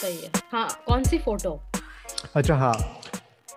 सही 0.00 0.16
है। 0.16 0.30
हाँ 0.52 0.68
कौन 0.86 1.02
सी 1.04 1.18
फ़ोटो? 1.18 1.60
अच्छा 2.34 2.54
हाँ। 2.54 2.74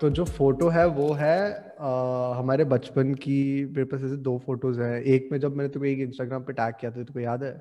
तो 0.01 0.09
जो 0.09 0.23
फ़ोटो 0.25 0.69
है 0.69 0.85
वो 0.87 1.11
है 1.13 1.37
आ, 1.79 1.89
हमारे 2.37 2.63
बचपन 2.63 3.13
की 3.13 3.65
मेरे 3.65 3.83
पास 3.83 4.01
ऐसे 4.03 4.15
दो 4.17 4.37
फ़ोटोज़ 4.45 4.81
हैं। 4.81 5.01
एक 5.01 5.29
में 5.31 5.39
जब 5.39 5.55
मैंने 5.55 5.69
तुम्हें 5.69 5.91
एक 5.91 5.99
इंस्टाग्राम 5.99 6.43
पे 6.43 6.53
टैग 6.53 6.73
किया 6.79 6.91
था 6.91 6.95
तुमको 6.95 7.19
याद 7.19 7.43
है? 7.43 7.53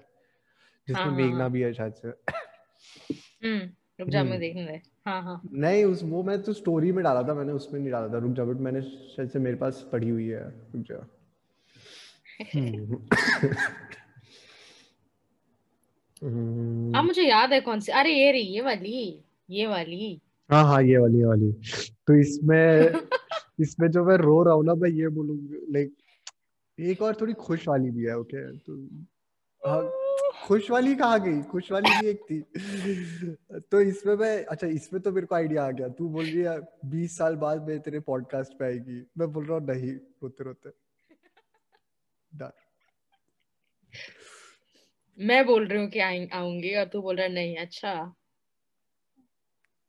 जिसमें 0.89 1.03
हाँ 1.03 1.11
हाँ 1.11 1.17
मेघना 1.19 1.41
हाँ। 1.41 1.51
भी 1.51 1.61
है 1.61 1.73
शायद 1.75 1.93
से। 1.93 2.09
हम्म 2.09 3.59
रुक 4.01 4.09
जा 4.09 4.23
मैं 4.23 4.31
हम्म। 4.31 4.41
देखने 4.41 4.65
दे 4.67 4.81
हाँ 5.07 5.23
हाँ। 5.23 5.41
नहीं 5.53 5.85
उस 5.85 6.03
वो 6.05 6.23
मैं 6.23 6.43
तो 6.43 6.53
स्टोरी 6.53 6.93
में 6.93 7.03
डाला 7.05 7.23
था 7.23 7.35
मैंने 7.35 7.53
उसमें 7.53 7.81
नहीं 7.81 7.91
डाला 7.93 8.09
था। 8.09 8.19
रुक 8.19 8.33
जा 8.33 8.45
बट 8.45 8.61
मैंने 8.61 8.81
शायद 8.83 9.31
से 9.31 9.39
मेरे 9.39 9.57
पास 9.57 9.89
पड़ी 9.93 10.09
हुई 10.09 10.27
है। 10.29 10.45
रुक 10.75 10.85
जा। 10.87 11.07
हम्म, 12.55 12.97
हाँ 16.23 17.03
मुझे 17.03 17.23
याद 17.23 17.53
है 17.53 17.61
कौन 17.61 17.81
सी? 17.81 17.93
अरे 17.93 18.13
ये 18.15 18.31
रही 18.33 18.43
ये 18.55 18.61
वाली 18.61 19.25
ये 19.51 19.67
वाली। 19.67 20.21
हाँ 20.51 20.65
हाँ 20.65 20.83
ये 20.83 20.99
वाली 20.99 21.19
ये 21.19 21.25
वाली। 21.25 21.51
तो 22.07 22.15
इसमें 22.15 22.93
इसमें 23.61 23.89
जो 23.91 24.05
मैं 24.05 24.17
रो 24.17 24.43
रहा 24.43 24.55
हूँ 24.55 24.65
ना 24.65 24.75
मैं 24.75 24.91
ये 24.91 25.09
बोलूँगा 25.09 25.59
लाइक 25.73 25.95
एक 26.79 27.03
और 27.03 27.17
थोड़ी 27.21 27.33
खुश 27.33 27.67
वाली 27.69 27.91
भी 27.91 28.05
है 28.05 28.19
ओके 28.19 28.47
तो 28.59 28.77
हाँ 29.63 29.83
खुश 30.47 30.71
वाली 30.71 30.95
कहाँ 30.95 31.21
गई? 31.21 31.43
खुश 31.43 31.71
वाली 31.73 31.91
भी 32.01 32.09
एक 32.09 32.23
थी। 32.31 32.41
तो 33.71 33.81
इसमें 33.81 34.15
मैं 34.17 34.45
अच्छा 34.45 34.67
इसमें 34.67 35.01
तो 35.03 35.13
मेरे 35.13 35.27
को 35.27 35.35
आइडिया 35.35 35.65
आ 35.65 35.71
गया। 35.71 35.89
तू 35.89 36.09
बोल 36.09 36.25
रही 36.25 36.41
है 36.41 36.59
बीस 36.91 37.17
साल 37.19 37.37
बाद 37.37 37.69
मैं 37.69 37.79
तेरे 37.81 38.01
पॉडकास्ट 38.01 38.59
पे 38.59 38.65
आएगी। 38.65 39.01
मैं 39.19 39.31
बोल 39.33 39.45
रहा 39.47 39.59
हूँ 39.59 39.67
नहीं 39.67 39.93
रोते 40.23 40.45
रोते 40.45 40.71
डर 42.33 42.53
मैं 45.19 45.47
बोल 45.47 45.67
रही 45.67 45.81
हूँ 45.81 45.89
कि 45.91 45.99
आऊँगी 46.33 46.75
और 46.75 46.85
तू 46.85 47.03
बोल 47.03 47.17
रहा 47.17 47.27
है 47.27 47.33
नहीं 47.33 47.57
अच्छा। 47.57 48.15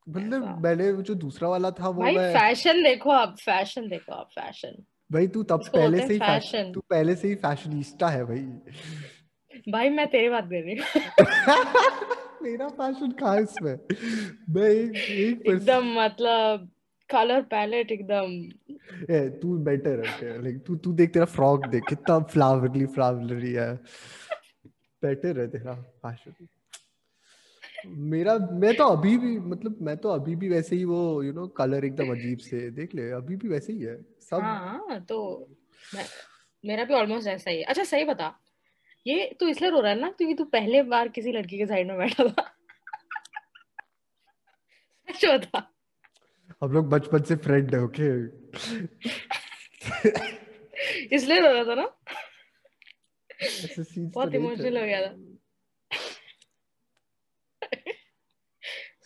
मतलब 0.10 0.62
मैंने 0.64 0.94
जो 0.94 1.16
दूसरा 1.16 1.50
वाला 1.50 1.72
था 1.72 1.90
वो 1.90 2.02
भाई 2.02 2.16
मैं 2.16 2.34
फ़ैशन 2.34 2.84
देखो 2.84 3.10
आप 3.10 3.36
फ़ैशन 3.40 3.90
देखो 3.90 4.14
आप 4.14 4.30
फ़ैशन 4.36 4.84
भाई 5.12 5.28
तू 5.28 5.44
तब 5.44 5.64
पहले 5.76 5.98
से 5.98 6.14
हैं 6.14 6.20
फ़ैशन 6.20 6.50
फ़ैशन 6.50 6.72
तू 6.74 6.80
पहले 6.80 7.16
से 7.16 7.28
ही 7.28 7.36
फैशनिस्टा 7.36 8.10
है 8.10 8.26
भाई। 8.26 8.42
भाई 9.70 9.90
मैं 9.90 10.08
तेरी 10.08 10.30
बात 10.30 10.50
कर 10.54 10.64
रही 10.64 10.76
हूँ। 10.76 10.86
मेरा 12.44 12.68
फ़ैशन 12.68 13.12
कहाँ 13.12 13.42
इसमें? 13.42 13.78
मैं 14.50 14.70
एक 14.70 15.10
एक 15.10 15.44
एकदम 15.48 15.94
मतलब 16.00 16.72
कलर 17.10 17.42
पैलेट 17.42 17.92
एकदम। 17.92 18.52
ए 19.14 19.40
तू 19.42 19.58
बेटर 19.58 20.06
है 20.06 20.44
लाइक 20.44 20.64
तू 20.68 20.76
तू 20.76 20.94
देख 20.94 21.14
तेरा 21.14 21.26
फ्रॉक 21.26 21.66
देख 21.66 21.84
कितना 21.84 22.20
फ्लावरली 22.20 22.86
फ्लावरली 22.86 23.54
है। 23.54 23.80
बेटर 25.06 25.40
है 25.40 25.48
तेरा 25.48 25.74
फ़ैशन 26.04 26.48
मेरा 27.86 28.38
मैं 28.54 28.74
तो 28.76 28.84
अभी 28.88 29.18
भी 29.18 29.38
मतलब 29.40 29.78
मैं 29.82 29.96
तो 29.98 30.10
अभी 30.10 30.36
भी 30.36 30.50
वैसे 30.50 30.76
ही 30.76 30.84
वो 30.86 31.00
you 31.24 31.30
you 31.30 31.36
know 31.36 31.42
know, 31.42 31.56
colour 31.58 31.86
एकदम 31.86 32.12
अजीब 32.12 32.40
से 32.40 32.70
देख 32.72 32.96
ले 32.96 33.10
अभी 33.12 33.36
भी 33.36 33.48
वैसे 33.48 33.74
ही 33.74 33.80
है 33.80 33.96
सब। 34.22 34.42
हाँ 34.42 35.00
तो 35.10 35.18
मैं 35.96 36.06
मेरा 36.64 36.84
भी 36.84 36.94
ऑलमोस्ट 36.94 37.28
ऐसा 37.28 37.52
ही 37.52 37.58
है। 37.58 37.64
अच्छा 37.64 37.84
सही 37.84 38.06
बता 38.06 38.34
ये 39.06 39.26
तू 39.40 39.48
इसलिए 39.48 39.70
रो 39.72 39.80
रहा 39.80 39.92
है 39.92 40.00
ना 40.00 40.10
क्योंकि 40.12 40.34
तू 40.34 40.44
पहले 40.52 40.84
बार 40.84 41.08
किसी 41.08 41.32
लड़की 41.32 41.58
के 41.58 41.66
साइड 41.66 41.88
में 41.88 41.98
बैठा 41.98 42.24
था। 42.28 42.50
सच 45.08 45.26
बता। 45.26 45.70
हम 46.62 46.72
लोग 46.72 46.90
बचपन 46.90 47.24
से 47.24 47.36
फ्रेंड 47.36 47.76
है 47.76 47.82
ओके 47.84 48.10
इसलिए 51.16 51.40
रो 51.40 51.52
रहा 51.54 51.64
था 51.64 51.76
ना? 51.76 51.88
बहुत 53.44 54.36
इमोशनल 54.36 54.78
हो 54.78 54.86
गया 54.86 55.02
था 55.08 55.14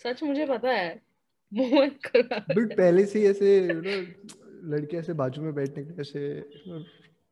सच 0.03 0.23
मुझे 0.23 0.45
पता 0.45 0.71
है 0.71 0.89
मोहन 1.51 1.89
बट 2.15 2.75
पहले 2.77 3.05
से 3.05 3.23
ऐसे 3.29 3.57
लड़के 3.73 4.97
ऐसे 4.97 5.13
बाजू 5.21 5.41
में 5.41 5.53
बैठने 5.55 5.83
के 5.83 6.01
ऐसे 6.01 6.21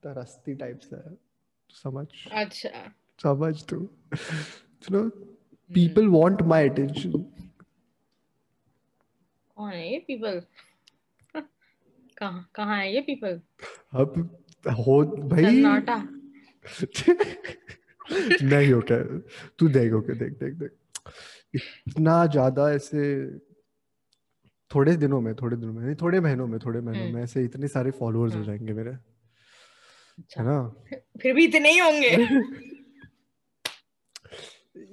तरसती 0.04 0.54
टाइप 0.56 0.80
से 0.84 0.98
समझ 1.76 2.06
अच्छा 2.34 2.70
समझ 3.20 3.54
तू 3.70 3.76
you 3.76 4.98
know 4.98 5.10
people 5.72 6.08
want 6.10 6.42
my 6.52 6.70
attention 6.70 7.12
कौन 9.58 9.72
है 9.72 9.92
ये 9.92 10.00
पीपल 10.08 10.42
कहाँ 12.18 12.50
कहाँ 12.56 12.78
है 12.80 12.94
ये 12.94 13.02
पीपल 13.02 13.40
अब 13.94 14.14
हो 14.66 15.02
भाई। 15.30 15.44
सन्नाटा 15.44 15.96
नहीं 18.44 18.74
ओके 18.74 19.20
तू 19.60 19.68
देख 19.70 19.94
ओके 19.94 20.14
देख 20.14 20.34
देख 20.34 20.54
देख। 20.54 20.72
इतना 21.56 22.26
ज़्यादा 22.26 22.72
ऐसे 22.72 23.04
थोड़े 24.72 24.96
दिनों 24.96 25.22
में 25.22 25.36
थोड़े 25.36 25.58
दिनों 25.58 25.74
में 25.74 25.84
नहीं 25.86 25.96
थोड़े 25.96 26.20
महीनों 26.20 26.48
में 26.48 26.60
थोड़े 26.60 26.82
महीनों 26.82 27.06
हम्म। 27.06 27.16
में 27.16 27.24
ऐसे 27.24 27.44
इतने 27.44 27.68
सारे 27.68 27.92
फॉलोअर्स 27.92 28.34
हो 28.34 28.40
हाँ। 28.40 28.46
जाएँगे 28.48 28.74
मेरे। 28.74 28.92
है 28.92 29.00
अच्छा 30.18 30.44
ना? 30.44 30.68
फिर 31.22 31.34
भी 31.34 31.46
इतने 31.46 31.72
ही 31.72 31.78
होंगे? 31.78 32.10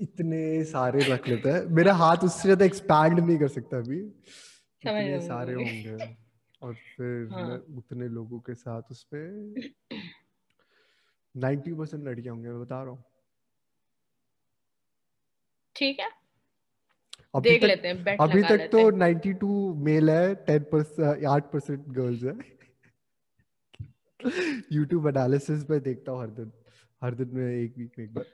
इतने 0.02 0.64
सारे 0.64 1.00
रख 1.00 1.28
लेता 1.28 1.54
है। 1.56 1.66
मेरा 1.68 1.94
हाथ 1.94 2.16
उससे 2.16 2.42
ज़्यादा 2.42 2.64
एक्सपैंड 2.64 3.20
नहीं 3.20 3.38
कर 3.38 3.48
सकता 3.48 3.76
अभी। 3.76 3.98
इतने 3.98 5.20
सारे 5.20 5.54
होंगे। 5.54 6.16
और 6.62 6.74
फिर 6.74 7.28
हाँ। 7.32 7.56
उतने 7.76 8.08
लोगों 8.08 8.40
के 8.40 8.54
साथ 8.54 8.82
उस 8.90 9.06
पे 9.14 9.22
नाइन्टी 11.34 11.72
परसेंट 11.72 12.04
लड़कियाँ 12.04 12.34
होंगे 12.34 12.48
मैं 12.48 12.60
बता 12.60 12.82
रहा 12.82 12.92
हूँ। 12.92 13.04
ठीक 15.76 16.00
है। 16.00 16.10
अभी 17.34 17.50
देख 17.50 17.60
तक 17.62 17.66
लेते 17.66 17.88
हैं 17.88 18.04
बेट 18.04 18.20
अभी 18.20 18.42
तक 18.42 18.68
तो 18.72 18.78
हैं। 18.78 18.90
92 18.98 19.74
मेल 19.76 20.10
है 20.10 20.46
10 20.46 20.64
परसेंट 20.72 21.24
आठ 21.24 21.50
परसेंट 21.52 21.86
गर्ल्स 21.88 22.22
है। 22.22 22.34
यूट्यूब 24.72 25.08
एनालिसिस 25.08 25.64
पे 25.64 25.80
देखता 25.80 26.12
हूँ 26.12 26.20
हर 26.20 26.30
दिन 26.30 26.52
हर 27.02 27.14
दिन 27.14 27.30
में 27.32 27.46
एक 27.46 27.78
वीक 27.78 27.98
में 27.98 28.04
एक 28.06 28.14
बार। 28.14 28.24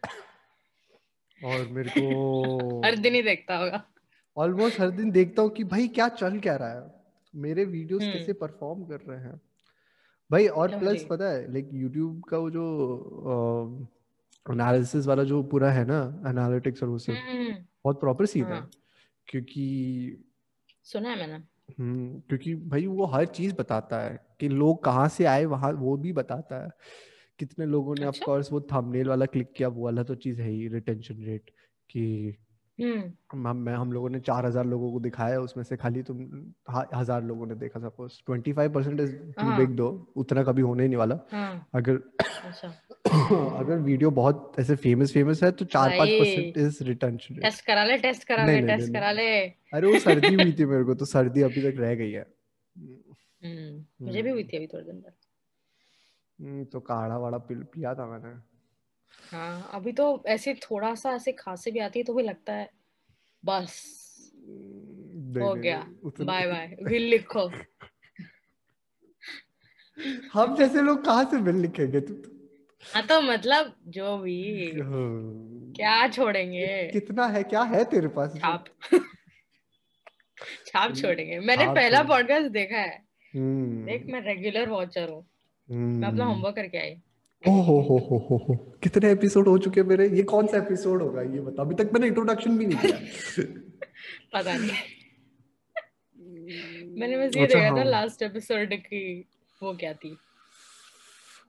और 1.41 1.67
मेरे 1.69 1.91
को 1.91 2.83
हर 2.85 2.97
दिन 2.97 3.15
ही 3.15 3.23
देखता 3.23 3.57
होगा। 3.57 3.85
ऑलमोस्ट 4.37 4.81
हर 4.81 4.91
दिन 4.91 5.11
देखता 5.11 5.43
हूँ 5.43 5.51
कि 5.51 5.65
भाई 5.65 5.89
क्या 5.89 6.09
चल 6.09 6.39
क्या 6.41 6.57
रहा 6.57 6.73
है। 6.73 6.91
मेरे 7.35 7.65
वीडियोस 7.65 8.03
हम्म। 8.03 8.13
कैसे 8.13 8.33
परफॉर्म 8.33 8.85
कर 8.85 9.01
रहे 9.01 9.19
हैं। 9.19 9.41
भाई 10.31 10.47
और 10.47 10.79
प्लस 10.79 11.07
पता 11.11 11.31
है 11.31 11.53
लाइक 11.53 11.71
यूट्यूब 11.73 12.23
का 12.25 12.39
वो 12.39 12.51
जो 12.51 13.89
एनालिसिस 14.51 15.07
वाला 15.07 15.25
जो 15.25 15.43
पूरा 15.43 15.71
है 15.71 15.85
ना 15.85 16.23
एनालिटिक्स 16.27 16.83
और 16.83 16.89
वो 16.89 16.99
सब 16.99 17.13
हम्म 17.13 17.53
बहुत 17.53 18.01
प्रॉपर 18.01 18.27
सीन 18.27 18.45
है। 18.45 18.51
हाँ। 18.51 18.71
क्योंकि 19.29 19.65
सुना 20.85 21.09
है 21.09 21.17
मैंने। 21.17 21.35
हम्म 21.79 22.21
क्योंकि 22.21 22.55
भाई 22.55 22.87
वो 22.87 23.07
हर 23.07 23.27
चीज़ 23.27 23.55
बताता 23.55 24.01
है 24.01 24.27
कि 24.41 24.49
लोग 24.49 24.85
कहाँ 24.85 25.09
से 25.09 25.25
आए 25.25 25.45
वहाँ 25.45 25.73
वो 25.73 25.97
भी 25.97 26.13
बताता 26.13 26.65
है। 26.65 26.71
कितने 27.39 27.67
लोगों 27.67 27.95
ने 27.95 28.07
ऑफ़ 28.07 28.15
अच्छा 28.15 28.25
कोर्स 28.27 28.53
वो 28.53 28.61
थंबनेल 28.61 29.09
वाला 29.09 29.27
क्लिक 29.27 29.53
किया 29.57 29.69
वो 29.69 29.85
वाला 29.85 30.03
तो 30.03 30.15
चीज़ 30.15 30.41
है 30.41 30.51
ही 30.51 30.69
रिटेंशन 30.69 31.25
रेट 31.25 31.51
कि 31.91 32.01
हम्म 32.01 32.48
मैं 32.79 33.75
हम 33.75 33.93
लोगों 33.93 34.09
ने 34.09 34.21
चार 34.21 34.47
हज़ार 34.47 34.65
लोगों 34.67 34.91
को 34.93 35.01
दिखाया 35.01 35.41
उसमें 35.41 35.65
से 35.65 35.77
खाली 35.77 36.03
तुम 36.03 36.19
हज़ार 36.95 37.23
लोगों 37.23 37.47
ने 37.47 37.55
देखा 37.55 37.81
suppose 37.81 38.13
twenty 38.27 38.53
five 38.53 38.73
percent 38.73 39.01
is 39.01 39.15
too 39.41 39.57
big 39.59 39.77
दो 39.77 39.89
उतना 40.17 40.43
कभी 40.43 40.63
होने 40.63 40.83
ही 40.83 40.89
नहीं 40.89 40.99
वाला। 40.99 41.19
हाँ। 41.33 41.67
अगर 41.75 41.95
अच्छा। 41.95 42.69
अगर 43.59 43.79
वीडियो 43.79 44.11
बहुत 44.11 44.53
ऐसे 44.61 44.77
फ़ेमस 44.77 45.13
फ़ेमस 45.13 45.43
है 45.43 45.51
तो 45.53 45.65
चार 45.65 45.91
पाँच 45.99 46.09
percent 46.09 46.59
is 46.59 46.83
retention 46.85 47.35
rate 47.35 47.45
test 47.45 47.65
करा 47.67 47.85
ले 47.85 47.97
टेस्ट 47.99 48.25
करा 48.25 48.47
ले 48.47 48.61
टेस्ट 48.63 48.93
करा 48.93 49.11
ले। 49.13 49.29
अरे 49.75 49.87
वो 49.87 49.99
सर्दी 49.99 50.35
हुई 50.35 50.53
थी 50.53 50.65
मेरे 50.73 50.85
को 50.85 50.95
तो 50.95 51.05
सर्दी 51.05 51.43
अभी 51.43 51.63
तक 51.63 51.81
रह 51.81 51.95
गई 51.95 52.11
है। 52.13 52.27
हम्म 53.45 54.07
मुझे 54.07 54.23
भी 54.23 54.31
हुई 54.31 54.43
हम्म 54.43 54.49
थी 54.53 54.57
अभी 54.57 54.67
थोड़े 54.67 54.85
दिन 54.85 55.03
हम्म, 56.39 56.65
तो 56.65 56.81
काढ़ा 56.81 57.17
वाड़ा 57.19 57.39
पिया 57.51 57.95
था 57.95 58.07
मैंने। 58.07 58.35
हाँ 59.33 59.71
अभी 59.75 59.93
तो 59.93 60.25
ऐसे 60.27 60.55
थोड़ा 60.55 60.95
सा 60.95 61.11
ऐसे 61.11 61.33
खांसी 61.33 61.71
भी 61.71 61.79
आती 61.79 61.99
है 61.99 62.05
तो 62.05 62.15
भी 62.15 62.23
लगता 62.23 62.53
है। 62.53 62.71
बस। 63.45 63.95
हम्म, 64.35 65.43
हो 65.43 65.55
गया। 65.55 65.87
Bye 66.05 66.47
bye. 66.47 66.77
बिल 66.83 67.03
लिखो। 67.03 67.51
हम 70.33 70.57
जैसे 70.57 70.83
लोग 70.83 71.05
कहाँ 71.05 71.25
से 71.25 71.39
बिल 71.39 71.57
लिखेंगे? 71.57 72.01
तू 72.01 72.15
तू 72.15 72.31
हाँ 72.95 73.07
तो 73.07 73.21
मतलब 73.21 73.75
जो 73.87 74.19
भी। 74.19 74.67
हाँ, 74.81 75.73
क्या 75.77 76.09
छोड़ेंगे? 76.09 76.91
कितना 76.93 77.27
है 77.27 77.43
क्या 77.43 77.63
है 77.63 77.85
तेरे 77.85 78.09
पास? 78.09 78.37
छाप। 78.37 78.65
छाप 80.67 80.95
छोड़ेंगे। 80.95 81.41
मैंने 81.41 81.67
पहला 81.67 82.03
पॉडकास्ट 82.03 82.47
देखा 82.47 82.77
है। 82.77 83.05
देख 83.37 84.03
हम्म 84.03 84.13
मैं 84.13 84.21
रेगुलर 84.21 84.69
वॉचर 84.69 85.09
हूँ। 85.09 85.27
मैं 85.71 86.09
अपना 86.09 86.25
हम्म। 86.25 86.35
होमवर्क 86.35 86.55
करके 86.55 86.79
आई। 86.79 87.03
ओ 87.47 87.51
हो 87.51 87.63
हो 87.63 87.99
हो 87.99 88.27
हो 88.31 88.45
हो 88.49 88.55
कितने 88.83 89.13
एपिसोड 89.13 89.49
हो 89.49 89.59
चुके 89.59 89.83
मेरे? 89.83 90.09
ये 90.09 90.23
कौन 90.23 90.47
सा 90.47 90.59
एपिसोड 90.59 91.03
होगा? 91.03 91.23
ये 91.23 91.41
बता 91.41 91.63
अभी 91.63 91.75
तक 91.75 91.91
मैंने 91.95 92.07
इंट्रोडक्शन 92.07 92.59
भी 92.59 92.67
नहीं 92.67 92.79
किया। 92.79 92.99
पता 94.33 94.57
नहीं। 94.57 94.71
मैंने 96.99 97.19
बस 97.19 97.37
ये 97.37 97.43
अच्छा 97.43 97.59
देखा 97.59 97.71
था 97.71 97.75
हाँ। 97.75 97.85
लास्ट 97.85 98.23
एपिसोड 98.23 98.75
की 98.75 99.29
वो 99.63 99.75
क्या 99.75 99.93
थी? 99.93 100.19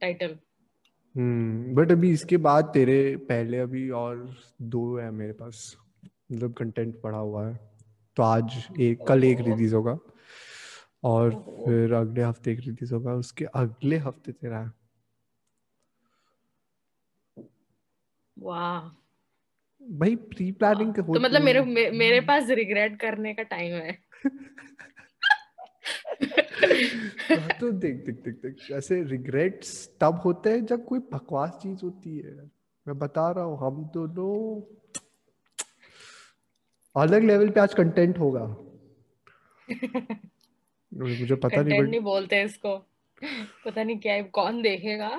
टाइटल 0.02 0.38
हम्म 1.16 1.76
बट 1.76 1.92
अभी 1.92 2.12
इसके 2.12 2.38
बाद 2.38 2.66
तेरे 2.66 3.18
पहले 3.18 3.58
अभी 3.58 3.90
और 3.90 4.36
दो 4.62 4.98
है 4.98 5.12
मेरे 5.12 5.34
पास। 5.34 5.78
मतलब 6.32 6.54
कंटेंट 6.54 7.02
पड़ा 7.02 7.18
हुआ 7.18 7.48
है। 7.48 7.60
तो 8.16 8.24
आज 8.24 8.68
एक 8.80 9.08
कल 9.08 9.24
एक 9.24 9.40
रिलीज़ 9.40 9.76
होगा। 9.76 10.00
और 11.04 11.46
फिर 11.66 11.94
अगले 11.94 12.24
हफ़्ते 12.24 12.52
एक 12.52 12.60
रिलीज़ 12.60 12.94
होगा। 12.94 13.14
उसके 13.14 13.46
अगले 13.46 13.98
हफ़्ते 13.98 14.32
तेरा 14.32 14.60
है 14.60 14.79
वाह। 18.40 18.82
भाई 19.98 20.16
प्री 20.16 20.52
प्लानिंग 20.52 20.94
तो 20.96 21.20
मतलब 21.20 21.42
मेरे 21.42 21.62
मे, 21.62 21.90
मेरे 21.92 22.22
पास 22.22 22.50
रिग्रेट 22.50 23.00
करने 23.00 23.34
का 23.34 23.44
टाइम 23.44 23.74
है। 23.74 23.98
हाँ, 27.30 27.60
तो 27.60 27.72
देख 27.72 27.96
देख 27.96 28.16
देख 28.16 28.36
देख 28.36 28.72
ऐसे 28.72 29.04
रिग्रेट्स 29.04 29.90
तब 30.02 30.22
होते 30.26 30.50
हैं 30.50 30.66
जब 30.66 30.86
कोई 30.86 31.00
बकवास 31.00 31.60
चीज़ 31.64 31.80
होती 31.84 32.18
है। 32.18 32.36
मैं 32.88 32.98
बता 33.00 33.32
रहा 33.32 33.44
हूँ 33.44 33.60
हम 33.60 33.84
दोनों 33.94 34.62
अलग 36.96 37.24
लेवल 37.24 37.50
पे 37.50 37.60
आज 37.60 37.74
कंटेंट 37.74 38.20
होगा। 38.20 38.46
मुझे 40.94 41.36
पता 41.36 41.62
नहीं 41.62 41.82
बट 41.82 41.90
नहीं 41.90 42.00
बोलते 42.00 42.42
इसको। 42.44 42.78
पता 43.66 43.84
नहीं 43.84 44.00
क्या 44.00 44.14
है 44.14 44.24
कौन 44.24 44.62
देखेगा? 44.62 45.10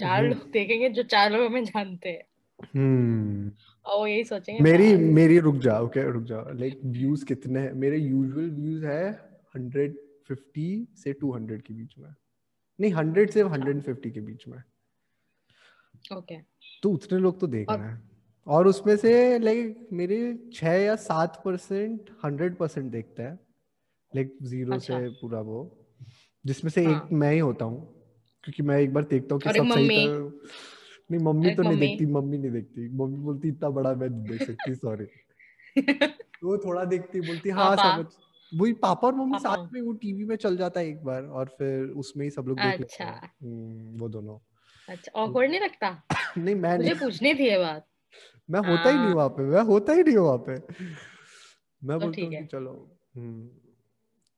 चार 0.00 0.24
हम्म। 0.24 0.34
लोग 0.34 0.50
देखेंगे 0.50 0.88
जो 0.88 1.02
चार 1.02 1.32
लोग 1.32 1.46
हमें 1.46 1.64
जानते 1.64 2.08
हैं। 2.08 2.24
हम्म। 2.62 3.52
और 3.86 3.98
वो 3.98 4.06
यही 4.06 4.24
सोचेंगे 4.24 4.62
मेरी 4.62 4.92
"वाह, 4.92 5.02
मेरी 5.14 5.38
रुक 5.38 5.56
जा 5.56 5.80
ओके 5.80 6.12
रुक 6.12 6.22
जा 6.22 6.50
लाइक 6.52 6.80
व्यूज़ 6.84 7.24
कितने 7.24 7.60
हैं? 7.60 7.72
मेरे 7.72 7.98
यूजुअल 7.98 8.50
व्यूज़ 8.50 8.86
है 8.86 9.30
150 9.56 10.86
से 10.96 11.12
200 11.12 11.62
के 11.62 11.74
बीच 11.74 11.94
में। 11.98 12.14
नहीं 12.80 12.92
100 12.92 13.30
से 13.30 13.42
150 13.42 14.10
के 14.10 14.20
बीच 14.20 14.48
में। 14.48 14.62
ओके। 16.12 16.42
तो 16.82 16.90
उतने 16.90 17.18
लोग 17.18 17.40
तो 17.40 17.46
देख 17.46 17.72
रहे 17.72 17.88
हैं। 17.88 18.10
और 18.46 18.66
उसमें 18.66 18.96
से 18.96 19.38
लाइक 19.38 19.88
मेरे 19.92 20.50
छह 20.54 20.68
या 20.68 20.96
सात 20.96 21.42
परसेंट 21.44 22.10
हंड्रेड 22.24 22.56
परसेंट 22.56 22.92
देखते 22.92 23.22
हैं। 23.22 23.38
लाइक 24.16 24.38
ज़ीरो 24.42 24.72
अच्छा। 24.72 25.00
से 25.00 25.08
पूरा 25.08 25.40
वो। 25.40 25.86
जिसमें 26.46 26.70
से 26.70 26.84
हाँ। 26.84 27.06
एक 27.06 27.12
मैं 27.12 27.32
ही 27.32 27.38
होता 27.38 27.64
हूँ। 27.64 27.80
क्योंकि 28.44 28.62
मैं 28.62 28.78
एक 28.80 28.92
बार 28.94 29.04
देखता 29.04 29.34
हूँ 29.34 29.42
कि 29.42 29.50
सब 29.50 29.66
सही 29.74 29.88
नहीं 31.12 31.24
मम्मी 31.24 31.54
तो 31.54 31.62
नहीं 31.62 31.78
देखती 31.78 32.06
मम्मी 32.06 32.38
नहीं 32.38 32.50
देखती। 32.50 32.88
मम्मी 32.88 33.16
बोलती 33.16 33.48
इतना 33.48 33.70
बड़ा 33.70 33.94
मैं 33.94 34.26
देख 34.26 34.42
सकती 34.42 34.74
सॉरी 34.74 35.04
वो 36.44 36.58
थोड़ा 36.58 36.84
देखती 36.84 37.20
बोलती 37.20 37.50
हाँ। 37.50 37.76
समझ 37.76 38.06
वही 38.54 38.72
पापा 38.72 39.06
और 39.08 39.14
मम्मी 39.14 39.38
साथ 39.38 39.72
में 39.72 39.80
वो 39.80 39.92
टीवी 39.92 40.24
में 40.24 40.36
चल 40.36 40.56
जाता 40.56 40.80
है 40.80 40.88
एक 40.88 41.04
बार 41.04 41.22
और 41.22 41.48
फिर 41.58 41.84
उसमें 41.84 42.24
ही 42.24 42.30
सब 42.30 42.44
लोग 42.48 42.58
देख 42.58 42.80
लेते 42.80 42.82
अच्छा। 42.82 43.04
हैं। 43.04 43.32
हम्म, 43.42 44.00
वो 44.00 44.08
दोनों। 44.08 44.38
अच्छा 44.88 45.12
ऑकवर्ड 45.14 45.50
नहीं 45.50 45.60
लगता? 45.60 46.02
नहीं 46.38 46.54
मैं 46.54 46.76
मुझे 46.76 46.94
पूछनी 46.94 47.34
थी 47.34 47.48
ये 47.48 47.58
बात। 47.58 47.86
मैं 48.50 48.60
होता 48.60 48.88
ही 48.88 48.96
नहीं 48.96 49.06
हाँ। 49.06 49.14
वहाँ 49.14 49.28
पे 49.28 49.42
मैं 49.42 49.62
होता 49.62 49.92
ही 49.92 50.02
नहीं 50.02 50.16
वहाँ 50.16 50.38
पे। 50.38 50.52
मैं 51.82 51.98
तो 51.98 52.06
बोलता 52.06 52.24
हूँ 52.24 52.32
है। 52.32 52.46
चलो 52.46 52.98
हम्म 53.16 53.48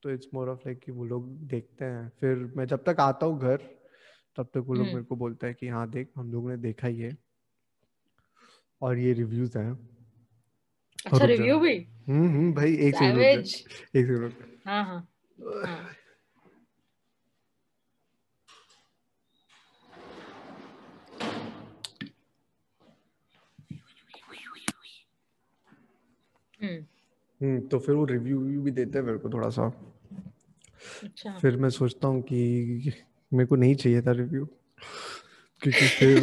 तो 0.02 0.10
इट्स 0.10 0.26
मोर 0.34 0.48
ऑफ़ 0.48 0.58
लाइक 0.58 0.78
कि 0.78 0.92
वो 0.92 1.04
लोग 1.04 1.28
देखते 1.28 1.84
हैं। 1.84 2.12
फिर 2.20 2.52
मैं 2.56 2.66
जब 2.66 2.84
तक 2.84 2.96
आता 3.00 3.26
हूँ 3.26 3.40
घर 3.40 3.56
तब 4.36 4.44
तक 4.44 4.56
वो 4.56 4.74
लोग 4.74 4.84
हम्म। 4.84 4.94
मेरे 4.94 5.04
को 5.04 5.16
बोलते 5.16 5.46
है 5.46 5.54
कि 5.54 5.68
हाँ 5.68 5.90
देख 5.90 6.08
हम 6.16 6.32
लोगों 6.32 6.50
ने 6.50 6.56
देखा 6.56 6.88
ही 6.88 7.00
है। 7.00 7.16
और 8.82 8.98
ये 8.98 9.12
रिव्यूज़ 9.12 9.58
हैं। 9.58 9.72
अच्छा 11.06 11.24
रिव्यू 11.24 11.58
भी? 11.58 11.76
हम्म 12.08 12.28
हम्म 12.28 12.54
भाई 12.54 12.74
एक 12.74 12.94
सेकंड 12.94 13.20
एक 13.20 13.46
सेकंड 13.46 14.32
हाँ 14.66 14.84
हाँ। 14.84 15.08
हाँ। 15.66 15.88
हम्म। 26.62 26.84
हम्म 27.40 27.60
तो 27.60 27.78
फिर 27.78 27.94
वो 27.94 28.04
रिव्यू 28.04 28.40
भी 28.62 28.70
देते 28.70 28.98
हैं 28.98 29.04
मेरे 29.06 29.18
को 29.18 29.30
थोड़ा 29.30 29.48
सा। 29.48 29.66
अच्छा। 31.04 31.38
फिर 31.38 31.56
मैं 31.56 31.70
सोचता 31.70 32.08
हूँ 32.08 32.22
कि 32.22 32.92
मेरे 33.32 33.46
को 33.46 33.56
नहीं 33.56 33.74
चाहिए 33.74 34.02
था 34.02 34.12
रिव्यू 34.12 34.48
क्योंकि 35.62 36.14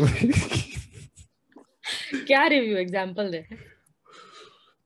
क्या 2.28 2.46
रिव्यू 2.48 2.78
एग्जांपल 2.78 3.32
दे। 3.32 3.46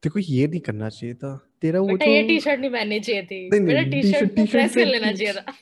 देखो 0.04 0.20
ये 0.20 0.48
नहीं 0.48 0.60
करना 0.60 0.90
चाहिए 0.90 1.16
था। 1.16 1.50
तेरा 1.62 1.80
वो 1.80 1.98
तो 1.98 2.06
ये 2.06 2.24
टी 2.24 2.40
शर्ट 2.40 2.60
नहीं 2.60 2.72
पहननी 2.72 3.00
चाहिए 3.00 3.24
थी। 3.24 3.50
बेटा 3.50 3.82
टी-शर्ट 3.82 4.30
को 4.30 4.46
प्रेस 4.46 4.76
कर 4.76 4.86
लेना 4.86 5.12
चाहिए 5.12 5.34
था। 5.34 5.54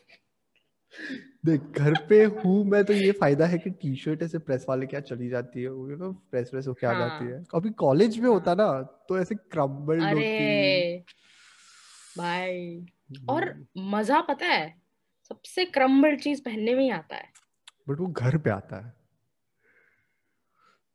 देख 1.46 1.62
घर 1.62 1.94
पे 2.10 2.24
हूँ 2.24 2.66
मैं 2.66 2.84
तो 2.84 2.94
ये 2.94 3.12
फ़ायदा 3.12 3.46
है 3.46 3.58
कि 3.58 3.70
टी 3.70 3.96
शर्ट 3.96 4.24
ऐसे 4.24 4.38
प्रेस 4.40 4.66
वाले 4.70 4.86
क्या 4.86 5.00
चली 5.00 5.30
जाती 5.30 5.62
है 5.62 5.70
वो 5.70 5.88
ना 5.88 6.12
प्रेस 6.32 6.50
प्रेस 6.50 6.68
होके 6.68 6.88
आ 6.88 6.94
जाती 6.94 7.26
हाँ। 7.26 7.34
है 7.34 7.44
कभी 7.52 7.70
कॉलेज 7.70 8.20
में 8.20 8.30
होता 8.30 8.56
ना 8.56 8.82
तो 9.10 9.20
ऐसे 9.20 9.36
क्रम्बल्ड 9.36 10.04
होती। 10.04 10.98
भाई। 12.18 12.86
और 13.30 13.50
हम्म। 13.50 13.98
मज़ा 13.98 14.22
पता 14.22 14.46
है 14.46 14.83
सबसे 15.30 15.66
क्रम्बल 15.66 16.16
चीज़ 16.16 16.42
पहनने 16.42 16.74
में 16.76 16.84
ही 16.84 16.90
आता 16.90 17.16
है। 17.16 17.32
बट 17.90 18.00
वो 18.00 18.08
घर 18.08 18.38
पे 18.38 18.50
आता 18.50 18.86
है। 18.86 18.94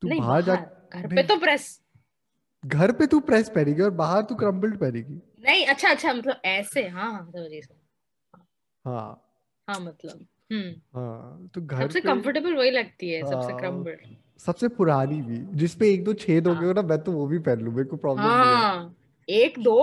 तू 0.02 0.08
बाहर 0.08 0.42
जा 0.42 0.54
घर 0.54 1.06
पे 1.14 1.22
तो 1.22 1.36
प्रेस 1.38 1.80
घर 2.64 2.92
पे 2.92 3.06
तू 3.06 3.18
प्रेस 3.20 3.48
पहनेगी 3.54 3.82
और 3.82 3.90
बाहर 4.00 4.22
तू 4.22 4.34
क्रम्बल्ड 4.34 4.76
पहनेगी। 4.78 5.20
नहीं 5.44 5.66
अच्छा 5.66 5.88
अच्छा 5.90 6.12
मतलब 6.12 6.40
ऐसे 6.44 6.86
हाँ 6.88 7.10
हाँ 7.12 7.30
समझी। 7.30 7.60
हाँ। 8.84 9.24
हाँ 9.68 9.80
मतलब 9.80 10.26
हम्म। 10.52 10.70
हाँ 10.98 11.48
तो 11.54 11.60
घर 11.60 11.82
सबसे 11.82 12.00
कंफर्टेबल 12.00 12.54
वही 12.54 12.70
लगती 12.70 13.10
है 13.10 13.20
सबसे 13.22 13.52
हाँ। 13.52 13.58
क्रम्बल 13.60 13.96
सबसे 14.40 14.68
पुरानी 14.68 15.20
भी 15.22 15.36
जिसपे 15.58 15.90
एक 15.92 16.04
दो 16.04 16.12
छेद 16.14 16.46
हो 16.46 16.52
हाँ। 16.52 16.60
गए 16.62 16.66
हो। 16.68 16.72
ना 16.72 16.82
मैं 16.82 16.98
तो 17.02 17.12
वो 17.12 17.26
भी 17.26 17.38
पहन 17.38 17.60
लूँ 17.60 17.74
मेरे 17.74 17.88
को 17.88 17.96
प्रॉब्लम 17.96 18.24
नहीं 18.24 18.32
है। 18.32 18.54
हाँ 18.56 18.94
एक 19.28 19.58
दो 19.58 19.78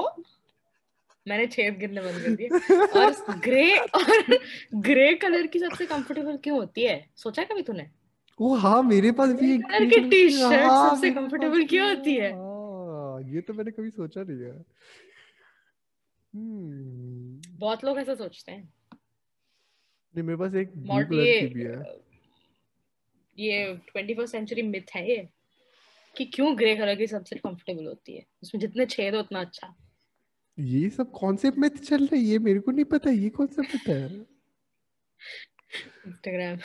मैंने 1.28 1.48
छेद 1.48 1.78
गिनने 1.78 2.02
बंद 2.02 2.24
कर 2.24 2.30
दिए। 2.30 2.48
और 3.00 3.40
ग्रे 3.40 3.78
और 3.78 4.40
ग्रे 4.76 5.14
कलर 5.14 5.48
की 5.48 5.60
सबसे 5.60 5.86
कंफर्टेबल 5.86 6.38
क्यों 6.38 6.58
होती 6.58 6.84
है? 6.84 7.10
सोचा 7.16 7.44
कभी 7.44 7.62
तूने? 7.62 7.90
ओ 8.42 8.56
हाँ 8.56 8.84
मेरे 8.84 9.12
पास 9.12 9.30
भी 9.30 9.56
एक 9.56 9.62
कलर 9.62 9.86
की 9.86 10.10
टी-शर्ट 10.10 10.64
हाँ, 10.64 10.96
सबसे 10.96 11.12
पास 11.12 11.24
comfortable 11.24 11.58
भी 11.58 11.66
क्यों 11.66 11.96
होती 11.96 12.16
है? 12.16 12.32
हाँ 12.32 13.34
ये 13.34 13.42
तो 13.42 13.54
मैंने 13.54 13.72
कभी 13.72 13.90
सोचा 13.90 14.24
नहीं 14.24 14.40
है। 14.40 14.66
हम्म। 16.34 17.42
बहुत 17.60 17.86
लोग 17.86 18.00
ऐसा 18.00 18.16
सोचते 18.16 18.52
हैं। 18.52 18.74
नहीं 20.16 20.24
मेरे 20.24 20.38
पास 20.38 20.56
एक 20.56 20.78
ब्लू 20.78 21.06
कलर 21.06 21.40
की 21.40 21.48
भी 21.48 21.64
है। 21.64 21.84
ये 23.40 23.76
ट्वेंटी 23.76 24.14
फ़र्स्ट 24.14 24.32
सेंचुरी 24.32 24.62
मिथ 24.62 24.96
है 24.96 25.10
ये 25.10 25.30
कि 26.18 26.26
क्यों 26.26 26.58
ग्रे 26.58 26.76
कलर 26.76 26.96
की 26.96 27.08
सबसे 27.08 27.36
कंफर्टेबल 27.36 27.86
होती 27.86 28.16
है? 28.16 28.26
उसमें 28.44 28.60
जितने 28.60 28.86
छेद 28.86 29.14
हो 29.14 29.20
उतना 29.20 29.42
अच्छा। 29.42 29.76
ये 30.58 30.90
सब 30.90 31.12
कॉन्सेप्ट 31.12 31.58
में 31.58 31.68
चल 31.70 32.04
रहा 32.04 32.16
है 32.16 32.22
ये 32.22 32.40
मेरे 32.40 32.60
को 32.60 32.72
नहीं 32.72 32.86
पता 32.86 33.10
ये 33.12 33.30
कौन 33.30 33.48
सा 33.48 33.62
पता 33.62 33.92
है? 33.92 34.10
इंस्टाग्राम 36.08 36.58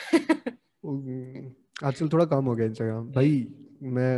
हम्म, 0.85 1.51
आजकल 1.83 2.09
थोड़ा 2.09 2.25
कम 2.25 2.45
हो 2.45 2.55
गया 2.55 2.65
इंस्टाग्राम 2.65 3.11
भाई 3.11 3.47
मैं 3.83 4.15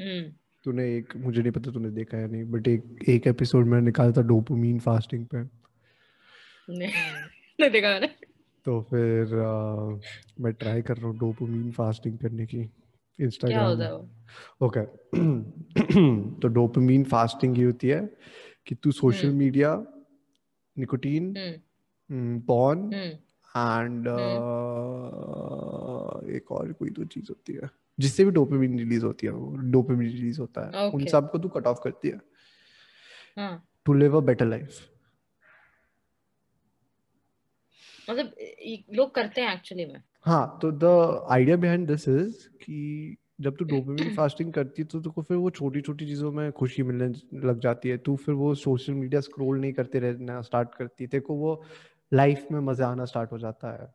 हम्म। 0.00 0.30
तूने 0.64 0.84
एक 0.96 1.16
मुझे 1.16 1.40
नहीं 1.42 1.52
पता 1.52 1.70
तूने 1.70 1.90
देखा 1.90 2.16
है 2.16 2.30
नहीं 2.32 2.44
बट 2.44 2.68
एक 2.68 3.08
एक 3.08 3.26
एपिसोड 3.26 3.66
में 3.66 3.80
निकाला 3.80 4.12
था 4.12 4.22
डोपामीन 4.22 4.78
फास्टिंग 4.78 5.26
पे। 5.26 5.42
नहीं 6.68 6.92
नहीं 7.58 7.70
देखा 7.70 7.88
मैंने। 7.88 8.06
तो 8.66 8.80
फिर 8.82 9.34
आ, 9.38 10.42
मैं 10.42 10.52
ट्राई 10.52 10.82
कर 10.82 10.96
रहा 10.96 11.06
हूँ 11.06 11.18
डोपामीन 11.18 11.70
फास्टिंग 11.72 12.18
करने 12.18 12.46
की 12.46 12.68
इंस्टाग्राम 13.18 13.80
है 13.82 13.92
ओके 14.62 14.84
तो 16.40 16.48
डोपामीन 16.48 17.04
फास्टिंग 17.04 17.58
ये 17.58 17.64
होती 17.64 17.88
है 17.88 18.00
कि 18.68 18.74
तू 18.74 18.92
social 18.92 19.26
hmm. 19.26 19.38
Media 19.38 19.74
nicotine 20.76 21.34
hmm. 21.36 21.54
Hmm 22.50 23.16
and 23.54 24.06
एक 26.36 26.52
और 26.52 26.72
कोई 26.72 26.90
तो 26.90 27.04
चीज़ 27.04 27.26
होती 27.28 27.52
है 27.52 27.70
जिससे 27.98 28.24
भी 28.24 28.30
डोपामीन 28.30 28.78
रिलीज़ 28.78 29.04
होती 29.04 29.26
है 29.26 29.32
वो 29.32 29.56
डोपामीन 29.72 30.10
रिलीज़ 30.10 30.40
होता 30.40 30.66
है। 30.66 30.90
उन 30.90 31.04
सबको 31.06 31.38
तू 31.38 31.48
कट 31.48 31.66
ऑफ़ 31.66 31.80
करती 31.84 32.08
है। 32.08 32.20
हाँ। 33.36 33.64
To 33.86 33.94
live 33.94 34.16
a 34.16 34.20
better 34.20 34.46
life 34.46 34.78
मतलब 38.10 38.34
लोग 38.94 39.14
करते 39.14 39.40
हैं 39.40 39.54
एक्चुअली 39.54 39.84
में। 39.86 40.02
हाँ 40.24 40.58
तो 40.62 40.70
the 40.72 41.26
idea 41.30 41.56
behind 41.56 41.86
this 41.88 42.08
is 42.08 42.46
कि 42.62 43.16
जब 43.38 43.56
तू 43.56 43.64
डोपामिन 43.64 44.08
फास्टिंग 44.10 44.52
करती 44.52 44.82
है 44.82 44.86
तो 44.88 45.00
तुमको 45.00 45.22
फिर 45.22 45.36
वो 45.36 45.50
छोटी 45.50 45.80
छोटी 45.80 46.06
चीज़ों 46.06 46.32
में 46.32 46.50
खुशी 46.52 46.82
मिलने 46.82 47.06
लग 47.46 47.60
जाती 47.60 47.88
है। 47.88 47.98
तू 47.98 48.16
फिर 48.16 48.34
वो 48.34 48.54
सोशल 48.54 48.92
मीडिया 48.92 49.20
स्क्रॉल 49.20 49.60
नहीं 49.60 49.72
करते 49.72 49.98
रहना 49.98 50.40
स्टार्ट 50.40 50.74
करती 50.74 51.08
है। 51.14 51.20
को 51.20 51.34
वो 51.34 51.62
लाइफ 52.12 52.46
में 52.52 52.60
मज़ा 52.60 52.88
आना 52.88 53.04
स्टार्ट 53.04 53.32
हो 53.32 53.38
जाता 53.38 53.72
है। 53.72 53.88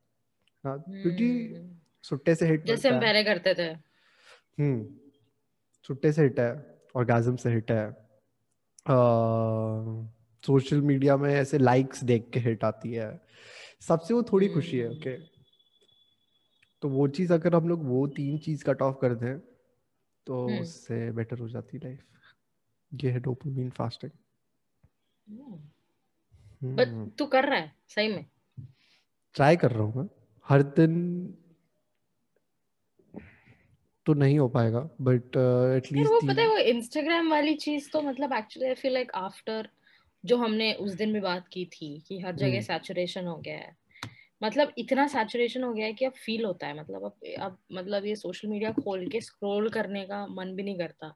हाँ 0.63 0.77
क्योंकि 0.79 1.29
हम्म, 1.29 1.69
सुट्टे 2.03 2.35
से 2.35 2.47
हिट 2.47 2.65
जैसे 2.67 2.89
हम 2.89 2.99
पहले 2.99 3.23
करते 3.23 3.53
थे। 3.53 3.67
हम्म 4.59 4.85
सुट्टे 5.85 6.11
से 6.11 6.23
हिट 6.23 6.39
है 6.39 6.51
ऑर्गेजम 6.95 7.35
से 7.35 7.49
हिट 7.49 7.71
है। 7.71 7.85
सोशल 10.43 10.81
मीडिया 10.81 11.17
में 11.17 11.33
ऐसे 11.33 11.57
लाइक्स 11.57 12.03
देख 12.03 12.29
के 12.33 12.39
हिट 12.39 12.63
आती 12.63 12.93
है। 12.93 13.09
सबसे 13.81 14.13
वो 14.13 14.23
थोड़ी 14.23 14.47
खुशी 14.47 14.77
है। 14.79 14.89
ओके 14.89 15.15
तो 16.83 16.89
वो 16.89 17.07
चीज़ 17.07 17.33
अगर 17.33 17.55
हम 17.55 17.67
लोग 17.69 17.83
वो 17.85 18.05
तीन 18.07 18.37
चीज़ 18.37 18.63
कट 18.65 18.81
ऑफ़ 18.81 18.95
कर 19.01 19.13
दें 19.15 19.39
तो 20.27 20.47
हम्म। 20.47 20.59
उससे 20.59 21.11
बेटर 21.11 21.39
हो 21.39 21.47
जाती 21.49 21.77
लाइफ 21.77 21.99
ये 22.91 23.11
है 23.11 23.19
डोपामिन 23.19 23.69
फास्टिंग 23.69 24.11
बट 26.75 27.15
तू 27.17 27.25
कर 27.25 27.45
रहा 27.45 27.59
है 27.59 27.71
सही 27.89 28.07
में? 28.07 28.25
ट्राई 29.35 29.55
कर 29.55 29.71
रहा 29.71 29.83
हूँ 29.83 29.93
मैं। 29.95 30.09
हर 30.47 30.61
दिन 30.61 30.97
तो 34.05 34.13
नहीं 34.13 34.39
हो 34.39 34.47
पाएगा 34.49 34.79
बट 35.01 35.37
एटलीस्ट 35.77 36.11
वो 36.11 36.19
पता 36.27 36.41
है 36.41 36.47
वो 36.47 36.57
इंस्टाग्राम 36.57 37.29
वाली 37.31 37.55
चीज़ 37.55 37.89
तो 37.91 38.01
मतलब 38.01 38.33
actually 38.33 38.67
I 38.67 38.75
feel 38.75 38.93
like 38.93 39.11
after 39.15 39.69
जो 40.23 40.37
हमने 40.37 40.73
उस 40.73 40.93
दिन 40.93 41.13
भी 41.13 41.19
बात 41.19 41.47
की 41.47 41.65
थी 41.65 41.99
कि 41.99 42.19
हर 42.19 42.35
जगह 42.35 42.61
सैचुरेशन 42.61 43.27
हो 43.27 43.37
गया 43.37 43.57
है 43.57 43.82
मतलब 44.43 44.71
इतना 44.77 45.07
सैचुरेशन 45.07 45.63
हो 45.63 45.73
गया 45.73 45.85
है 45.85 45.93
कि 45.93 46.05
अब 46.05 46.11
फील 46.11 46.45
होता 46.45 46.67
है 46.67 46.79
मतलब 46.79 47.05
अब 47.05 47.15
अब 47.39 47.57
मतलब 47.71 48.05
ये 48.05 48.15
सोशल 48.15 48.47
मीडिया 48.47 48.71
खोल 48.71 49.07
के 49.07 49.21
स्क्रॉल 49.21 49.69
करने 49.69 50.05
का 50.05 50.27
मन 50.27 50.55
भी 50.55 50.63
नहीं 50.63 50.77
करता। 50.77 51.15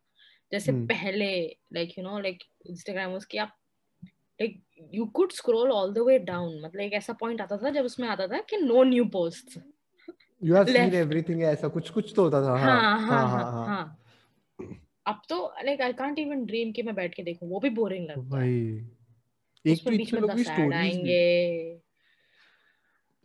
जैसे 0.51 0.71
hmm. 0.71 0.85
पहले 0.85 1.57
like 1.73 1.97
you 1.97 2.03
know 2.03 2.19
like 2.19 2.39
Instagram 2.69 3.13
उसकी 3.13 3.37
आप 3.37 3.57
like 4.41 4.63
you 4.93 5.05
could 5.05 5.31
scroll 5.31 5.71
all 5.71 5.93
the 5.93 5.97
way 5.97 6.19
down 6.19 6.61
मतलब 6.61 6.81
एक 6.81 6.93
ऐसा 6.93 7.13
पॉइंट 7.13 7.41
आता 7.41 7.57
था 7.57 7.69
जब 7.69 7.85
उसमें 7.85 8.07
आता 8.07 8.27
था 8.27 8.37
कि 8.37 8.57
no 8.57 8.83
new 8.83 9.05
post 9.05 9.59
you 10.43 10.55
have 10.55 10.65
seen 10.65 10.93
everything 10.93 11.43
ऐसा 11.43 11.67
कुछ 11.67 11.89
कुछ 11.89 12.13
तो 12.15 12.23
होता 12.23 12.41
था 12.41 12.57
हाँ 12.57 12.57
हाँ 12.59 12.99
हाँ, 12.99 13.27
हाँ, 13.27 13.51
हाँ, 13.51 13.67
हाँ 13.67 14.03
अब 15.07 15.21
तो 15.29 15.53
like 15.65 15.81
I 15.81 15.93
can't 15.93 16.19
even 16.19 16.45
dream 16.45 16.71
कि 16.71 16.83
मैं 16.83 16.95
बैठ 16.95 17.15
के 17.15 17.23
देखूँ 17.23 17.49
वो 17.49 17.59
भी 17.59 17.69
बोरिंग 17.69 18.07
लगता 18.07 18.21
है। 18.21 18.29
भाई 18.29 18.87
एक 19.65 19.83
तो 19.83 19.89
बीच 19.89 20.13
में 20.13 20.21
लोग 20.21 20.31
भी 20.31 20.43
स्टोरीज 20.43 20.73
आएँगे। 20.73 21.76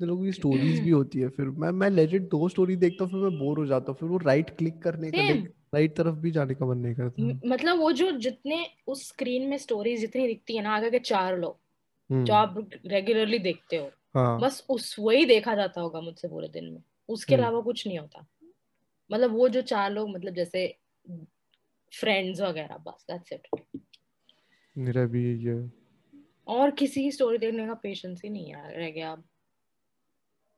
लोगों 0.01 0.25
की 0.25 0.33
स्टोरीज 0.33 0.81
भी 0.81 0.91
होती 0.91 1.19
है 1.21 1.29
फिर। 1.29 1.47
मैं 1.47 1.71
मैं 1.71 1.91
लेजिट 1.91 2.23
दो 2.23 2.49
स्टोरी 2.49 2.77
देखता 2.77 3.05
हूँ 3.05 3.13
फिर 3.13 3.21
मैं 3.21 3.39
बोर 3.39 3.59
हो 3.59 3.67
जाता 3.67 3.93
हूँ। 3.93 3.99
फिर 3.99 4.09
वो 4.09 4.19
राइट 4.19 4.51
क्लिक 4.51 4.79
करने 4.83 5.11
का 5.11 5.33
राइट 5.75 5.97
तरफ़ 5.97 6.15
भी 6.15 6.31
जाने 6.31 6.55
का 6.55 6.67
मन 6.67 6.79
नहीं 6.79 6.95
करता। 6.95 7.49
मतलब 7.49 7.79
वो 7.79 7.93
जो 7.93 8.11
जितने 8.19 8.67
उस 8.87 9.07
स्क्रीन 9.09 9.49
में 9.49 9.57
स्टोरीज 9.59 10.01
जितनी 10.01 10.27
दिखती 10.27 10.57
है 10.57 10.63
ना 10.63 10.75
आगे 10.77 10.91
के 10.91 10.99
चार 10.99 11.39
लोग 11.39 11.59
जो 12.11 12.17
हम्म 12.17 12.33
आप 12.33 12.71
रेगुलरली 12.87 13.39
देखते 13.39 13.77
हो 13.77 13.91
हाँ। 14.15 14.41
बस 14.41 14.65
उस 14.71 14.97
वही 14.99 15.25
देखा 15.25 15.55
जाता 15.55 15.81
होगा 15.81 16.01
मुझसे 16.01 16.29
पूरे 16.29 16.49
दिन 16.49 16.65
में। 16.65 16.83
उसके 17.09 17.35
हम्म। 17.35 17.45
अलावा 17.45 17.61
कुछ 17.61 17.87
नहीं 17.87 17.99
होता। 17.99 18.27
मतलब 19.11 19.31
वो 19.31 19.49
जो 19.49 19.63
चार 19.63 19.91
लोग 19.93 20.11
मतलब 20.11 20.35
जैसे 20.35 20.67
फ्रेंड्स 21.93 22.41
वगैरह 22.41 22.77
बस 22.77 23.07
दैट्स 23.11 23.33
इट 23.33 23.47
मेरा 24.77 25.05
भी 25.05 25.25
है। 25.45 25.57
और 26.49 26.71
किसी 26.71 27.03
की 27.03 27.11
स्टोरी 27.11 27.39
देखने 27.39 27.67
का 27.67 27.75
पेशेंस 27.75 28.21
ही 28.25 28.31
नहीं 28.31 28.55
रह 28.55 28.91
गया 28.91 29.13
अब। 29.13 29.25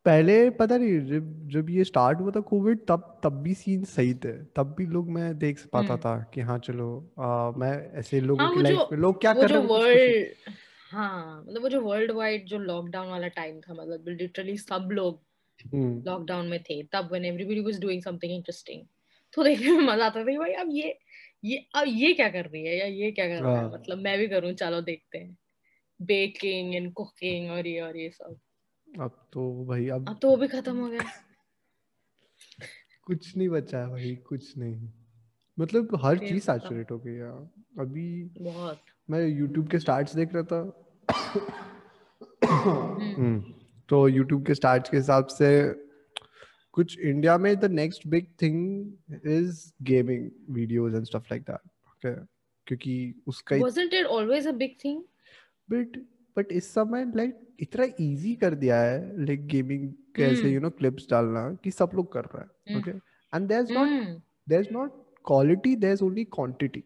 पहले 0.06 0.34
पता 0.50 0.76
नहीं 0.76 0.98
जब 1.06 1.48
जब 1.48 1.70
ये 1.70 1.84
स्टार्ट 1.84 2.20
हुआ 2.20 2.30
था 2.30 2.40
कोविड 2.40 2.80
तब 2.88 3.20
तब 3.24 3.40
भी 3.42 3.54
सीन 3.54 3.84
सही 3.84 4.14
थे। 4.14 4.32
तब 4.56 4.74
भी 4.78 4.86
लोग 4.86 5.08
मैं 5.10 5.38
देख 5.38 5.64
पाता 5.72 5.92
हम्म। 5.92 6.02
था 6.02 6.30
कि 6.34 6.40
हाँ 6.40 6.58
चलो 6.58 6.88
आ, 7.20 7.50
मैं 7.50 7.72
ऐसे 7.98 8.20
लोगों 8.20 8.46
हाँ 8.46 8.54
की 8.54 8.62
लाइफ 8.62 8.88
में 8.92 8.98
लोग 8.98 9.20
क्या 9.20 9.32
कर 9.34 9.48
रहे 9.50 9.60
हैं 9.60 9.66
वर्ल्ड 9.68 10.52
हाँ 10.90 11.44
मतलब 11.48 11.62
वो 11.62 11.68
जो 11.68 11.80
वर्ल्ड 11.80 12.10
वाइड 12.10 12.44
जो 12.46 12.58
लॉकडाउन 12.58 13.08
वाला 13.10 13.28
टाइम 13.28 13.60
था 13.60 13.74
मतलब 13.74 14.08
लिटरली 14.10 14.56
सब 14.58 14.88
लोग 14.92 15.22
हम्म। 15.74 16.02
लॉकडाउन 16.06 16.46
में 16.46 16.62
थे। 16.62 16.82
तब 16.82 17.08
when 17.10 17.24
everybody 17.24 17.60
was 17.60 17.80
doing 17.80 18.02
something 18.02 18.32
interesting 18.32 18.82
तो 19.32 19.44
देखने 19.44 19.70
में 19.72 19.84
मज़ा 19.88 20.06
आता 20.06 20.20
था 20.20 20.24
भाई 20.38 20.52
अब 20.52 20.68
ये 20.72 20.98
ये 21.44 21.56
अब 21.74 21.84
ये 21.88 22.12
क्या 22.12 22.28
कर 22.28 22.44
रही 22.46 22.64
है 22.66 22.76
या 22.78 22.86
ये 22.86 23.10
क्या 23.12 23.26
कर 23.28 23.42
रहा 23.42 23.56
है? 23.56 23.62
हाँ। 23.62 23.72
मतलब 23.72 23.98
मैं 23.98 24.18
भी 24.18 24.28
करूँ 24.28 24.52
चलो 24.54 24.80
देखते 24.80 25.18
हैं। 25.18 25.36
बेकिंग 26.00 26.74
एंड 26.74 26.92
कुकिंग 26.92 27.50
और 27.50 27.66
ये 27.66 27.80
और 27.80 27.96
ये 27.96 28.10
सब। 28.10 28.38
अब 29.00 29.28
तो 29.32 29.64
भाई 29.64 29.88
अब 29.88 30.08
अब 30.08 30.18
तो 30.22 30.28
वो 30.28 30.36
भी 30.36 30.48
खत्म 30.48 30.76
हो 30.76 30.88
गया। 30.88 31.00
कुछ 33.04 33.36
नहीं 33.36 33.48
बचा 33.48 33.78
है 33.78 33.88
भाई 33.88 34.16
कुछ 34.16 34.58
नहीं। 34.58 34.88
मतलब 35.58 36.00
हर 36.04 36.18
चीज़ 36.18 36.44
सैचुरेट 36.44 36.90
हो 36.90 36.98
गई 36.98 37.14
यार। 37.14 37.50
अभी 37.80 38.24
बहुत। 38.24 38.80
मैं 39.10 39.26
यूट्यूब 39.28 39.68
के 39.68 39.78
स्टार्ट्स 39.78 40.14
देख 40.16 40.34
रहा 40.34 40.42
था। 40.42 40.90
हम्म। 42.44 43.02
हम्म, 43.02 43.54
तो 43.88 44.08
यूट्यूब 44.08 44.46
के 44.46 44.54
स्टार्ट्स 44.54 44.90
के 44.90 44.96
हिसाब 44.96 45.26
से 45.26 45.74
कुछ 46.72 46.98
इंडिया 46.98 47.38
में 47.38 47.56
the 47.56 47.64
next 47.64 48.06
big 48.06 48.26
thing 48.42 48.92
is 49.26 49.72
gaming 49.82 50.30
videos 50.50 50.94
and 50.94 51.04
stuff 51.04 51.24
like 51.24 51.42
that 51.42 51.60
okay 51.88 52.14
क्योंकि 52.66 53.22
उसका 53.26 53.56
wasn't 53.56 53.94
it 53.94 54.06
always 54.06 54.46
a 54.46 54.52
big 54.52 54.78
thing? 54.86 55.02
But 55.70 56.06
but 56.36 56.52
इस 56.52 56.72
समय 56.74 57.04
लाइक 57.16 57.38
इतना 57.60 57.84
इजी 58.00 58.34
कर 58.36 58.54
दिया 58.56 58.80
है 58.80 59.26
लाइक 59.26 59.46
गेमिंग 59.46 59.92
कैसे 60.16 60.40
हम्म। 60.40 60.52
यू 60.52 60.60
नो 60.60 60.70
क्लिप्स 60.72 61.06
डालना 61.10 61.50
कि 61.64 61.70
सब 61.72 61.90
लोग 61.94 62.12
कर 62.12 62.24
रहे 62.24 62.42
हैं 62.42 62.50
हम्म। 62.68 62.78
Okay 62.80 62.98
and 63.32 63.48
there 63.48 63.62
is 63.62 63.72
not 63.72 63.88
hmm. 63.88 64.20
There 64.48 64.60
is 64.60 64.72
not 64.72 65.02
quality 65.24 65.76
there 65.76 65.92
is 65.92 66.04
only 66.04 66.24
quantity 66.32 66.82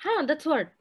हाँ 0.00 0.22
that's 0.22 0.46
what. 0.46 0.72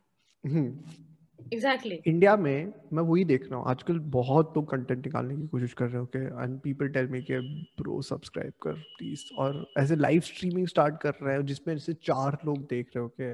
exactly. 1.47 1.97
इंडिया 2.07 2.35
में 2.37 2.73
मैं 2.93 3.03
वही 3.03 3.23
देख 3.25 3.43
रहा 3.43 3.59
हूँ 3.59 3.69
आजकल 3.69 3.99
बहुत 4.11 4.53
लोग 4.55 4.69
कंटेंट 4.71 5.05
निकालने 5.05 5.35
की 5.35 5.47
कोशिश 5.47 5.73
कर 5.73 5.85
रहे 5.85 5.97
हो 5.97 6.03
okay 6.03 6.19
and 6.43 6.59
people 6.59 6.87
tell 6.89 7.07
me 7.07 7.21
के 7.21 7.39
ब्रो 7.77 8.01
सब्सक्राइब 8.03 8.53
कर 8.63 8.73
प्लीज़ 8.97 9.23
और 9.37 9.65
ऐसे 9.77 9.95
लाइव 9.95 10.21
स्ट्रीमिंग 10.23 10.67
स्टार्ट 10.67 11.01
कर 11.01 11.13
रहे 11.21 11.35
हैं 11.35 11.45
जिसमें 11.45 11.75
ऐसे 11.75 11.93
चार 12.03 12.37
लोग 12.45 12.65
देख 12.67 12.89
रहे 12.95 12.99
हो 12.99 13.05
ओके 13.05 13.33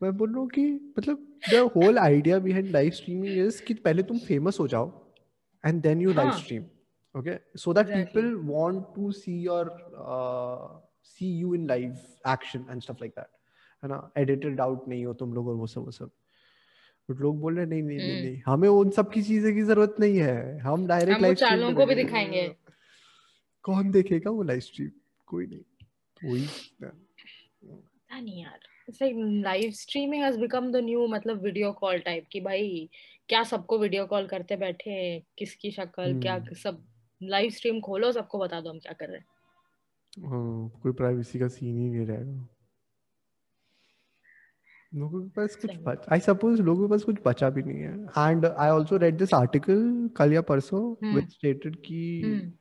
मैं 0.00 0.16
बोल 0.16 0.30
रहा 0.30 0.40
हूँ 0.40 0.48
कि 0.48 0.92
मतलब 0.98 1.26
the 1.50 1.54
whole 1.76 1.98
idea 1.98 2.38
behind 2.38 2.70
live 2.70 2.90
streaming 2.90 3.38
is 3.46 3.62
कि 3.62 3.74
पहले 3.74 4.02
तुम 4.02 4.18
फ़ेमस 4.18 4.60
हो 4.60 4.66
जाओ 4.68 4.90
एंड 5.64 5.80
देन 5.82 6.00
यू 6.00 6.12
लाइव 6.12 6.28
हाँ। 6.28 6.38
Stream 6.38 6.64
okay 7.14 7.36
so 7.58 7.72
that 7.74 7.86
exactly. 7.86 8.06
People 8.06 8.34
want 8.44 8.82
to 8.96 9.10
see 9.12 9.40
your 9.42 9.70
see 11.04 11.30
you 11.38 11.54
in 11.54 11.66
live 11.66 11.90
action 12.28 12.66
and 12.70 12.82
stuff 12.82 12.96
like 13.00 13.12
that 13.18 13.28
है 13.82 13.88
ना? 13.88 14.10
Edited 14.18 14.60
out 14.60 14.88
नहीं 14.88 15.04
हो 15.06 15.14
तुम 15.14 15.32
लोग 15.34 15.48
और 15.48 15.54
वो 15.54 15.66
सब 15.66 15.84
वो 15.84 15.90
सब। 15.90 16.10
बट 17.08 17.20
लोग 17.20 17.40
बोल 17.40 17.56
रहे 17.56 17.66
नहीं 17.66 17.82
नहीं 17.82 17.98
नहीं 17.98 18.12
हम्म। 18.12 18.26
नहीं 18.28 18.42
हमें 18.46 18.68
उन 18.68 18.90
सब 18.90 19.10
की 19.12 19.22
चीज़ें 19.22 19.54
की 19.54 19.62
ज़रूरत 19.62 19.96
नहीं 20.00 20.18
है। 20.18 20.58
हम 20.58 20.86
डायरेक्ट 20.86 21.22
लाइव 21.22 21.34
स्ट्रीम 21.34 21.74
को 21.74 21.86
भी 21.86 21.94
दिखाएँगे। 21.94 22.48
कौन 23.64 23.90
देखेगा 23.90 24.30
वो 24.30 24.42
लाइव 24.42 24.60
स्ट्रीम 24.60 24.90
कोई 25.26 25.46
नहीं। 25.46 26.46
पता 26.46 28.20
नहीं 28.20 28.42
यार। 28.42 28.58
It's 28.88 29.02
like 29.02 29.14
live 29.44 29.70
streaming 29.74 30.22
has 30.22 30.38
become 30.40 30.70
the 30.72 30.76
new 30.84 31.06
मतलब 31.08 31.42
वीडियो 31.44 31.72
कॉल 31.80 31.98
टाइप 32.00 32.26
की 32.32 32.40
भाई 32.40 32.88
क्या 33.28 33.42
सबको 33.44 33.78
वीडियो 33.78 34.06
कॉल 34.06 34.26
करते 34.26 34.56
बैठे 34.56 34.90
हैं? 34.90 35.22
किसकी 35.38 35.70
शक्ल 35.70 36.20
क्या 36.20 36.34
हम्म। 36.34 36.54
सब 36.54 36.82
लाइव 37.20 37.50
स्ट्रीम 37.50 37.80
खोलो 37.80 38.12
सबको 38.12 38.38
बता 38.38 38.60
दो 38.60 38.70
हम 38.70 38.78
क्या 38.78 38.92
कर 38.92 39.08
रहे 39.08 39.18
हैं। 39.18 40.28
हाँ 40.28 40.80
कोई 40.82 40.92
प्राइवेसी 40.92 41.38
का 41.38 41.48
सीन 41.48 41.78
ही 41.78 41.88
नहीं 41.88 42.06
रहेगा 42.06 42.48
लोगों 44.94 45.20
के 45.22 45.28
पास 45.36 45.56
कुछ 45.56 45.70
बच 45.86 46.06
आई 46.12 46.20
सपोज़ 46.20 46.62
लोगों 46.62 46.86
के 46.86 46.90
पास 46.90 47.02
कुछ 47.04 47.16
बचा 47.26 47.48
भी 47.50 47.62
नहीं 47.62 47.80
है। 47.80 48.30
And 48.30 48.46
I 48.46 48.68
also 48.70 48.96
read 48.96 49.16
this 49.18 49.34
article 49.34 50.08
कल 50.16 50.32
या 50.32 50.40
परसों 50.50 50.80
हम्म। 50.94 51.14
विच 51.16 51.30
स्टेटेड 51.30 51.76
कि 51.86 52.20
हम्म। 52.24 52.52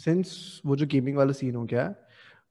सिंस 0.00 0.60
वो 0.66 0.76
जो 0.76 0.86
गेमिंग 0.86 1.16
वाला 1.16 1.32
सीन 1.32 1.54
हो 1.54 1.64
गया 1.64 1.86
है 1.86 2.07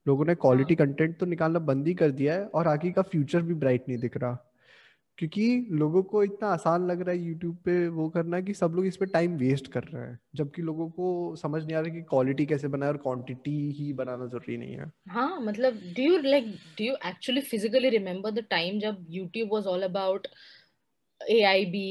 लोगों 0.08 0.24
ने 0.24 0.34
क्वालिटी 0.34 0.74
हाँ। 0.74 0.86
कंटेंट 0.86 1.16
तो 1.18 1.26
निकालना 1.26 1.58
बंद 1.70 1.86
ही 1.86 1.94
कर 1.94 2.10
दिया 2.10 2.34
है 2.34 2.44
और 2.54 2.68
आगे 2.68 2.90
का 2.90 3.02
फ्यूचर 3.02 3.42
भी 3.42 3.54
ब्राइट 3.54 3.88
नहीं 3.88 3.98
दिख 3.98 4.16
रहा। 4.16 4.36
क्योंकि 5.18 5.44
लोगों 5.70 6.02
को 6.02 6.22
इतना 6.24 6.48
आसान 6.48 6.86
लग 6.86 7.00
रहा 7.00 7.10
है 7.10 7.22
यूट्यूब 7.22 7.54
पे 7.64 7.72
वो 7.88 8.08
करना 8.08 8.40
कि 8.40 8.54
सब 8.54 8.72
लोग 8.74 8.86
इस 8.86 8.96
पे 8.96 9.06
टाइम 9.06 9.36
वेस्ट 9.36 9.66
कर 9.72 9.84
रहे 9.84 10.02
हैं 10.02 10.18
जबकि 10.34 10.62
लोगों 10.62 10.88
को 10.90 11.08
समझ 11.36 11.62
नहीं 11.64 11.76
आ 11.76 11.80
रहा 11.80 11.94
कि 11.94 12.02
क्वालिटी 12.02 12.46
कैसे 12.46 12.68
बनाए 12.68 12.88
और 12.88 12.96
क्वांटिटी 12.96 13.56
ही 13.78 13.92
बनाना 13.92 14.26
ज़रूरी 14.26 14.56
नहीं 14.56 14.76
है। 14.76 14.90
हाँ 15.08 15.40
मतलब 15.40 15.80
do 15.96 16.02
you 16.02 16.18
like 16.18 16.46
do 16.78 16.84
you 16.84 16.94
actually 17.06 17.40
physically 17.40 17.88
remember 17.88 18.30
the 18.30 18.44
time 18.50 18.78
जब 18.80 19.04
YouTube 19.16 19.56
was 19.56 19.70
all 19.72 19.88
about 19.88 20.30
AIB 21.20 21.82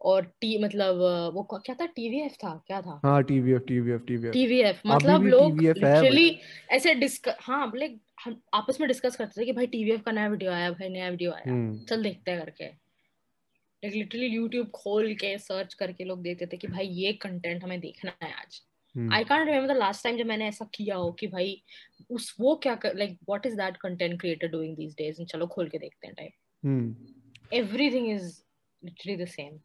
और 0.00 0.24
टी 0.40 0.58
मतलब 0.58 0.96
वो 1.34 1.42
क्या 1.54 1.74
था? 1.74 1.86
TVF 1.94 2.32
था 2.44 2.54
क्या 2.66 2.80
था? 2.82 3.00
हाँ 3.04 3.22
टीवीएफ 3.22 3.62
टीवीएफ 3.68 4.02
टीवीएफ 4.06 4.32
अभी 4.76 4.82
मतलब 4.86 5.22
लोग 5.22 5.52
टीवीएफ 5.52 5.76
लिटरली 5.76 6.38
ऐसे 6.70 6.94
डिस्कस 6.94 7.36
हाँ 7.40 7.72
लाइक 7.76 8.00
हम 8.24 8.40
आपस 8.54 8.80
में 8.80 8.86
डिस्कस 8.88 9.16
करते 9.16 9.40
थे 9.40 9.44
कि 9.44 9.52
भाई 9.52 9.66
TVF 9.66 10.02
का 10.02 10.12
नया 10.12 10.28
वीडियो 10.28 10.52
आया 10.52 10.70
भाई 10.70 10.88
नया 10.88 11.08
वीडियो 11.08 11.32
आया। 11.32 11.52
हम्म। 11.52 11.78
चल 11.78 12.02
देखते 12.02 12.30
हैं 12.30 12.40
करके। 12.40 12.64
लाइक 12.64 13.94
लिटरली 13.94 14.38
YouTube 14.38 14.70
खोल 14.70 15.12
के 15.14 15.36
सर्च 15.38 15.74
करके 15.74 16.04
लोग 16.04 16.22
देखते 16.22 16.46
थे 16.46 16.56
कि 16.56 16.66
भाई 16.66 16.86
ये 16.86 17.12
कंटेंट 17.12 17.64
हमें 17.64 17.80
देखना 17.80 18.12
है 18.22 18.32
आज। 18.32 18.60
I 18.94 19.24
can't 19.24 19.46
remember 19.46 19.74
the 19.74 19.76
last 19.76 20.04
time 20.04 20.16
जब 20.16 20.26
मैंने 20.26 20.46
ऐसा 20.48 20.68
किया 20.74 20.96
हो 20.96 21.10
कि 21.12 21.26
भाई 21.26 21.62
उस 22.10 22.34
वो 22.40 22.54
क्या 22.56 22.78
like 22.86 23.18
what 23.28 23.46
is 23.46 23.54
that 23.54 23.76
content 23.76 24.20
creator 24.20 24.48
doing 24.48 24.76
these 24.76 24.94
days 24.94 25.22
चलो 25.22 25.46
खोल 25.46 25.68
के 25.68 25.78
देखते 25.78 26.06
हैं 26.06 26.14
type 26.14 27.52
everything 27.52 28.10
is 28.10 28.42
literally 28.82 29.16
the 29.16 29.26
same 29.26 29.58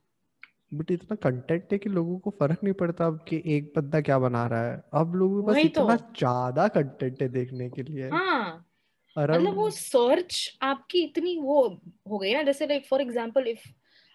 but 0.72 0.92
इतना 0.92 1.16
कंटेंट 1.24 1.72
है 1.72 1.78
कि 1.78 1.90
लोगों 1.90 2.18
को 2.20 2.30
फ़र्क 2.30 2.64
नहीं 2.64 2.74
पड़ता 2.74 3.06
अब 3.06 3.20
कि 3.30 3.42
एक 3.56 3.72
बंदा 3.76 4.02
क्या 4.02 4.18
बना 4.20 4.46
रहा 4.48 4.68
है। 4.68 4.82
अब 4.94 5.16
लोगों 5.16 5.42
के 5.42 5.48
पास 5.48 5.56
वही 5.56 5.70
तो। 5.70 5.82
इतना 5.82 5.96
ज़्यादा 6.18 6.68
कंटेंट 6.76 7.22
है 7.22 7.28
देखने 7.30 7.70
के 7.70 7.84
लिए। 7.84 8.10
हाँ। 8.10 8.68
मतलब 9.16 9.56
वो 9.56 9.70
सर्च 9.70 10.58
आपकी 10.62 11.04
इतनी 11.04 11.38
वो 11.38 11.68
हो 12.10 12.18
गई 12.18 12.34
ना 12.34 12.44
जैसे 12.44 12.68
लाइक 12.68 12.86
फॉर 12.88 13.02
एग्जांपल 13.02 13.48
इफ़ 13.48 13.68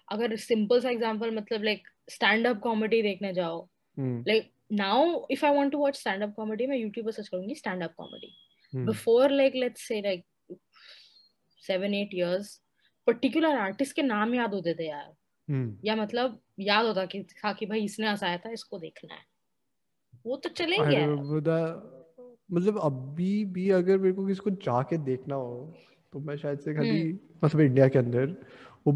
अगर 0.09 0.37
सिंपल 0.37 0.81
सा 0.81 0.91
एग्जांपल 0.91 1.37
मतलब 1.37 1.65
लाइक 1.65 1.89
स्टैंड 2.11 2.47
अप 2.47 2.61
कॉमेडी 2.61 3.03
देखने 3.03 3.33
जाओ। 3.35 3.69
Like 3.97 4.51
now 4.73 5.27
if 5.31 5.45
I 5.47 5.55
want 5.57 5.73
to 5.73 5.79
watch 5.79 5.99
stand 5.99 6.23
up 6.23 6.35
comedy 6.37 6.67
मैं 6.67 6.77
यूट्यूब 6.77 7.07
पर 7.07 7.13
सर्च 7.13 7.29
करूँगी 7.29 7.55
स्टैंड 7.55 7.83
अप 7.83 7.95
कॉमेडी 7.97 8.35
before 8.73 9.27
like 9.31 9.55
let's 9.55 9.83
say 9.89 9.99
like 10.05 10.25
seven 11.63 11.95
eight 11.95 12.15
years 12.15 12.49
particular 13.07 13.57
artist 13.59 13.95
के 13.97 14.03
नाम 14.03 14.35
याद 14.35 14.55
होते 14.55 14.75
थे 14.75 14.89
यार। 14.89 15.13
हम्म। 15.49 15.77
या 15.85 15.95
मतलब 15.97 16.41
याद 16.59 16.87
होता 16.87 17.05
कि 17.07 17.23
था 17.23 17.53
कि 17.53 17.67
भाई 17.67 17.85
इसने 17.85 18.09
हंसाया 18.09 18.39
था 18.39 18.51
इसको 18.51 18.79
देखना 18.79 19.15
है। 19.15 19.21
वो 20.27 20.37
तो 20.37 20.49
चले 20.49 20.77
गया। 20.79 21.01
है 21.01 21.97
मतलब 22.51 22.79
अभी 22.79 23.45
भी 23.45 23.71
अगर 23.71 23.99
मेरे 23.99 24.15
को 24.15 24.27
किसी 24.27 24.41
को 24.41 24.51
जाके 24.51 24.97
देखना 24.99 25.35
हो 25.35 25.75
तो 26.13 26.21
मैं 26.21 26.37
शायद 26.37 26.59
से 26.59 26.75
खाली 26.75 27.13
मतलब 27.45 27.61
इंडिया 27.61 27.89
के 27.89 27.99
अंदर 27.99 28.37
वो 28.87 28.93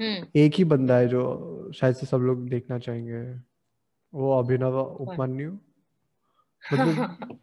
हम्म। 0.00 0.26
एक 0.36 0.54
ही 0.54 0.64
बंदा 0.64 0.96
है 0.96 1.08
जो 1.08 1.72
शायद 1.74 1.94
से 1.94 2.06
सब 2.06 2.16
लोग 2.16 2.48
देखना 2.48 2.78
चाहेंगे। 2.78 3.22
वो 4.14 4.38
अभिनव 4.38 4.78
उपमन्यु। 4.80 5.52
मतलब 6.62 7.38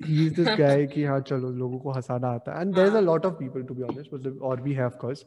ही 0.00 0.26
इज़ 0.26 0.34
दिस 0.34 0.48
गाय 0.58 0.86
कि 0.86 1.04
हाँ 1.04 1.20
चलो 1.20 1.50
लोगों 1.50 1.78
को 1.78 1.90
हंसाना 1.90 2.28
आता 2.28 2.54
है। 2.54 2.60
एंड 2.60 2.74
देयर 2.74 2.86
इज़ 2.86 2.92
अ 2.92 2.96
हाँ। 2.96 3.02
Lot 3.02 3.26
of 3.26 3.34
people 3.34 3.62
to 3.62 3.74
be 3.74 3.82
honest 3.82 4.14
मतलब 4.14 4.42
और 4.42 4.60
भी 4.60 4.72
है 4.72 4.86
ऑफ़ 4.86 4.96
कोर्स 4.96 5.26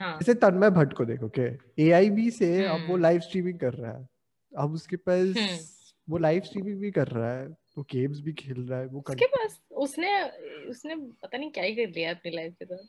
हाँ। 0.00 0.18
जैसे 0.18 0.34
तन्मय 0.34 0.70
भट्ट 0.70 0.92
को 0.92 1.04
देखो 1.04 1.28
के 1.38 1.48
एआईबी 1.82 2.30
से 2.30 2.64
अब 2.66 2.80
वो 2.80 2.86
हम्म। 2.86 3.02
लाइव 3.02 3.20
स्ट्रीमिंग 3.20 3.58
कर 3.58 3.72
रहा 3.72 3.92
है। 3.92 4.08
अब 4.56 4.72
उसके 4.72 4.96
पास 4.96 5.18
हम्म। 5.18 5.58
वो 6.08 6.18
लाइव 6.18 6.42
स्ट्रीमिंग 6.42 6.80
भी 6.80 6.90
कर 6.90 7.08
रहा 7.08 7.32
है 7.32 7.46
वो 7.48 7.82
गेम्स 7.82 8.20
भी 8.20 8.32
खेल 8.32 8.60
रहा 8.60 8.78
है 8.78 8.86
वो 8.86 9.04
उसके 9.08 9.26
पास 9.26 9.60
उसने 9.70 10.22
उसने 10.68 10.94
पता 10.96 11.38
नहीं 11.38 11.50
क्या 11.50 11.64
ही 11.64 11.74
कर 11.74 11.88
लिया 11.88 12.10
अपनी 12.10 12.36
लाइफ 12.36 12.54
के 12.58 12.64
साथ 12.64 12.86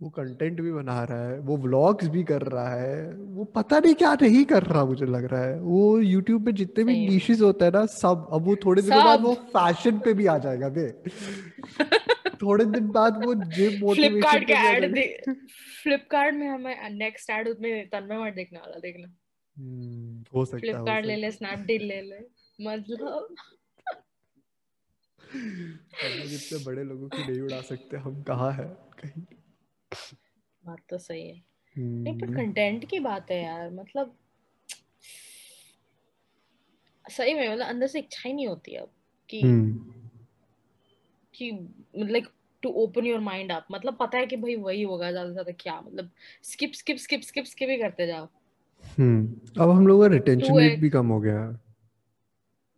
वो 0.00 0.10
कंटेंट 0.10 0.60
भी 0.60 0.72
बना 0.72 1.04
रहा 1.04 1.28
है 1.28 1.38
वो 1.38 1.56
व्लॉग्स 1.56 2.08
भी 2.08 2.24
कर 2.24 2.42
रहा 2.42 2.68
है 2.68 3.14
वो 3.14 3.44
पता 3.44 3.78
नहीं 3.78 3.94
क्या 3.94 4.14
नहीं 4.14 4.44
कर 4.44 4.62
रहा 4.62 4.84
मुझे 4.84 5.06
लग 5.06 5.24
रहा 5.24 5.42
है। 5.44 5.60
वो 5.60 6.00
यूट्यूब 6.00 6.44
पे 6.44 6.52
जितने 6.52 6.84
भी 6.84 6.92
सही 6.92 7.04
होते 7.04 7.14
निशेस 7.14 7.40
होता 7.40 7.64
है 7.64 7.70
ना 7.70 7.86
सब 7.86 8.28
अब 8.32 8.42
वो 8.42 8.56
थोड़े 8.56 8.82
दिनों 8.82 9.04
बाद 9.04 9.20
वो 9.20 9.34
फ़ैशन 9.34 9.98
पे 9.98 10.14
भी 10.14 10.26
आ 10.26 10.38
जाएगा 10.38 10.68
बे 10.68 11.02
थोड़े 12.42 12.64
दिन 12.64 12.88
बाद 12.90 13.24
वो 13.24 13.34
जिम 13.34 13.78
मोटिवेशन 13.80 14.20
फ्लिपकार्ट 14.20 14.48
का 14.48 14.62
एड 14.70 15.32
फ्लिपकार्ट 15.82 16.34
में 16.34 16.48
हमें 16.48 16.90
नेक्स्ट 16.90 17.30
एड 17.30 17.48
उसमें 17.48 17.88
तन्मय 17.88 18.18
मत 18.18 18.34
देखने 18.34 18.58
वाला 18.58 18.78
देखना 18.78 19.08
हम्म, 19.56 20.24
हो 20.34 20.44
सकता 20.44 20.56
है 20.56 20.60
फ्लिपकार्ट 20.60 21.04
ले 21.06 21.16
ले 21.16 21.30
स्नैपडील 21.30 21.84
ले 21.84 22.00
ले 22.02 22.18
मतलब। 22.60 23.34
इतने 25.18 26.64
बड़े 26.64 26.82
लोगों 26.84 27.08
की 27.08 27.22
नहीं 27.30 27.40
उड़ा 27.40 27.60
सकते 27.60 27.96
हम 27.96 28.22
कहाँ 28.22 28.52
है 28.52 28.64
कहीं। 29.00 29.22
बात 30.62 30.78
तो 30.90 30.98
सही 30.98 31.28
है। 31.28 31.42
नहीं 31.76 32.18
पर 32.18 32.26
हम्म, 32.26 32.36
कंटेंट 32.36 32.84
की 32.90 32.98
बात 33.00 33.30
है 33.30 33.42
यार 33.42 33.70
मतलब। 33.70 34.16
सही 37.04 37.34
में 37.34 37.48
मतलब 37.48 37.66
अंदर 37.66 37.86
से 37.86 37.98
इच्छा 37.98 38.28
ही 38.28 38.32
नहीं 38.34 38.46
होती 38.46 38.74
अब 38.74 38.90
कि 39.30 39.40
हम्म, 39.40 39.95
कि 41.36 41.50
like 41.96 42.26
to 42.62 42.70
open 42.82 43.06
your 43.06 43.20
mind 43.20 43.52
up 43.52 43.66
मतलब 43.72 43.96
पता 44.00 44.18
है 44.18 44.26
कि 44.26 44.36
भाई 44.36 44.56
वही 44.56 44.82
होगा 44.82 45.10
ज़्यादा 45.10 45.28
से 45.28 45.32
ज़्यादा 45.32 45.52
क्या 45.60 45.80
मतलब 45.80 46.10
skip 46.44 46.72
skip 46.72 46.96
skip 46.96 47.20
skip 47.20 47.44
skip 47.44 47.70
ही 47.70 47.76
करते 47.76 48.06
जाओ 48.06 48.28
हम्म 48.98 49.62
अब 49.62 49.70
हम 49.70 49.86
लोग 49.86 50.02
का 50.02 50.06
रिटेंशन 50.06 50.58
रेट 50.58 50.80
भी 50.80 50.90
कम 50.90 51.06
हो 51.06 51.20
गया 51.20 51.40
है 51.40 51.54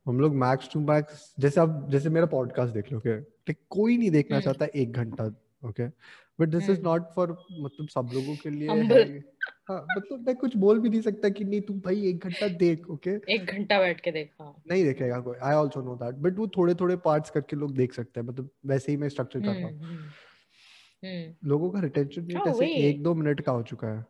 हम 0.07 0.21
लोग 0.21 0.35
मैक्स 0.35 0.71
टू 0.73 0.81
मैक्स 0.83 1.35
जैसे 1.41 1.61
अब 1.61 1.89
जैसे 1.91 2.09
मेरा 2.09 2.27
पॉडकास्ट 2.27 2.75
देख 2.75 2.93
लो 2.93 2.99
ओके 2.99 3.19
okay? 3.19 3.55
कोई 3.71 3.97
नहीं 3.97 4.11
देखना 4.11 4.37
हम्म। 4.37 4.45
चाहता 4.45 4.67
एक 4.75 4.93
घंटा 4.93 5.25
okay 5.65 5.87
but 6.41 6.49
this 6.49 6.63
is 6.63 6.71
hmm. 6.71 6.89
Not 6.89 7.03
for 7.15 7.47
मतलब 7.53 7.89
सब 7.89 8.11
लोगों 8.15 8.37
के 8.37 8.51
लिए 8.51 8.69
हाँ 9.71 9.87
मतलब 9.97 10.27
मैं 10.27 10.37
कुछ 10.37 10.57
बोल 10.57 10.81
भी 10.81 10.89
नहीं 10.89 11.01
सकता 11.01 11.29
कि 11.29 11.45
नहीं 11.45 11.61
तू 11.61 11.75
भाई 11.75 12.07
एक 12.07 12.19
घंटा 12.19 12.49
देख 12.49 12.91
ओके 12.91 13.19
okay? 13.19 13.29
एक 13.29 13.45
घंटा 13.45 13.79
बैठ 13.79 14.01
के 14.01 14.11
देखा 14.11 14.63
नहीं 14.71 14.85
देखेगा 14.85 15.21
कोई। 15.21 15.37
I 15.39 15.55
also 15.55 15.83
know 15.83 15.95
that 15.95 16.15
but 16.15 16.39
वो 16.39 16.49
थोड़े 16.49 16.75
थोड़े 16.75 16.97
पार्ट्स 16.97 17.31
करके 17.31 17.57
लोग 17.57 17.75
देख 17.75 17.93
सकते 17.93 18.21
हैं 18.21 18.27
मतलब 18.27 18.51
वैसे 18.67 18.93
ही 18.93 18.99
मैं 18.99 19.09
स्ट्रक्चर 19.09 19.41
कर 19.41 19.47
रहा 19.47 19.67
हूँ। 19.67 19.81
हम्म 19.81 19.97
हम्म 21.05 21.49
लोगों 21.49 21.71
का 21.71 21.81
रिटेंशन 21.81 22.23
रेट 22.23 22.37
हाँ, 22.37 22.47
ऐसे 22.47 22.89
एक 22.89 23.03
दो 23.03 23.15
मिनट 23.15 23.41
का 23.41 23.53
हो 23.53 23.63
चुका 23.63 23.89
है। 23.89 24.07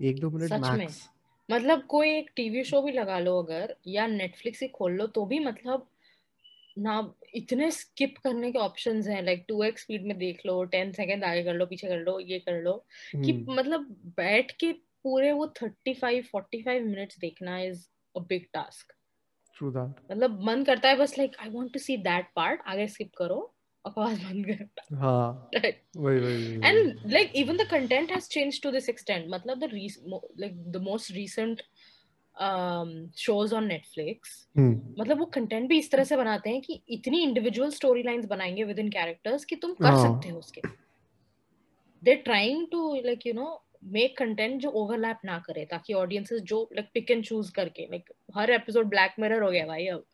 एक 0.00 0.20
दो 0.20 0.30
मिनट 0.30 0.52
मैक्स 0.52 1.08
मतलब 1.50 1.82
कोई 1.82 2.10
एक 2.10 2.30
टीवी 2.36 2.64
शो 2.64 2.82
भी 2.82 2.92
लगा 2.92 3.18
लो 3.18 3.42
अगर 3.42 3.76
या 3.86 4.06
नेटफ्लिक्स 4.06 4.62
ही 4.62 4.68
खोल 4.68 4.92
लो 4.92 5.06
तो 5.06 5.26
भी 5.26 5.38
मतलब 5.38 5.86
ना 6.82 7.14
इतने 7.34 7.70
स्किप 7.70 8.14
करने 8.24 8.50
के 8.52 8.58
ऑप्शंस 8.58 9.06
हैं 9.08 9.22
लाइक 9.22 9.44
टू 9.48 9.62
एक्स 9.64 9.82
स्पीड 9.82 10.06
में 10.06 10.16
देख 10.18 10.40
लो 10.46 10.62
टेन 10.74 10.92
सेकंड 10.92 11.24
आगे 11.24 11.42
कर 11.44 11.54
लो 11.54 11.66
पीछे 11.66 11.88
कर 11.88 11.98
लो 11.98 12.18
ये 12.20 12.38
कर 12.38 12.62
लो 12.62 12.72
कि 13.14 13.32
हम्म, 13.32 13.54
मतलब 13.54 13.86
बैठ 14.16 14.50
के 14.60 14.72
पूरे 15.02 15.32
वो 15.32 15.46
thirty 15.62 15.94
five 15.94 16.24
forty 16.32 16.62
five 16.62 16.86
minutes 16.86 17.18
देखना 17.18 17.58
इज़ 17.60 17.86
अ 18.14 18.20
बिग 18.28 18.46
टास्क 18.54 18.92
मतलब 20.10 20.40
मन 20.44 20.64
करता 20.64 20.88
है 20.88 20.96
बस 20.96 21.18
like 21.18 21.36
I 21.40 21.50
want 21.50 21.72
to 21.72 21.78
see 21.78 21.96
that 21.96 22.26
part 22.36 22.60
आगे 22.66 22.88
स्किप 22.88 23.10
करो 23.18 23.54
आवाज़ 23.86 24.22
बंद 24.24 24.46
कर 24.46 24.96
हाँ। 24.96 25.50
वही 25.54 25.72
वही 25.96 26.20
वही 26.20 26.56
वही। 26.56 26.70
and 26.70 27.10
like 27.12 27.34
even 27.42 27.56
the 27.56 27.66
content 27.66 28.10
has 28.10 28.28
changed 28.28 28.62
to 28.62 28.70
this 28.70 28.88
extent. 28.88 29.28
matlab 29.34 29.60
the 29.60 29.68
re- 29.68 30.02
mo- 30.06 30.28
um 32.38 32.90
on 33.52 33.64
netflix. 33.68 34.18
हम्म 34.56 34.94
मतलब 35.00 35.18
वो 35.18 35.24
कंटेंट 35.26 35.68
भी 35.68 35.78
इस 35.78 35.90
तरह 35.90 36.04
से 36.04 36.16
बनाते 36.16 36.50
हैं 36.50 36.60
कि 36.60 36.82
इतनी 36.88 37.22
इंडिविजुअल 37.22 37.70
स्टोरी 37.70 38.02
लाइंस 38.02 38.24
बनाएँगे 38.24 38.64
विद 38.64 38.78
इन 38.78 38.88
कैरेक्टर्स 38.88 39.44
कि 39.44 39.56
तुम 39.56 39.72
कर 39.74 39.84
हाँ। 39.84 40.02
सकते 40.02 40.28
हो 40.28 40.38
उसके। 40.38 40.60
They 42.04 42.14
trying 42.14 42.66
to 42.72 42.94
like 42.94 43.26
you 43.26 43.32
know 43.32 43.64
make 43.84 44.16
content 44.18 44.60
जो 44.60 44.70
ओवरलैप 44.70 45.18
ना 45.24 45.38
करे 45.38 45.64
ताकि 45.64 45.92
ऑडियंसेस 45.92 46.40
जो 46.40 46.68
लाइक 46.72 46.88
पिक 46.94 47.10
एंड 47.10 47.24
चूज़ 47.24 47.52
करके 47.52 47.82
लाइक 47.82 48.12
हर 48.36 48.50
एपिसोड 48.50 48.86
ब्लैक 48.86 49.14
मिरर 49.20 49.42
हो 49.42 49.50
गया 49.50 49.66
भाई 49.66 49.86
अब। 49.86 50.04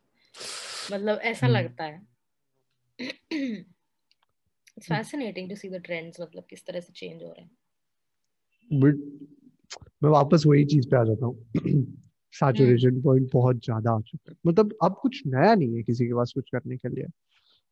मतलब 0.93 1.19
ऐसा 1.19 1.47
हम्म। 1.47 1.57
लगता 1.57 1.85
है। 1.85 2.07
It's 4.79 4.89
fascinating 4.89 5.49
to 5.51 5.57
see 5.57 5.69
the 5.69 5.75
trends 5.75 6.21
मतलब 6.21 6.45
किस 6.51 6.67
तरह 6.67 6.81
से 6.81 6.93
चेंज 6.93 7.23
हो 7.23 7.29
रहे 7.29 7.43
हैं। 7.43 7.51
बट 8.81 8.95
मैं 10.03 10.11
वापस 10.11 10.43
वही 10.47 10.65
चीज़ 10.65 10.89
पे 10.89 10.97
आ 10.97 11.05
जाता 11.05 11.27
हूँ। 11.27 12.04
सैचुरेशन 12.35 13.01
पॉइंट 13.03 13.31
बहुत 13.33 13.57
ज़्यादा 13.57 13.92
आ 13.92 14.01
चुका 14.01 14.31
है। 14.31 14.37
मतलब 14.47 14.77
अब 14.83 14.97
कुछ 15.03 15.23
नया 15.27 15.55
नहीं 15.55 15.77
है 15.77 15.83
किसी 15.83 16.07
के 16.07 16.14
पास 16.14 16.33
कुछ 16.35 16.49
करने 16.53 16.77
के 16.77 16.88
लिए। 16.88 17.07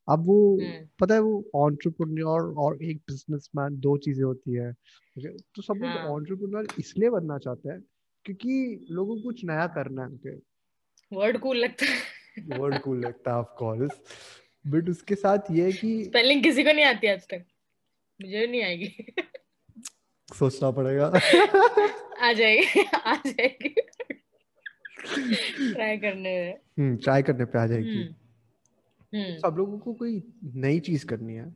अब 0.08 0.24
वो 0.26 0.58
हम्म। 0.60 0.86
पता 1.00 1.14
है 1.14 1.20
वो 1.20 1.44
ऑन्टरप्रन्योर 1.54 2.54
और 2.58 2.82
एक 2.84 2.96
बिजनेसमैन 2.96 3.76
दो 3.80 3.96
चीज़ें 3.96 4.24
होती 4.24 4.54
है। 4.54 4.72
तो 5.54 5.62
सब 5.62 5.74
लोग 5.74 5.84
हाँ। 5.84 6.06
ऑन्टरप्रन्योर 6.06 6.68
इसलिए 6.78 7.10
बनना 7.10 7.38
चाहते 7.38 7.68
हैं 7.68 7.80
क्योंकि 8.24 8.86
लोगों 8.90 9.16
को 9.16 9.22
कुछ 9.22 9.44
नया 9.44 9.66
करना 9.66 10.02
है 10.02 10.08
उनके। 10.08 10.36
वर्ड 11.12 11.38
कूल 11.38 11.56
लगता 11.56 11.86
है। 11.86 12.58
वर्ड 12.58 12.78
कूल 12.80 12.98
लगता 12.98 13.30
है 13.30 13.36
ऑफ़ 13.36 13.54
कोर्स 13.58 14.00
बट 14.66 14.88
उसके 14.88 15.14
साथ 15.14 15.38
ये 15.50 15.64
है 15.64 15.72
कि 15.72 16.04
स्पेलिंग 16.04 16.42
किसी 16.42 16.64
को 16.64 16.72
नहीं 16.72 16.84
आती 16.84 17.06
आज 17.06 17.26
तक। 17.30 17.44
मुझे 18.20 18.46
नहीं 18.46 18.62
आएगी। 18.62 19.14
सोचना 20.34 20.70
पड़ेगा। 20.70 21.06
आ 22.22 22.32
जाएगी 22.32 22.82
आ 23.06 23.14
जाएगी। 23.26 23.74
ट्राई 25.04 25.96
करने। 25.98 26.34
हम्म 26.50 26.96
ट्राई 26.96 27.22
करने 27.22 27.44
पे 27.44 27.58
आ 27.58 27.66
जाएगी। 27.66 27.96
हम्म 27.96 28.14
हम्म। 29.12 29.36
सब 29.38 29.54
लोगों 29.58 29.78
को 29.78 29.92
कोई 29.94 30.22
नई 30.42 30.80
चीज़ 30.80 31.06
करनी 31.06 31.34
है 31.34 31.54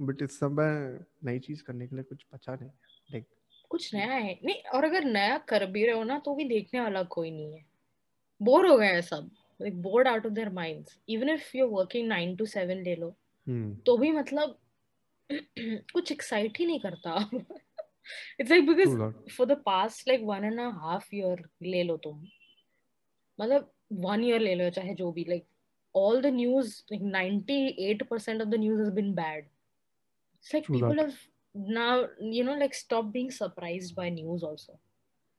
बट 0.00 0.22
इस 0.22 0.38
समय 0.38 0.98
नई 1.24 1.38
चीज़ 1.38 1.62
करने 1.62 1.86
के 1.86 1.96
लिए 1.96 2.04
कुछ 2.04 2.24
बचा 2.34 2.54
नहीं 2.54 2.70
लाइक 3.12 3.26
कुछ 3.70 3.94
नया 3.94 4.12
है। 4.12 4.38
नहीं 4.44 4.62
और 4.74 4.84
अगर 4.84 5.04
नया 5.04 5.36
कर 5.38 5.66
भी 5.66 5.84
रहे 5.86 5.94
हो 5.94 6.04
ना 6.04 6.18
तो 6.18 6.34
भी 6.34 6.44
देखने 6.44 6.80
वाला 6.80 7.02
कोई 7.02 7.30
नहीं 7.30 7.52
है। 7.54 7.64
बोर 8.40 8.66
हो 8.66 8.76
गए 8.78 8.86
हैं 8.86 9.00
सब। 9.00 9.30
Like 9.60 9.82
bored 9.82 10.08
out 10.08 10.26
of 10.26 10.32
their 10.32 10.48
minds 10.48 10.98
even 11.08 11.28
if 11.28 11.56
you 11.56 11.66
working 11.66 12.08
nine 12.08 12.34
to 12.36 12.46
seven 12.46 12.82
ले 12.82 12.94
लो 12.96 13.08
हम्म। 13.46 13.74
तो 13.86 13.96
भी 13.96 14.10
मतलब 14.12 14.58
कुछ 15.92 16.12
एक्साइट 16.12 16.58
ही 16.58 16.66
नहीं 16.66 16.80
करता। 16.80 17.30
It's 18.40 18.50
like 18.50 18.66
because 18.66 18.96
for 19.36 19.46
the 19.46 19.62
past 19.66 20.08
like 20.08 20.20
one 20.24 20.44
and 20.44 20.60
half 20.60 21.14
year 21.14 21.44
ले 21.62 21.82
लो 21.82 21.96
तुम। 21.96 22.26
मतलब 23.40 23.70
वन 24.04 24.24
ईयर 24.24 24.40
ले 24.40 24.54
लो 24.54 24.70
चाहे 24.80 24.94
जो 24.94 25.12
भी 25.12 25.24
like 25.28 25.46
all 25.94 26.20
the 26.24 26.30
news 26.34 26.68
like 26.90 27.00
98% 27.02 28.42
of 28.42 28.50
the 28.50 28.58
news 28.64 28.80
has 28.80 28.90
been 28.96 29.08
bad 29.14 29.46
it's 30.42 30.52
like 30.54 30.66
True 30.66 30.74
people 30.74 30.94
that. 30.96 31.00
have 31.00 31.16
now 31.78 31.94
you 32.34 32.44
know 32.48 32.54
like 32.60 32.76
stopped 32.80 33.12
being 33.16 33.30
surprised 33.38 33.94
by 33.96 34.08
news 34.18 34.44
also 34.50 34.76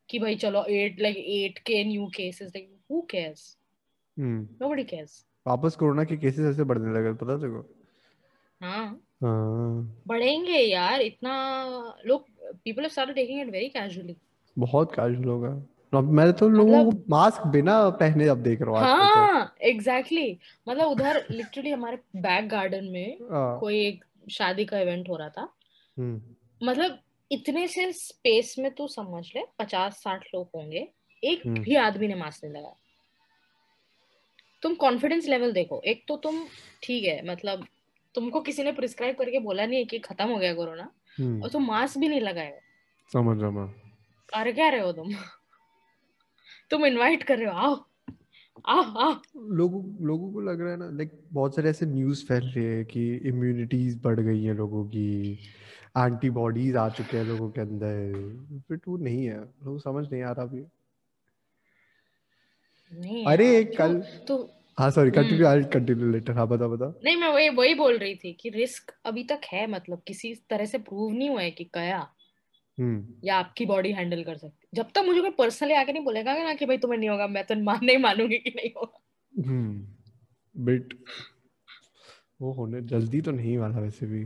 कि 0.09 0.19
भाई 0.19 0.35
चलो 0.35 0.63
8 0.77 0.99
like 1.05 1.19
8k 1.35 1.83
new 1.91 2.07
cases 2.17 2.51
like 2.57 2.67
who 2.89 2.99
cares 3.13 3.45
hmm 4.17 4.47
nobody 4.63 4.85
cares 4.89 5.13
वापस 5.47 5.75
corona 5.75 6.03
के 6.03 6.17
cases 6.17 6.45
ऐसे 6.45 6.63
बढ़ने 6.71 6.93
लगे 6.97 7.13
पता 7.23 7.37
तेरे 7.37 7.51
को 7.53 7.63
हाँ 8.61 8.85
हाँ 9.23 10.03
बढ़ेंगे 10.07 10.59
यार 10.59 11.01
इतना 11.01 11.33
लोग 12.05 12.25
people 12.67 12.83
have 12.83 12.97
started 12.97 13.15
taking 13.21 13.39
it 13.45 13.53
very 13.57 13.69
casually 13.77 14.15
बहुत 14.57 14.91
कैजुअल 14.95 15.27
होगा 15.29 15.53
मैं 15.93 16.33
तो 16.33 16.49
लोगों 16.49 16.83
को 16.83 16.91
मतलब- 16.91 17.09
मास्क 17.09 17.47
बिना 17.47 17.89
पहने 17.89 18.27
अब 18.27 18.37
देख 18.37 18.61
रहा 18.61 18.93
हूँ 18.93 18.99
तो। 18.99 19.03
हाँ 19.03 19.55
एग्जैक्टली 19.61 20.21
exactly. 20.21 20.69
मतलब 20.69 20.87
उधर 20.87 21.25
लिटरली 21.31 21.69
हमारे 21.69 21.97
बैक 22.15 22.49
गार्डन 22.49 22.85
में 22.85 23.17
हाँ, 23.21 23.59
कोई 23.59 23.85
एक 23.87 24.05
शादी 24.31 24.65
का 24.65 24.79
इवेंट 24.79 25.09
हो 25.09 25.15
रहा 25.17 25.29
था। 25.29 25.53
हम्म। 25.97 26.21
मतलब 26.69 26.99
इतने 27.31 27.67
से 27.67 27.93
स्पेस 27.93 28.55
में 28.59 28.71
तू 28.71 28.87
समझ 28.87 29.31
ले 29.35 29.43
पचास 29.59 29.93
साठ 29.93 30.25
लोग 30.35 30.49
होंगे 30.55 30.87
एक 31.23 31.41
हम्म। 31.47 31.59
भी 31.61 31.75
आदमी 31.75 32.07
ने 32.07 32.15
मास्क 32.15 32.43
नहीं 32.43 32.53
लगाया। 32.53 32.75
तुम 34.61 34.75
कॉन्फिडेंस 34.75 35.27
लेवल 35.27 35.51
देखो। 35.51 35.81
एक 35.85 36.03
तो 36.07 36.17
तुम 36.17 36.45
ठीक 36.83 37.03
है 37.03 37.27
मतलब 37.27 37.67
तुमको 38.15 38.39
किसी 38.39 38.63
ने 38.63 38.71
प्रिस्क्राइब 38.71 39.15
करके 39.15 39.39
बोला 39.39 39.65
नहीं 39.65 39.79
है 39.79 39.85
कि 39.85 39.99
खत्म 39.99 40.29
हो 40.29 40.37
गया 40.37 40.53
कोरोना 40.53 40.91
हम्म। 41.19 41.43
और 41.43 41.49
तुम 41.49 41.67
मास्क 41.67 41.97
भी 41.97 42.07
नहीं 42.07 42.21
लगाए 42.21 42.59
समझ 43.13 43.41
रहा 43.41 43.65
कर 44.29 44.51
क्या 44.51 44.69
रहे 44.69 44.81
हो 44.81 44.91
तुम? 44.91 45.13
तुम 46.71 46.85
इनवाइट 46.85 47.23
कर 47.23 47.37
रहे 47.37 47.47
हो 47.47 47.53
आओ। 47.53 47.85
लोगों 49.51 49.81
लोगों 50.07 50.31
को 50.33 50.41
लग 50.41 50.61
रहा 50.61 50.71
है 50.71 50.77
ना 50.77 50.89
लाइक 50.89 51.11
बहुत 51.33 51.55
सारे 51.55 51.69
ऐसे 51.69 51.85
न्यूज़ 51.85 52.25
फैल 52.25 52.43
रहे 52.47 52.65
हैं 52.65 52.85
कि 52.85 53.15
इम्यूनिटीज 53.15 53.99
बढ़ 54.03 54.19
गई 54.19 54.43
है 54.43 54.53
लोगों 54.53 54.85
की 54.85 55.31
एंटीबॉडीज 55.97 56.75
आ 56.75 56.87
चुके 56.89 57.17
हैं 57.17 57.25
लोगों 57.25 57.49
के 57.51 57.61
अंदर 57.61 58.13
बट 58.71 58.87
वो 58.87 58.97
नहीं 58.97 59.25
है 59.25 59.39
लोग 59.39 59.79
समझ 59.79 60.11
नहीं 60.11 60.21
आ 60.21 60.31
रहा 60.31 60.45
अभी। 60.45 60.63
अरे 63.27 63.63
कल 63.63 63.99
तो 64.27 64.37
हाँ 64.77 64.89
sorry 64.91 65.11
continue 65.11 65.47
I 65.47 65.63
continue 65.63 66.11
later 66.11 66.33
हाँ 66.33 66.47
बता 66.47 66.67
बता। 66.67 66.93
नहीं 67.05 67.15
मैं 67.15 67.27
वही 67.27 67.49
वही 67.49 67.73
बोल 67.73 67.97
रही 67.97 68.15
थी 68.15 68.33
कि 68.33 68.49
रिस्क 68.49 68.93
अभी 69.05 69.23
तक 69.23 69.41
है 69.53 69.67
मतलब 69.67 70.01
किसी 70.07 70.33
तरह 70.49 70.65
से 70.65 70.77
प्रूव 70.77 71.11
नहीं 71.11 71.29
हुआ 71.29 71.41
है 71.41 71.51
कि 71.51 71.63
गया 71.75 71.99
हम्म। 72.77 73.13
या 73.23 73.35
आपकी 73.35 73.65
बॉडी 73.65 73.91
हैंडल 73.91 74.23
कर 74.23 74.37
सकती 74.37 74.60
जब 74.73 74.91
तक 74.95 75.03
मुझे 75.05 75.21
कोई 75.21 75.29
पर्सनली 75.29 75.73
आके 75.73 75.93
नहीं 75.93 76.03
बोलेगा 76.03 76.33
ना 76.33 76.53
कि 76.53 76.65
भाई 76.65 76.77
तुम्हें 76.77 76.99
नहीं 76.99 77.09
होगा 77.09 77.27
मैं 77.27 77.43
तो 77.45 77.55
मान 77.63 77.79
नहीं 77.83 77.97
मानूँगी 77.97 78.37
कि 78.37 78.49
नहीं 78.55 78.69
होगा। 78.77 79.47
हम्म 79.47 80.63
बट 80.65 80.93
वो 82.41 82.51
होने 82.53 82.81
जल्दी 82.81 83.21
तो 83.21 83.31
नहीं 83.31 83.57
वाला 83.57 83.79
वैसे 83.79 84.05
भी। 84.05 84.25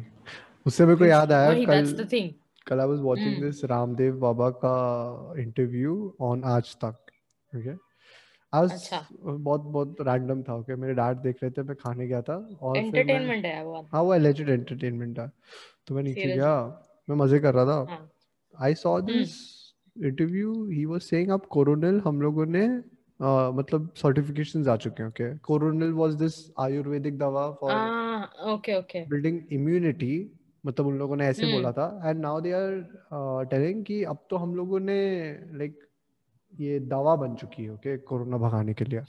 उससे 0.66 0.86
मेरे 0.86 0.98
को 0.98 1.06
याद 1.06 1.32
आया 1.32 1.50
वही 1.50 1.66
कल 1.66 2.32
कल 2.68 2.80
I 2.80 2.88
was 2.88 3.00
watching 3.00 3.42
this 3.44 3.64
Ramdev 3.66 4.16
Baba 4.20 4.50
का 4.64 5.34
इंटरव्यू 5.40 6.16
ऑन 6.22 6.44
आज 6.44 6.76
तक 6.76 7.12
ओके 7.54 7.74
आज 8.54 8.72
अच्छा। 8.72 9.06
बहुत 9.22 9.62
बहुत 9.62 9.98
रैंडम 10.02 10.42
था 10.44 10.56
ओके 10.56 10.76
मेरे 10.76 10.94
डैड 10.94 11.18
देख 11.18 11.44
रहे 11.44 11.52
थे 11.52 11.64
मैं 11.64 11.76
खाने 11.76 12.08
गया 12.08 12.22
था 12.22 12.36
और 12.62 12.78
एंटरटेनमेंट 12.78 13.46
है 13.46 13.64
वो 13.66 13.82
हाँ 13.94 14.02
वो 14.02 14.14
एलिजिड 14.14 14.50
एंटरटेनमेंट 14.50 15.18
था 15.20 15.30
तो 15.88 15.96
मैं 15.96 16.04
नीचे 16.04 16.26
गया 16.26 16.56
मैं 17.10 17.16
मज़े 17.16 17.40
कर 17.40 17.54
रहा 17.54 17.66
था। 17.66 17.92
हाँ। 17.92 18.10
I 18.56 18.76
saw 18.76 19.00
this 19.02 19.34
interview 19.96 20.54
he 20.70 20.86
was 20.86 21.02
saying 21.02 21.30
अब 21.32 21.46
कोरोनल 21.50 22.02
हम 22.06 22.22
लोगों 22.22 22.46
ने 22.46 22.68
मतलब 23.20 23.90
सर्टिफिकेशंस 23.98 24.68
आ 24.68 24.76
चुके 24.76 25.04
हैं 25.04 25.10
okay 25.10 25.36
Coronil 25.40 25.92
was 25.94 26.14
this 26.14 26.34
ayurvedic 26.60 27.18
दवा 27.18 27.50
for 27.62 27.74
okay 28.54 28.78
okay 28.80 29.06
building 29.10 29.40
immunity 29.52 30.16
मतलब 30.66 30.88
उन 30.88 30.98
लोगों 30.98 31.16
ने 31.16 31.28
ऐसे 31.28 31.46
बोला 31.46 31.70
हम्म। 31.70 31.78
था 31.78 32.10
and 32.10 32.20
now 32.22 32.40
they 32.42 32.52
are 32.52 33.46
telling 33.50 33.84
कि 33.86 34.04
अब 34.04 34.26
तो 34.30 34.38
हम 34.38 34.56
लोगों 34.56 34.80
ने 34.80 35.00
लाइक 35.58 35.80
ये 36.54 36.80
दवा 36.80 37.16
बन 37.16 37.36
चुकी 37.36 37.64
है 37.64 37.70
ओके 37.70 37.98
कोरोना 37.98 38.38
भगाने 38.38 38.74
के 38.74 38.86
लिए। 38.86 39.02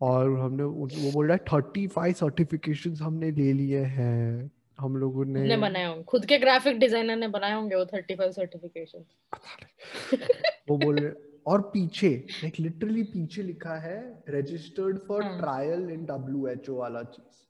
और 0.00 0.38
हमने 0.38 0.62
वो 0.62 0.88
बोल 1.12 1.26
रहा 1.26 1.36
है 1.36 1.44
थर्टी 1.52 1.86
फाइव 1.86 2.14
सर्टिफिकेशंस 2.14 3.00
हमने 3.02 3.30
ले 3.30 3.52
लिए 3.52 3.80
हैं। 3.98 4.50
हम 4.78 4.96
लोगों 4.96 5.24
ने 5.24 5.42
उसने 5.42 5.56
बनाए 5.56 5.84
होंगे। 5.86 6.02
खुद 6.02 6.24
के 6.26 6.38
ग्राफिक 6.38 6.78
डिज़ाइनर 6.78 7.16
ने 7.16 7.28
बनाए 7.28 7.52
होंगे 7.52 7.76
वो 7.76 7.84
35 7.84 8.30
सर्टिफिकेशन 8.32 9.04
वो 10.68 10.76
बोल 10.78 10.98
रहे 10.98 11.12
और 11.46 11.62
पीछे 11.72 12.08
लाइक 12.32 12.60
लिटरली 12.60 13.02
पीछे 13.02 13.42
लिखा 13.42 13.74
है 13.80 13.98
registered 14.28 14.98
for 15.08 15.22
trial 15.38 15.90
in 15.90 16.04
W 16.04 16.46
H 16.46 16.68
O 16.68 16.76
वाला 16.76 17.02
चीज़। 17.02 17.42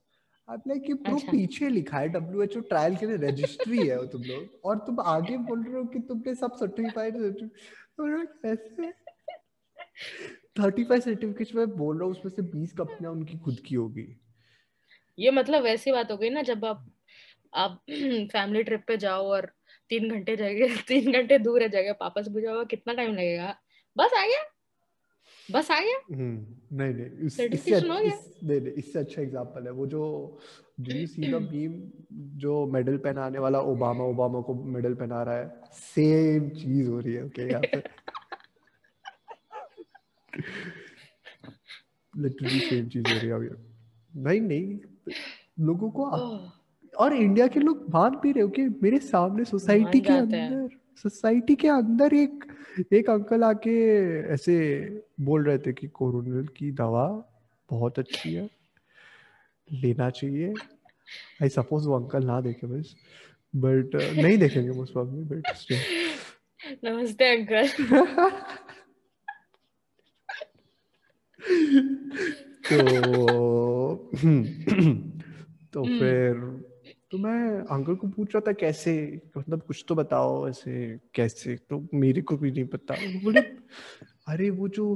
आप 0.48 0.62
लाइक 0.68 0.82
कि 0.82 0.94
ब्रो 0.94 1.14
अच्छा। 1.16 1.32
पीछे 1.32 1.68
लिखा 1.68 1.98
है 1.98 2.08
डब्ल्यू 2.08 2.42
एच 2.42 2.56
ओ 2.56 2.60
ट्रायल 2.60 2.96
के 2.96 3.06
लिए 3.06 3.16
रजिस्ट्री 3.16 3.86
है 3.88 3.98
वो 3.98 4.06
तुम 4.06 4.22
लोग। 4.22 4.60
और 4.64 4.78
तुम 4.78 5.00
आगे 5.00 5.36
बोल 5.36 5.62
रहे 5.62 5.74
हो 5.74 5.84
कि 5.84 5.98
तुमने 5.98 6.34
सब 6.34 6.56
सर्टिफाइड 6.56 7.16
कैसे 8.00 8.92
थर्टी 10.60 10.84
फाइव 10.84 11.00
सर्टिफिकेट 11.00 11.54
में 11.54 11.76
बोल 11.76 11.96
रहा 11.96 12.04
हूँ 12.04 12.12
उसमें 12.12 12.32
से 12.32 12.42
बीस 12.42 12.72
कंपनियाँ 12.72 13.12
उनकी 13.12 13.38
खुद 13.38 13.60
की 13.60 13.74
होगी। 13.74 14.06
ये 15.18 15.30
मतलब 15.30 15.62
वैसी 15.62 15.92
बात 15.92 16.10
हो 16.10 16.16
गई 16.16 16.30
ना 16.30 16.42
जब 16.42 16.64
आप 16.64 16.84
आप 17.54 17.78
फैमिली 18.32 18.62
ट्रिप 18.62 18.84
पे 18.88 18.96
जाओ 18.96 19.26
और 19.32 19.50
तीन 19.90 20.08
घंटे 20.10 20.36
जगह 20.36 20.76
तीन 20.88 21.12
घंटे 21.12 21.38
दूर 21.38 21.62
है 21.62 21.68
जगह 21.68 21.96
वापस 22.02 22.28
भी 22.34 22.42
जाओ 22.42 22.64
कितना 22.64 22.94
टाइम 22.94 23.12
लगेगा? 23.14 23.54
बस 23.96 24.12
आ 24.18 24.26
गया। 24.26 24.42
बस 25.48 25.70
आ 25.70 25.78
गया। 25.80 25.96
हम्म 26.12 26.76
नहीं 26.78 26.94
नहीं 26.94 27.26
इस, 27.26 27.38
इससे 27.40 27.74
हो 27.78 27.80
गया। 27.80 28.00
इस, 28.02 28.38
नहीं 28.44 28.60
नहीं 28.60 28.72
इससे 28.72 28.98
अच्छा 28.98 29.22
एग्जांपल 29.22 29.64
है 29.66 29.72
वो 29.72 29.86
जो 29.86 30.02
do 30.80 30.94
you 30.96 31.06
see 31.06 31.30
the 31.32 31.40
meme 31.42 31.72
जो 32.38 32.54
मेडल 32.72 32.96
पहनाने 32.98 33.38
वाला 33.38 33.60
ओबामा 33.72 34.04
ओबामा 34.04 34.40
को 34.40 34.54
मेडल 34.76 34.94
पहना 34.94 35.22
रहा 35.22 35.36
है? 35.36 35.48
सेम 35.74 36.48
चीज़ 36.50 36.88
हो 36.90 37.00
रही 37.00 37.14
है 37.14 37.24
ओके 37.24 37.48
यहाँ 37.50 37.60
पे। 37.74 37.82
लिटरली 42.14 42.58
सेम 42.60 42.88
चीज़ 42.88 43.08
हो 43.12 43.18
रही 43.18 43.28
है 43.28 43.34
अभी। 43.34 43.48
नहीं 44.22 44.40
नहीं 44.40 44.78
लोगों 45.66 45.90
को 45.90 46.10
और 46.98 47.12
इंडिया 47.14 47.46
के 47.46 47.60
लोग 47.60 47.84
मान 47.90 48.16
भी 48.22 48.32
रहे 48.32 48.42
हो 48.42 48.48
कि 48.48 48.62
मेरे 48.82 48.98
सामने 48.98 49.44
सोसाइटी 49.44 50.00
के 50.00 50.12
अंदर 50.12 50.68
सोसाइटी 51.02 51.54
के 51.54 51.68
अंदर 51.68 52.14
एक 52.14 52.44
एक 52.92 53.10
अंकल 53.10 53.44
आके 53.44 53.74
ऐसे 54.34 54.54
बोल 55.20 55.44
रहे 55.44 55.58
थे 55.58 55.72
कि 55.72 55.86
कोरोनल 55.88 56.46
की 56.46 56.70
दवा 56.72 57.06
बहुत 57.70 57.98
अच्छी 57.98 58.32
है 58.34 58.48
लेना 59.72 60.10
चाहिए। 60.10 60.52
आई 61.42 61.48
सपोज़ 61.48 61.88
वो 61.88 61.94
अंकल 61.96 62.24
ना 62.24 62.40
देखे 62.40 62.66
बस 62.66 62.94
बट 63.54 63.94
नहीं 63.94 64.38
देखेंगे 64.38 64.70
most 64.70 64.92
probably 64.92 65.24
but 65.24 65.42
namaste 66.84 67.24
uncle 67.36 67.68
तो 72.64 72.78
तो 75.72 75.82
हम्म। 75.84 75.98
फिर 75.98 76.73
तो 77.14 77.18
मैं 77.18 77.66
अंकल 77.70 77.94
को 77.94 78.06
पूछ 78.06 78.34
रहा 78.34 78.40
था 78.48 78.52
कैसे 78.52 78.92
मतलब 79.38 79.60
कुछ 79.62 79.84
तो 79.88 79.94
बताओ 79.94 80.48
ऐसे 80.48 81.00
कैसे 81.14 81.54
तो 81.70 81.78
मेरे 81.94 82.22
को 82.22 82.36
भी 82.36 82.50
नहीं 82.50 82.64
पता। 82.64 82.94
बोले 83.24 83.40
अरे 84.28 84.48
वो 84.50 84.68
जो 84.68 84.86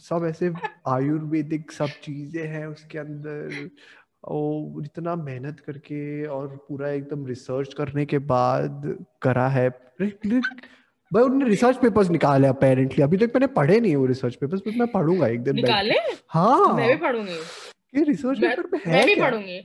सब 0.00 0.26
ऐसे 0.28 0.50
आयुर्वेदिक 0.88 1.72
सब 1.72 1.90
चीज़ें 2.02 2.46
हैं 2.46 2.66
उसके 2.66 2.98
अंदर 2.98 3.70
वो 4.28 4.82
इतना 4.82 5.14
मेहनत 5.16 5.60
करके 5.60 6.26
और 6.26 6.46
पूरा 6.68 6.90
एकदम 6.90 7.26
रिसर्च 7.26 7.74
करने 7.74 8.04
के 8.06 8.18
बाद 8.18 8.84
करा 9.22 9.48
है। 9.48 9.68
भाई 9.70 11.22
उन्होंने 11.22 11.48
रिसर्च 11.48 11.76
पेपर्स 11.76 12.10
निकाले 12.10 12.48
अपेरेंटली 12.48 13.04
अभी 13.04 13.16
तक 13.16 13.32
मैंने 13.34 13.46
पढ़े 13.46 13.80
नहीं 13.80 13.94
वो 13.96 14.06
रिसर्च 14.06 14.34
पेपर्स 14.34 14.60
बट 14.60 14.76
मैं 14.76 14.88
पढ़ूँगा 14.88 15.28
एक 15.28 15.40
दिन 15.40 15.56
निकाले? 15.56 15.94
हाँ। 16.28 16.74
मैं 16.76 16.88
भी 16.88 16.96
पढ़ूँगी। 17.06 17.38
ये 17.98 18.04
रिसर्च 18.04 18.38
पेपर 18.38 18.68
में 18.72 18.78
है 18.86 18.92
मैं 18.92 19.06
भी 19.06 19.14
क्या? 19.14 19.30
पढ़ूँगी। 19.30 19.58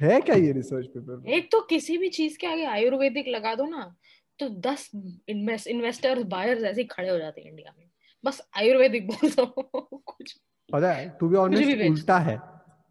है 0.00 0.20
क्या 0.20 0.36
ये 0.36 0.52
रिसर्च 0.52 0.86
पेपर 0.86 1.30
एक 1.34 1.50
तो 1.52 1.60
किसी 1.70 1.96
भी 1.98 2.08
चीज़ 2.10 2.38
के 2.38 2.46
आगे 2.46 2.64
आयुर्वेदिक 2.66 3.28
लगा 3.28 3.54
दो 3.54 3.66
ना 3.66 3.94
तो 4.38 4.48
दस 4.60 4.90
इन्वेस्टर्स 5.28 6.22
बायर्स 6.26 6.62
ऐसे 6.64 6.84
खड़े 6.86 7.08
हो 7.08 7.18
जाते 7.18 7.40
हैं 7.40 7.50
इंडिया 7.50 7.72
में। 7.78 7.88
बस 8.24 8.40
आयुर्वेदिक 8.58 9.06
बोल 9.06 9.30
दो 9.30 9.46
कुछ 9.46 10.34
पता 10.70 10.92
है 10.92 11.08
टू 11.20 11.28
बी 11.28 11.36
ऑनेस्ट 11.36 11.84
उल्टा 11.86 12.18
है। 12.18 12.38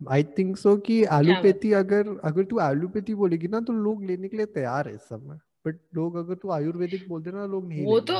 आई 0.01 0.23
थिंक 0.37 0.57
सो 0.57 0.75
कि 0.79 1.01
एलोपैथी 1.13 1.71
अगर 1.73 2.09
अगर 2.25 2.43
तू 2.43 2.59
एलोपैथी 2.61 3.13
बोलेगी 3.15 3.47
ना 3.47 3.59
तो 3.61 3.73
लोग 3.73 4.03
लेने 4.05 4.27
के 4.27 4.37
लिए 4.37 4.45
तैयार 4.55 4.87
है 4.87 4.93
इस 4.95 5.01
समय 5.09 5.39
बट 5.67 5.79
लोग 5.95 6.15
अगर 6.17 6.35
तू 6.35 6.51
आयुर्वेदिक 6.51 7.07
बोल 7.09 7.23
देना 7.23 7.45
लोग 7.45 7.67
नहीं 7.67 7.85
वो 7.85 7.99
तो 8.11 8.19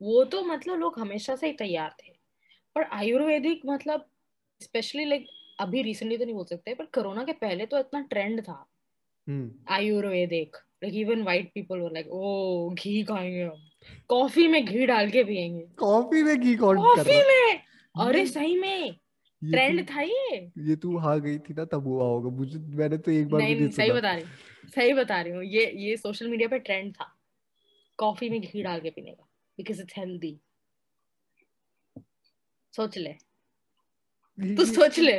वो 0.00 0.24
तो 0.24 0.42
मतलब 0.44 0.78
लोग 0.78 0.98
हमेशा 0.98 1.36
से 1.36 1.46
ही 1.46 1.52
तैयार 1.54 1.94
थे। 1.98 2.12
पर 2.76 2.82
आयुर्वेदिक 2.92 3.62
मतलब 3.66 4.04
स्पेशली 4.60 5.04
लाइक 5.04 5.26
अभी 5.60 5.82
रिसेंटली 5.82 6.18
तो 6.18 6.24
नहीं 6.24 6.34
बोल 6.34 6.44
सकते 6.44 6.74
पर 6.74 6.84
कोरोना 6.94 7.24
के 7.24 7.32
पहले 7.32 7.66
तो 7.66 7.78
इतना 7.78 8.00
ट्रेंड 8.10 8.40
था। 8.40 8.64
हम्म। 9.26 9.74
Ayurvedic 9.74 10.56
like 10.84 10.94
even 10.94 11.22
white 11.22 11.50
people 11.54 11.78
were 11.78 11.92
like 11.92 12.08
oh 12.08 12.70
ghee 12.70 13.02
खाएँगे 13.02 13.42
हम। 13.42 13.68
कॉफ़ी 14.08 14.46
में 14.48 14.64
घी 14.64 14.86
डाल 14.86 15.10
के 15.10 15.24
पियेंगे। 15.24 15.62
कॉफ़ी 15.78 16.22
में 16.22 16.36
घी 16.40 16.54
कौन 16.56 16.76
कॉफ़ी 16.76 17.18
में? 17.28 17.60
अरे 17.94 18.26
सही 18.26 18.56
में। 18.58 18.92
ट्रेंड 19.42 19.84
था 19.90 20.00
ये। 20.00 20.36
ये 20.58 20.76
तू 20.76 20.92
वहाँ 20.92 21.20
गई 21.20 21.38
थी 21.38 21.54
ना 21.54 21.64
तब 21.64 21.86
हुआ 21.86 22.04
होगा। 22.04 22.30
मुझे 22.30 22.58
मैंने 22.58 22.98
तो 22.98 23.10
एक 23.10 23.28
बार 23.28 23.40
नहीं 23.42 23.56
नहीं 23.56 23.68
सही 23.70 23.90
बता 23.90 24.12
रही 24.12 24.22
हूँ 24.22 24.68
सही 24.74 24.92
बता 24.92 25.20
रही 25.20 25.32
हूँ। 25.32 25.44
ये 25.44 25.64
ये 25.76 25.96
सोशल 25.96 26.28
मीडिया 26.28 26.48
पे 26.48 26.58
ट्रेंड 26.58 26.92
था 26.94 27.06
कॉफ़ी 27.98 28.28
में 28.30 28.40
घी 28.40 28.62
डाल 28.62 28.80
के 28.80 28.90
पीने 28.90 29.10
का 29.10 29.28
बिकॉज़ 29.58 29.80
इट्स 29.80 29.94
हेल्दी 29.98 30.38
सोच 32.74 32.98
ले। 32.98 33.12
तू 34.56 34.64
सोच 34.64 34.98
ले। 34.98 35.18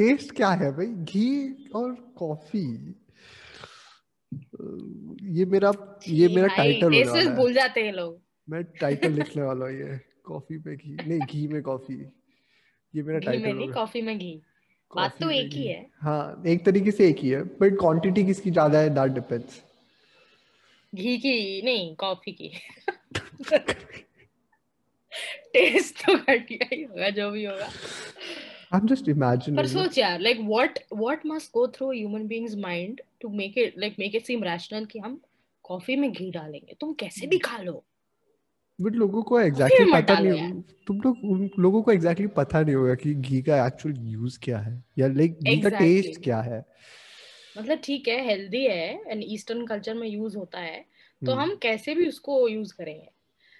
टेस्ट 0.00 0.30
क्या 0.36 0.48
है 0.50 0.70
भाई? 0.72 0.86
घी 0.86 1.70
और 1.74 1.92
कॉफ़ी 2.16 2.64
ये 5.30 5.44
मेरा 5.44 5.72
ये 6.08 6.28
मेरा 6.28 6.46
टाइटल 6.56 6.86
होने 6.86 6.96
टेस्ट 6.96 7.12
वाला 7.12 7.30
है। 7.30 7.36
भूल 7.36 7.52
जाते 7.54 7.82
हैं 7.84 7.92
लोग। 7.92 8.20
मैं 8.48 8.62
टाइटल 8.80 9.12
लिखने 9.12 9.42
वाला 9.42 9.66
हूँ 9.66 9.74
ये। 9.74 9.98
कॉफ़ी 10.24 10.58
पे 10.58 10.76
घी 10.76 10.92
नहीं 11.08 11.20
घी 11.20 11.46
में 11.48 11.62
कॉफ़ी 11.62 11.94
ये 12.94 13.02
मेरा 13.02 13.18
घी 13.18 13.26
में 13.26 13.38
टाइटल 13.38 13.42
नहीं 13.48 13.54
होगा 13.58 13.72
कॉफ़ी 13.74 14.02
में 14.02 14.18
घी। 14.18 14.40
बात 14.90 15.16
तो 15.20 15.30
एक 15.30 15.52
ही 15.52 15.66
है। 15.66 15.86
हाँ 16.02 16.42
एक 16.46 16.64
तरीके 16.66 16.90
से 16.90 17.08
एक 17.08 17.18
ही 17.18 17.28
है 17.28 17.42
बट 17.58 17.78
क्वांटिटी 17.78 18.24
किसकी 18.24 18.50
ज़्यादा 18.50 18.78
है? 18.78 18.90
दैट 18.90 19.12
डिपेंड्स 19.12 19.62
घी 20.92 21.16
की 21.18 21.62
नहीं 21.62 21.94
कॉफ़ी 21.96 22.32
की। 22.32 22.52
टेस्ट 25.52 26.04
तो 26.06 26.14
घटिया 26.16 26.68
ही 26.72 26.82
होगा 26.82 27.10
जो 27.10 27.30
भी 27.30 27.44
होगा। 27.44 27.68
आई 28.72 28.80
एम 28.80 28.86
जस्ट 28.86 29.04
पर 29.04 29.10
इमेजिनिंग 29.10 29.66
सोच 29.66 29.98
यार 29.98 30.20
like 30.20 30.40
what 30.40 30.78
what 30.92 31.26
must 31.26 31.52
go 31.52 31.66
through 31.68 31.90
human 31.92 32.26
beings 32.26 32.54
mind 32.56 33.00
to 33.20 33.28
make 33.28 33.58
it 33.58 33.78
like 33.78 33.96
make 33.98 34.14
it 34.14 34.24
seem 34.24 34.44
rational 34.44 34.84
कि 34.84 34.98
हम 34.98 35.20
कॉफ़ी 35.64 35.96
में 35.96 36.10
घी 36.12 36.30
डालेंगे? 36.30 36.76
तुम 36.80 36.92
कैसे 36.92 37.26
भी 37.26 37.38
खा 37.38 37.58
लो। 37.58 37.82
बट 38.78 38.94
लोगों 38.94 39.22
को 39.22 39.40
एग्जैक्टली 39.40 39.92
मत 39.92 40.02
पता 40.02 40.18
नहीं 40.18 40.52
तुम 40.86 41.00
लोग 41.00 41.24
उन 41.24 41.50
लोगों 41.58 41.82
को 41.82 41.92
एग्जैक्टली 41.92 42.26
पता 42.26 42.60
नहीं 42.62 42.74
होगा 42.74 42.94
कि 42.94 43.14
घी 43.14 43.40
का 43.42 43.66
एक्चुअल 43.66 43.94
यूज़ 44.08 44.38
क्या 44.42 44.58
है। 44.58 44.84
या 44.98 45.08
लाइक 45.08 45.38
घी 45.40 45.60
का 45.60 45.68
टेस्ट 45.68 46.22
क्या 46.24 46.40
है। 46.40 46.64
मतलब 47.58 47.80
ठीक 47.84 48.08
है 48.08 48.24
हेल्दी 48.26 48.64
है 48.64 49.10
एंड 49.10 49.22
ईस्टर्न 49.26 49.66
कल्चर 49.66 49.94
में 49.94 50.08
यूज़ 50.08 50.36
होता 50.36 50.60
है। 50.60 50.84
तो 51.22 51.32
हम्म, 51.32 51.42
हम 51.42 51.56
कैसे 51.56 51.94
भी 51.94 52.08
उसको 52.08 52.48
यूज़ 52.48 52.74
करेंगे। 52.74 53.10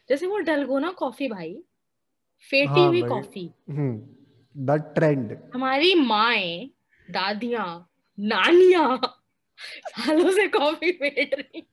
जैसे 0.09 0.27
वो 0.27 0.39
डलगोना 0.39 0.91
कॉफ़ी 0.93 1.29
भाई 1.29 1.53
फेटी 2.51 2.67
हाँ 2.67 2.87
हुई 2.89 3.03
कॉफ़ी 3.03 3.51
हम्म। 3.71 4.20
द 4.55 4.71
ट्रेंड 4.95 5.37
हमारी 5.55 5.95
माए 5.97 6.71
दादियाँ 7.09 7.69
नानियाँ 8.19 8.99
सालों 9.89 10.31
से 10.33 10.47
कॉफ़ी 10.49 10.91
फेंट 10.93 11.35
रही 11.35 11.67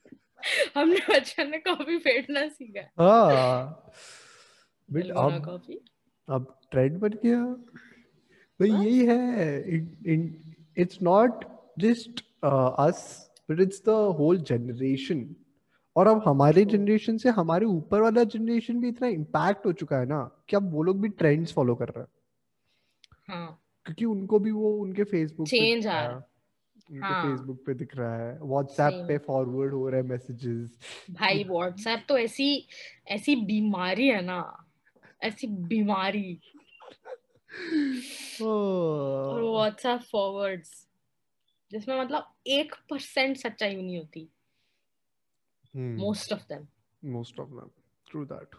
हमने 0.75 0.99
बचपन 1.09 1.49
में 1.49 1.59
कॉफ़ी 1.61 1.97
फेंटना 1.99 2.47
सीखा 2.47 2.79
है। 2.79 2.91
हाँ। 2.99 3.91
बट 4.89 5.11
अब 5.11 5.45
कॉफ़ी 5.45 5.79
अब 6.27 6.53
ट्रेंड 6.71 6.97
बन 6.99 7.13
गया। 7.23 7.41
भाई 8.59 8.69
यही 8.69 9.05
है। 9.05 9.61
It's 10.77 10.97
not 11.01 11.45
just 11.79 12.23
us 12.45 13.31
but 13.51 13.59
it's 13.61 13.81
the 13.85 13.89
whole 14.19 14.37
generation 14.41 15.25
और 15.95 16.07
अब 16.07 16.21
हमारे. 16.25 16.65
जनरेशन 16.65 17.17
से 17.17 17.29
हमारे 17.29 17.65
ऊपर 17.65 18.01
वाला 18.01 18.23
जनरेशन 18.25 18.79
भी 18.79 18.89
इतना 18.89 19.07
इम्पैक्ट 19.09 19.65
हो 19.65 19.71
चुका 19.73 19.97
है 19.97 20.05
ना 20.05 20.21
कि 20.49 20.55
अब 20.55 20.71
वो 20.73 20.83
लोग 20.83 21.01
भी 21.01 21.09
ट्रेंड्स 21.09 21.53
फॉलो 21.53 21.75
कर 21.75 21.87
रहे 21.87 21.99
हैं। 21.99 22.07
हाँ। 23.27 23.57
क्योंकि 23.85 24.05
उनको 24.05 24.39
भी 24.39 24.51
वो 24.51 24.71
उनके 24.77 25.03
फेसबुक 25.03 25.47
चेंज 25.49 25.87
आ 25.87 26.01
रहा 26.01 26.11
है। 26.11 26.17
उनके 26.89 27.01
हाँ। 27.03 27.21
फेसबुक 27.21 27.63
पे 27.65 27.73
दिख 27.73 27.95
रहा 27.97 28.15
है। 28.17 28.39
व्हाट्सएप 28.41 29.03
पे 29.07 29.17
फॉरवर्ड 29.17 29.73
हो 29.73 29.89
रहे 29.89 30.01
हैं 30.01 30.07
मैसेजेस 30.07 30.77
भाई 31.09 31.43
व्हाट्सएप 31.43 32.05
तो 32.09 32.17
ऐसी 32.17 32.67
ऐसी 33.07 33.35
बीमारी 33.35 34.07
है 34.07 34.21
ना। 34.21 34.39
ऐसी 35.23 35.47
बीमारी। 35.47 36.41
और 38.41 39.43
व्हाट्सएप 39.43 40.01
फॉरवर्ड्स 40.01 40.87
जिसमें 41.71 41.99
मतलब 42.01 42.33
एक 42.47 42.75
परसेंट 42.89 43.37
सच्चाई 43.37 43.75
नहीं 43.75 43.97
होती। 43.97 44.29
Most 45.97 46.33
of 46.33 46.43
them 46.49 46.67
most 47.03 47.39
of 47.39 47.49
them 47.49 47.69
true 48.07 48.25
that 48.25 48.55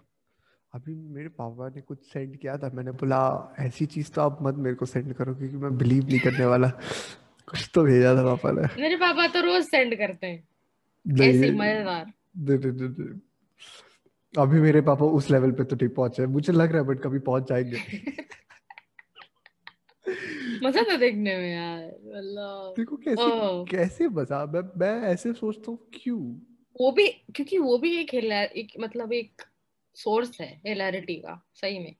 अभी 0.74 0.94
मेरे 0.94 1.28
पापा 1.28 1.68
ने 1.68 1.80
कुछ 1.80 1.98
सेंड 2.12 2.36
किया 2.36 2.56
था 2.58 2.70
मैंने 2.74 2.90
बोला 2.92 3.18
ऐसी 3.58 3.86
चीज़ 3.86 4.10
तो 4.12 4.20
आप 4.20 4.38
मत 4.42 4.54
मेरे 4.54 4.76
को 4.76 4.86
सेंड 4.86 5.12
करो 5.14 5.34
क्योंकि 5.34 5.56
मैं 5.56 5.76
बिलीव 5.78 6.04
नहीं 6.04 6.18
करने 6.20 6.44
वाला। 6.44 6.68
कुछ 7.48 7.70
तो 7.74 7.82
भेजा 7.82 8.14
था 8.14 8.22
पापा 8.24 8.50
ने। 8.50 8.82
मेरे 8.82 8.96
पापा 8.96 9.26
तो 9.26 9.40
रोज 9.40 9.64
सेंड 9.64 9.94
करते 9.98 10.26
हैं। 10.26 10.48
ऐसे 11.20 11.50
मज़ेदार। 11.52 12.12
नहीं, 12.38 12.58
नहीं, 12.58 12.88
नहीं। 12.88 13.20
अभी 14.34 14.60
मेरे 14.60 14.80
पापा 14.80 15.06
उस 15.06 15.30
लेवल 15.30 15.52
पे 15.52 15.64
तो 15.64 15.76
नहीं 15.76 15.88
पहुँचे 15.88 16.26
मुझे 16.26 16.52
लग 16.52 16.72
रहा 16.72 16.82
है 16.82 16.88
बट 16.88 17.00
कभी 17.00 17.18
पहुँच 17.18 17.48
जाएँगे 17.48 17.76
मज़ा 20.64 20.82
था 20.82 20.96
देखने 20.96 21.36
में 21.36 21.52
यार 21.54 21.84
मतलब 21.84 22.74
देखो 22.76 22.96
कैसे 22.96 23.22
ओह। 23.22 23.64
कैसे 23.64 24.08
मज़ा 24.08 24.44
मैं 24.46 24.62
मैं 24.76 25.02
ऐसे 25.02 25.32
सोचता 25.32 25.70
हूँ 25.70 25.78
क्यों? 25.94 26.18
वो 26.80 26.90
भी 26.92 27.06
क्योंकि 27.34 27.58
वो 27.58 27.78
भी 27.78 27.96
एक 27.96 28.14
हिला 28.14 28.42
एक 28.42 28.72
मतलब 28.80 29.12
एक 29.12 29.42
सोर्स 29.98 30.40
है 30.40 30.60
हिलारिटी 30.66 31.14
का 31.14 31.46
सही 31.54 31.78
में। 31.78 31.94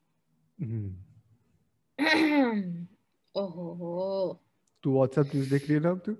हम्म, 0.61 0.97
ओहो 3.35 3.75
हो। 3.75 4.41
तू 4.83 4.95
व्हाट्सएप 4.95 5.27
न्यूज़ 5.27 5.51
देख 5.51 5.65
रही 5.65 5.75
है 5.75 5.81
ना 5.81 5.91
अब 5.91 6.03
तू? 6.07 6.17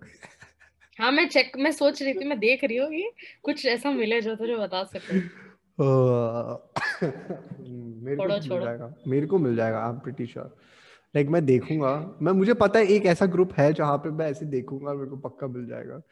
हाँ 0.99 1.13
मैं 1.13 1.29
चेक 1.29 1.53
मैं 1.57 1.73
सोच 1.73 2.03
रही 2.03 2.15
थी 2.15 2.25
मैं 2.25 2.39
देख 2.39 2.65
रही 2.65 2.77
हूँ 2.77 2.91
कि 2.91 3.13
कुछ 3.43 3.67
ऐसा 3.67 3.91
मिले 3.91 4.21
जो 4.21 4.37
तुझे 4.37 4.57
बता 4.57 4.85
सके। 4.85 5.15
मेरे 8.03 8.17
को 8.17 8.29
मिल 8.29 8.61
जाएगा 8.61 8.95
मेरे 9.07 9.27
को 9.27 9.39
मिल 9.39 9.57
जाएगा 9.57 9.85
I 9.85 9.91
am 9.91 9.99
pretty 9.99 10.27
sure 10.27 10.57
like 11.17 11.29
मैं 11.29 11.47
देखूँगा 11.47 12.19
मैं 12.23 12.33
मुझे 12.33 12.55
पता 12.55 12.79
है 12.79 12.87
एक 12.87 13.07
ऐसा 13.07 13.27
ग्रुप 13.27 13.53
है 13.53 13.73
जहाँ 13.73 13.99
पे 13.99 14.11
मैं 14.11 14.31
ऐसे 14.31 14.47
देखूँगा 14.47 14.95
मेरे 14.95 15.11
को 15.11 15.17
पक्का 15.17 15.47
मिल 15.47 15.67
जाएगा। 15.67 16.03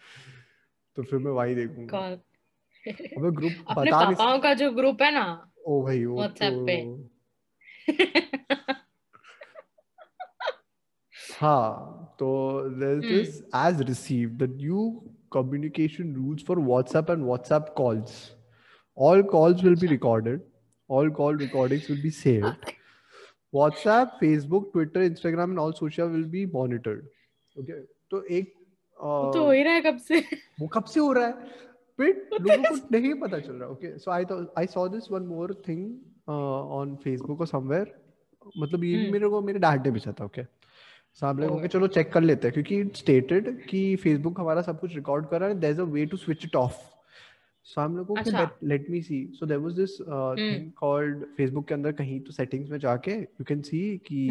तो 0.97 1.03
फिर 1.03 1.19
मैं 1.19 1.33
वही 1.33 1.55
देखूँगा। 1.55 1.99
अबे 1.99 3.31
ग्रुप 3.31 3.65
अपने 3.71 3.91
पापाओं 3.91 4.39
का 4.39 4.55
जो 4.55 4.71
ग्रुप 4.71 5.03
है 5.03 5.15
ना 5.15 5.53
ओ 5.67 5.83
भाई 5.83 6.05
वो 6.05 6.17
व्हाट्सएप 6.17 6.55
पे 6.67 6.77
तो 6.83 7.07
हाँ 11.41 12.17
तो 12.19 12.29
हम्म 12.61 13.01
this 13.03 13.43
as 13.61 13.81
received 13.89 14.39
the 14.39 14.49
new 14.49 14.85
communication 15.31 16.13
rules 16.15 16.43
for 16.43 16.57
WhatsApp 16.57 17.09
and 17.15 17.25
WhatsApp 17.25 17.75
calls. 17.75 18.13
All 18.97 19.23
calls 19.23 19.63
will 19.63 19.77
be 19.77 19.87
अच्छा 19.87 19.95
recorded. 19.95 20.41
All 20.89 21.11
call 21.11 21.35
recordings 21.35 21.89
will 21.89 22.03
be 22.03 22.11
saved. 22.11 22.73
WhatsApp, 23.55 24.13
Facebook, 24.23 24.73
Twitter, 24.73 25.03
Instagram 25.09 25.51
and 25.51 25.59
all 25.59 25.73
social 25.73 26.09
will 26.09 26.29
be 26.37 26.47
monitored. 26.47 27.05
Okay. 27.57 27.81
तो 28.11 28.23
एक 28.39 28.53
तो 29.35 29.43
हो 29.45 29.51
ही 29.51 29.63
रहा 29.63 29.75
है 29.75 29.81
कब 29.83 29.97
से 30.09 30.21
वो 30.61 30.67
कब 30.75 30.85
से 30.85 31.01
हो 31.01 31.13
रहा 31.13 31.27
है 31.27 31.35
बट 32.01 32.33
लोगों 32.41 32.63
को 32.65 32.89
नहीं 32.91 33.15
पता 33.15 33.39
चल 33.39 33.53
रहा 33.53 33.69
okay 33.69 33.99
so 33.99 34.11
I 34.11 34.25
I 34.59 34.67
saw 34.67 34.89
this 34.89 35.11
one 35.11 35.23
more 35.23 35.63
thing 35.69 35.97
on 36.29 36.97
Facebook 36.97 37.41
और 37.41 37.47
समवेयर 37.47 37.95
मतलब 38.59 38.85
ये 38.85 38.97
भी 38.97 39.03
हम्म 39.03 39.13
मेरे 39.13 39.29
को 39.29 39.41
मेरे 39.41 39.59
डैड 39.59 39.85
ने 39.85 39.91
भेजा 39.91 40.13
था 40.13 40.25
ओके 40.25 40.43
सामने 41.15 41.49
को 41.49 41.55
ओके 41.55 41.69
चलो 41.69 41.87
चेक 41.87 42.13
कर 42.13 42.21
लेते 42.21 42.49
हैं 42.49 42.53
क्योंकि 42.53 42.77
इट 42.77 42.97
स्टेटेड 42.97 43.67
कि 43.67 43.97
फेसबुक 43.97 44.41
हमारा 44.41 44.63
सब 44.63 44.81
कुछ 44.81 44.95
रिकॉर्ड 44.95 45.27
कर 45.27 45.41
रहा 45.41 45.49
है 45.49 45.61
there 45.61 45.73
is 45.73 45.81
a 45.81 45.85
way 45.85 46.07
to 46.07 46.17
switch 46.17 46.45
it 46.45 46.57
off 46.57 46.75
so 47.63 47.81
हम 47.81 47.97
लोग 47.97 48.07
को 48.07 48.17
let 48.67 48.91
me 48.91 49.03
see 49.03 49.31
so 49.35 49.47
there 49.47 49.61
was 49.61 49.73
this 49.73 50.01
thing 50.01 50.73
called 50.73 51.25
Facebook 51.37 51.69
के 51.69 51.75
अंदर 51.75 51.93
कहीं 51.93 52.21
तो 52.21 52.33
सेटिंग्स 52.33 52.71
में 52.71 52.79
जाके 52.79 53.13
यू 53.13 53.45
कैन 53.45 53.63
सी 53.63 53.99
कि 53.99 54.27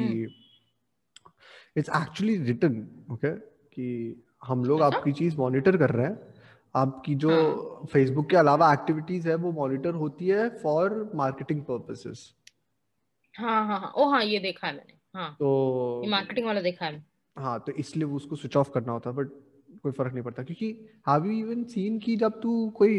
इट्स 1.78 1.90
एक्चुअली 1.90 2.38
रिटन 2.38 2.88
ओके 3.12 3.32
कि 3.76 4.24
हम 4.44 4.64
लोग 4.66 4.82
अच्छा। 4.82 4.98
आपकी 4.98 5.12
चीज़ 5.12 5.38
मॉनिटर 5.38 5.78
कर 5.78 5.90
रहे 5.90 6.06
हैं। 6.06 6.35
आपकी 6.76 7.16
जो 7.16 7.30
हाँ। 7.32 7.86
फेसबुक 7.92 8.30
के 8.30 8.38
अलावा 8.38 8.72
एक्टिविटीज़ 8.74 9.28
है 9.30 9.36
वो 9.36 9.52
मॉनिटर 9.52 9.94
होती 9.94 10.28
है 10.28 10.48
फॉर 10.64 11.12
मार्केटिंग 11.16 11.62
पर्पसेस 11.62 12.32
हाँ 13.36 13.66
हाँ 13.68 13.80
हाँ। 13.80 13.92
ओ 13.98 14.10
हाँ 14.10 14.24
ये 14.24 14.40
देखा 14.40 14.68
है 14.68 14.74
मैंने। 14.74 14.94
हाँ। 15.16 15.32
तो 15.40 16.04
मार्केटिंग 16.10 16.46
वाला 16.48 16.62
देखा 16.62 16.86
है 16.86 17.04
हाँ 17.38 17.60
तो 17.60 17.72
इसलिए 17.72 18.06
वो 18.06 18.16
उसको 18.16 18.36
स्विच 18.36 18.56
ऑफ़ 18.58 18.70
करना 18.72 18.92
होता 18.92 19.10
है 19.10 19.16
बट 19.16 19.30
कोई 19.84 19.92
फ़र्क 19.92 20.14
नहीं 20.14 20.24
पड़ता। 20.24 20.44
क्योंकि 20.44 20.68
हैव 21.10 21.26
यू 21.26 21.32
इवन 21.40 21.64
सीन 21.64 21.98
कि 22.00 22.16
जब 22.18 22.40
तू 22.42 22.70
कोई 22.70 22.94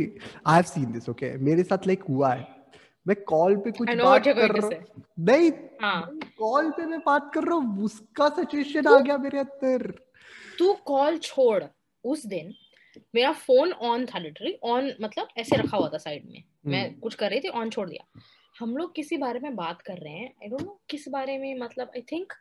I 0.47 0.55
have 0.55 0.63
seen 0.65 0.93
this 0.93 1.09
okay 1.09 1.37
मेरे 1.39 1.63
साथ 1.63 1.87
लाइक 1.87 2.03
हुआ 2.09 2.33
है। 2.35 2.55
मैं 3.07 3.17
कॉल 3.25 3.57
पे 3.57 3.71
कुछ 3.71 3.89
बात 3.91 4.25
कर 4.25 4.51
रहा 4.51 4.67
हूँ। 4.67 5.05
नहीं 5.21 5.51
हाँ। 5.83 6.03
कॉल 6.39 6.71
पे 6.71 6.87
मैं 6.87 6.99
बात 7.07 7.31
कर 7.35 7.45
रहा 7.45 7.55
हूँ 7.55 7.85
उसका 7.85 8.29
सिचुएशन 8.29 8.87
आ 8.87 8.99
गया 8.99 9.17
मेरे 9.19 9.39
अंदर। 9.39 9.91
तू 10.59 10.73
कॉल 10.87 11.19
छोड़ 11.19 11.63
उस 12.05 12.27
दिन 12.27 12.53
मेरा 13.15 13.33
फ़ोन 13.33 13.73
ऑन 13.73 14.07
था 14.07 14.19
लिटरली 14.19 14.57
ऑन 14.65 14.93
मतलब 15.03 15.29
ऐसे 15.39 15.57
रखा 15.57 15.77
हुआ 15.77 15.89
था 15.89 15.99
साइड 15.99 16.25
में। 16.27 16.43
मैं 16.67 16.83
हम्म 16.83 17.01
कुछ 17.01 17.15
कर 17.15 17.31
रही 17.31 17.41
थी 17.41 17.49
ऑन 17.51 17.71
छोड़ 17.71 17.89
दिया। 17.91 18.21
हम 18.57 18.77
लोग 18.77 18.95
किसी 18.95 19.17
बारे 19.17 19.41
में 19.41 19.55
बात 19.57 19.83
कर 19.83 19.99
रहे 19.99 20.13
हैं 20.13 20.33
आई 20.43 20.49
डोंट 20.49 20.63
नो 20.63 20.81
किस 20.91 21.09
बारे 21.09 21.39
में 21.39 21.55
मतलब 21.59 21.91
I 21.97 22.03
think 22.13 22.33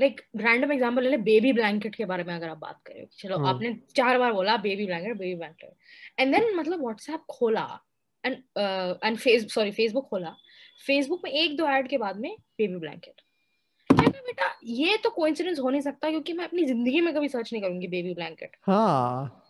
like 0.00 0.20
random 0.36 0.72
example 0.72 1.02
ले 1.02 1.10
ले 1.10 1.16
बेबी 1.18 1.52
ब्लैंकेट 1.52 1.94
के 1.94 2.04
बारे 2.04 2.24
में 2.24 2.34
अगर 2.34 2.48
आप 2.48 2.58
बात 2.58 2.80
करें। 2.86 3.06
चलो 3.12 3.38
हाँ। 3.38 3.54
आपने 3.54 3.72
चार 3.96 4.18
बार 4.18 4.32
बोला 4.32 4.56
baby 4.58 4.86
blanket 4.86 5.16
baby 5.16 5.34
blanket 5.34 6.20
and 6.20 6.34
then 6.34 6.54
मतलब 6.56 6.80
व्हाट्सएप 6.80 7.24
खोला 7.30 7.66
and 8.24 8.36
and 9.04 9.16
face 9.16 9.52
sorry 9.54 9.70
Facebook 9.70 10.08
खोला। 10.08 10.34
फेसबुक 10.86 11.20
में 11.24 11.30
एक 11.30 11.56
दो 11.56 11.66
ऐड 11.68 11.88
के 11.88 11.98
बाद 11.98 12.16
में 12.16 12.34
बेबी 12.58 12.76
ब्लैंकेट 12.76 13.20
बेटा? 14.26 14.46
ये 14.64 14.96
तो 14.96 15.10
कोइंसिडेंस 15.10 15.58
हो 15.58 15.70
नहीं 15.70 15.80
सकता 15.80 16.10
क्योंकि 16.10 16.32
मैं 16.32 16.44
अपनी 16.44 16.64
ज़िंदगी 16.64 17.00
में 17.00 17.14
कभी 17.14 17.28
सर्च 17.28 17.52
नहीं 17.52 17.62
करूँगी 17.62 17.86
बेबी 17.86 18.14
ब्लैंकेट 18.14 18.56
हाँ। 18.66 19.44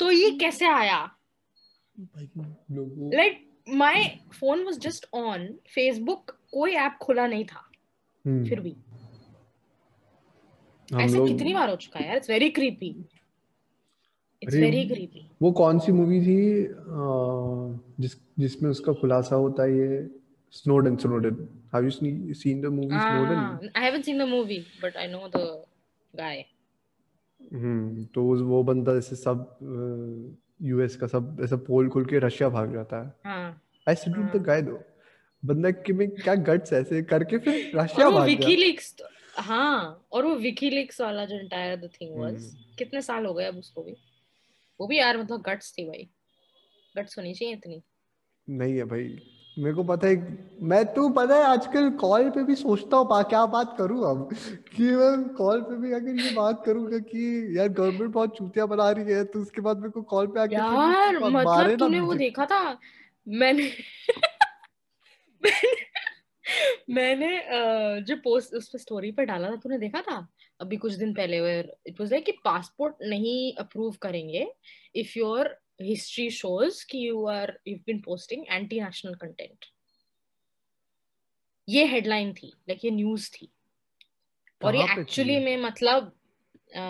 तो 0.00 0.10
ये 0.10 0.30
कैसे 0.30 0.66
आया? 0.66 0.98
Like 1.98 3.48
my 3.68 4.04
phone 4.32 4.64
was 4.64 4.78
just 4.78 5.06
on 5.14 5.46
Facebook 5.74 6.30
कोई 6.52 6.72
ऐप 6.72 6.96
खुला 7.02 7.26
नहीं 7.26 7.44
था। 7.44 7.62
hmm. 8.24 8.48
फिर 8.48 8.60
भी। 8.60 8.76
ऐसा 10.88 11.16
लोग 11.16 11.28
कितनी 11.28 11.54
बार 11.54 11.70
हो 11.70 11.76
चुका 11.76 12.00
है 12.00 12.06
यार? 12.06 12.16
It's 12.16 12.30
very 12.30 12.48
creepy 12.50 12.88
it's 14.42 14.54
very 14.54 14.84
creepy 14.88 15.28
वो 15.42 15.52
कौन 15.52 15.78
सी 15.78 15.92
मूवी 15.92 16.20
थी 16.20 16.64
अ, 16.64 16.72
जिस 18.00 18.16
जिसमें 18.38 18.70
उसका 18.70 18.92
खुलासा 18.92 19.36
होता 19.36 19.62
है 19.62 19.78
ये? 19.78 20.21
Snowden 20.52 20.96
Snowden 20.96 21.48
have 21.74 21.84
you 21.84 21.90
seen 22.34 22.60
the 22.62 22.72
movie 22.78 22.98
Snowden 22.98 23.70
I 23.76 23.84
haven't 23.84 24.04
seen 24.04 24.18
the 24.18 24.28
movie 24.28 24.58
but 24.82 24.96
I 24.96 25.08
know 25.08 25.28
the 25.36 25.64
guy 26.14 26.44
hmm 27.40 28.04
तो 28.14 28.22
वो 28.44 28.62
बंदा 28.64 28.94
जैसे 28.94 29.16
सब 29.16 29.58
यूएस 30.62 30.96
का 30.96 31.06
सब 31.06 31.36
ऐसा 31.44 31.56
पोल 31.68 31.88
खोल 31.88 32.04
के 32.06 32.18
रशिया 32.18 32.48
भाग 32.48 32.72
जाता 32.72 33.02
है। 33.02 33.32
आई 33.86 33.94
सैल्यूट 33.94 34.32
द 34.32 34.42
गाय 34.42 34.62
दो 34.62 34.78
बंदा 35.42 35.70
के 35.70 35.92
में 35.92 36.08
क्या 36.10 36.34
गट्स 36.48 36.72
ऐसे 36.72 37.02
करके 37.02 37.38
फिर 37.38 37.54
रशिया 37.76 38.10
भाग 38.10 38.14
गया। 38.14 38.24
विकीलीक्स 38.24 38.94
हाँ 39.38 40.06
और 40.12 40.24
वो 40.24 40.34
विकीलीक्स 40.36 41.00
वाला 41.00 41.24
जो 41.24 41.36
एंटायर 41.36 41.76
द 41.76 41.90
थिंग 41.92 42.16
वाज 42.20 42.50
कितने 42.78 43.02
साल 43.02 43.26
हो 43.26 43.34
गए 43.34 43.44
अब 43.44 43.56
उसको 43.58 43.82
भी? 43.82 43.96
वो 44.80 44.86
भी 44.86 44.98
यार 44.98 45.18
मतलब 45.18 45.42
गट्स 45.46 45.72
थी 45.78 45.84
भाई। 45.86 46.08
गट्स 46.94 47.18
होनी 47.18 47.34
चाहिए 47.34 47.54
इतनी। 47.54 47.82
नहीं 48.48 48.76
है 48.76 48.84
भाई। 48.84 49.18
मेरे 49.58 49.74
को 49.74 49.82
पता 49.84 50.06
है 50.06 50.14
मैं 50.62 50.84
तू 50.94 51.08
पता 51.08 51.36
है 51.36 51.42
आजकल 51.42 51.90
कॉल 51.90 52.30
पे 52.30 52.44
भी 52.44 52.54
सोचता 52.54 52.96
हूँ 52.96 53.22
क्या 53.24 53.44
बात 53.46 53.74
करूँ 53.78 54.04
अब? 54.10 54.28
कि 54.76 54.82
मैं 54.82 55.28
कॉल 55.28 55.60
पे 55.62 55.76
भी 55.76 55.92
अगर 55.92 56.14
ये 56.14 56.30
बात 56.30 56.62
करूँगा 56.66 56.98
कि 56.98 57.24
यार 57.58 57.68
गवर्नमेंट 57.68 58.12
बहुत 58.12 58.36
चूतिया 58.36 58.66
बना 58.66 58.90
रही 58.90 59.12
है 59.12 59.24
तो 59.24 59.40
उसके 59.40 59.60
बाद 59.60 59.76
मेरे 59.76 59.90
को 59.90 60.02
कॉल 60.02 60.26
पे 60.26 60.40
आके 60.40 60.54
यार 60.54 61.18
मतलब 61.18 61.76
तूने 61.78 62.00
वो 62.00 62.14
देखा 62.14 62.46
था? 62.46 62.78
मैंने 63.28 63.70
मैंने 66.90 67.30
जो 68.02 68.16
पोस्ट 68.16 68.54
उस 68.54 68.68
पे 68.68 68.78
स्टोरी 68.78 69.10
पे 69.12 69.24
डाला 69.24 69.50
था 69.50 69.56
तूने 69.56 69.78
देखा 69.78 70.00
था? 70.00 70.28
अभी 70.60 70.76
कुछ 70.76 70.92
दिन 70.92 71.14
पहले 71.14 71.60
इट 71.60 72.00
वाज 72.00 72.10
लाइक 72.12 72.24
कि 72.24 72.32
पासपोर्ट 72.32 72.94
नहीं 73.02 73.52
अप्रूव 73.54 73.94
करेंगे 74.02 74.52
इफ़ 74.96 75.18
योर 75.18 75.56
history 75.82 76.30
shows 76.40 76.82
कि 76.82 77.10
you 77.10 77.20
are 77.20 77.50
you've 77.68 77.84
been 77.90 78.02
posting 78.02 78.60
anti 78.60 78.80
national 78.86 79.18
content. 79.24 79.64
ये 81.68 81.86
हेडलाइन 81.86 82.34
थी 82.34 82.46
लाइक 82.46 82.72
like 82.72 82.84
ये 82.84 82.90
न्यूज़ 82.90 83.30
थी। 83.30 83.48
और 84.64 84.76
ये 84.76 84.82
एक्चुअली 84.82 85.38
में 85.38 85.56
मतलब 85.56 86.04
आ, 86.76 86.86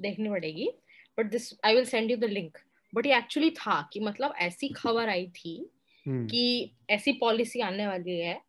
देखनी 0.00 0.28
पड़ेगी 0.30 0.70
but 1.18 1.30
this 1.30 1.52
I 1.64 1.74
will 1.74 1.84
send 1.84 2.10
you 2.10 2.16
the 2.16 2.24
link 2.24 2.58
but 2.94 3.06
ये 3.06 3.18
एक्चुअली 3.18 3.50
था 3.50 3.88
कि 3.92 4.00
मतलब 4.00 4.34
ऐसी 4.36 4.68
खबर 4.68 5.08
आई 5.08 5.26
थी 5.26 5.70
hmm. 6.08 6.30
कि 6.30 6.74
ऐसी 6.90 7.12
पॉलिसी 7.12 7.60
आने 7.60 7.86
वाली 7.86 8.20
है 8.20 8.42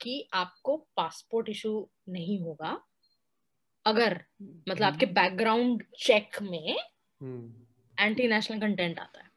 कि 0.00 0.28
आपको 0.32 0.76
पासपोर्ट 0.96 1.48
इशू 1.48 1.90
नहीं 2.08 2.40
होगा। 2.40 2.84
अगर 3.86 4.24
मतलब 4.42 4.82
आपके 4.82 5.06
बैकग्राउंड 5.06 5.84
चेक 5.98 6.42
में 6.42 6.76
hmm. 7.22 7.69
एंटी 8.00 8.28
नेशनल 8.28 8.60
कंटेंट 8.60 8.98
आता 8.98 9.20
है। 9.20 9.28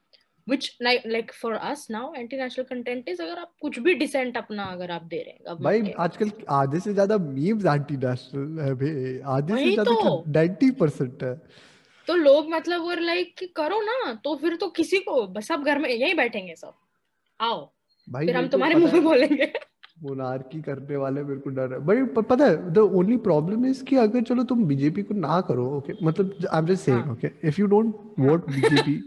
Which 0.46 0.66
like 0.84 1.04
like 1.06 1.30
for 1.34 1.50
us 1.66 1.82
now 1.90 2.00
anti 2.14 2.38
national 2.38 2.66
content 2.70 3.06
is 3.08 3.20
अगर 3.20 3.38
आप 3.38 3.52
कुछ 3.60 3.78
भी 3.78 3.94
डिसेंट 3.94 4.36
अपना 4.36 4.64
अगर 4.72 4.90
आप 4.90 5.02
दे 5.04 5.16
रहे 5.18 5.50
हैं 5.50 5.56
भाई 5.62 5.92
आजकल 5.98 6.32
आधे 6.52 6.80
से 6.80 6.92
ज़्यादा 6.92 7.18
मीम्स 7.20 7.64
एंटी 7.66 7.96
नेशनल 7.96 8.60
है 8.60 8.74
भाई। 8.74 9.18
आधे 9.36 9.56
से 9.56 9.72
ज़्यादा 9.72 9.92
तो, 9.92 10.24
90% 10.30 11.22
है। 11.22 11.34
तो 12.06 12.14
लोग 12.16 12.50
मतलब 12.50 12.82
वो 12.82 12.94
लाइक 13.00 13.40
करो 13.56 13.80
ना 13.82 14.12
तो 14.24 14.34
फिर 14.36 14.56
तो 14.56 14.68
किसी 14.76 14.98
को 15.00 15.26
बस 15.28 15.48
सब 15.48 15.62
घर 15.64 15.78
में 15.78 15.88
यहीं 15.90 16.14
बैठेंगे 16.14 16.54
सब। 16.54 16.74
आओ। 17.40 17.64
भाई 18.08 18.26
फिर 18.26 18.36
हम 18.36 18.48
तुम्हारे 18.48 18.74
मुँह 18.74 18.92
पे 18.92 19.00
बोलेंगे। 19.00 19.52
मोनार्की 20.04 20.60
करने 20.62 20.96
वाले 20.96 21.22
मेरे 21.24 21.40
को 21.40 21.50
डर 21.50 21.72
है। 21.72 21.78
बट 21.86 22.26
पता 22.26 22.44
है 22.44 22.72
द 22.72 22.78
ओनली 22.78 23.16
प्रॉब्लम 23.26 23.66
इज़ 23.66 23.82
कि 23.84 23.96
अगर 23.96 24.22
चलो 24.24 24.44
तुम 24.44 24.64
बीजेपी 24.66 25.02
को 25.02 25.14
ना 25.16 25.40
करो 25.40 25.66
ओके 25.76 25.92
okay? 25.92 26.04
मतलब 26.06 26.46
I 26.52 26.58
am 26.58 26.66
just 26.66 26.84
saying 26.84 27.10
okay 27.10 27.30
if 27.48 27.60
you 27.60 27.66
don't 27.66 27.94
vote 28.20 28.46
BJP 28.50 29.00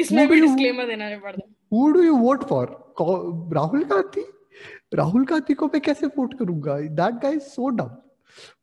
इसमें 0.00 0.26
भी 0.28 0.40
डिस्क्लेमर 0.40 0.86
देना 0.86 1.16
पड़ता। 1.18 1.46
Who 1.72 1.90
do 1.92 2.02
you 2.02 2.16
vote 2.18 2.44
for 2.48 2.66
Rahul 3.54 3.84
Gandhi 3.84 4.24
Rahul 4.94 5.24
Gandhi 5.26 5.54
को 5.54 5.66
मैं 5.66 5.80
कैसे 5.82 6.06
वोट 6.16 6.38
करूँगा? 6.38 6.78
दैट 6.80 7.14
गाय 7.22 7.32
इज़ 7.34 7.42
सो 7.44 7.68
डम 7.70 7.88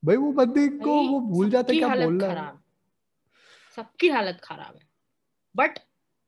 भाई 0.06 0.16
वो 0.18 0.32
बंदे 0.34 0.68
को 0.68 0.96
वो 1.08 1.20
भूल 1.22 1.50
जाता 1.50 1.74
है 1.74 1.80
क्या 1.80 1.96
बोल 1.96 2.20
रहा 2.22 2.46
है? 2.46 2.54
सबकी 3.78 4.10
हालत 4.10 4.40
खराब 4.44 4.76
है। 4.76 4.88
बट 5.56 5.80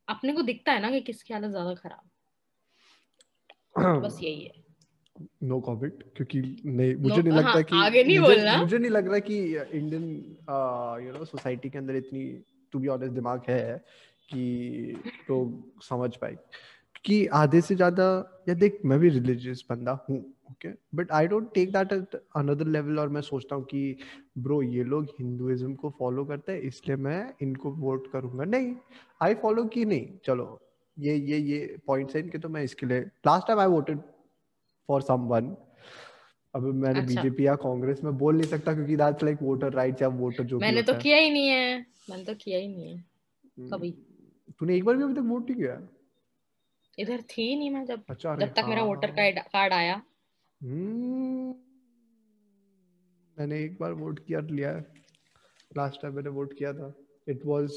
अपने 0.07 0.33
को 0.33 0.41
दिखता 0.41 0.71
है 0.71 0.81
ना 0.81 0.89
कि 0.91 0.99
किसकी 1.01 1.33
हालत 1.33 1.49
ज़्यादा 1.51 1.73
खराब 1.75 2.09
बस 4.03 4.17
यही 4.21 4.43
है। 4.43 4.62
नो 5.43 5.59
कमेंट 5.61 6.03
क्योंकि 6.15 6.41
नहीं 6.65 6.95
मुझे 6.95 7.15
no, 7.15 7.23
नहीं 7.23 7.37
लगता 7.37 7.49
हाँ, 7.49 7.63
कि 7.63 7.75
आगे 7.75 8.03
नहीं 8.03 8.19
मुझे, 8.19 8.35
बोलना। 8.35 8.57
मुझे 8.57 8.77
नहीं 8.77 8.91
लग 8.91 9.07
रहा 9.07 9.19
कि 9.19 9.37
इंडियन 9.47 10.03
यू 11.05 11.17
नो 11.17 11.25
सोसाइटी 11.25 11.69
के 11.69 11.77
अंदर 11.77 11.95
इतनी 11.95 12.25
टू 12.73 12.79
बी 12.79 12.87
ऑनेस्ट 12.89 13.13
दिमाग 13.13 13.41
है 13.49 13.77
कि 14.29 15.03
लोग 15.29 15.81
समझ 15.83 16.15
पाए। 16.15 16.37
कि 17.05 17.25
आधे 17.35 17.59
से 17.61 17.75
ज़्यादा 17.75 18.05
या 18.49 18.53
देख 18.55 18.79
मैं 18.85 18.99
भी 18.99 19.09
रिलीजियस 19.09 19.63
बंदा 19.69 19.91
हूँ 20.09 20.17
okay 20.51 20.69
but 20.95 21.11
I 21.11 21.27
don't 21.27 21.53
take 21.53 21.71
that 21.73 21.93
at 21.93 22.15
another 22.35 22.67
level 22.67 22.99
और 22.99 23.09
मैं 23.09 23.21
सोचता 23.21 23.55
हूँ 23.55 23.63
कि 23.65 23.97
ब्रो 24.37 24.61
ये 24.63 24.83
लोग 24.83 25.07
हिंदुइज्म 25.19 25.73
को 25.75 25.89
फॉलो 25.99 26.25
करते 26.25 26.51
हैं 26.51 26.61
इसलिए 26.61 26.97
मैं 26.97 27.33
इनको 27.41 27.71
वोट 27.71 28.11
करूँगा। 28.11 28.45
नहीं 28.45 28.73
आई 29.21 29.33
फॉलो 29.41 29.63
की 29.65 29.85
नहीं? 29.85 30.07
चलो 30.25 30.59
ये 30.97 31.15
ये 31.15 31.37
ये 31.39 31.77
पॉइंट्स 31.87 32.15
है 32.15 32.21
इनके 32.21 32.37
तो 32.37 32.49
मैं 32.49 32.63
इसके 32.63 32.85
लिए 32.85 32.99
last 33.27 33.47
time 33.47 33.59
I 33.59 33.67
voted 33.67 33.99
for 34.87 35.01
someone 35.01 35.55
अब 36.55 36.63
मैंने 36.63 36.99
अच्छा. 36.99 37.21
बीजेपी 37.21 37.45
या 37.45 37.55
कांग्रेस 37.55 38.03
में 38.03 38.17
बोल 38.17 38.35
नहीं 38.37 38.47
सकता 38.47 38.73
क्योंकि 38.73 38.95
दैट्स 38.95 39.23
लाइक 39.23 39.37
वोटर 39.41 39.73
राइट्स 39.73 40.01
या 40.01 40.07
वोटर 40.07 40.43
जो 40.43 40.59
मैंने 40.59 40.81
तो 40.81 40.93
किया 40.93 41.17
ही 41.17 41.29
नहीं 41.29 41.47
है। 41.47 41.85
मैंने 42.09 42.23
तो 42.23 42.33
किया 42.35 42.59
ही 42.59 42.67
नहीं 42.67 42.87
है। 42.87 42.95
हम्म। 42.97 43.69
कभी। 43.69 43.91
तूने 44.59 44.75
एक 44.75 44.83
बार 44.83 44.95
भी 44.95 45.03
अभी 45.03 45.13
तक 45.13 45.19
वोट 45.19 45.49
नहीं 45.49 45.61
किया? 45.61 45.87
इधर 46.99 47.21
थी 47.21 47.55
नहीं 47.55 47.69
मैं 47.69 47.85
जब 47.85 48.03
अच्छा, 48.09 48.35
जब 48.35 48.53
तक 48.53 48.65
मेरा 48.67 48.83
वोटर 48.83 49.09
हाँ। 49.09 49.43
कार्ड 49.53 49.73
आया। 49.73 50.01
हम्म। 50.61 51.55
मैंने 53.39 53.63
एक 53.63 53.77
बार 53.81 53.93
वोट 53.93 54.19
किया 54.25 54.39
लिया 54.39 54.83
लास्ट 55.77 56.01
टाइम 56.01 56.15
मैंने 56.15 56.29
वोट 56.29 56.53
किया 56.57 56.73
था। 56.73 56.93
It 57.27 57.45
was 57.45 57.69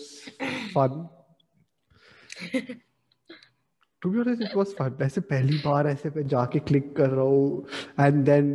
fun 0.75 1.09
to 4.07 4.11
be 4.11 4.19
honest 4.21 4.43
it 4.43 4.55
was 4.57 4.67
fun 4.75 4.99
ऐसे 5.03 5.21
पहली 5.21 5.57
बार 5.59 5.87
ऐसे 5.87 6.11
पे 6.11 6.23
जाके 6.25 6.59
क्लिक 6.59 6.95
कर 6.97 7.09
रहा 7.11 7.25
हूँ 7.25 7.67
एंड 8.01 8.25
देन 8.25 8.51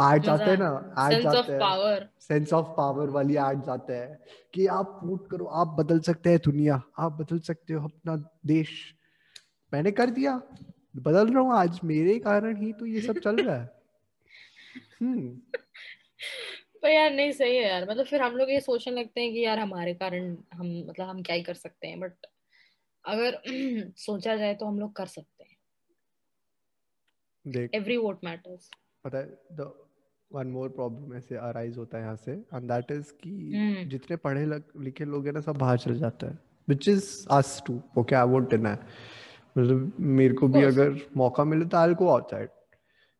एड्स 0.00 0.28
आते 0.28 0.44
हैं 0.44 0.58
ना 0.58 0.68
एड्स 1.06 1.26
आते 1.26 1.52
हैं। 1.52 2.08
सेंस 2.20 2.52
ऑफ़ 2.52 2.66
पावर 2.76 3.08
वाली 3.10 3.36
एड्स 3.36 3.68
आते 3.68 3.92
हैं 3.92 4.18
कि 4.54 4.66
आप 4.76 5.00
वोट 5.04 5.26
करो 5.30 5.44
आप 5.62 5.74
बदल 5.78 6.00
सकते 6.00 6.30
हैं 6.30 6.38
दुनिया 6.44 6.80
आप 6.98 7.12
बदल 7.12 7.38
सकते 7.38 7.74
हो 7.74 7.88
अपना 7.88 8.16
देश। 8.46 8.70
मैंने 9.72 9.90
कर 9.90 10.10
दिया। 10.10 10.40
बदल 10.96 11.32
रहा 11.32 11.42
हूँ 11.42 11.54
आज 11.54 11.80
मेरे 11.84 12.18
कारण 12.18 12.56
ही 12.56 12.72
तो 12.72 12.86
ये 12.86 13.00
सब 13.00 13.18
चल 13.18 13.36
रहा 13.36 13.56
है। 13.56 13.70
हम्म। 15.00 15.28
पर 16.82 16.90
यार 16.90 17.10
नहीं 17.10 17.32
सही 17.32 17.56
है 17.56 17.68
यार। 17.68 17.90
मतलब 17.90 18.06
फिर 18.06 18.22
हम 18.22 18.36
लोग 18.36 18.50
ये 18.50 18.60
सोचने 18.60 19.00
लगते 19.00 19.20
हैं 19.20 19.32
कि 19.32 19.44
यार 19.44 19.58
हमारे 19.58 19.94
कारण 19.94 20.36
हम 20.54 20.66
मतलब 20.88 21.06
हम 21.06 21.22
क्या 21.22 21.36
ही 21.36 21.42
कर 21.42 21.54
सकते 21.54 21.88
हैं 21.88 22.00
बट 22.00 22.26
अगर 23.04 23.40
सोचा 23.98 24.36
जाए 24.36 24.54
तो 24.54 24.66
हम 24.66 24.78
लोग 24.80 24.92
कर 24.96 25.06
सकते 25.06 25.44
हैं। 25.44 25.56
देख। 27.46 27.70
एवरी 27.74 27.96
वोट 27.96 28.24
मैटर्स 28.24 28.70
पता 29.04 29.18
है 29.18 29.24
द 29.52 29.72
वन 30.30 30.46
मोर 30.46 30.68
प्रॉब्लम 30.68 31.14
ऐसे 31.16 31.36
अराइज 31.36 31.78
होता 31.78 31.98
है 31.98 32.04
यहाँ 32.04 32.16
से 32.16 32.32
एंड 32.32 32.70
दैट 32.72 32.90
इज़ 32.90 33.12
कि 33.12 33.30
hmm. 33.30 33.90
जितने 33.90 34.16
पढ़े 34.16 34.44
लिखे 34.84 35.04
लोग 35.04 35.26
हैं 35.26 35.32
ना 35.32 35.40
सब 35.40 35.56
बाहर 35.56 35.78
चले 35.78 35.98
जाते 35.98 36.26
हैं 36.26 36.38
which 36.68 36.88
is 36.88 37.26
us 37.30 37.62
too 37.66 37.80
okay 37.98 38.14
I 38.14 38.26
won't 38.26 38.50
deny 38.50 38.76
मतलब 39.58 39.92
मेरे 40.00 40.34
को 40.34 40.48
भी 40.48 40.62
अगर 40.62 40.98
मौका 41.16 41.44
मिले 41.44 41.64
तो 41.64 41.76
आई 41.76 41.94
गो 41.94 42.08
आउटसाइड 42.08 42.48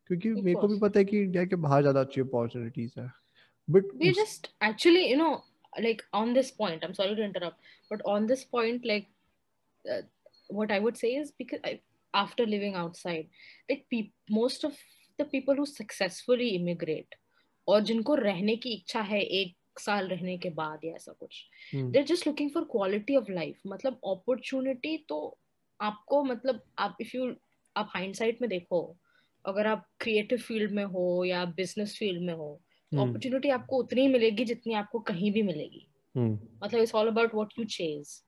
क्योंकि 0.07 0.31
मेरे 0.43 0.61
को 0.61 0.69
भी 0.69 0.79
पता 0.81 0.99
है 0.99 1.05
कि 1.05 1.21
इंडिया 1.23 1.45
के 1.45 1.57
बाहर 1.57 1.81
ज़्यादा 1.83 2.01
अच्छी 2.01 2.21
अपॉर्चुनिटीज़ 2.21 3.01
है। 3.01 3.11
But 3.69 3.95
we 3.95 4.11
just 4.13 4.55
actually 4.65 5.07
you 5.11 5.17
know 5.17 5.33
like 5.83 6.01
on 6.13 6.33
this 6.37 6.49
point 6.57 6.83
i'm 6.87 6.95
sorry 6.97 7.15
to 7.19 7.23
interrupt 7.27 7.69
but 7.91 8.03
on 8.15 8.25
this 8.31 8.41
point 8.57 8.83
like 8.89 9.07
uh, 9.91 10.03
what 10.49 10.71
I 10.71 10.79
would 10.79 10.97
say 10.97 11.15
is 11.15 11.33
because 11.33 11.61
I, 11.65 11.81
after 12.15 12.47
living 12.47 12.75
outside, 12.75 13.29
like 13.69 13.87
pe- 13.91 14.13
most 14.31 14.65
of 14.65 14.77
the 15.19 15.25
people 15.25 15.55
who 15.55 15.67
successfully 15.67 16.49
immigrate 16.49 17.15
और 17.69 17.81
जिनको 17.81 18.15
रहने 18.15 18.57
की 18.57 18.71
इच्छा 18.73 19.01
है 19.01 19.21
एक 19.23 19.81
साल 19.81 20.09
रहने 20.09 20.39
के 20.39 20.51
बाद 20.51 20.81
या 20.85 20.95
ऐसा 20.95 21.13
कुछ 21.13 21.45
they're 21.75 22.05
just 22.05 22.27
looking 22.27 22.51
for 22.51 22.65
quality 22.65 23.17
of 23.17 23.31
life 23.31 23.61
मतलब 23.67 24.01
अपॉर्चुनिटी 24.07 24.97
तो 25.09 25.39
आपको 25.81 26.25
मतलब 26.25 26.61
आप 26.79 26.97
इफ़ 27.01 27.17
यू 27.17 27.33
आप 27.77 27.91
हाइंडसाइट 27.91 28.41
में 28.41 28.51
देखो 28.51 28.97
अगर 29.47 29.67
आप 29.67 29.87
क्रिएटिव 30.01 30.39
फ़ील्ड 30.39 30.73
में 30.73 30.85
हो 30.85 31.25
या 31.25 31.45
बिज़नेस 31.45 31.97
फ़ील्ड 31.99 32.23
में 32.23 32.35
हो 32.35 32.61
अपॉर्चुनिटी 32.93 33.49
hmm. 33.49 33.61
आपको 33.61 33.77
उतनी 33.77 34.01
ही 34.01 34.09
मिलेगी 34.09 34.45
जितनी 34.45 34.75
आपको 34.75 35.01
कहीं 35.01 35.33
भी 35.33 35.43
मिलेगी 35.43 35.87
hmm. 36.19 36.37
मतलब 36.65 36.81
it's 36.81 36.95
all 36.95 37.09
about 37.09 37.35
what 37.35 37.49
you 37.59 37.65
chase 37.65 38.23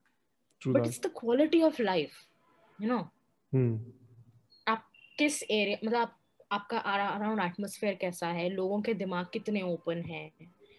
True 0.64 0.72
but 0.72 0.82
that. 0.82 0.90
it's 0.90 0.98
the 0.98 1.10
quality 1.10 1.62
of 1.62 1.78
life 1.78 2.12
you 2.78 2.88
know? 2.90 3.02
Hmm. 3.52 3.72
आप 4.68 4.84
किस 5.18 5.42
एरिया 5.42 5.78
मतलब 5.84 5.98
आप, 6.00 6.16
आपका 6.52 6.78
अराउंड 6.78 7.40
एटमोसफेयर 7.40 7.94
कैसा 8.00 8.28
है? 8.28 8.48
लोगों 8.50 8.80
के 8.82 8.94
दिमाग 8.94 9.26
कितने 9.32 9.62
ओपन 9.62 10.00
हैं? 10.02 10.30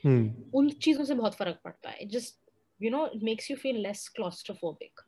Hmm. 0.04 0.26
उन 0.56 0.70
चीज़ों 0.70 1.06
से 1.06 1.16
बहुत 1.16 1.36
फ़र्क 1.36 1.60
पड़ता 1.64 1.90
है। 1.90 2.06
Just 2.06 2.40
you 2.82 2.92
know 2.92 3.06
it 3.08 3.24
makes 3.24 3.52
you 3.52 3.58
feel 3.58 3.78
less 3.82 4.08
claustrophobic 4.16 5.02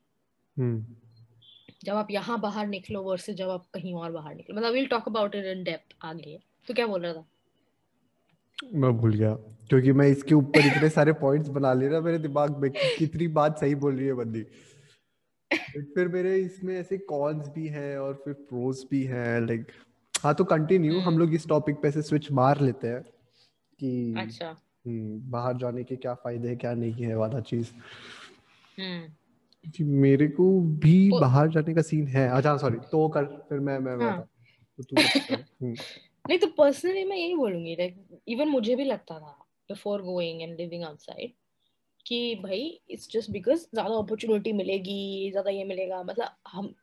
जब 1.84 1.96
आप 1.96 2.12
यहाँ 2.12 2.40
बाहर 2.42 2.68
निकलो 2.68 3.02
वर्सेस 3.04 3.36
जब 3.36 3.50
आप 3.50 3.66
कहीं 3.74 3.94
और 3.94 4.12
बाहर 4.12 4.36
निकलो। 4.36 4.56
मतलब 4.58 4.74
will 4.74 4.88
talk 4.88 5.08
about 5.08 5.36
it 5.36 5.46
in 5.46 5.64
depth 5.64 5.96
आगे। 6.02 6.40
तो 6.68 6.74
क्या 6.74 6.88
बोल 6.88 7.02
रहा 7.02 7.14
था? 7.14 7.26
मैं 8.74 8.98
भूल 8.98 9.14
गया। 9.14 9.34
क्योंकि 9.70 9.92
मैं 9.92 10.08
इसके 10.08 10.36
ऊपर 10.36 10.60
इतने 10.60 10.90
सारे 10.90 11.14
पॉइंट्स 11.14 11.50
बना 11.50 11.74
ले 11.74 11.88
रहा 11.88 12.02
मेरे 12.02 12.18
दिमाग 12.18 12.58
में 12.58 12.72
कितनी 12.72 13.28
बात 13.28 13.60
सही 13.60 13.76
बोल 13.76 13.96
रही 13.96 14.08
है 14.08 14.14
बंदी। 14.14 14.46
फिर 15.96 16.08
मेरे 16.08 16.36
इसमें 16.36 16.80
ऐसे 16.80 16.98
कॉन्स 16.98 17.48
भी 17.48 17.68
हैं 17.68 17.98
और 17.98 18.22
फिर 18.26 18.34
प्रोस 18.34 18.88
भी 18.92 19.04
हैं 19.04 19.42
लाइक 19.42 19.68
हाँ 20.24 20.36
तो 20.36 20.44
कंटिन्यू 20.44 21.00
हम 21.00 21.18
लोग 21.18 21.34
इस 21.34 21.48
टॉपिक 21.48 21.76
पे 21.76 21.92
से 21.92 22.02
स्विच 22.02 22.32
मार 22.32 22.62
लेते 22.62 22.88
हैं 22.88 23.02
कि 23.80 24.16
अच्छा। 24.18 24.48
हम्म 24.88 25.32
बाहर 25.32 25.58
जाने 25.58 25.84
के 25.84 25.96
क्या 25.96 26.14
फ़ायदे 26.14 26.48
हैं 26.48 26.58
क्या 26.58 26.74
नहीं 26.74 26.94
है 26.94 27.16
वाला 27.16 27.40
चीज़। 27.40 27.68
हम्म। 28.80 29.14
जी 29.72 29.84
मेरे 29.84 30.28
को 30.28 30.62
भी 30.62 31.10
तो- 31.10 31.22
बाहर 31.22 31.50
जाने 31.50 31.74
का 31.74 31.82
सीन 31.82 32.08
है। 32.08 32.30
अच्छा 32.30 32.58
सॉरी 32.58 32.78
तो 32.92 33.10
कर 33.10 33.26
फिर 33.26 33.60
मैं 33.60 33.80
मैं 33.80 33.98
हाँ। 33.98 34.22
तो 34.78 34.84
तू। 34.84 34.96
हम्म, 35.66 35.76
नहीं 36.30 36.38
तो 36.40 36.48
पर्सनली 36.58 37.04
मैं 37.06 37.18
यही 37.18 37.36
बोलूँगी 37.36 37.76
लाइक 37.76 38.22
इवन 38.28 38.48
मुझे 38.50 38.76
भी 38.76 38.84
लगता 38.86 39.20
था 39.20 39.38
before 39.70 40.02
going 40.02 40.42
and 40.42 40.58
living 40.58 40.84
outside 40.84 41.34
कि 42.06 42.20
भाई 42.44 42.60
इट्स 42.92 43.10
जस्ट 43.12 43.32
बिकॉज़ 43.32 43.62
ज़्यादा 43.64 43.98
अपॉर्चुनिटी 43.98 44.54
मिलेगी 44.54 45.30
ज़्यादा 45.32 45.52
ये 45.52 45.64
मिलेगा 45.66 46.02
मतलब 46.04 46.36
हम 46.48 46.74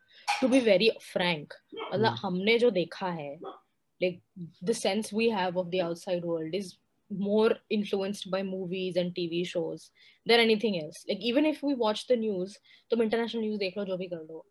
टू 0.41 0.49
बी 0.49 0.61
वेरी 0.61 0.91
फ्रैंक 1.03 1.53
मतलब 1.75 2.07
हम्म। 2.07 2.27
हमने 2.27 2.59
जो 2.59 2.71
देखा 2.73 3.09
है 3.11 3.35
like 3.43 4.21
the 4.65 4.73
sense 4.75 5.13
we 5.15 5.29
have 5.31 5.59
of 5.59 5.69
the 5.69 5.81
outside 5.83 6.25
world 6.27 6.55
is 6.55 6.75
more 7.11 7.57
influenced 7.71 8.31
by 8.31 8.43
movies 8.43 8.97
and 8.97 9.15
TV 9.15 9.47
shows 9.47 9.91
than 10.27 10.41
anything 10.41 10.81
else. 10.81 11.05
Like 11.09 11.19
even 11.21 11.45
if 11.47 11.63
we 11.63 11.75
watch 11.77 12.07
the 12.07 12.17
news, 12.17 12.57
तुम 12.91 13.03
international 13.03 13.43
news 13.43 13.59
देख 13.59 13.79
लो 13.79 13.85
जो 13.85 13.97
भी 13.97 14.07
कर 14.07 14.25
लो 14.29 14.45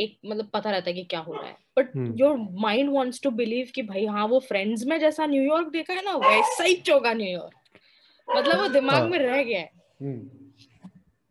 एक 0.00 0.18
मतलब 0.26 0.50
पता 0.54 0.70
रहता 0.70 0.90
है 0.90 0.94
कि 0.94 1.04
क्या 1.04 1.20
हो 1.20 1.32
रहा 1.32 1.46
है। 1.46 1.56
But. 1.78 1.92
Your 2.20 2.36
mind 2.60 2.90
wants 2.90 3.22
to 3.22 3.30
believe 3.30 3.70
कि 3.74 3.82
भाई 3.82 4.06
हाँ 4.06 4.26
वो 4.26 4.38
फ्रेंड्स 4.40 4.84
में 4.86 4.98
जैसा 5.00 5.26
न्यूयॉर्क 5.26 5.68
देखा 5.68 5.94
है 5.94 6.04
ना 6.04 6.16
वैसा 6.16 6.64
ही 6.64 6.74
चोगा 6.74 7.12
न्यूयॉर्क 7.14 7.54
मतलब 8.28 8.60
वो 8.60 8.68
दिमाग 8.68 9.00
हाँ। 9.00 9.08
में 9.08 9.18
रह 9.18 9.42
गया 9.42 9.60
है। 9.60 9.70
हम्म, 10.02 10.28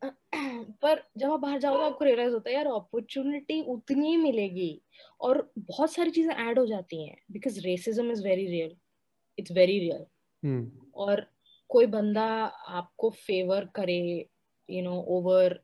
पर 0.81 1.03
जब 1.17 1.31
आप 1.31 1.39
बाहर 1.39 1.59
जाओ 1.59 1.75
तो 1.75 1.81
आपको 1.81 2.05
रियलाइज़ 2.05 2.33
होता 2.33 2.49
है 2.49 2.55
यार 2.55 2.67
अपॉर्चुनिटी 2.67 3.61
उतनी 3.61 4.09
ही 4.09 4.17
मिलेगी 4.17 4.81
और 5.21 5.51
बहुत 5.59 5.93
सारी 5.93 6.11
चीज़ें 6.11 6.33
ऐड 6.35 6.59
हो 6.59 6.65
जाती 6.65 7.07
हैं 7.07 7.17
because 7.31 7.59
racism 7.59 8.11
is 8.11 8.23
very 8.23 8.45
real 8.45 8.75
it's 9.37 9.51
very 9.51 9.79
real 9.79 10.05
और 10.95 11.25
कोई 11.69 11.85
बंदा 11.85 12.25
आपको 12.67 13.09
फेवर 13.09 13.65
करे 13.75 14.29
you 14.69 14.83
know 14.83 15.01
over 15.07 15.59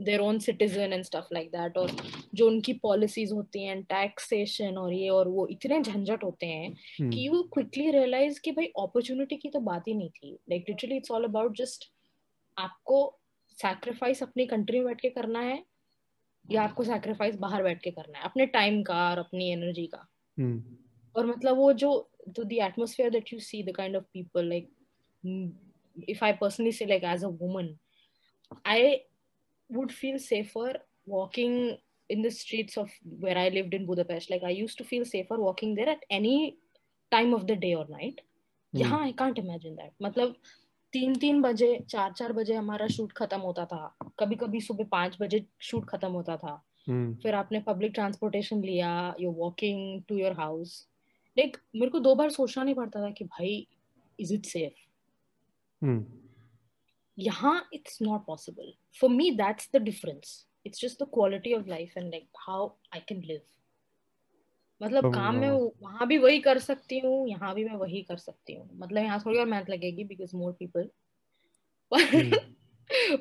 their 0.00 0.20
own 0.20 0.38
citizen 0.38 0.92
and 0.92 1.04
stuff 1.04 1.34
like 1.34 1.50
that 1.50 1.78
और 1.78 1.90
जो 2.34 2.46
उनकी 2.46 2.72
पॉलिसीज़ 2.82 3.32
होती 3.34 3.64
हैं 3.64 3.82
टैक्सेशन 3.82 4.78
और 4.78 4.92
ये 4.92 5.08
और 5.08 5.28
वो 5.28 5.46
इतने 5.46 5.80
झंझट 5.80 6.24
होते 6.24 6.46
हैं 6.46 6.68
हम्म, 6.68 7.10
कि 7.10 7.26
यू 7.26 7.42
क्विकली 7.42 7.90
रियलाइज़ 7.90 8.40
कि 8.40 8.52
भाई 8.52 8.66
अपॉर्चुनिटी 8.66 9.36
की 9.36 9.48
तो 9.48 9.60
बात 9.60 9.88
ही 9.88 9.94
नहीं 9.94 10.10
थी। 10.10 10.32
Like 10.50 10.64
literally 10.68 10.96
it's 10.96 11.10
all 11.10 11.24
about 11.24 11.56
just 11.56 11.90
आपको 12.58 13.18
सैक्रिफाइस 13.58 14.22
अपनी 14.22 14.46
कंट्री 14.46 14.78
में 14.78 14.86
बैठ 14.86 15.00
के 15.00 15.08
करना 15.10 15.40
है 15.40 15.62
या 16.50 16.62
आपको 16.62 16.84
सैक्रिफाइस 16.84 17.36
बाहर 17.38 17.62
बैठ 17.62 17.82
के 17.82 17.90
करना 17.90 18.18
है 18.18 18.24
अपने 18.24 18.46
टाइम 18.46 18.82
का 18.82 19.10
और 19.10 19.18
अपनी 19.18 19.50
एनर्जी 19.52 19.86
का। 19.86 20.06
हम्म, 20.38 20.62
और 21.16 21.26
मतलब 21.26 21.56
वो 21.56 21.72
जो 21.72 22.08
तो 22.36 22.42
the 22.44 22.58
atmosphere 22.64 23.10
that 23.10 23.30
you 23.32 23.38
see 23.40 23.62
the 23.62 23.72
kind 23.72 23.96
of 23.96 24.04
people 24.12 24.44
like 24.44 24.68
mm, 25.24 25.48
if 26.08 26.22
i 26.22 26.32
personally 26.32 26.72
say 26.72 26.86
like 26.86 27.02
as 27.04 27.24
a 27.24 27.30
woman 27.40 27.70
i 28.64 28.76
would 29.72 29.92
feel 29.92 30.18
safer 30.18 30.70
walking 31.06 31.54
in 32.10 32.22
the 32.22 32.30
streets 32.30 32.76
of 32.76 32.90
where 33.20 33.38
i 33.38 33.48
lived 33.48 33.74
in 33.74 33.86
budapest. 33.86 34.30
Like 34.30 34.44
i 34.44 34.50
used 34.50 34.78
to 34.78 34.84
feel 34.84 35.04
safer 35.04 35.38
walking 35.38 35.74
there 35.74 35.88
at 35.88 36.04
any 36.10 36.56
time 37.12 37.34
of 37.34 37.46
the 37.46 37.56
day 37.56 37.74
or 37.74 37.86
night. 37.94 38.20
यहाँ 38.74 39.00
I 39.02 39.12
can't 39.12 39.38
imagine 39.38 39.74
that 39.76 39.92
मतलब 40.02 40.34
तीन 40.92 41.14
तीन 41.20 41.40
बजे 41.42 41.78
चार 41.90 42.12
चार 42.12 42.32
बजे 42.32 42.54
हमारा 42.54 42.86
shoot 42.88 43.12
खत्म 43.16 43.40
होता 43.40 43.64
था। 43.64 43.96
कभी 44.18 44.36
कभी 44.36 44.60
सुबह 44.60 44.84
पाँच 44.92 45.16
बजे 45.20 45.44
शूट 45.60 45.88
खत्म 45.88 46.10
होता 46.12 46.36
था। 46.36 46.62
हम्म, 46.88 47.14
फिर 47.22 47.34
आपने 47.34 47.60
पब्लिक 47.66 47.92
ट्रांसपोर्टेशन 47.94 48.62
लिया 48.62 49.14
you 49.20 49.30
walking 49.32 50.02
to 50.08 50.16
your 50.16 50.32
house 50.38 50.88
like 51.36 51.56
मेरे 51.76 51.90
को 51.90 51.98
दो 52.00 52.14
बार 52.14 52.30
सोचना 52.30 52.64
नहीं 52.64 52.74
पड़ता 52.74 53.02
था 53.02 53.10
कि 53.18 53.24
भाई 53.24 53.66
इज़ 54.20 54.34
इट 54.34 54.46
सेफ़ 54.46 54.80
यहाँ 57.18 57.68
it's 57.74 58.00
not 58.02 58.24
possible 58.26 58.72
for 59.00 59.10
me 59.10 59.30
that's 59.36 59.70
the 59.74 59.82
difference 59.82 60.44
it's 60.66 60.80
just 60.80 61.02
the 61.02 61.06
quality 61.14 61.54
of 61.54 61.68
life 61.68 61.96
and 61.96 62.10
like 62.10 62.28
how 62.40 62.68
I 62.94 63.00
can 63.08 63.22
live 63.22 63.40
मतलब 64.80 65.12
काम 65.14 65.36
में। 65.36 65.50
वहाँ 65.82 66.06
भी 66.08 66.18
वही 66.18 66.38
कर 66.40 66.58
सकती 66.58 66.98
हूँ 67.00 67.28
यहाँ 67.28 67.54
भी 67.54 67.64
मैं 67.64 67.74
वही 67.76 68.02
कर 68.02 68.16
सकती 68.16 68.54
हूँ। 68.54 68.68
मतलब 68.74 69.02
यहाँ 69.02 69.18
थोड़ी 69.20 69.38
और 69.38 69.46
मेहनत 69.46 69.70
लगेगी 69.70 70.04
बिकॉज़ 70.04 70.36
मोर 70.36 70.52
पीपल 70.58 70.88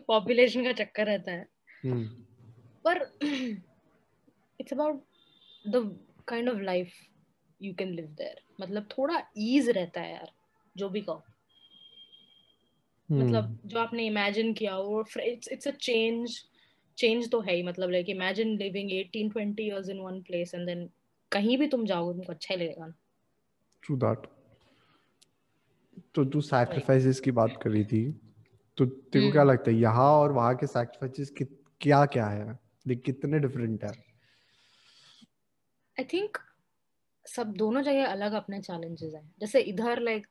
पॉपुलेशन 0.08 0.64
का 0.64 0.72
चक्कर 0.74 1.06
रहता 1.08 1.32
है। 1.32 1.48
हम्म, 1.84 2.06
पर 2.86 3.02
it's 4.60 4.74
about 4.74 5.04
the 5.66 5.98
kind 6.28 6.50
of 6.50 6.62
life 6.62 6.94
you 7.62 7.74
can 7.74 7.94
live 7.96 8.06
there 8.18 8.42
मतलब 8.62 8.88
थोड़ा 8.92 9.22
ईज 9.40 9.70
रहता 9.70 10.02
है 10.02 10.12
यार 10.14 10.32
जो 10.76 10.90
भी 10.90 11.02
कहो। 11.02 11.24
मतलब 13.12 13.44
हम्म, 13.44 13.60
जो 13.66 13.80
आपने 13.80 14.06
इमेजिन 14.06 14.54
किया 14.54 14.78
वो 14.78 15.06
it's 15.20 15.48
it's 15.48 15.68
a 15.68 15.72
change 15.72 16.40
change 16.98 17.32
तो 17.32 17.42
है 17.42 17.56
ही 17.56 17.64
मतलब 17.64 17.90
like 17.90 18.10
imagine 18.10 18.58
living 18.58 18.92
18 18.92 19.30
20 19.30 19.60
years 19.60 19.90
in 19.90 20.00
one 20.00 20.22
place 20.22 20.56
and 20.56 20.66
then 20.66 20.90
कहीं 21.32 21.58
भी 21.58 21.68
तुम 21.68 21.86
जाओगे 21.86 22.14
तुमको 22.14 22.34
अच्छा 22.34 22.54
ही 22.54 22.60
लगेगा। 22.60 22.86
ना 22.86 22.94
true 23.88 24.00
that. 24.04 24.18
तो 26.16 26.26
तू 26.26 26.42
सैक्रिफाइसेस 26.42 27.20
की 27.20 27.32
बात 27.32 27.60
कर 27.62 27.70
रही 27.70 27.86
थी। 27.86 28.20
तो 28.78 28.86
तेरे 28.86 29.26
को 29.26 29.32
क्या 29.32 29.42
हम्म। 29.42 29.52
लगता 29.52 29.72
है 29.72 29.78
यहाँ 29.78 30.12
और 30.12 30.32
वहाँ 30.32 30.56
के 30.56 30.68
सैक्रिफाइसेस 30.68 31.34
क्या 31.82 32.06
क्या 32.06 32.28
है? 32.28 32.52
लाइक 32.88 33.04
कितने 33.04 33.40
डिफरेंट 33.40 33.84
है? 33.84 33.92
आई 36.00 36.04
थिंक 36.04 36.38
सब 37.28 37.54
दोनों 37.54 37.82
जगह 37.82 38.06
अलग 38.06 38.34
अपने 38.34 38.62
चैलेंजेस 38.62 39.14
हैं। 39.14 39.36
जैसे 39.40 39.60
इधर 39.60 40.00
like 40.00 40.28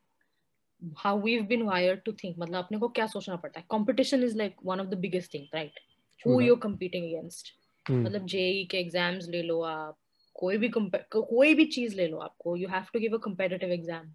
how 0.98 1.20
we 1.22 1.38
been 1.52 1.62
wired 1.62 2.00
to 2.04 2.12
think 2.24 2.36
मतलब 2.38 2.64
अपने 2.64 2.78
को 2.78 2.88
क्या 2.88 3.06
सोचना 3.06 3.36
पड़ता 3.36 3.60
है? 3.60 3.66
Competition 3.70 4.24
is 4.24 4.36
like 4.38 4.56
one 4.64 4.80
of 4.80 4.88
the 4.88 4.98
biggest 4.98 5.34
thing 5.34 5.46
right 5.54 5.80
huh. 6.26 6.40
You 6.40 6.56
competing 6.56 7.04
against 7.04 7.52
मतलब 7.90 8.26
जेई 8.26 8.64
के 8.70 8.78
एग्ज़ाम्स 8.78 9.28
ले 9.28 9.42
लो 9.42 9.60
आप 9.62 9.98
कोई 10.34 10.56
भी 10.58 10.70
कोई 10.76 11.54
भी 11.54 11.64
चीज़ 11.76 11.96
ले 11.96 12.06
लो 12.08 12.18
आपको 12.18 12.56
you 12.56 12.68
have 12.68 12.86
to 12.92 13.00
give 13.00 13.16
a 13.16 13.20
competitive 13.24 13.72
exam 13.72 14.12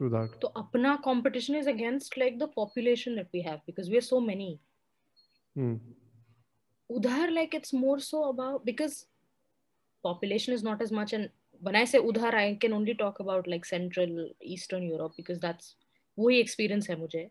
true 0.00 0.10
that. 0.12 0.40
तो 0.40 0.48
अपना 0.60 0.94
competition 1.04 1.54
is 1.56 1.68
against 1.68 2.18
like 2.18 2.38
the 2.38 2.48
population 2.56 3.14
that 3.16 3.28
we 3.34 3.40
have 3.42 3.56
because 3.66 3.90
we 3.90 3.96
are 3.96 4.02
so 4.02 4.20
many 4.20 4.58
udhar 6.90 7.28
like 7.30 7.54
it's 7.54 7.72
more 7.74 7.98
so 7.98 8.18
about 8.24 8.66
because 8.66 8.92
population 10.04 10.54
is 10.56 10.60
not 10.66 10.82
as 10.84 10.92
much 10.98 11.14
and 11.16 11.30
when 11.62 11.78
i 11.78 11.80
say 11.92 12.00
udhar 12.10 12.30
i 12.40 12.44
can 12.64 12.76
only 12.76 12.94
talk 13.00 13.16
about 13.24 13.48
like 13.52 13.64
central 13.70 14.12
eastern 14.56 14.84
europe 14.88 15.16
because 15.16 15.40
that's 15.46 15.72
वही 16.18 16.38
experience 16.40 16.90
है 16.90 16.96
मुझे। 16.98 17.28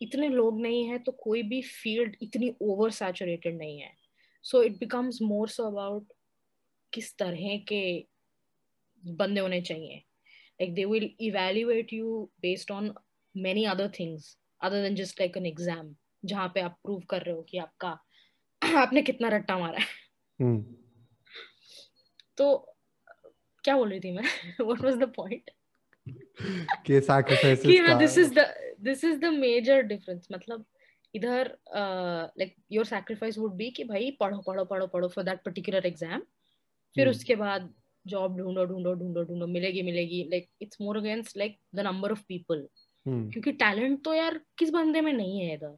इतने 0.00 0.28
लोग 0.28 0.60
नहीं 0.60 0.84
है 0.88 0.98
तो 0.98 1.12
कोई 1.12 1.42
भी 1.42 1.60
फ़ील्ड 1.62 2.16
इतनी 2.22 2.54
ओवर 2.62 2.90
सैचुरेटेड 2.92 3.56
नहीं 3.58 3.78
है। 3.80 3.92
So 4.44 4.62
it 4.62 4.78
becomes 4.78 5.18
more 5.22 5.48
so 5.48 5.66
about 5.66 6.12
किस 6.92 7.16
तरह 7.18 7.56
के 7.68 7.84
बंदे 9.02 9.40
होने 9.40 9.60
चाहिए। 9.62 9.96
Like 10.60 10.74
they 10.74 10.84
will 10.84 11.10
evaluate 11.20 11.92
you 11.92 12.30
based 12.42 12.70
on 12.72 12.94
many 13.34 13.64
other 13.66 13.88
things 13.98 14.36
other 14.60 14.82
than 14.82 14.94
just 14.96 15.20
like 15.20 15.36
an 15.36 15.46
exam 15.46 15.94
जहाँ 16.24 16.48
पे 16.54 16.60
आप 16.60 16.78
प्रूव 16.82 17.00
कर 17.10 17.22
रहे 17.22 17.34
हो 17.34 17.42
कि 17.42 17.58
आपका 17.58 17.88
आपने 18.62 19.02
कितना 19.02 19.28
रट्टा 19.28 19.58
मारा 19.58 19.78
है। 19.78 19.86
हम्म, 20.38 20.62
तो 22.38 22.56
क्या 23.64 23.76
बोल 23.76 23.90
रही 23.90 24.00
थी 24.00 24.12
मैं? 24.12 24.24
व्हाट 24.60 24.80
वाज 24.80 24.94
द 24.98 25.12
पॉइंट 25.16 25.50
कि 26.06 27.00
सैक्रिफाइसेस 27.00 27.66
कि 27.66 27.76
हाँ 27.76 27.88
का 27.88 27.98
this 27.98 28.18
is 28.18 28.34
the 28.34 28.46
this 28.80 29.04
is 29.04 29.18
the 29.20 29.24
major 29.24 29.98
मतलब 30.32 30.64
इधर 31.14 31.56
like 31.76 32.54
your 32.72 32.84
sacrifice 32.84 33.38
would 33.38 33.54
be 33.56 33.70
कि 33.70 33.84
भाई 33.84 34.10
पढ़ो 34.20 34.40
पढ़ो 34.46 34.64
पढ़ो 34.64 34.86
पढ़ो 34.86 35.08
फॉर 35.08 35.24
दैट 35.24 35.42
पर्टिकुलर 35.44 35.86
एग्ज़ाम 35.86 36.20
फिर 36.96 37.06
हम्म, 37.06 37.10
उसके 37.10 37.34
बाद 37.36 37.72
जॉब 38.06 38.36
ढूंढो 38.38 38.64
ढूंढो 38.64 38.94
ढूंढो 38.94 39.22
ढूंढो 39.24 39.46
मिलेगी 39.46 39.82
मिलेगी. 39.82 40.22
Like 40.30 40.48
it's 40.62 40.80
more 40.80 40.96
against 40.96 41.36
like 41.36 41.58
the 41.74 41.80
number 41.80 42.12
of 42.12 42.22
people 42.28 42.66
क्योंकि 43.06 43.52
टैलेंट 43.52 44.04
तो 44.04 44.14
यार 44.14 44.40
किस 44.58 44.70
बंदे 44.70 45.00
में 45.00 45.12
नहीं 45.12 45.40
है 45.40 45.54
इधर? 45.54 45.76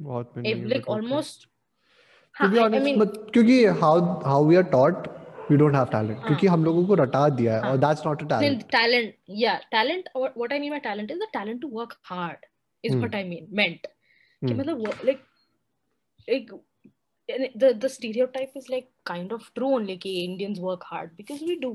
बहुत 0.00 0.36
नहीं 0.36 0.54
है, 0.54 0.68
लाइक 0.68 0.88
ऑलमोस्ट 0.88 1.48
क्योंकि 2.34 3.64
how 3.80 3.94
how 4.26 4.40
we 4.42 4.56
are 4.56 4.68
taught 4.74 5.08
we 5.51 5.57
don't 5.57 5.73
have 5.79 5.89
talent 5.91 6.17
हाँ. 6.19 6.27
क्योंकि 6.27 6.47
हम 6.47 6.63
लोगों 6.65 6.85
को 6.87 6.95
रटा 7.03 7.27
दिया 7.39 7.53
है 7.55 7.61
और 7.61 7.67
हाँ. 7.67 7.79
that's 7.81 8.05
not 8.07 8.23
a 8.23 8.29
talent 8.33 8.65
talent 8.77 9.15
yeah 9.45 9.59
talent 9.75 10.09
what, 10.13 10.37
what 10.43 10.53
i 10.53 10.59
mean 10.59 10.71
by 10.71 10.79
talent 10.79 11.11
is 11.11 11.19
the 11.25 11.29
talent 11.33 11.61
to 11.61 11.67
work 11.79 11.97
hard 12.13 12.45
is 12.83 12.93
Hmm. 12.93 13.01
what 13.05 13.15
i 13.15 13.23
mean 13.33 13.47
meant 13.61 13.87
कि 14.47 14.53
हम्म, 14.53 14.59
मतलब 14.61 14.85
wo- 14.87 15.05
like 15.09 15.23
like 16.27 16.51
and 17.29 17.45
it- 17.47 17.57
the 17.63 17.73
the 17.85 17.89
stereotype 17.89 18.51
is 18.61 18.69
like 18.73 18.89
kind 19.11 19.31
of 19.37 19.47
true 19.59 19.71
only 19.79 19.97
कि 20.05 20.13
Indians 20.25 20.59
work 20.59 20.83
hard 20.91 21.15
because 21.21 21.41
we 21.51 21.59
do 21.67 21.71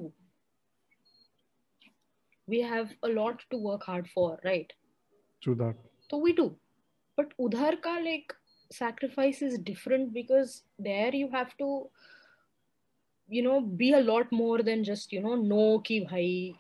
we 2.46 2.60
have 2.60 2.92
a 3.02 3.08
lot 3.08 3.42
to 3.50 3.56
work 3.56 3.84
hard 3.84 4.08
for 4.08 4.38
right 4.44 4.72
true 5.42 5.54
that 5.54 5.76
so 6.10 6.18
we 6.26 6.32
do 6.40 6.46
but 7.16 7.34
udhar 7.46 7.72
ka 7.86 7.94
like 8.08 8.34
sacrifice 8.78 9.42
is 9.48 9.58
different 9.70 10.12
because 10.18 10.54
there 10.90 11.14
you 11.22 11.28
have 11.36 11.56
to 11.64 11.70
you 13.28 13.42
know 13.42 13.60
be 13.80 13.92
a 13.92 14.00
lot 14.00 14.32
more 14.32 14.62
than 14.62 14.82
just 14.90 15.12
you 15.12 15.20
know 15.22 15.34
know 15.52 15.66
कि 15.86 16.00
भाई 16.10 16.54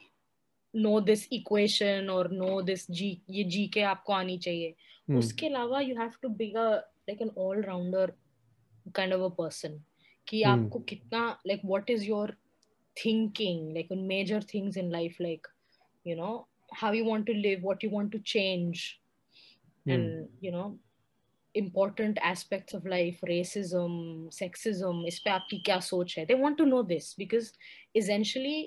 know 0.74 1.00
this 1.08 1.22
equation 1.38 2.08
or 2.16 2.22
know 2.40 2.62
this 2.70 2.86
g 2.98 3.08
ये 3.30 3.44
g 3.54 3.66
के 3.74 3.82
आपको 3.92 4.12
आनी 4.12 4.36
चाहिए 4.46 4.68
हम्म, 5.08 5.18
उसके 5.18 5.46
अलावा 5.46 5.80
you 5.80 5.96
have 5.96 6.12
to 6.22 6.28
be 6.42 6.50
a 6.50 6.64
like 7.08 7.22
an 7.22 7.30
all 7.46 7.62
rounder 7.62 8.12
kind 8.98 9.14
of 9.14 9.22
a 9.24 9.30
person 9.40 9.74
कि 10.28 10.42
Hmm. 10.42 10.52
आपको 10.52 10.78
कितना 10.92 11.20
like 11.50 11.60
what 11.72 11.90
is 11.96 12.06
your 12.08 12.28
thinking 12.96 13.60
like 13.76 13.92
on 13.96 14.06
major 14.08 14.40
things 14.54 14.76
in 14.82 14.90
life 14.94 15.20
like 15.26 15.46
you 16.04 16.16
know 16.22 16.32
how 16.80 16.90
you 16.98 17.04
want 17.10 17.26
to 17.26 17.34
live 17.44 17.62
what 17.68 17.82
you 17.86 17.90
want 17.94 18.12
to 18.16 18.20
change 18.32 18.82
Hmm. 19.86 19.92
and 19.94 20.46
you 20.46 20.52
know 20.56 20.66
important 21.59 22.17
aspects 22.29 22.77
of 22.79 22.85
life 22.93 23.21
racism 23.29 23.93
sexism 24.39 25.05
इस 25.07 25.19
पे 25.25 25.29
आपकी 25.31 25.57
क्या 25.65 25.79
सोच 25.89 26.17
है 26.17 26.25
they 26.27 26.39
want 26.43 26.59
to 26.61 26.67
know 26.71 26.81
this 26.91 27.09
because 27.23 27.51
essentially 28.01 28.57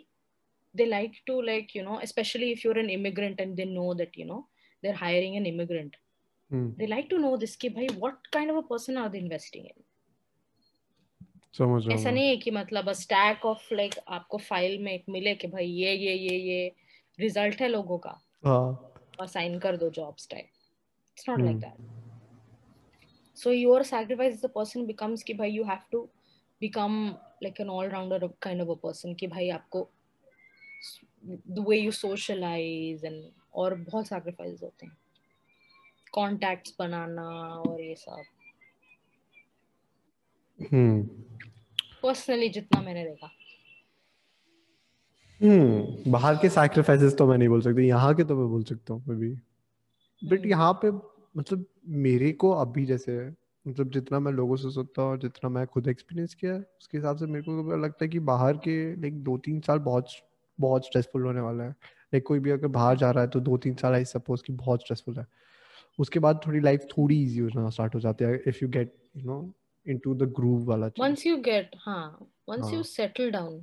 they 0.75 0.87
like 0.93 1.19
to 1.31 1.37
like 1.51 1.75
you 1.77 1.85
know 1.89 1.99
especially 2.09 2.51
if 2.57 2.65
you're 2.65 2.81
an 2.85 2.91
immigrant 2.97 3.41
and 3.45 3.57
they 3.63 3.69
know 3.77 3.89
that 4.03 4.19
you 4.23 4.27
know 4.33 4.41
they're 4.83 5.01
hiring 5.05 5.37
an 5.43 5.47
immigrant 5.55 5.97
Hmm. 6.51 6.69
they 6.79 6.87
like 6.91 7.09
to 7.11 7.19
know 7.23 7.33
this 7.41 7.57
कि 7.63 7.69
भाई 7.75 7.89
what 8.05 8.29
kind 8.37 8.51
of 8.53 8.57
a 8.57 8.63
person 8.69 8.97
are 9.03 9.09
they 9.15 9.23
investing 9.25 9.67
in 9.73 9.79
समझ 11.59 11.89
ऐसा 11.89 12.11
नहीं 12.11 12.29
है 12.29 12.37
कि 12.37 12.51
मतलब 12.51 12.91
stack 13.03 13.45
of 13.47 13.73
like 13.75 13.95
आपको 14.19 14.39
file 14.39 14.79
में 14.83 14.93
एक 14.93 15.05
मिले 15.09 15.35
कि 15.35 15.49
भाई 15.49 15.67
ये 15.67 15.95
ये 15.95 16.15
ये 16.15 16.37
ये 16.39 16.73
रिज़ल्ट 17.19 17.61
है 17.63 17.69
लोगों 17.69 17.99
का 18.07 18.11
हाँ 18.47 18.93
और 19.21 19.27
साइन 19.27 19.59
कर 19.59 19.77
दो 19.77 19.91
jobs 19.99 20.29
type 20.31 20.45
it's 20.45 21.29
not 21.29 21.39
Hmm. 21.39 21.47
Like 21.47 21.59
that 21.61 22.00
so 23.41 23.53
your 23.53 23.83
sacrifice 23.85 24.43
the 24.43 24.51
person 24.55 24.87
becomes 24.87 25.23
कि 25.23 25.35
भाई 25.35 25.51
you 25.51 25.65
have 25.65 25.79
to 25.93 26.03
become 26.61 27.05
like 27.43 27.61
an 27.61 27.69
all 27.71 27.89
rounder 27.89 28.27
kind 28.43 28.61
of 28.63 28.71
a 28.71 28.81
person 28.83 29.15
कि 29.15 29.27
भाई 29.27 29.49
आपको 29.51 29.89
the 31.25 31.65
way 31.69 31.79
you 31.79 31.91
socialise 31.91 33.05
and 33.05 33.23
और 33.55 33.75
बहुत 33.75 34.07
sacrifice 34.07 34.63
होते 34.63 34.87
हैं। 34.87 34.97
Contacts 36.13 36.75
बनाना 36.79 37.23
और 37.59 37.81
ये 37.81 37.95
सब। 37.95 38.23
हम्म 40.59 41.03
पर्सनली 42.03 42.49
जितना 42.49 42.81
मैंने 42.83 43.05
देखा। 43.05 43.31
हम्म 45.41 46.11
बाहर 46.13 46.37
के 46.37 46.49
सैक्रिफाइसेस 46.49 47.17
तो 47.19 47.27
मैं 47.27 47.37
नहीं 47.39 47.49
बोल 47.49 47.61
सकती 47.63 47.87
यहाँ 47.89 48.15
के 48.15 48.25
तो 48.25 48.37
मैं 48.37 48.49
बोल 48.49 48.65
सकता 48.65 48.95
हूँ 48.95 49.03
मे 49.09 49.29
बट 50.23 50.39
हम्म। 50.39 50.49
यहाँ 50.51 50.73
पे 50.85 50.91
मतलब 51.37 51.67
मेरे 51.89 52.33
को 52.33 52.51
अभी 52.51 52.87
जैसे 52.87 53.33
मतलब 53.69 53.91
जितना 53.91 54.21
मैं 54.21 54.33
लोगों 54.33 54.57
से 54.57 54.71
सुनता 54.71 55.03
हूँ 55.03 55.19
जितना 55.19 55.51
मैं 55.51 55.67
खुद 55.67 55.89
एक्सपीरियंस 55.89 56.35
किया 56.35 56.53
है 56.53 56.61
उसके 56.61 56.99
हिसाब 56.99 57.17
से 57.17 57.27
मेरे 57.27 57.43
को 57.43 57.71
तो 57.71 57.77
लगता 57.77 58.05
है 58.05 58.09
कि 58.09 58.19
बाहर 58.19 58.57
के 58.57 58.97
लाइक 58.97 59.23
दो 59.25 59.39
तीन 59.39 59.61
साल 59.61 59.79
बहुत 59.79 60.07
बहुत 60.61 60.87
स्ट्रेसफुल 60.87 61.23
होने 61.23 61.41
वाला 61.41 61.65
है। 61.65 61.71
लाइक 61.71 62.27
कोई 62.27 62.39
भी 62.39 62.51
अगर 62.51 62.67
बाहर 62.67 62.97
जा 62.97 63.11
रहा 63.11 63.25
है 63.25 63.31
तो 63.31 63.41
दो 63.41 63.57
तीन 63.57 63.75
साल 63.75 63.93
आई 63.93 64.05
सपोज़ 64.05 64.43
कि 64.43 64.53
बहुत 64.53 64.81
स्ट्रेसफुल 64.81 65.17
है। 65.17 65.27
उसके 65.99 66.19
बाद 66.19 66.41
थोड़ी 66.47 66.61
लाइफ 66.61 66.87
थोड़ी 66.99 67.23
इजी 67.23 67.39
होना 67.39 67.71
स्टार्ट 67.71 67.95
हो 67.95 68.01
जाती 68.01 68.25
है 68.25 68.43
if 68.47 68.59
you 68.63 68.69
get 68.69 68.95
you 69.17 69.23
know 69.25 69.55
into 69.87 70.15
the 70.15 70.23
groove 70.23 70.65
वाला 70.65 70.91
once 71.01 71.27
you 71.27 71.43
get 71.43 71.65
हाँ 71.79 72.29
you 72.49 72.63
हाँ। 72.63 72.83
settle 72.83 73.33
down 73.33 73.61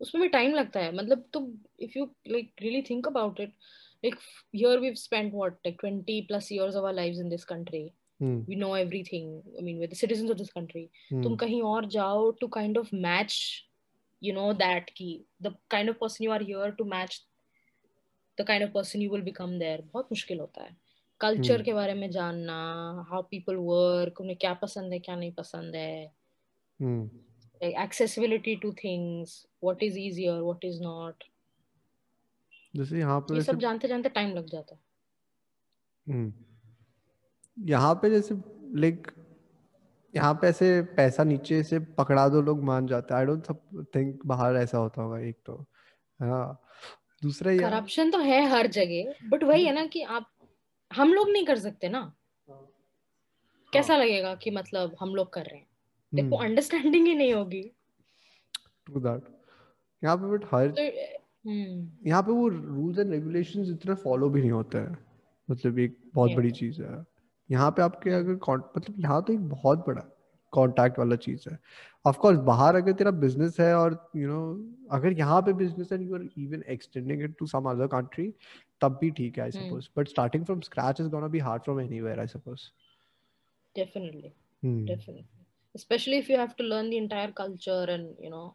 उसमें 0.00 0.22
भी 0.22 0.28
टाइम 0.28 0.54
लगता 0.54 0.80
है। 0.80 0.94
मतलब 0.94 1.24
तो 1.32 1.40
if 1.82 1.96
you 1.96 2.06
like 2.30 2.50
really 2.62 2.82
think 2.88 3.06
about 3.06 3.40
it 3.40 3.50
like 4.02 4.18
here 4.52 4.80
we've 4.80 4.98
spent 4.98 5.32
what 5.32 5.56
like 5.64 5.78
20 5.84 6.26
plus 6.28 6.50
years 6.56 6.76
of 6.80 6.84
our 6.84 6.92
lives 6.98 7.18
in 7.20 7.28
this 7.28 7.44
country 7.44 7.84
hmm 8.22 8.44
we 8.48 8.58
know 8.60 8.74
everything 8.74 9.30
I 9.58 9.62
mean 9.68 9.78
we're 9.80 9.90
the 9.94 10.02
citizens 10.02 10.30
of 10.34 10.38
this 10.42 10.52
country 10.58 10.84
तुम 11.12 11.22
हम्म 11.22 11.36
कहीं 11.36 11.62
और 11.72 11.86
जाओ 11.96 12.30
to 12.42 12.48
kind 12.58 12.80
of 12.82 12.92
match 13.06 13.38
you 14.22 14.34
know 14.38 14.52
that 14.62 14.90
की 15.00 15.10
the 15.46 15.54
kind 15.76 15.92
of 15.94 15.98
person 16.04 16.26
you 16.26 16.32
are 16.36 16.42
here 16.50 16.70
to 16.82 16.84
match 16.94 17.18
the 18.38 18.44
kind 18.50 18.64
of 18.66 18.72
person 18.72 19.00
you 19.06 19.10
will 19.14 19.26
become 19.30 19.58
there 19.64 19.80
बहुत 19.92 20.08
मुश्किल 20.12 20.40
होता 20.40 20.64
है 20.64 20.76
culture 21.20 21.54
हम्म 21.54 21.64
के 21.64 21.72
बारे 21.74 21.94
में 21.94 22.10
जानना 22.10 22.58
how 23.12 23.22
people 23.32 23.64
work 23.70 24.20
उन्हें 24.20 24.36
क्या 24.40 24.52
पसंद 24.62 24.92
है 24.92 24.98
क्या 25.08 25.16
नहीं 25.16 25.32
पसंद 25.40 25.76
है 25.76 25.94
हम्म 26.82 27.08
like 27.62 27.78
accessibility 27.84 28.52
to 28.64 28.68
things 28.80 29.30
what 29.66 29.80
is 29.82 29.96
easier 30.02 30.34
what 30.48 30.66
is 30.68 30.76
not 30.82 31.24
जैसे 32.74 32.98
यहाँ 32.98 33.20
पे 33.20 33.34
ये 33.34 33.42
सब 33.42 33.58
जानते 33.58 33.88
जानते 33.88 34.08
टाइम 34.08 34.34
लग 34.34 34.46
जाता 34.46 34.74
है। 34.74 34.80
हम्म 36.06 36.32
यहाँ 37.68 37.94
पे 37.94 38.10
जैसे 38.10 38.34
लाइक 38.80 39.06
यहाँ 40.14 40.34
पे 40.34 40.46
ऐसे 40.46 40.80
पैसा 40.96 41.24
नीचे 41.24 41.62
से 41.62 41.78
पकड़ा 41.98 42.28
दो 42.28 42.40
लोग 42.42 42.62
मान 42.64 42.86
जाते 42.86 43.14
हैं। 43.14 43.20
आई 43.20 43.26
डोंट 43.26 43.48
थिंक 43.94 44.20
बाहर 44.26 44.56
ऐसा 44.56 44.78
होता 44.78 45.02
होगा 45.02 45.18
एक 45.20 45.38
तो। 45.46 45.54
हाँ 46.20 46.60
दूसरा 47.22 47.52
यार 47.52 47.70
करप्शन 47.70 48.10
तो 48.10 48.18
है 48.18 48.44
हर 48.50 48.66
जगह 48.72 49.28
बट 49.28 49.42
वही 49.44 49.64
है 49.64 49.72
ना 49.74 49.84
कि 49.86 50.02
आप 50.02 50.30
हम 50.90 51.12
लोग 51.14 51.30
नहीं 51.30 51.44
कर 51.46 51.58
सकते 51.58 51.88
ना। 51.88 52.00
कैसा 53.72 53.96
लगेगा 53.96 54.34
कि 54.34 54.50
मतलब 54.50 54.96
हम 55.00 55.14
लोग 55.14 55.32
कर 55.32 55.44
रहे 55.44 55.58
हैं? 55.58 55.66
देखो 56.12 56.36
हम्म। 56.36 56.46
अंडरस्टैंडिंग 56.46 57.06
ही 57.06 57.14
नहीं 57.14 57.32
होगी। 57.34 57.62
ट्रू 58.86 59.00
दैट 59.00 59.24
यहाँ 60.02 60.16
पे 60.16 60.30
बट 60.30 60.44
हर 60.54 60.70
तो 60.70 60.82
हम्म 60.82 61.16
यहाँ 61.48 62.22
पे 62.22 62.32
वो 62.32 62.48
रूल्स 62.48 62.98
एंड 62.98 63.10
रेगुलेशंस 63.10 63.68
इतना 63.70 63.94
फॉलो 63.94 64.28
भी 64.30 64.40
नहीं 64.40 64.50
होते 64.50 64.78
हैं। 64.78 64.96
मतलब 65.48 65.78
एक 65.78 65.96
बहुत 66.14 66.32
बड़ी 66.36 66.50
चीज़ 66.50 66.82
है। 66.82 67.04
यहाँ 67.50 67.70
पे 67.70 67.82
आपके 67.82 68.10
हम्म। 68.10 68.38
अगर 68.38 68.56
मतलब 68.76 69.00
यहाँ 69.00 69.22
तो 69.22 69.32
एक 69.32 69.48
बहुत 69.48 69.86
बड़ा 69.86 70.00
कांटेक्ट 70.52 70.98
वाला 70.98 71.16
चीज़ 71.16 71.48
है। 71.50 71.58
ऑफ़ 72.06 72.18
कोर्स 72.18 72.38
बाहर 72.38 72.76
अगर 72.76 72.92
तेरा 72.92 73.10
बिज़नेस 73.10 73.60
है 73.60 73.74
और 73.74 74.10
यू 74.16 74.22
you 74.22 74.34
नो 74.34 74.52
know, 74.52 74.96
अगर 74.96 75.18
यहाँ 75.18 75.40
पे 75.42 75.52
बिज़नेस 75.52 75.92
है 75.92 76.02
you 76.04 76.14
are 76.14 76.28
even 76.38 76.62
extending 76.68 77.22
it 77.22 77.34
to 77.38 77.46
some 77.46 77.70
other 77.70 77.86
country 77.86 78.32
तब 78.80 78.98
भी 79.00 79.10
ठीक 79.10 79.38
है 79.38 79.44
I 79.44 79.50
hmm. 79.56 79.68
Suppose 79.68 79.88
but 79.96 80.08
starting 80.08 80.44
from 80.44 80.60
scratch 80.60 81.00
is 81.00 81.08
gonna 81.08 81.28
be 81.28 81.38
hard 81.48 81.62
from 81.62 81.80
anywhere 81.80 82.20
I 82.20 82.26
suppose 82.26 82.68
definitely. 83.74 84.30
Hmm 84.62 84.86
definitely. 84.86 85.26
Especially 85.74 86.18
if 86.18 86.28
you 86.28 86.38
have 86.38 86.54
to 86.56 86.64
learn 86.64 86.88
the 86.90 86.96
entire 86.96 87.32
culture 87.32 87.84
and 87.96 88.24
you 88.26 88.30
know 88.30 88.46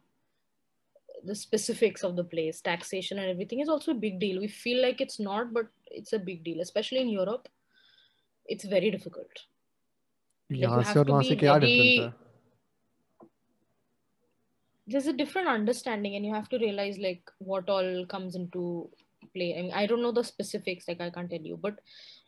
the 1.24 1.34
specifics 1.34 2.04
of 2.04 2.16
the 2.16 2.24
place 2.24 2.61
taxation 2.61 3.18
and 3.18 3.28
everything 3.28 3.61
is 3.61 3.68
also 3.68 3.92
a 3.92 4.00
big 4.06 4.18
deal 4.20 4.40
we 4.40 4.48
feel 4.48 4.80
like 4.82 5.00
it's 5.00 5.18
not 5.18 5.52
but 5.52 5.66
it's 5.86 6.12
a 6.12 6.18
big 6.18 6.44
deal 6.44 6.61
especially 6.61 7.00
in 7.00 7.09
europe 7.09 7.48
it's 8.46 8.64
very 8.64 8.90
difficult 8.90 9.44
like 10.50 10.61
you 10.61 10.66
यहाँ 10.66 10.82
से 10.82 10.92
have 10.92 10.98
और 10.98 11.06
to 11.06 11.12
वहाँ 11.12 11.22
be 11.22 11.28
से 11.28 11.36
क्या 11.36 11.59
difference 11.59 11.76
ready 11.76 12.00
है 12.00 12.12
there's 14.92 15.06
a 15.06 15.12
different 15.12 15.48
understanding 15.48 16.14
and 16.16 16.24
you 16.24 16.34
have 16.34 16.48
to 16.48 16.59
realize 16.59 16.98
like 16.98 17.30
what 17.38 17.68
all 17.68 18.06
comes 18.06 18.34
into 18.34 18.62
play 19.34 19.59
I, 19.59 19.62
mean, 19.62 19.72
I 19.72 19.86
don't 19.86 20.02
know 20.02 20.12
the 20.12 20.24
specifics 20.24 20.88
like 20.88 21.00
I 21.00 21.11
can't 21.11 21.30
tell 21.30 21.50
you 21.50 21.59
but 21.59 21.80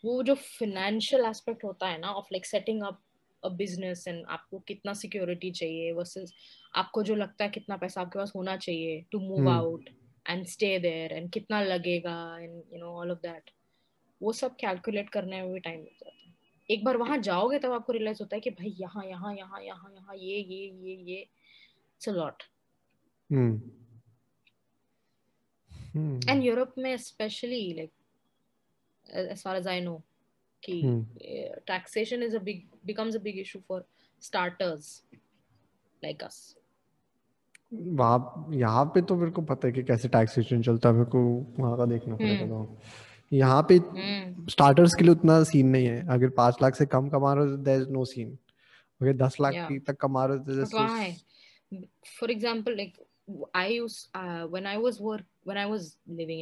वो 0.04 0.22
जो 0.22 0.34
financial 0.58 1.24
aspect 1.30 1.64
होता 1.64 1.88
है 1.88 2.00
ना 2.00 2.14
of 2.16 2.26
like 2.30 2.44
setting 2.44 2.82
up 2.82 3.00
a 3.45 3.51
business 3.61 4.05
and 4.07 4.25
आपको 4.37 4.59
कितना 4.67 4.93
security 5.01 5.51
चाहिए 5.59 5.93
versus 5.93 6.31
आपको 6.75 7.03
जो 7.03 7.15
लगता 7.15 7.43
है 7.43 7.49
कितना 7.49 7.77
पैसा 7.77 8.01
आपके 8.01 8.19
पास 8.19 8.31
होना 8.35 8.57
चाहिए 8.57 9.05
to 9.15 9.21
move 9.21 9.39
hmm 9.39 9.57
out 9.57 9.89
and 10.25 10.49
stay 10.49 10.73
there 10.87 11.11
and 11.17 11.31
कितना 11.33 11.61
लगेगा 11.63 12.17
and 12.39 12.73
you 12.73 12.83
know 12.83 12.93
all 13.01 13.15
of 13.15 13.21
that 13.27 13.53
वो 14.21 14.33
सब 14.33 14.57
calculate 14.63 15.09
करने 15.13 15.41
में 15.41 15.51
भी 15.53 15.59
time 15.59 15.79
लग 15.79 16.03
जाता 16.03 16.19
है 16.19 16.33
एक 16.69 16.83
बार 16.83 16.97
वहाँ 16.97 17.17
जाओगे 17.17 17.59
तब 17.59 17.71
आपको 17.71 17.93
realize 17.93 18.21
होता 18.21 18.35
है 18.35 18.41
कि 18.41 18.49
भाई 18.49 18.75
यहाँ 18.79 19.05
यहाँ 19.05 19.33
यहाँ 19.35 19.61
यहाँ 19.63 19.91
यहाँ 19.95 20.15
ये 20.15 20.37
ये 20.39 20.63
ये 20.83 20.95
ये 21.11 21.27
lot 22.01 22.43
hmm 23.31 23.59
hmm 25.95 26.19
and 26.31 26.43
Europe 26.43 26.77
में 26.77 26.93
especially 26.93 27.61
like 27.77 27.91
as 29.07 29.27
as 29.27 29.41
far 29.41 29.55
as 29.55 29.67
I 29.67 29.79
know 29.79 30.01
कि 30.69 30.75
taxation 31.67 32.23
is 32.27 32.33
a 32.33 32.39
big 32.39 32.65
becomes 32.91 33.15
a 33.15 33.19
big 33.19 33.37
issue 33.37 33.61
for 33.67 33.81
starters 34.21 34.91
like 36.03 36.23
us. 36.27 36.55
वहाँ 37.73 38.47
यहाँ 38.53 38.85
पे 38.85 39.01
तो 39.01 39.15
मेरे 39.15 39.31
को 39.31 39.41
पता 39.41 39.67
है 39.67 39.73
कि 39.73 39.83
कैसे 39.83 40.07
टैक्सेशन 40.07 40.61
चलता 40.61 40.89
है 40.89 40.95
मेरे 40.95 41.09
को 41.15 41.21
वहाँ 41.59 41.77
का 41.77 41.85
देखना 41.85 42.15
पड़ेगा 42.15 42.55
हम्म 42.55 42.65
तो। 42.65 43.37
यहाँ 43.37 43.65
पे 43.71 43.79
स्टार्टर्स 44.51 44.93
के 44.93 45.03
लिए 45.03 45.11
उतना 45.11 45.43
सीन 45.43 45.67
नहीं 45.67 45.85
है। 45.85 46.07
अगर 46.15 46.29
पाँच 46.37 46.57
लाख 46.61 46.75
से 46.75 46.85
कम 46.85 47.09
कमा 47.09 47.33
रहे 47.33 47.49
हो 47.49 47.57
देयर 47.57 47.81
इज़ 47.81 47.89
नो 47.89 48.05
सीन 48.05 48.37
अगर 49.01 49.13
दस 49.25 49.37
लाख 49.41 49.53
yeah. 49.53 49.67
की 49.67 49.79
तक 49.79 49.97
कमा 50.01 50.25
रहे 50.25 50.37
हो 50.37 50.43
तो 50.43 50.65
but 50.65 50.73
why? 50.73 51.15
for 52.19 52.27
example 52.27 52.77
like 52.77 52.99
I 53.53 53.67
used 53.67 54.09
uh, 54.13 54.43
when 54.47 54.67
I 54.67 54.77
was 54.77 55.01
work 55.01 55.25
when 55.43 55.57
I 55.57 55.65
was 55.65 55.97
living 56.07 56.41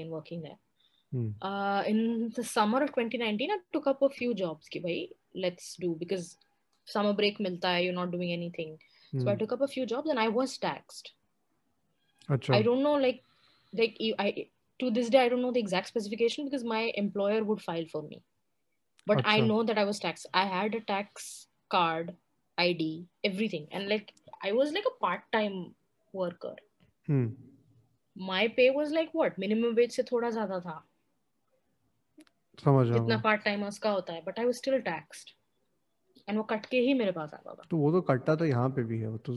Hmm. 1.14 1.30
Uh, 1.42 1.84
in 1.86 2.32
the 2.36 2.44
summer 2.44 2.82
of 2.82 2.90
2019, 2.90 3.52
I 3.52 3.58
took 3.72 3.86
up 3.86 4.02
a 4.02 4.10
few 4.10 4.34
jobs. 4.34 4.68
Ki, 4.68 4.80
bhai, 4.80 5.10
let's 5.36 5.76
do 5.76 5.96
because 6.00 6.38
summer 6.86 7.14
break 7.14 7.38
milta 7.38 7.66
hai, 7.66 7.80
you're 7.80 7.94
not 7.94 8.12
doing 8.12 8.32
anything. 8.32 8.80
Mm. 9.14 9.24
So 9.24 9.30
I 9.30 9.34
hmm. 9.34 9.40
took 9.40 9.52
up 9.52 9.62
a 9.62 9.68
few 9.68 9.86
jobs 9.86 10.10
and 10.10 10.20
I 10.20 10.28
was 10.30 10.58
taxed. 10.58 11.12
Achha. 12.30 12.56
I 12.56 12.62
don't 12.64 12.82
know, 12.82 12.94
like, 12.94 13.24
like 13.74 13.96
I 14.18 14.48
to 14.80 14.90
this 14.90 15.10
day 15.10 15.20
I 15.20 15.30
don't 15.30 15.42
know 15.42 15.52
the 15.52 15.60
exact 15.60 15.88
specification 15.88 16.46
because 16.46 16.64
my 16.64 16.92
employer 16.96 17.44
would 17.44 17.62
file 17.62 17.86
for 17.92 18.02
me, 18.02 18.22
but 19.06 19.20
Achha. 19.20 19.24
I 19.26 19.40
know 19.42 19.64
that 19.64 19.78
I 19.78 19.84
was 19.84 20.00
taxed. 20.00 20.26
I 20.34 20.46
had 20.46 20.74
a 20.74 20.82
tax 20.82 21.48
card, 21.70 22.14
ID, 22.58 23.06
everything, 23.24 23.68
and 23.72 23.88
like 23.88 24.14
I 24.44 24.52
was 24.54 24.72
like 24.72 24.86
a 24.88 25.00
part-time 25.00 25.76
worker. 26.12 26.56
Hmm. 27.06 27.28
My 28.16 28.48
pay 28.48 28.72
was 28.72 28.92
like 28.92 29.14
what 29.14 29.38
minimum 29.38 29.76
wage 29.76 29.92
se 29.92 30.04
thoda 30.10 30.32
zyada 30.40 30.64
tha. 30.64 30.82
समझ 32.58 32.88
रहा 32.88 32.98
जितना 32.98 33.16
हूँ। 33.16 33.24
part 33.24 33.42
timers 33.48 33.78
का 33.78 33.90
होता 33.92 34.14
है. 34.14 34.24
But 34.26 34.40
I 34.40 34.46
was 34.50 34.58
still 34.64 34.82
taxed. 34.90 35.34
And 36.28 36.38
वो 36.38 36.44
cut 36.50 36.66
के 36.66 36.80
ही 36.80 36.94
मेरे 36.94 37.12
पास 37.12 37.34
आता 37.34 37.54
था। 37.54 37.64
तो 37.72 37.78
वो 37.78 37.92
तो 37.92 38.02
कटता 38.10 38.36
तो 38.36 38.46
यहाँ 38.46 38.70
पे 38.76 38.84
भी 38.84 39.00
है 39.00 39.08
वो 39.10 39.18
तो 39.18 39.34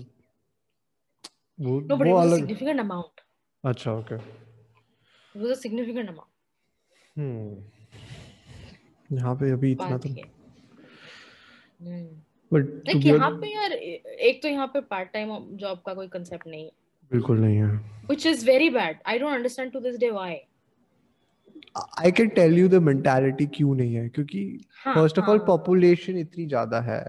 वो 1.59 1.81
बट 1.81 2.07
वो 2.07 2.17
अलग 2.17 2.37
सिग्निफिकेंट 2.37 2.81
अमाउंट 2.81 3.21
अच्छा 3.64 3.93
okay 3.93 4.14
it 4.14 5.37
was 5.37 5.51
a 5.51 5.55
significant 5.61 6.09
amount 6.09 7.19
hmm 7.19 7.57
यहाँ 9.11 9.35
पे 9.37 9.51
अभी 9.53 9.71
इतना 9.73 9.99
तो 9.99 10.09
बट 12.53 12.64
लाइक 12.89 13.07
यहाँ 13.07 13.31
पे 13.41 13.53
यार 13.55 13.73
एक 13.73 14.43
तो 14.43 14.49
यहाँ 14.49 14.67
पे 14.75 14.81
पार्ट 14.91 15.12
टाइम 15.12 15.37
जॉब 15.57 15.83
का 15.87 15.95
कोई 15.95 16.09
कंसेप्ट 16.09 16.47
नहीं 16.47 16.64
है। 16.64 16.71
बिल्कुल 17.11 17.41
नहीं 17.41 17.57
है। 17.57 17.69
Which 18.11 18.27
is 18.27 18.45
very 18.45 18.69
bad. 18.71 19.01
I 19.05 19.19
don't 19.19 19.37
understand 19.39 19.73
to 19.73 19.81
this 19.81 19.99
day 20.05 20.11
why. 20.19 20.33
I 22.01 22.12
can 22.12 22.29
tell 22.31 22.59
you 22.59 22.68
the 22.68 22.83
mentality 22.83 23.47
क्यों 23.55 23.74
नहीं 23.74 23.95
है? 23.95 24.09
क्योंकि 24.09 24.43
हाँ, 24.77 24.95
फ़र्स्ट 24.95 25.18
ऑफ़ 25.18 25.27
ऑल 25.27 25.39
हाँ। 25.39 25.47
पॉपुलेशन 25.47 26.18
इतनी 26.18 26.47
ज़्यादा 26.47 26.81
है 26.83 27.03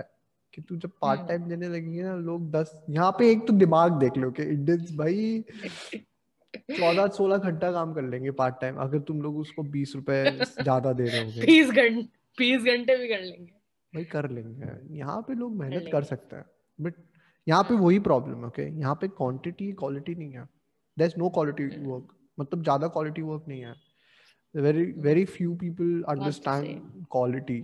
कि 0.53 0.61
तू 0.61 0.75
जब 0.75 0.91
पार्ट 1.01 1.19
हम्म। 1.19 1.29
टाइम 1.29 1.47
देने 1.49 1.67
लगेंगे 1.67 2.03
ना 2.03 2.15
लोग 2.17 2.49
दस 2.51 2.71
यहाँ 2.89 3.11
पे 3.19 3.31
एक 3.31 3.47
तो 3.47 3.53
दिमाग 3.55 3.99
देख 3.99 4.17
लो 4.17 4.31
कि 4.31 4.43
इंडियंस 4.43 4.91
भाई 4.95 5.43
चौदह 6.71 7.07
सोलह 7.15 7.37
घंटा 7.39 7.71
काम 7.71 7.93
कर 7.93 8.01
लेंगे 8.03 8.31
पार्ट 8.33 8.55
टाइम 8.61 8.75
अगर 8.81 8.99
तुम 9.07 9.21
लोग 9.21 9.37
उसको 9.37 9.63
बीस 9.71 9.95
रुपए 9.95 10.23
ज़्यादा 10.41 10.93
दे 10.93 11.05
रहे 11.05 11.23
होगे। 11.23 11.45
बीस 11.45 11.69
घंटे 11.69 12.01
बीस 12.37 12.61
घंटे 12.63 12.97
भी 12.97 13.07
कर 13.07 13.21
लेंगे। 13.21 13.51
भाई 13.93 14.03
कर 14.05 14.29
लेंगे। 14.31 14.97
यहाँ 14.97 15.21
पे 15.21 15.33
लोग 15.33 15.55
मेहनत 15.55 15.73
लेंगे। 15.73 15.91
कर 15.91 16.03
सकते 16.03 16.35
हैं 16.35 16.45
बट 16.79 16.93
यहाँ 17.47 17.63
पे 17.63 17.73
वही 17.75 17.99
प्रॉब्लम 18.07 18.39
है 18.39 18.47
ओके 18.47 18.67
यहाँ 18.79 18.95
पे 19.01 19.07
क्वांटिटी 19.09 19.71
क्वालिटी 19.73 20.15
नहीं 20.15 20.31
है। 20.31 20.43
There 20.97 21.09
is 21.09 21.19
no 21.19 21.29
quality 21.29 21.65
work 21.85 22.15
मतलब 22.37 22.63
ज़्यादा 22.63 22.87
क्वालिटी 22.87 23.21
वर्क 23.21 23.45
नहीं 23.47 23.61
है। 23.61 23.73
Very 24.57 24.83
very 25.01 25.25
few 25.25 25.53
people 25.55 26.01
understand 26.09 27.05
quality 27.11 27.63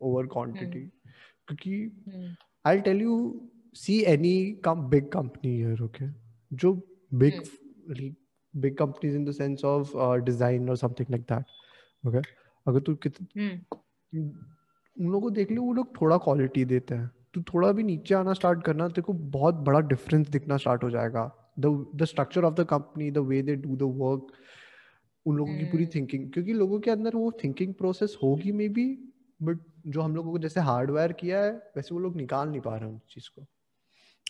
over 0.00 0.26
quantity 0.26 0.80
क्योंकि 1.48 2.34
I 2.64 2.80
tell 2.80 3.00
you 3.02 3.16
see 3.76 4.00
any 4.06 4.36
come 4.64 4.88
big 4.88 5.08
company 5.08 5.56
here 5.56 5.82
okay 5.82 6.08
जो 6.52 6.72
big 7.14 7.42
big 8.54 8.76
companies 8.76 9.16
in 9.16 9.24
the 9.24 9.30
sense 9.32 9.64
of 9.64 9.96
design 10.24 10.68
और 10.70 10.76
something 10.76 11.10
like 11.10 11.22
that 11.32 12.06
okay 12.06 12.18
अगर 12.66 12.80
तू 12.80 12.94
कित 12.96 13.20
हम्म, 13.20 14.28
उन 14.96 15.06
लोगों 15.06 15.20
को 15.20 15.30
देख 15.30 15.52
लो 15.52 15.62
वो 15.62 15.72
लोग 15.72 16.00
थोड़ा 16.00 16.16
क्वालिटी 16.16 16.64
देते 16.64 16.94
हैं। 16.94 17.10
तू 17.34 17.42
थोड़ा 17.42 17.70
भी 17.72 17.82
नीचे 17.82 18.14
आना 18.14 18.32
स्टार्ट 18.32 18.62
करना 18.64 18.88
तेरे 18.88 19.02
को 19.02 19.12
बहुत 19.12 19.54
बड़ा 19.66 19.80
डिफरेंस 19.88 20.28
दिखना 20.28 20.56
स्टार्ट 20.56 20.84
हो 20.84 20.90
जाएगा। 20.90 21.30
The 21.58 21.66
the 21.96 22.04
structure 22.04 22.44
of 22.44 22.54
the 22.54 22.64
company 22.70 23.10
the 23.10 23.18
way 23.28 23.42
they 23.42 23.56
do 23.56 23.76
the 23.76 23.90
work 24.00 24.32
उन 25.26 25.36
लोगों 25.36 25.56
की 25.58 25.64
पूरी 25.64 25.84
हम्म। 25.84 25.94
थिंकिंग 25.94 26.30
क्योंकि 26.32 26.52
लोगों 26.52 26.80
के 26.80 26.90
अंदर 26.90 27.16
वो 27.16 27.30
थिंकिंग 27.44 27.74
प्रोसेस 27.74 28.16
होगी 28.22 28.52
मे 28.52 28.68
बी 28.68 28.86
बट 29.40 29.58
जो 29.86 30.00
हम 30.00 30.14
लोगों 30.16 30.32
को 30.32 30.38
जैसे 30.38 30.60
हार्डवेयर 30.60 31.12
किया 31.14 31.42
है 31.42 31.52
वैसे 31.76 31.94
वो 31.94 32.00
लोग 32.00 32.16
निकाल 32.16 32.48
नहीं 32.48 32.60
पा 32.60 32.76
रहे 32.76 32.88
हैं 32.88 32.96
उस 32.96 33.14
चीज़ 33.14 33.28
को 33.30 33.42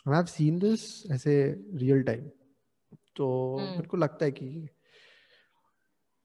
आई 0.07 0.17
हैव 0.17 0.25
सीन 0.29 0.59
दिस 0.59 0.83
ऐसे 1.13 1.35
रियल 1.75 2.03
टाइम 2.03 2.29
तो 3.17 3.29
हम्म। 3.57 3.71
मेरे 3.71 3.89
को 3.89 3.97
लगता 3.97 4.25
है 4.25 4.33
कि 4.33 4.69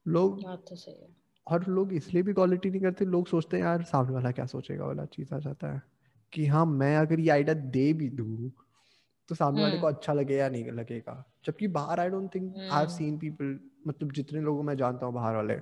लोग 0.06 0.42
तो 0.68 0.76
सही 0.76 0.94
है 0.94 1.08
और 1.46 1.66
लोग 1.68 1.92
इसलिए 1.92 2.22
भी 2.22 2.32
क्वालिटी 2.32 2.70
नहीं 2.70 2.80
करते 2.80 3.04
लोग 3.06 3.28
सोचते 3.28 3.56
हैं 3.56 3.64
यार 3.64 3.82
सामने 3.82 4.12
वाला 4.12 4.30
क्या 4.30 4.46
सोचेगा 4.46 4.84
वाला 4.84 5.04
चीज़ 5.06 5.34
आ 5.34 5.38
जाता 5.38 5.72
है 5.72 5.82
कि 6.32 6.46
हाँ 6.46 6.64
मैं 6.66 6.96
अगर 6.96 7.20
ये 7.20 7.30
आइडिया 7.30 7.54
दे 7.70 7.92
भी 7.92 8.08
दू 8.10 8.50
तो 9.28 9.34
सामने 9.34 9.62
वाले 9.62 9.78
को 9.78 9.86
हम्म। 9.86 9.96
अच्छा 9.96 10.12
लगे 10.12 10.36
या 10.36 10.48
नहीं 10.48 10.72
लगेगा 10.72 11.24
जबकि 11.44 11.68
बाहर 11.70 12.00
I 12.00 12.08
don't 12.08 12.34
think 12.34 12.54
I 12.54 12.62
have 12.62 12.72
hmm. 12.72 12.86
Seen 12.88 13.18
people 13.18 13.58
मतलब 13.86 14.12
जितने 14.12 14.40
लोगों 14.40 14.62
मैं 14.62 14.76
जानता 14.76 15.06
हूँ 15.06 15.14
बाहर 15.14 15.36
वाले 15.36 15.54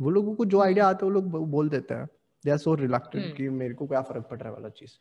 वो 0.00 0.10
लोगों 0.10 0.34
को 0.34 0.44
जो 0.44 0.60
आइडिया 0.60 0.86
आता 0.86 1.06
है 1.06 1.12
वो 1.12 1.20
लोग 1.20 1.50
बोल 1.50 1.68
देते 1.68 1.94
हैं। 1.94 2.06
They 2.44 2.50
are 2.50 2.58
so 2.58 2.74
reluctant. 2.74 3.36
कि 3.36 3.48
मेरे 3.48 3.74
को 3.74 3.86
क्या 3.86 4.02
फ़र्क 4.02 4.28
पड़ 4.30 4.38
रहा 4.38 4.48
है 4.48 4.54
वाला 4.54 4.68
चीज़। 4.68 4.92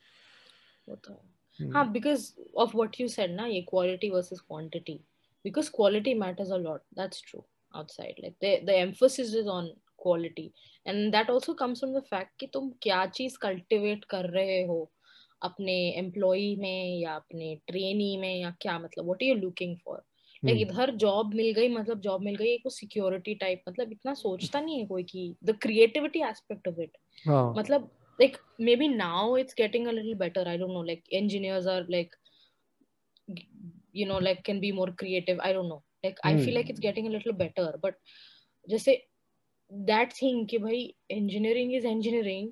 वो 0.89 0.95
तो 0.95 1.13
हम्म, 1.59 1.71
हाँ 1.73 1.91
because 1.91 2.33
of 2.57 2.75
what 2.75 2.99
you 3.01 3.07
said 3.07 3.31
ना 3.31 3.45
ये 3.45 3.61
quality 3.61 4.09
versus 4.09 4.39
quantity 4.39 4.93
because 5.43 5.69
quality 5.75 6.13
matters 6.13 6.51
a 6.51 6.57
lot 6.57 6.81
that's 6.93 7.23
true 7.27 7.45
outside 7.73 8.19
like 8.23 8.35
the 8.41 8.51
the 8.65 8.75
emphasis 8.75 9.33
is 9.33 9.47
on 9.47 9.65
quality 9.97 10.45
and 10.85 11.13
that 11.13 11.29
also 11.29 11.53
comes 11.53 11.79
from 11.79 11.91
the 11.93 12.01
fact 12.01 12.31
कि 12.39 12.47
तुम 12.47 12.69
क्या 12.81 13.05
चीज़ 13.05 13.37
कल्टिवेट 13.41 14.05
कर 14.05 14.29
रहे 14.29 14.61
हो? 14.63 14.91
अपने 15.41 15.73
employ 15.97 16.55
में 16.55 16.99
या 16.99 17.13
अपने 17.15 17.55
ट्रेनी 17.67 18.17
में 18.17 18.41
या 18.41 18.51
क्या 18.61 18.79
मतलब 18.79 19.05
what 19.05 19.23
are 19.23 19.27
you 19.29 19.35
looking 19.35 19.77
for 19.85 20.01
like 20.45 20.57
hmm, 20.57 20.71
इधर 20.71 20.95
जॉब 20.95 21.33
मिल 21.35 21.53
गई 21.53 21.69
मतलब 21.75 21.99
जॉब 22.01 22.21
मिल 22.23 22.35
गई 22.35 22.53
एक 22.53 22.67
सिक्योरिटी 22.71 23.35
टाइप 23.35 23.63
मतलब 23.69 23.91
इतना 23.91 24.13
सोचता 24.13 24.59
नहीं 24.61 24.79
है 24.79 24.85
कोई 24.87 25.03
कि 25.03 25.33
the 25.45 25.57
creativity 25.61 26.21
aspect 26.29 26.67
of 26.67 26.81
it 26.81 26.97
हाँ 27.27 27.53
मतलब 27.57 27.89
like 28.19 28.37
maybe 28.67 28.87
now 28.93 29.35
it's 29.41 29.55
getting 29.57 29.85
a 29.87 29.91
little 29.97 30.15
better 30.21 30.41
i 30.53 30.55
don't 30.61 30.73
know 30.77 30.81
like 30.87 31.05
engineers 31.19 31.67
are 31.73 31.83
like 31.93 32.15
you 33.99 34.07
know 34.09 34.17
like 34.17 34.41
can 34.49 34.59
be 34.63 34.71
more 34.79 34.87
creative 35.01 35.39
i 35.49 35.51
don't 35.57 35.69
know 35.73 35.81
like 36.03 36.19
i 36.23 36.33
feel 36.37 36.57
like 36.57 36.69
it's 36.73 36.83
getting 36.85 37.07
a 37.07 37.13
little 37.13 37.33
better 37.33 37.67
but 37.85 37.95
just 38.67 38.89
say 38.89 38.95
that 39.71 40.17
thing 40.17 40.41
कि 40.53 40.57
भाई 40.65 40.81
engineering 41.17 41.71
is 41.79 41.85
engineering 41.85 42.51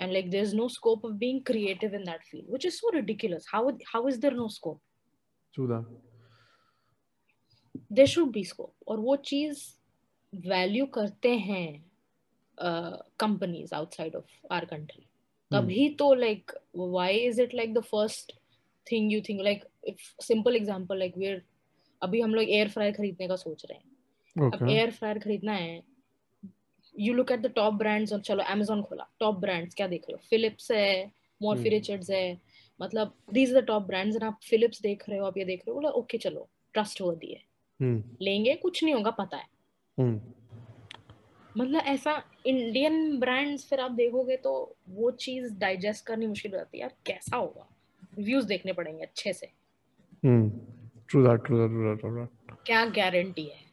and 0.00 0.12
like 0.12 0.30
there's 0.30 0.54
no 0.54 0.68
scope 0.78 1.04
of 1.04 1.18
being 1.18 1.40
creative 1.52 1.94
in 1.94 2.04
that 2.04 2.24
field 2.30 2.50
which 2.56 2.64
is 2.64 2.80
so 2.80 2.92
ridiculous 2.98 3.46
how 3.52 3.62
how 3.92 4.06
is 4.06 4.20
there 4.26 4.36
no 4.42 4.48
scope 4.58 4.82
Sudha 5.54 5.80
there 7.90 8.06
should 8.06 8.32
be 8.32 8.44
scope. 8.44 8.74
और 8.86 9.00
वो 9.00 9.16
चीज़ 9.30 9.64
value 10.32 10.86
करते 10.94 11.36
हैं 11.38 11.84
companies 12.58 13.74
outside 13.74 14.16
of 14.16 14.52
our 14.52 14.64
country 14.64 15.06
तभी 15.50 15.88
तो 15.98 16.12
like 16.14 16.52
why 16.76 17.18
is 17.18 17.40
it 17.42 17.54
like 17.54 17.74
the 17.74 17.80
first 17.84 18.32
thing 18.86 19.12
you 19.12 19.20
think 19.28 19.40
like 19.42 19.64
simple 20.22 20.56
example 20.56 20.98
like 20.98 21.16
we 21.18 21.26
अभी 22.02 22.20
हम 22.20 22.34
लोग 22.34 22.44
एयर 22.44 22.68
फ्रायर 22.68 22.92
खरीदने 22.92 23.28
का 23.28 23.36
सोच 23.36 23.64
रहे 23.64 23.78
हैं। 23.78 24.50
अब 24.52 24.68
एयर 24.68 24.90
फ्रायर 24.90 25.18
खरीदना 25.18 25.52
है 25.52 25.82
you 26.94 27.14
look 27.14 27.32
at 27.32 27.40
the 27.40 27.52
top 27.56 27.74
brands 27.74 28.12
और 28.12 28.20
चलो 28.20 28.42
Amazon 28.54 28.82
खोला। 28.88 29.06
टॉप 29.20 29.38
ब्रांड्स 29.40 29.74
क्या 29.74 29.86
देख 29.86 30.04
रहे 30.08 30.14
हो? 30.14 30.20
फिलिप्स 30.30 30.70
है 30.70 31.12
मोरफी। 31.40 31.68
रिचर्ड्स 31.68 32.10
है 32.10 32.40
मतलब 32.80 33.12
these 33.32 33.54
are 33.54 33.60
the 33.62 33.64
top 33.66 33.82
brands 33.86 34.22
आप 34.22 34.38
फिलिप्स 34.44 34.80
देख 34.82 35.08
रहे 35.08 35.18
हो 35.18 35.26
आप 35.26 35.38
ये 35.38 35.44
देख 35.44 35.60
रहे 35.60 35.70
हो 35.70 35.74
बोला 35.74 35.90
ओके 36.00 36.18
चलो 36.18 36.48
ट्रस्ट 36.74 37.00
वर्दी 37.02 37.32
है। 37.32 37.42
लेंगे 37.82 38.54
कुछ 38.54 38.84
नहीं 38.84 38.94
होगा 38.94 39.10
पता 39.10 39.36
है। 39.36 39.46
हम्म। 40.00 40.20
मतलब 41.62 41.80
ऐसा 41.80 42.22
इंडियन 42.46 43.18
ब्रांड्स 43.18 43.68
फिर 43.68 43.80
आप 43.80 43.90
देखोगे 43.90 44.36
तो 44.36 44.76
वो 44.88 45.10
चीज़ 45.10 45.58
डाइजेस्ट 45.58 46.06
करनी 46.06 46.26
मुश्किल 46.26 46.52
हो 46.52 46.58
जाती 46.58 46.78
है। 46.78 46.82
यार 46.82 46.94
कैसा 47.06 47.36
होगा? 47.36 47.68
रिव्यूज़ 48.18 48.46
देखने 48.46 48.72
पड़ेंगे 48.72 49.02
अच्छे 49.02 49.32
से। 49.32 49.46
हम्म। 50.24 50.50
True 51.08 51.26
that 51.26 51.44
true 51.46 51.68
that 51.68 52.00
true 52.00 52.10
that 52.16 52.58
क्या 52.66 52.84
गारंटी 52.86 53.44
है? 53.44 53.66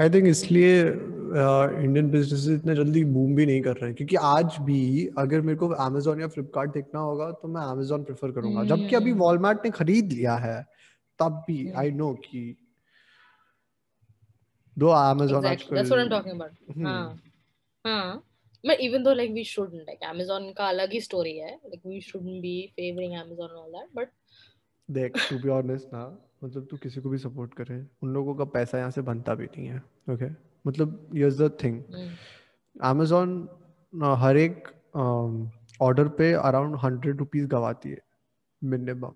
आई 0.00 0.10
थिंक 0.10 0.26
इसलिए 0.26 0.76
इंडियन 0.80 2.10
बिज़नेस 2.10 2.46
इतने 2.50 2.74
जल्दी 2.74 3.04
बूम 3.06 3.34
भी 3.34 3.46
नहीं 3.46 3.60
कर 3.62 3.72
रहे 3.72 3.86
हैं 3.86 3.94
क्योंकि 3.94 4.16
आज 4.28 4.56
भी 4.62 5.06
अगर 5.18 5.40
मेरे 5.40 5.58
को 5.58 5.68
अमेजोन 5.80 6.20
या 6.20 6.28
फ्लिपकार्ट 6.28 6.72
देखना 6.72 7.00
होगा 7.00 7.30
तो 7.32 7.48
मैं 7.48 7.62
अमेजोन 7.64 8.04
प्रेफर 8.04 8.30
करूँगा 8.32 8.64
जबकि 8.66 8.96
अभी 8.96 9.10
हम्म। 9.10 9.20
वॉलमार्ट 9.20 9.64
ने 9.64 9.70
खरीद 9.72 10.12
लिया 10.12 10.36
है 10.36 10.62
तब 11.20 11.44
भी 11.46 11.58
हम्म। 11.60 11.78
आई 11.78 11.90
नो 11.92 12.12
कि 12.24 12.56
दो 14.76 14.88
अमेजोन 14.88 15.46
आजकल 15.46 16.12
हम्म। 16.68 16.96
हाँ 17.84 18.22
but 18.64 18.80
even 18.80 19.02
though 19.02 19.12
like 19.12 19.30
we 19.32 19.42
shouldn't 19.42 19.86
like 19.88 20.02
amazon 20.06 20.52
का 20.56 20.68
अलग 20.68 20.92
ही 20.92 21.00
स्टोरी 21.00 21.36
है 21.36 21.52
like 21.64 21.84
we 21.84 22.00
shouldn't 22.00 22.42
be 22.42 22.56
favoring 22.78 23.14
amazon 23.16 23.46
and 23.46 23.60
all 23.60 23.70
that 23.70 23.94
but 23.94 24.10
देख 24.88 25.16
टू 25.28 25.38
बी 25.38 25.48
ऑनेस्ट 25.50 25.92
ना 25.94 26.02
मतलब 26.42 26.66
तू 26.70 26.76
किसी 26.82 27.00
को 27.00 27.08
भी 27.10 27.18
सपोर्ट 27.18 27.54
करे 27.54 27.84
उन 28.02 28.12
लोगों 28.14 28.34
का 28.34 28.44
पैसा 28.56 28.78
यहाँ 28.78 28.90
से 28.90 29.02
बनता 29.08 29.34
भी 29.34 29.44
नहीं 29.46 29.66
है 29.66 29.82
ओके 30.12 30.30
मतलब 30.66 31.08
हियर्स 31.14 31.40
द 31.40 31.50
थिंग 31.64 31.82
अमेजोन 32.76 33.48
हर 34.20 34.36
एक 34.36 34.68
ऑर्डर 35.82 36.08
पे 36.18 36.32
अराउंड 36.32 36.76
हंड्रेड 36.84 37.18
रुपीज़ 37.18 37.46
गवाती 37.48 37.90
है 37.90 37.98
मिनिमम 38.62 39.12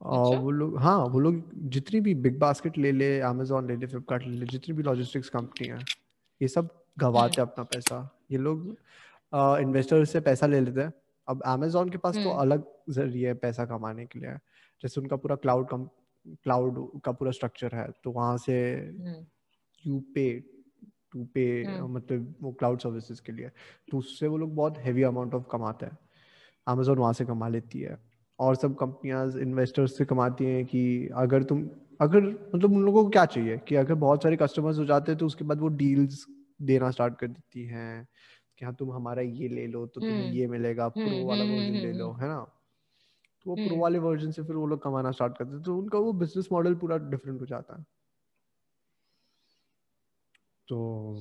और 0.00 0.26
अच्छा? 0.26 0.40
वो 0.40 0.50
लोग 0.50 0.78
हाँ 0.78 0.98
वो 1.04 1.20
लोग 1.20 1.42
जितनी 1.74 2.00
भी 2.00 2.14
बिग 2.24 2.38
बास्केट 2.38 2.78
ले 2.78 2.92
ले 2.92 3.18
अमेजोन 3.20 3.68
ले 3.68 3.76
ले 3.76 3.86
फ्लिपकार्ट 3.86 4.22
ले 4.26 4.36
ले 4.36 4.46
जितनी 4.46 4.74
भी 4.76 4.82
लॉजिस्टिक्स 4.82 5.28
कंपनी 5.28 5.68
है 5.68 5.78
ये 6.40 6.48
सब 6.48 6.68
गवाते 6.98 7.40
हैं 7.40 7.48
अपना 7.48 7.64
पैसा। 7.64 7.98
ये 8.30 8.38
लोग 8.38 8.76
इन्वेस्टर 9.60 10.04
से 10.04 10.20
पैसा 10.20 10.46
ले 10.46 10.60
लेते 10.60 10.80
हैं। 10.80 10.92
अब 11.28 11.42
अमेजोन 11.46 11.88
के 11.90 11.98
पास 11.98 12.14
तो 12.14 12.20
हम्म। 12.20 12.40
अलग 12.40 12.64
ज़रिए 12.90 13.26
है 13.28 13.34
पैसा 13.34 13.64
कमाने 13.66 14.04
के 14.06 14.18
लिए। 14.18 14.34
जैसे 14.82 15.00
उनका 15.00 15.16
पूरा 15.16 15.36
क्लाउड 15.36 15.68
क्लाउड 16.28 17.00
का 17.00 17.12
पूरा 17.12 17.30
स्ट्रक्चर 17.30 17.74
है 17.74 17.88
तो 18.04 18.10
वहाँ 18.10 18.36
से 18.38 18.56
यू 19.86 20.00
पे 20.14 20.40
टू 21.12 21.24
पे। 21.24 21.64
मतलब 21.88 22.34
वो 22.42 22.52
क्लाउड 22.52 22.80
सर्विसेज़ 22.80 23.22
के 23.22 23.32
लिए। 23.32 23.50
तो 23.90 23.98
उससे 23.98 24.26
वो 24.26 24.36
लोग 24.36 24.54
बहुत 24.54 24.78
हैवी 24.78 25.02
अमाउंट 25.02 25.34
ऑफ़ 25.34 25.44
कमाते 25.52 25.86
हैं। 25.86 25.98
अमेजोन 26.66 26.98
वहाँ 26.98 27.12
से 27.12 27.24
कमा 27.24 27.48
लेती 27.48 27.80
है। 27.80 27.98
और 28.38 28.56
सब 28.56 28.76
कंपनियाँ 28.76 29.32
इन्वेस्टर्स 29.40 29.98
से 29.98 30.04
कमाती 30.04 30.44
हैं 30.44 30.64
कि 30.66 31.08
अगर 31.14 31.42
तुम 31.42 31.68
अगर 32.00 32.20
मतलब 32.54 32.72
उन 32.72 32.82
लोगों 32.82 33.04
को 33.04 33.10
क्या 33.10 33.24
चाहिए? 33.24 33.58
कि 33.58 33.74
अगर 33.74 33.94
बहुत 33.94 34.22
सारे 34.22 34.36
कस्टमर्स 34.36 34.78
हो 34.78 34.84
जाते 34.84 35.12
हैं 35.12 35.18
तो 35.18 35.26
उसके 35.26 35.44
बाद 35.44 35.60
वो 35.60 35.68
डील्स 35.68 36.26
देना 36.62 36.90
स्टार्ट 36.90 37.18
कर 37.18 37.26
देती 37.28 37.64
हैं। 37.64 38.06
कि 38.58 38.64
हाँ 38.64 38.74
तुम 38.74 38.92
हमारा 38.92 39.22
ये 39.22 39.48
ले 39.48 39.66
लो 39.66 39.86
तो 39.86 40.00
तुम्हें 40.00 40.24
हम्म। 40.24 40.34
ये 40.34 40.46
मिलेगा 40.46 40.88
प्रो 40.88 41.02
हम्म 41.02 41.24
वाला 41.24 41.44
वर्जन 41.44 41.74
हम्म 41.74 41.82
ले 41.82 41.92
लो 41.92 42.12
है 42.12 42.28
ना? 42.28 42.46
तो 43.46 43.50
वो 43.50 43.68
प्रो 43.68 43.76
वाले 43.76 43.98
वर्जन 43.98 44.30
से 44.30 44.42
फिर 44.42 44.56
वो 44.56 44.66
लोग 44.66 44.82
कमाना 44.82 45.10
स्टार्ट 45.10 45.38
करते 45.38 45.54
हैं 45.54 45.62
तो 45.62 45.78
उनका 45.78 45.98
वो 45.98 46.12
बिज़नेस 46.12 46.48
मॉडल 46.52 46.74
पूरा 46.74 46.96
डिफरेंट 46.96 47.40
हो 47.40 47.46
जाता 47.46 47.78
है। 47.78 47.84
तो 50.68 51.20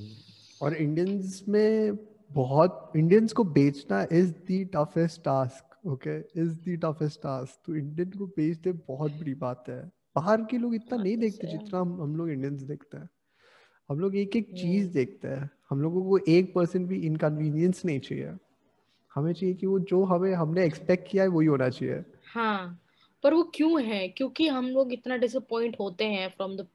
और 0.62 0.74
इंडियंस 0.74 1.46
में 1.48 1.98
बहुत 2.34 2.92
इंडियंस 2.96 3.34
को 3.34 3.44
बेचना 3.44 4.08
is 4.12 4.32
the 4.32 4.70
toughest 4.76 5.22
task 5.22 5.88
okay 5.88 6.42
is 6.42 6.70
the 6.70 6.80
toughest 6.86 7.20
task 7.20 7.60
तो 7.66 7.76
इंडियन 7.76 8.10
को 8.10 8.26
बेचते 8.26 8.72
बहुत 8.72 9.12
बड़ी 9.12 9.34
बात 9.34 9.64
है। 9.70 9.92
बाहर 10.16 10.42
के 10.42 10.58
लोग 10.58 10.76
इतना 10.76 11.04
नहीं 11.04 11.16
तो 11.16 11.22
देखते 11.22 11.48
जितना 11.48 11.80
हम 11.80 12.02
हम 12.02 12.16
लोग 12.16 12.30
इंडियंस 12.30 12.62
देखते 12.62 12.98
हैं। 12.98 13.10
हम 13.90 14.00
लोग 14.00 14.16
एक 14.16 14.36
एक 14.36 14.54
चीज़ 14.58 14.84
हम्म 14.86 14.94
देखते 14.94 15.28
हैं। 15.28 15.50
हम 15.70 15.82
लोगों 15.82 16.04
को 16.04 16.18
एक 16.18 16.56
परसेंट 16.56 16.88
भी 16.88 17.00
इनकन्वीनियंस 17.00 17.86
नहीं 17.86 18.00
चाहिए। 18.00 18.34
हमें 19.16 19.34
चाहिए 19.34 19.56
कि 19.56 19.68
वो 19.68 19.80
जो 19.80 20.04
हमें 20.04 20.34
हमने 20.34 20.66
एक्सपेक्ट 20.66 21.12
किया 21.12 21.24
है 21.24 21.30
वही 21.30 21.48
होना 21.48 21.70
चाहिए। 21.70 22.06
हाँ। 22.36 22.82
पर 23.24 23.34
वो 23.34 23.44
क्यों 23.44 23.84
है? 23.84 24.08
क्योंकि 24.08 24.48
हम 24.48 24.70
लोग 24.70 24.94
इतना 24.94 25.18
डिसअपॉइंट 25.18 25.78
होते 25.80 26.06
हैं 26.06 26.30
from 26.30 26.58
the 26.58 26.68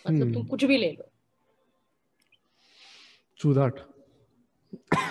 मतलब 0.07 0.23
तुम 0.23 0.33
हम्म 0.33 0.47
कुछ 0.47 0.65
भी 0.65 0.77
ले 0.77 0.93
लो। 0.93 1.13
that 3.55 3.73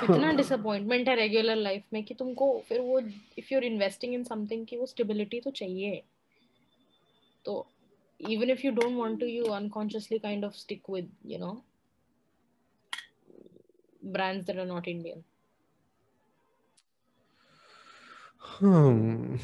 इतना 0.04 0.32
डिसअपॉइंटमेंट 0.32 1.10
है 1.10 1.16
रेगुलर 1.16 1.56
लाइफ 1.56 1.84
में 1.94 2.04
कि 2.04 2.14
तुमको 2.14 2.64
फिर 2.70 2.82
वो 2.82 3.00
if 3.38 3.54
you 3.54 3.60
are 3.60 3.64
investing 3.64 4.14
in 4.14 4.24
something 4.24 4.66
की 4.66 4.78
वो 4.78 4.86
स्टेबिलिटी 4.86 5.40
तो 5.40 5.52
चाहिए। 5.52 6.04
तो 7.46 7.68
even 8.21 8.51
if 8.51 8.65
you 8.65 8.73
don't 8.73 8.97
want 8.97 9.21
to 9.21 9.27
you 9.27 9.47
unconsciously 9.53 10.19
kind 10.21 10.45
of 10.45 10.57
stick 10.57 10.89
with 10.89 11.09
you 11.25 11.39
know 11.39 11.65
brands 14.03 14.47
that 14.47 14.57
are 14.57 14.71
not 14.75 14.89
indian 14.89 15.25
हम्म 18.53 19.39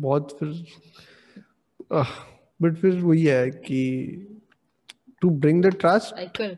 बहुत 0.00 0.36
फिर 0.38 0.64
बट 2.62 2.76
फिर 2.76 3.00
वही 3.00 3.24
है 3.24 3.50
कि 3.50 3.80
to 5.22 5.30
bring 5.30 5.62
the 5.64 5.74
trust 5.74 6.14
cycle 6.14 6.56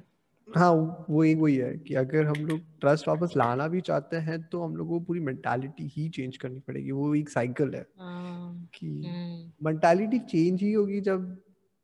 हाँ 0.56 0.72
वही 1.10 1.34
वही 1.36 1.56
है 1.56 1.78
कि 1.78 1.94
अगर 1.96 2.26
हम 2.26 2.46
लोग 2.46 2.60
ट्रस्ट 2.82 3.08
वापस 3.08 3.34
लाना 3.38 3.68
भी 3.68 3.82
चाहते 3.82 4.18
हैं 4.28 4.42
तो 4.50 4.62
हम 4.64 4.76
लोग 4.76 4.88
को 4.90 5.00
पूरी 5.08 5.20
मेंटालिटी 5.20 5.88
ही 5.96 6.08
चेंज 6.10 6.38
करनी 6.38 6.60
पड़ेगी। 6.60 6.92
वो 6.92 7.14
एक 7.16 7.30
साइकिल 7.30 7.74
है 7.76 7.86
हाँ 8.00 8.70
कि 8.74 8.88
हम्म। 9.06 9.52
मेंटालिटी 9.66 10.20
चेंज 10.20 10.62
ही 10.64 10.72
होगी 10.74 11.02
जब 11.02 11.38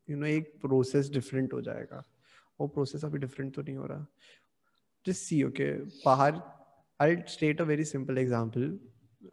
यू 0.08 0.18
नो 0.18 0.26
एक 0.26 0.54
प्रोसेस 0.62 1.10
डिफरेंट 1.12 1.54
हो 1.54 1.62
जाएगा। 1.62 2.04
वो 2.60 2.68
प्रोसेस 2.68 3.06
अभी 3.06 3.20
डिफरेंट 3.20 3.54
तो 3.56 3.62
नहीं 3.62 3.76
हो 3.76 3.86
रहा। 3.86 4.06
Just 5.06 5.28
see 5.28 5.38
okay 5.46 5.72
pahar 6.06 6.32
i'll 7.00 7.24
state 7.32 7.62
a 7.62 7.66
very 7.66 7.86
simple 7.88 8.20
example. 8.20 8.68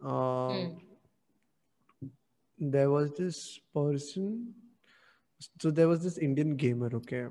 Uh, 0.01 0.51
Hmm. 0.51 2.09
there 2.59 2.89
was 2.89 3.11
this 3.19 3.37
person 3.75 4.25
so 5.63 5.71
there 5.77 5.87
was 5.91 6.03
this 6.03 6.17
indian 6.27 6.51
gamer 6.63 6.89
okay? 6.97 7.21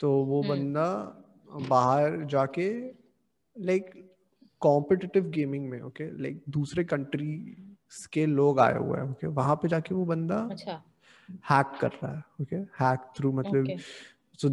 तो 0.00 0.10
वो 0.24 0.42
Hmm. 0.42 0.50
बंदा 0.50 0.86
बाहर 1.68 2.24
जाके 2.30 2.68
लाइक 3.56 3.90
कॉम्पिटिटिव 4.60 5.30
गेमिंग 5.30 5.68
में 5.68 5.80
ओके 5.80 6.04
okay? 6.04 6.20
लाइक 6.20 6.42
दूसरे 6.48 6.84
कंट्री 6.84 7.56
के 8.12 8.26
लोग 8.26 8.60
आए 8.60 8.76
हुए 8.78 8.98
हैं 8.98 9.10
ओके 9.10 9.26
वहाँ 9.26 9.56
पे 9.56 9.68
जाके 9.68 9.94
वो 9.94 10.04
बंदा 10.04 10.36
अच्छा। 10.50 10.82
हैक 11.50 11.78
कर 11.80 11.90
रहा 12.02 12.12
है 12.14 12.22
ओके 12.42 12.56
हैक 12.56 13.10
थ्रू 13.18 13.32
मतलब 13.32 13.78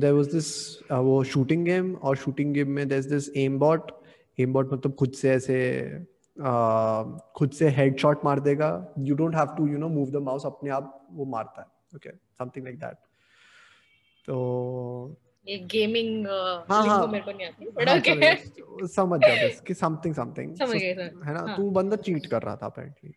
there 0.01 0.15
was 0.15 0.27
this 0.33 0.47
uh, 0.91 0.99
वो 0.99 1.23
शूटिंग 1.23 1.65
गेम 1.65 1.93
और 1.95 2.15
शूटिंग 2.17 2.53
गेम 2.53 2.69
में 2.71 2.83
there's 2.85 3.09
this 3.09 3.29
aim 3.37 3.59
bot 3.59 3.91
aim 4.39 4.53
bot 4.53 4.73
मतलब 4.73 4.95
खुद 4.99 5.11
से 5.11 5.29
ऐसे 5.31 5.57
uh, 6.37 7.19
खुद 7.35 7.51
से 7.51 7.69
हेडशॉट 7.69 8.25
मार 8.25 8.39
देगा। 8.39 8.69
You 8.99 9.15
don't 9.15 9.35
have 9.35 9.55
to 9.57 9.67
you 9.67 9.77
know 9.77 9.89
move 9.89 10.11
the 10.11 10.23
mouse 10.23 10.45
अपने 10.45 10.69
आप 10.69 11.07
वो 11.11 11.25
मारता 11.25 11.61
है 11.61 11.67
ओके 11.95 12.09
समथिंग 12.09 12.65
लाइक 12.65 12.79
दैट 12.79 12.97
तो 14.27 15.15
ये 15.47 15.57
गेमिंग 15.71 16.27
हाँ, 16.27 16.85
हाँ। 16.87 17.07
मेरे 17.07 17.23
को 17.25 17.31
नहीं 17.31 17.47
आती 17.47 17.65
बट 17.69 17.89
हाँ, 17.89 17.97
ओके 17.97 18.87
समझ 18.87 19.19
जा 19.21 19.33
बस 19.47 19.59
कि 19.67 19.73
समथिंग 19.73 20.13
समथिंग 20.15 20.55
समझ 20.55 20.77
गए, 20.77 20.93
समझ 20.93 21.27
है 21.27 21.33
ना? 21.33 21.39
हाँ। 21.39 21.55
तो 21.57 21.69
बंदा 21.71 21.95
चीट 21.95 22.25
कर 22.25 22.41
रहा 22.41 22.55
था 22.55 22.65
apparently 22.65 23.13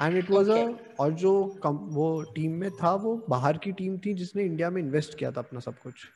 and 0.00 0.16
it 0.16 0.30
was 0.30 0.48
a 0.48 0.66
और 1.00 1.12
जो 1.12 1.44
कम, 1.62 1.76
वो 1.76 2.22
टीम 2.34 2.52
में 2.52 2.70
था 2.70 2.94
वो 2.94 3.16
बाहर 3.28 3.58
की 3.58 3.72
टीम 3.72 3.98
थी 3.98 4.14
जिसने 4.14 4.42
इंडिया 4.42 4.70
में 4.70 4.82
इन्वेस्ट 4.82 5.18
किया 5.18 5.30
था 5.32 5.40
अपना 5.40 5.60
सब 5.60 5.78
कुछ. 5.78 6.06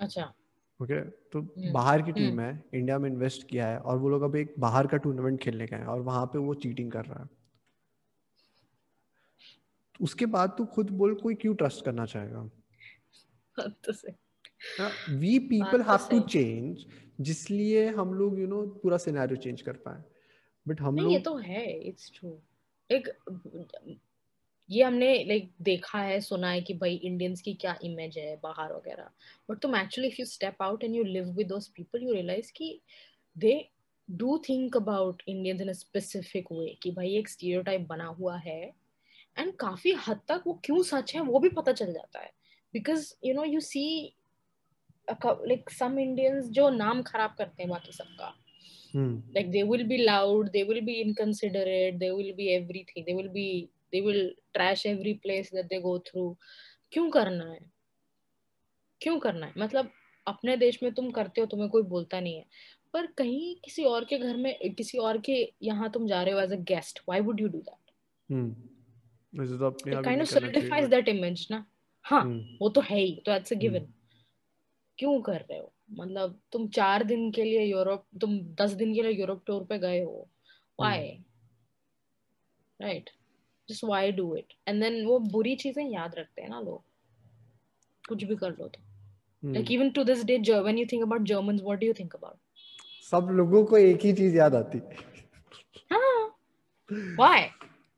अच्छा। 0.00 0.32
ओके 0.80 1.00
तो 1.00 1.40
हम्म, 1.40 1.72
बाहर 1.72 2.02
की 2.02 2.12
टीम 2.12 2.28
हम्म। 2.28 2.40
है 2.40 2.64
इंडिया 2.74 2.98
में 2.98 3.10
इन्वेस्ट 3.10 3.48
किया 3.48 3.66
है 3.66 3.78
और 3.78 3.98
वो 3.98 4.08
लोग 4.08 4.22
अब 4.22 4.36
एक 4.36 4.54
बाहर 4.58 4.86
का 4.86 4.96
टूर्नामेंट 4.96 5.40
खेलने 5.40 5.66
गए 5.66 5.76
हैं 5.76 5.86
और 5.86 6.00
वहाँ 6.00 6.26
पे 6.26 6.38
वो 6.38 6.54
चीटिंग 6.54 6.90
कर 6.92 7.04
रहा 7.04 7.20
है। 7.22 7.26
तो 9.94 10.04
उसके 10.04 10.26
बाद 10.26 10.54
तू 10.58 10.64
खुद 10.64 10.90
बोल 10.90 11.14
कोई 11.14 11.34
क्यों 11.34 11.54
ट्रस्ट 11.54 11.84
करना 11.84 12.06
चाहेगा? 12.06 12.48
We 15.10 15.38
people 15.48 15.82
have 15.82 16.06
to 16.10 16.20
change 16.28 16.84
जिसलिए 17.20 17.86
हम 17.88 18.14
लोग 18.14 18.38
यू 18.40 18.46
नो 18.46 18.62
पूरा 18.82 18.96
सिनेरियो 18.98 19.36
चेंज 19.36 19.62
कर 19.62 19.76
पाए। 19.86 20.02
बट 20.66 20.80
हम 20.80 20.94
नहीं 20.94 21.12
ये 21.12 21.18
तो 21.18 21.36
है 21.36 21.64
इट्स 21.88 22.10
ट्रू 22.14 22.38
एक 22.90 23.08
ये 24.68 24.82
हमने 24.82 25.12
लाइक 25.24 25.50
देखा 25.62 25.98
है 25.98 26.20
सुना 26.20 26.50
है 26.50 26.60
कि 26.62 26.74
भाई 26.74 26.94
इंडियंस 26.94 27.40
की 27.40 27.54
क्या 27.54 27.76
इमेज 27.84 28.18
है 28.18 28.36
बाहर 28.42 28.72
वगैरह। 28.72 29.10
बट 29.50 29.58
तुम 29.58 29.76
actually 29.76 30.08
if 30.08 30.16
you 30.20 30.26
step 30.26 30.62
out 30.62 30.84
and 30.84 30.94
you 30.96 31.04
live 31.04 31.24
with 31.36 31.48
those 31.48 31.68
people 31.76 32.02
you 32.02 32.12
realise 32.12 32.52
कि 32.52 32.80
they 33.36 33.52
do 34.08 34.38
think 34.48 34.76
about 34.76 35.22
Indians 35.28 35.60
in 35.60 35.68
a 35.68 35.72
specific 35.72 36.52
way 36.52 36.74
कि 36.82 36.90
भाई 36.90 37.14
एक 37.16 37.28
स्टीरियोटाइप 37.28 37.86
बना 37.88 38.06
हुआ 38.18 38.36
है। 38.36 38.62
एंड 39.38 39.52
काफ़ी 39.56 39.92
हद 40.08 40.20
तक 40.28 40.42
वो 40.46 40.60
क्यों 40.64 40.82
सच 40.82 41.14
है 41.14 41.20
वो 41.22 41.38
भी 41.40 41.48
पता 41.50 41.72
चल 41.72 41.92
जाता 41.92 42.20
है। 42.20 42.32
Because 42.74 43.14
you 43.24 43.34
know 43.34 43.44
you 43.44 43.60
see 43.60 44.14
like 45.10 45.70
some 45.70 45.98
Indians 45.98 46.44
जो 46.44 46.70
नाम 46.70 47.02
खराब 47.02 47.34
करते 47.38 47.62
हैं 47.62 47.70
बाकी 47.70 47.92
सबका। 47.92 48.40
हम्म 48.94 49.32
like 49.32 49.48
they 49.52 49.64
will 49.70 49.84
be 49.90 49.96
loud 50.08 50.48
they 50.56 50.62
will 50.68 50.82
be 50.86 50.94
inconsiderate 51.04 51.96
they 52.02 52.10
will 52.18 52.32
be 52.40 52.48
everything 52.58 53.06
they 53.08 53.16
will 53.20 53.30
be 53.36 53.46
they 53.94 54.02
will 54.06 54.22
trash 54.56 54.86
every 54.86 55.14
place 55.14 55.50
that 55.50 55.68
they 55.72 55.82
go 55.86 55.94
through 55.98 56.34
क्यों 56.92 57.10
करना 57.10 57.50
है? 57.52 57.60
क्यों 59.00 59.18
करना 59.18 59.46
है? 59.46 59.52
मतलब 59.58 59.90
अपने 60.26 60.56
देश 60.56 60.82
में 60.82 60.92
तुम 60.92 61.10
करते 61.10 61.40
हो 61.40 61.46
तुम्हें 61.46 61.70
कोई 61.70 61.82
बोलता 61.82 62.20
नहीं 62.20 62.36
है। 62.36 62.44
पर 62.92 63.06
कहीं 63.06 63.56
किसी 63.64 63.84
और 63.84 64.04
के 64.04 64.18
घर 64.18 64.36
में 64.36 64.74
किसी 64.74 64.98
और 64.98 65.18
के 65.18 65.52
यहाँ 65.62 65.90
तुम 65.90 66.06
जा 66.06 66.22
रहे 66.22 66.34
हो 66.34 66.40
as 66.40 66.52
a 66.52 66.56
guest 66.56 66.98
why 66.98 67.20
would 67.20 67.40
you 67.40 67.48
do 67.48 67.58
that 67.58 67.92
वैसे 69.40 69.54
अपने 69.54 69.96
आप 69.96 70.04
kind 70.04 70.22
of 70.22 70.34
but- 70.34 70.90
that 70.90 71.08
image 71.08 71.50
ना? 71.50 71.66
हाँ 72.04 72.22
mm. 72.24 72.40
वो 72.60 72.68
तो 72.68 72.80
है 72.80 72.98
ही 72.98 73.22
तो 73.26 73.34
इट्स 73.34 73.52
अ 73.52 73.56
गिवन 73.56 73.86
क्यों 74.98 75.20
कर 75.22 75.40
रहे 75.40 75.58
हो? 75.58 75.72
मतलब 75.90 76.38
तुम 76.52 76.66
चार 76.68 77.04
दिन 77.04 77.30
के 77.32 77.44
लिए 77.44 77.62
यूरोप 77.62 78.04
तुम 78.20 78.38
दस 78.60 78.72
दिन 78.72 78.94
के 78.94 79.02
लिए 79.02 79.12
यूरोप 79.12 79.42
टूर 79.46 79.64
पे 79.64 79.78
गए 79.78 80.00
हो। 80.02 80.28
Why 80.78 81.08
right 82.80 83.10
just 83.68 83.84
why 83.84 84.12
do 84.12 84.34
it 84.36 84.52
and 84.68 84.82
then 84.82 85.04
वो 85.06 85.18
बुरी 85.30 85.54
चीज़ें 85.56 85.84
याद 85.84 86.14
रखते 86.18 86.42
हैं 86.42 86.48
ना 86.50 86.60
लोग। 86.60 86.82
कुछ 88.08 88.24
भी 88.24 88.36
कर 88.36 88.50
लो 88.50 88.68
तो। 88.68 88.80
Like 89.42 89.70
even 89.72 89.90
to 89.90 90.04
this 90.04 90.24
day 90.24 90.38
when 90.38 90.78
you 90.78 90.86
think 90.92 91.02
about 91.02 91.22
Germans 91.28 91.60
what 91.62 91.80
do 91.80 91.86
you 91.86 91.92
think 91.98 92.14
about 92.14 92.38
सब 93.04 93.28
लोगों 93.32 93.64
को 93.64 93.78
एक 93.78 94.04
ही 94.04 94.12
चीज़ 94.12 94.36
याद 94.36 94.54
आती। 94.54 94.78
हाँ। 95.92 96.26
Why 96.90 97.42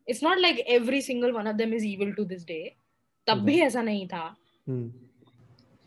it's 0.08 0.22
not 0.22 0.38
like 0.38 0.58
every 0.70 1.00
single 1.02 1.32
one 1.32 1.48
of 1.48 1.56
them 1.56 1.74
is 1.74 1.86
even 1.86 2.12
to 2.12 2.24
this 2.24 2.46
day 2.46 2.58
तब 3.26 3.44
भी 3.44 3.54
हम्म। 3.54 3.66
ऐसा 3.66 3.82
नहीं 3.82 4.06
था। 4.08 4.24
हम्म। 4.66 4.88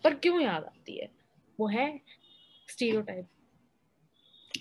पर 0.04 0.14
क्यों 0.14 0.42
याद 0.42 0.64
आती 0.64 0.98
है? 0.98 1.10
वो 1.60 1.68
है 1.68 2.00
स्टीरियोटाइप 2.68 3.28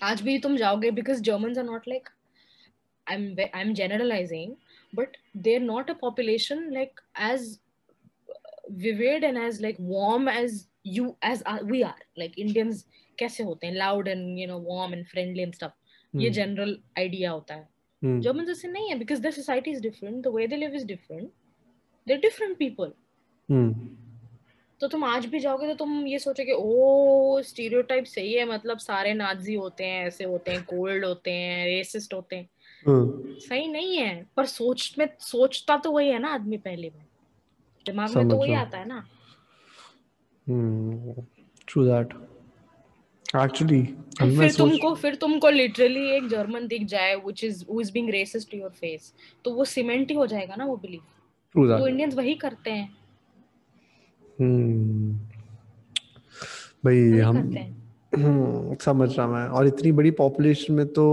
आज 0.03 0.21
भी 0.21 0.37
तुम 0.39 0.55
जाओगे 0.57 0.91
because 0.91 1.21
German 1.23 1.57
are 1.57 1.63
not 1.63 1.87
like 1.87 2.09
I 3.07 3.61
am 3.61 3.73
generalising 3.73 4.55
but 4.93 5.17
they 5.37 5.55
are 5.55 5.61
not 5.61 5.89
a 5.89 5.93
population 5.93 6.69
like 6.73 6.99
as 7.21 7.57
vivid 8.71 9.23
and 9.23 9.37
as 9.37 9.61
like 9.61 9.77
warm 9.81 10.29
as 10.29 10.65
you 10.87 11.15
as 11.25 11.43
we 11.63 11.81
are 11.81 12.05
like 12.17 12.39
Indians 12.39 12.85
कैसे 13.17 13.43
होते 13.43 13.67
हैं? 13.67 13.73
Loud 13.73 14.07
and 14.07 14.39
you 14.39 14.47
know 14.47 14.59
warm 14.59 14.93
and 14.93 15.05
friendly 15.07 15.41
and 15.43 15.53
stuff 15.53 15.71
ये 16.13 16.27
हम्म। 16.27 16.33
General 16.33 16.77
idea 16.97 17.31
होता 17.31 17.55
है। 17.55 17.67
German 18.01 18.49
ऐसे 18.49 18.67
नहीं 18.67 18.89
है 18.89 18.97
because 18.99 19.21
the 19.21 19.29
society 19.29 19.71
is 19.71 19.81
different 19.81 20.23
the 20.23 20.27
way 20.27 20.47
they 20.47 20.55
live 20.55 20.75
is 20.75 20.85
different 20.87 21.31
they're 22.09 22.23
different 22.27 22.59
people. 22.59 22.91
हम्म 23.49 23.87
तो 24.81 24.87
तुम 24.87 25.03
आज 25.03 25.25
भी 25.25 25.39
जाओगे 25.39 25.67
तो 25.67 25.73
तुम 25.75 26.05
ये 26.07 26.19
सोचोगे 26.19 26.51
ओ 26.51 27.41
स्टीरियोटाइप 27.41 28.05
सही 28.05 28.33
है 28.33 28.45
मतलब 28.45 28.77
सारे 28.77 29.13
नाजी 29.13 29.55
होते 29.55 29.83
हैं 29.83 30.05
ऐसे 30.07 30.23
होते 30.23 30.51
हैं 30.51 30.63
कोल्ड 30.63 31.05
होते 31.05 31.31
हैं 31.31 31.65
रेसिस्ट 31.65 32.13
होते 32.13 32.35
हैं. 32.35 32.49
हाँ 32.87 33.23
सही 33.39 33.67
नहीं 33.67 33.97
है 33.97 34.25
पर 34.37 34.45
सोच 34.45 34.95
में 34.99 35.07
सोचता 35.19 35.77
तो 35.77 35.91
वही 35.91 36.09
है 36.09 36.19
ना 36.19 36.33
आदमी 36.33 36.57
पहले 36.57 36.89
में। 36.89 37.05
दिमाग 37.85 38.15
में 38.15 38.29
तो 38.29 38.35
वही 38.35 38.53
आता 38.53 38.77
है 38.77 38.87
ना। 38.87 39.05
ट्रू 41.67 41.85
दैट 41.85 42.13
एक्चुअली 43.35 43.83
फिर 44.37 44.53
तुमको 44.53 44.95
फिर 44.95 45.15
तुमको 45.15 45.49
लिटरली 45.49 46.09
एक 46.09 46.27
जर्मन 46.27 46.67
दिख 46.67 46.83
जाए 46.87 47.15
which 47.15 47.43
is 47.43 47.63
who 47.71 47.81
is 47.81 47.91
being 47.91 48.09
racist 48.09 48.51
to 48.51 48.57
your 48.57 48.69
face 48.69 49.13
तो 49.45 49.53
वो 49.53 49.65
सीमेंट 49.65 50.09
ही 50.11 50.15
हो 50.15 50.27
जाएगा 50.27 50.55
ना 50.55 50.65
वो 50.65 50.77
बिलीफ 50.77 51.01
तो 51.55 51.87
इंडियंस 51.87 52.13
वही 52.13 52.35
करते 52.35 52.71
हैं। 52.71 52.97
हम्म। 54.39 55.13
भाई 56.85 57.19
हम 57.19 57.37
हम्म, 58.15 58.75
समझ 58.75 59.17
रहा 59.17 59.27
मैं। 59.27 59.47
और 59.47 59.67
इतनी 59.67 59.91
बड़ी 59.91 60.11
पॉपुलेशन 60.11 60.73
में 60.73 60.87
तो 60.87 61.05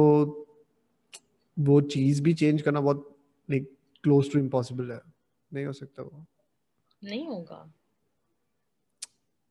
वो 1.58 1.80
चीज़ 1.80 2.22
भी 2.22 2.34
चेंज 2.34 2.62
करना 2.62 2.80
बहुत 2.80 3.16
लाइक 3.50 3.70
क्लोज 4.04 4.32
टू 4.32 4.38
इम्पॉसिबल 4.38 4.92
है। 4.92 5.00
नहीं 5.52 5.64
हो 5.64 5.72
सकता 5.72 6.02
वो। 6.02 6.24
नहीं 7.04 7.26
होगा। 7.26 7.72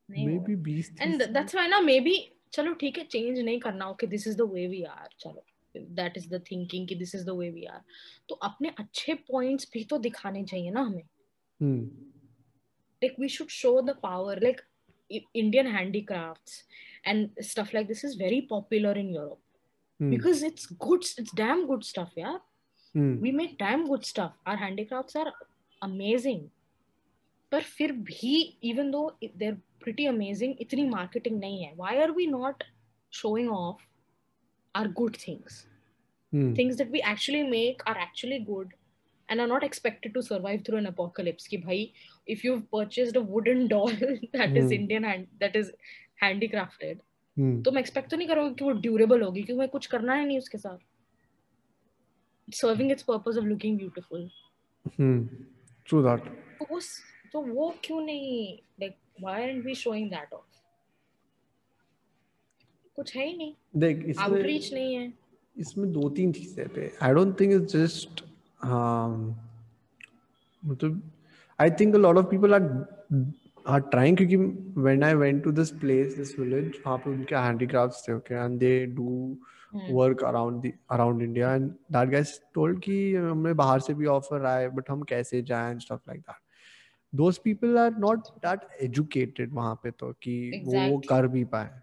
नहीं 0.10 0.28
मे 0.28 0.40
बी 0.40 0.56
बीस 0.56 0.92
एंड 1.02 1.24
दैट्स 1.24 1.56
व्हाई 1.56 1.68
ना 1.68 1.80
मे 1.82 2.00
बी 2.00 2.32
चलो 2.54 2.74
ठीक 2.74 2.98
है 2.98 3.04
चेंज 3.04 3.40
नहीं 3.40 3.60
करना। 3.60 3.90
Okay 3.90 4.08
this 4.08 4.28
is 4.28 4.38
the 4.38 4.42
way 4.42 4.68
we 4.68 4.84
are 4.84 5.10
चलो। 5.20 5.44
That 5.76 6.18
is 6.18 6.30
the 6.30 6.42
thinking 6.52 6.88
this 6.98 7.16
is 7.16 7.26
the 7.26 7.36
way 7.38 7.50
we 7.50 7.66
are 7.66 7.82
तो 8.30 8.36
अपने 8.44 8.70
अच्छे 8.80 9.14
पॉइंट्स 9.32 9.70
भी 9.74 9.84
तो 9.84 9.98
दिखाने 10.00 10.44
चाहिए 10.44 10.72
ना 10.72 10.82
हमें। 10.82 11.04
Like 13.02 13.16
we 13.20 13.30
should 13.30 13.48
show 13.52 13.80
the 13.82 13.96
power 14.04 14.42
like 14.44 14.62
Indian 15.12 15.68
handicraft 15.68 16.52
and 17.08 17.42
stuff 17.44 17.70
like 17.74 17.88
this 17.88 18.06
is 18.06 18.18
very 18.20 18.42
popular 18.50 18.98
in 18.98 19.10
Europe 19.16 19.40
because 20.00 20.46
it's 20.46 20.68
good 20.82 21.04
it's 21.20 21.36
damn 21.36 21.66
good 21.66 21.84
stuff 21.84 22.20
यार। 22.20 22.40
We 22.96 23.32
make 23.32 23.54
damn 23.60 23.86
good 23.88 24.04
stuff 24.04 24.50
are 24.50 24.58
handicraft 24.58 25.18
are 25.18 25.32
amazing 25.82 26.48
पर 27.52 27.62
फिर 27.64 27.92
भी 27.92 28.38
even 28.64 28.92
though 28.92 29.10
they're 29.24 29.54
pretty 29.82 30.06
amazing 30.06 30.56
इतनी 30.62 30.88
marketing 30.90 31.40
नहीं 31.40 31.64
है। 31.64 31.74
Why 31.78 31.98
are 31.98 32.12
we 32.12 32.26
not 32.28 32.64
showing 33.14 33.50
off 33.52 33.84
our 34.75 34.89
good 35.01 35.17
things 35.21 35.59
hmm 36.33 36.55
things 36.57 36.81
that 36.81 36.91
we 36.97 37.03
actually 37.13 37.43
make 37.53 37.81
are 37.93 37.97
actually 37.99 38.39
good 38.51 38.75
and 39.29 39.43
are 39.45 39.49
not 39.53 39.65
expected 39.65 40.13
to 40.15 40.23
survive 40.23 40.61
through 40.67 40.79
an 40.81 40.89
apocalypse 40.91 41.49
ki 41.53 41.59
bhai 41.65 41.79
if 42.35 42.45
you've 42.47 42.63
purchased 42.77 43.19
a 43.21 43.25
wooden 43.35 43.63
doll 43.69 43.97
that 44.35 44.57
is 44.57 44.67
Hmm. 44.67 44.77
indian 44.79 45.09
hand 45.11 45.27
that 45.45 45.63
is 45.63 45.73
handicrafted 46.25 47.07
हम्म 47.37 47.63
तुम 47.63 47.79
expect 47.79 48.11
तो 48.11 48.17
नहीं 48.17 48.29
करोगे 48.29 48.55
कि 48.55 48.65
वो 48.65 48.71
durable 48.85 49.23
होगी 49.23 49.43
क्योंकि 49.43 49.59
मैं 49.59 49.69
कुछ 49.69 49.87
करना 49.87 50.15
है 50.15 50.25
नहीं 50.27 50.39
उसके 50.39 50.59
साथ 50.59 50.79
serving 52.49 52.91
its 52.93 53.03
purpose 53.03 53.37
of 53.39 53.45
looking 53.45 53.77
beautiful 53.79 54.29
hmm 54.99 55.45
true 55.89 56.03
that 56.03 56.25
तो 56.59 56.67
वो 56.71 56.81
तो 57.33 57.43
वो 57.43 57.69
क्यों 57.85 58.01
नहीं 58.01 58.59
like 58.81 58.97
why 59.23 59.43
aren't 59.43 59.65
we 59.65 59.75
showing 59.85 60.11
that 60.11 60.33
of 60.33 60.54
कुछ 62.96 63.16
है 63.18 63.26
ही 63.28 63.38
नहीं। 63.38 63.54
देख 63.76 64.04
इसमें 64.06 64.26
आउटरीच 64.26 64.74
नहीं 64.74 64.96
है। 64.96 65.14
इसमें 65.56 65.92
दो 65.92 66.10
तीन 66.10 66.32
चीज़ें 66.32 66.68
पे 66.70 66.92
I 67.02 67.14
don't 67.14 67.40
think 67.40 67.54
it's 67.54 67.76
just 67.76 68.24
मतलब 70.64 71.02
I 71.60 71.70
think 71.70 71.96
a 71.96 71.98
lot 71.98 72.18
of 72.18 72.26
people 72.26 72.54
are 72.54 72.62
are 73.68 73.80
trying 73.80 74.18
क्योंकि 74.18 74.36
when 74.82 75.04
I 75.04 75.14
went 75.14 75.44
to 75.44 75.52
this 75.52 75.72
place 75.72 76.14
this 76.18 76.40
village 76.40 76.72
वहाँ 76.86 76.98
पे 76.98 77.10
उनके 77.10 77.36
हैंडीक्राफ्ट्स 77.36 78.08
थे 78.08 78.14
okay 78.14 78.36
and 78.36 78.60
they 78.60 78.86
do 78.86 79.38
work 79.90 80.24
around 80.24 80.62
the 80.62 80.72
around 80.92 81.22
India 81.22 81.54
and 81.56 81.70
that 81.92 82.10
guys 82.10 82.40
told 82.54 82.80
कि 82.80 83.16
हमें 83.16 83.56
बाहर 83.56 83.80
से 83.80 83.94
भी 83.94 84.06
ऑफ़र 84.06 84.46
आए 84.46 84.68
बट 84.68 84.90
हम 84.90 85.02
कैसे 85.04 85.42
जाएँ 85.42 85.72
and 85.72 85.80
stuff 85.82 86.02
like 86.08 86.22
that 86.22 86.36
those 87.16 87.38
people 87.38 87.78
are 87.78 87.98
not 87.98 88.28
that 88.38 88.60
educated 88.82 89.54
वहाँ 89.54 89.76
पे 89.84 89.92
तो 89.92 90.12
कि 90.22 90.62
वो 90.66 90.80
वो 90.90 90.98
कर 91.10 91.28
भी 91.28 91.44
पाए। 91.44 91.82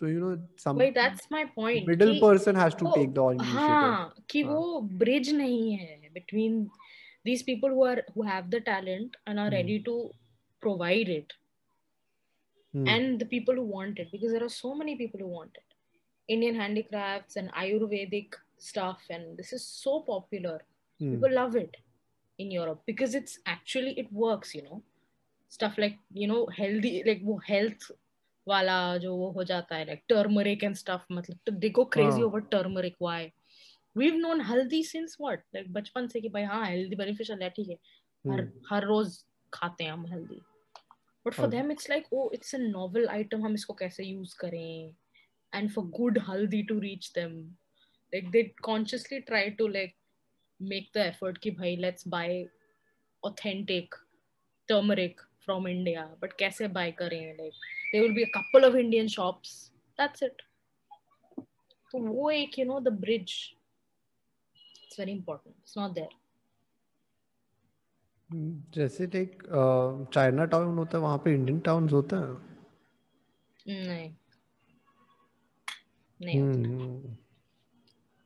तो 0.00 0.08
यू 0.08 0.18
नो 0.20 0.34
सम 0.62 0.76
वही 0.78 0.90
that's 0.96 1.28
my 1.32 1.44
point 1.56 1.88
middle 1.88 2.18
person 2.22 2.56
has 2.56 2.76
to 2.78 2.86
वो- 2.86 2.94
टेक 2.96 3.10
द 3.14 3.30
इनिशिएटिव 3.34 3.76
हाँ 3.78 4.14
कि 4.30 4.42
हाँ। 4.42 4.54
वो 4.54 4.80
ब्रिज 5.04 5.30
नहीं 5.34 5.72
है 5.76 6.10
between 6.14 6.66
these 7.28 7.40
people 7.46 7.72
who 7.76 7.84
are 7.90 8.00
who 8.16 8.24
have 8.26 8.50
the 8.50 8.58
talent 8.66 9.14
and 9.30 9.40
are 9.44 9.46
Hmm. 9.46 9.54
ready 9.54 9.76
to 9.86 9.94
provide 10.64 11.08
it 11.14 11.32
and 12.74 13.18
the 13.22 13.26
people 13.26 13.54
who 13.54 13.64
want 13.64 13.98
it 13.98 14.10
because 14.12 14.32
there 14.32 14.44
are 14.44 14.54
so 14.56 14.74
many 14.74 14.94
people 15.00 15.20
who 15.24 15.30
want 15.38 15.58
it 15.62 15.74
indian 16.28 16.58
handicrafts 16.60 17.40
and 17.42 17.52
ayurvedic 17.62 18.36
stuff 18.68 19.02
and 19.16 19.36
this 19.40 19.52
is 19.58 19.64
so 19.66 19.94
popular 20.10 20.54
people 21.00 21.34
love 21.40 21.56
it 21.62 21.76
in 22.38 22.50
europe 22.50 22.82
because 22.92 23.14
it's 23.20 23.38
actually 23.54 23.94
it 24.04 24.12
works 24.24 24.54
you 24.58 24.62
know 24.68 24.80
stuff 25.58 25.78
like 25.84 25.98
you 26.22 26.28
know 26.32 26.40
healthy 26.60 26.94
like 27.10 27.22
वो 27.30 27.38
health 27.48 27.90
वाला 28.47 28.97
जो 28.97 29.15
वो 29.15 29.31
हो 29.31 29.43
जाता 29.43 29.75
है 29.75 29.85
like 29.85 30.03
turmeric 30.13 30.63
and 30.67 30.77
stuff 30.77 31.05
मतलब 31.11 31.59
they 31.59 31.71
go 31.71 31.85
crazy 31.95 32.21
हाँ. 32.21 32.29
over 32.29 32.41
turmeric 32.55 32.95
why? 32.99 33.31
We've 33.95 34.19
known 34.19 34.41
haldi 34.41 34.81
since 34.83 35.17
what? 35.19 35.43
Like 35.55 35.67
बचपन 35.71 36.07
से 36.07 36.21
कि 36.21 36.29
भाई 36.29 36.43
हाँ 36.43 36.65
healthy 36.65 36.99
beneficial 36.99 37.41
है 37.41 37.49
ठीक 37.49 37.69
है। 37.69 37.77
हर 38.25 38.41
हर 38.69 38.85
रोज 38.85 39.17
खाते 39.53 39.83
हैं 39.83 39.91
हम 39.91 40.05
हल्दी 40.07 40.41
but 41.25 41.33
for 41.33 41.47
them 41.47 41.71
it's 41.71 41.89
like 41.89 42.13
oh 42.13 42.29
it's 42.33 42.55
a 42.55 42.57
novel 42.57 43.07
item 43.07 43.45
हम 43.45 43.53
इसको 43.53 43.73
कैसे 43.73 44.03
यूज़ 44.03 44.35
करें? 44.39 44.93
And 45.53 45.69
for 45.71 45.85
good 45.85 46.19
haldi 46.19 46.61
to 46.63 46.79
reach 46.79 47.11
them 47.15 47.37
like 48.13 48.29
they 48.31 48.43
consciously 48.63 49.19
try 49.19 49.49
to 49.49 49.67
like 49.67 49.95
make 50.59 50.89
the 50.95 50.97
effort 50.97 51.37
कि 51.37 51.51
भाई 51.51 51.75
let's 51.75 52.07
buy 52.07 52.45
authentic 53.23 53.95
turmeric 54.69 55.21
from 55.45 55.67
India 55.67 56.05
but 56.21 56.33
कैसे 56.33 56.67
buy 56.67 56.91
करें 56.91 57.21
like 57.37 57.53
they 57.93 57.99
will 57.99 58.13
be 58.13 58.23
a 58.23 58.27
couple 58.35 58.65
of 58.65 58.75
Indian 58.75 59.07
shops 59.07 59.71
that's 59.97 60.23
it 60.23 60.41
तो 61.91 61.99
वो 61.99 62.29
एक 62.31 62.59
you 62.59 62.65
know 62.65 62.79
the 62.79 62.87
bridge 63.01 63.33
it's 64.83 64.99
very 64.99 65.11
important 65.11 65.55
it's 65.55 65.77
not 65.77 65.91
there 65.91 66.19
जैसे 68.75 69.05
like 69.05 69.43
China 70.13 70.45
town 70.45 70.77
होता 70.77 70.97
है 70.97 71.03
वहाँ 71.03 71.17
पे 71.17 71.33
इंडियन 71.33 71.59
टाउन्स 71.59 71.93
होता 71.93 72.17
है। 72.17 72.49
नहीं। 73.67 74.11
नहीं 76.19 77.15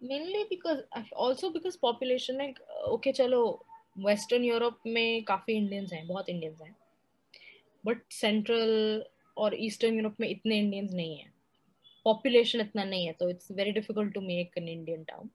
mainly 0.01 0.39
because 0.49 0.79
also 1.23 1.49
because 1.51 1.77
population 1.77 2.37
like 2.37 2.57
okay 2.87 3.11
चलो 3.13 3.39
वेस्टर्न 3.97 4.43
यूरोप 4.43 4.79
में 4.87 5.23
काफ़ी 5.23 5.53
इंडियंस 5.53 5.93
हैं 5.93 6.07
बहुत 6.07 6.29
इंडियंस 6.29 6.61
हैं। 6.61 6.75
बट 7.85 8.01
सेंट्रल 8.11 9.03
और 9.37 9.55
ईस्टर्न 9.59 9.95
यूरोप 9.95 10.15
में 10.19 10.29
इतने 10.29 10.59
इंडियंस 10.59 10.91
नहीं 10.91 11.17
हैं। 11.17 11.33
पॉपुलेशन 12.05 12.61
इतना 12.61 12.83
नहीं 12.83 13.05
है 13.05 13.13
तो 13.13 13.29
it's 13.29 13.51
very 13.51 13.71
difficult 13.71 14.13
to 14.13 14.21
make 14.21 14.51
an 14.57 14.67
Indian 14.67 15.03
town 15.03 15.29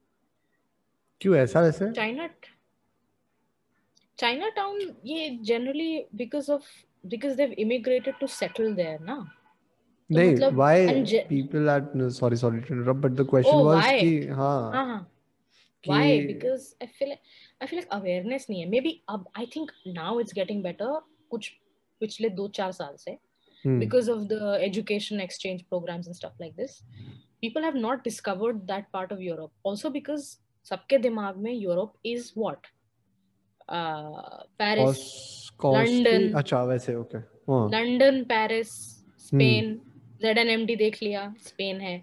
क्यों 1.21 1.35
ऐसा 1.35 1.61
वैसे? 1.61 1.91
चाइना 1.91 2.29
चाइना 4.17 4.49
टाउन 4.49 4.79
ये 5.05 5.29
generally 5.41 6.05
because 6.15 6.51
of 6.51 6.65
because 7.05 7.37
they 7.37 7.51
immigrated 7.51 8.19
to 8.19 8.27
settle 8.27 8.73
there 8.75 8.99
ना? 8.99 9.15
तो 10.09 10.15
नहीं 10.15 10.35
are 11.67 12.09
sorry 12.09 12.37
sorry 12.37 12.61
to 12.61 12.73
interrupt 12.73 13.01
but 13.01 13.15
the 13.15 13.25
question 13.25 13.57
Oh, 13.57 13.65
was 13.65 13.83
why? 13.83 13.99
कि 13.99 14.27
हाँ 14.27 14.71
हाँ 14.71 15.11
कि 15.83 15.91
why? 15.91 16.27
Because 16.27 16.75
i 16.81 16.87
feel 16.87 17.13
i 17.61 17.67
feel 17.67 17.79
like 17.79 17.93
awareness 17.99 18.49
नहीं 18.49 18.61
है। 18.61 18.69
Maybe 18.71 18.93
अब 19.09 19.29
i 19.37 19.45
think 19.45 19.71
now 19.99 20.19
it's 20.19 20.33
getting 20.33 20.61
better 20.61 20.89
कुछ 21.29 21.51
पिछले 21.99 22.29
दो 22.29 22.47
चार 22.47 22.71
साल 22.71 22.95
से। 22.95 23.17
हम्म, 23.65 23.79
because 23.81 24.07
of 24.09 24.27
the 24.29 24.51
education 24.67 25.19
exchange 25.25 25.65
programs 25.69 26.07
and 26.07 26.15
stuff 26.15 26.39
like 26.43 26.55
this 26.55 26.77
people 27.43 27.63
have 27.63 27.77
not 27.81 28.03
discovered 28.03 28.63
that 28.67 28.87
part 28.95 29.11
of 29.11 29.21
europe 29.21 29.69
also 29.71 29.91
because 29.97 30.29
सबके 30.65 30.97
दिमाग 31.01 31.37
में 31.43 31.51
Europe 31.53 31.93
is 32.05 32.31
what 32.37 32.67
Paris 33.69 34.85
cost- 34.85 35.51
costly 35.63 36.03
London. 36.03 36.33
अच्छा 36.37 36.63
वैसे 36.63 36.95
ओके 36.95 37.17
हाँ 37.51 37.67
लंदन 37.71 38.23
पेरिस 38.31 38.69
स्पेन 39.27 39.79
ZNMD 40.23 40.77
देख 40.77 41.01
लिया 41.03 41.33
Spain 41.43 41.81
है 41.81 41.97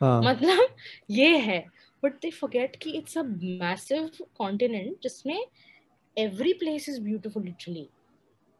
हाँ 0.00 0.20
मतलब 0.22 0.76
ये 1.10 1.36
है 1.38 1.58
बट 2.02 2.20
दे 2.22 2.30
फॉरगेट 2.30 2.76
कि 2.82 2.90
इट्स 2.98 3.18
अ 3.18 3.22
मैसिव 3.62 4.10
कॉन्टिनेंट 4.38 4.96
जिसमें 5.02 5.38
every 6.16 6.52
place 6.62 6.88
is 6.88 7.00
beautiful 7.02 7.44
literally 7.44 7.88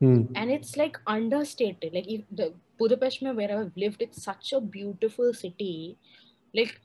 Hmm. 0.04 0.22
And 0.34 0.50
it's 0.50 0.76
like 0.76 0.98
understated. 1.06 1.94
Like 1.94 2.06
if 2.06 2.22
the 2.30 2.52
Budapest, 2.78 3.22
where 3.22 3.58
I've 3.58 3.76
lived, 3.76 4.02
it's 4.02 4.22
such 4.22 4.52
a 4.52 4.60
beautiful 4.60 5.32
city. 5.32 5.96
Like 6.54 6.80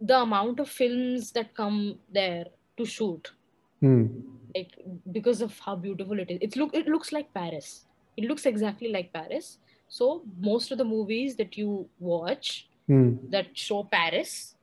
the 0.00 0.20
amount 0.20 0.60
of 0.60 0.68
films 0.68 1.32
that 1.32 1.54
come 1.54 1.98
there 2.12 2.46
to 2.76 2.84
shoot, 2.84 3.32
hmm. 3.80 4.06
like 4.54 4.72
because 5.12 5.42
of 5.42 5.58
how 5.58 5.76
beautiful 5.76 6.18
it 6.18 6.30
is. 6.30 6.38
It 6.40 6.56
look 6.56 6.74
it 6.74 6.88
looks 6.88 7.12
like 7.12 7.32
Paris. 7.34 7.84
It 8.16 8.24
looks 8.24 8.46
exactly 8.46 8.88
like 8.88 9.12
Paris. 9.12 9.58
So 9.88 10.22
most 10.40 10.72
of 10.72 10.78
the 10.78 10.84
movies 10.84 11.36
that 11.36 11.58
you 11.58 11.88
watch 11.98 12.68
hmm. 12.86 13.16
that 13.30 13.46
show 13.52 13.84
Paris, 13.84 14.54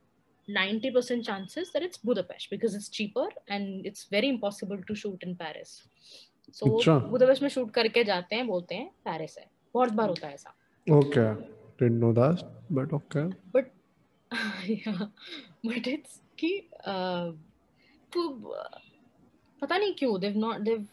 90% 0.48 1.24
chances 1.24 1.72
that 1.72 1.82
it's 1.82 1.98
Budapest 1.98 2.50
because 2.50 2.74
it's 2.74 2.88
cheaper 2.88 3.26
and 3.48 3.86
it's 3.86 4.04
very 4.04 4.28
impossible 4.28 4.78
to 4.86 4.94
shoot 4.94 5.18
in 5.22 5.36
Paris. 5.36 5.82
So 6.54 6.68
वो 6.68 6.78
अच्छा। 6.78 6.98
Budapest 7.10 7.42
में 7.42 7.48
shoot 7.48 7.70
करके 7.70 8.04
जाते 8.04 8.36
हैं 8.36 8.46
बोलते 8.46 8.74
हैं 8.74 8.88
Paris 9.08 9.38
है। 9.38 9.46
बहुत 9.74 9.92
बार 9.92 10.08
होता 10.08 10.26
है 10.28 10.34
ऐसा। 10.34 10.54
Didn't 11.78 12.00
know 12.00 12.12
that 12.12 12.42
but 12.70 12.92
okay. 12.96 13.22
But 13.52 13.70
yeah. 14.68 15.06
But 15.64 15.86
it's 15.92 16.18
कि 16.38 16.50
तो 18.12 18.28
पता 19.62 19.78
नहीं 19.78 19.94
क्यों 19.98 20.18
they've 20.20 20.40
not 20.44 20.64
they've 20.66 20.84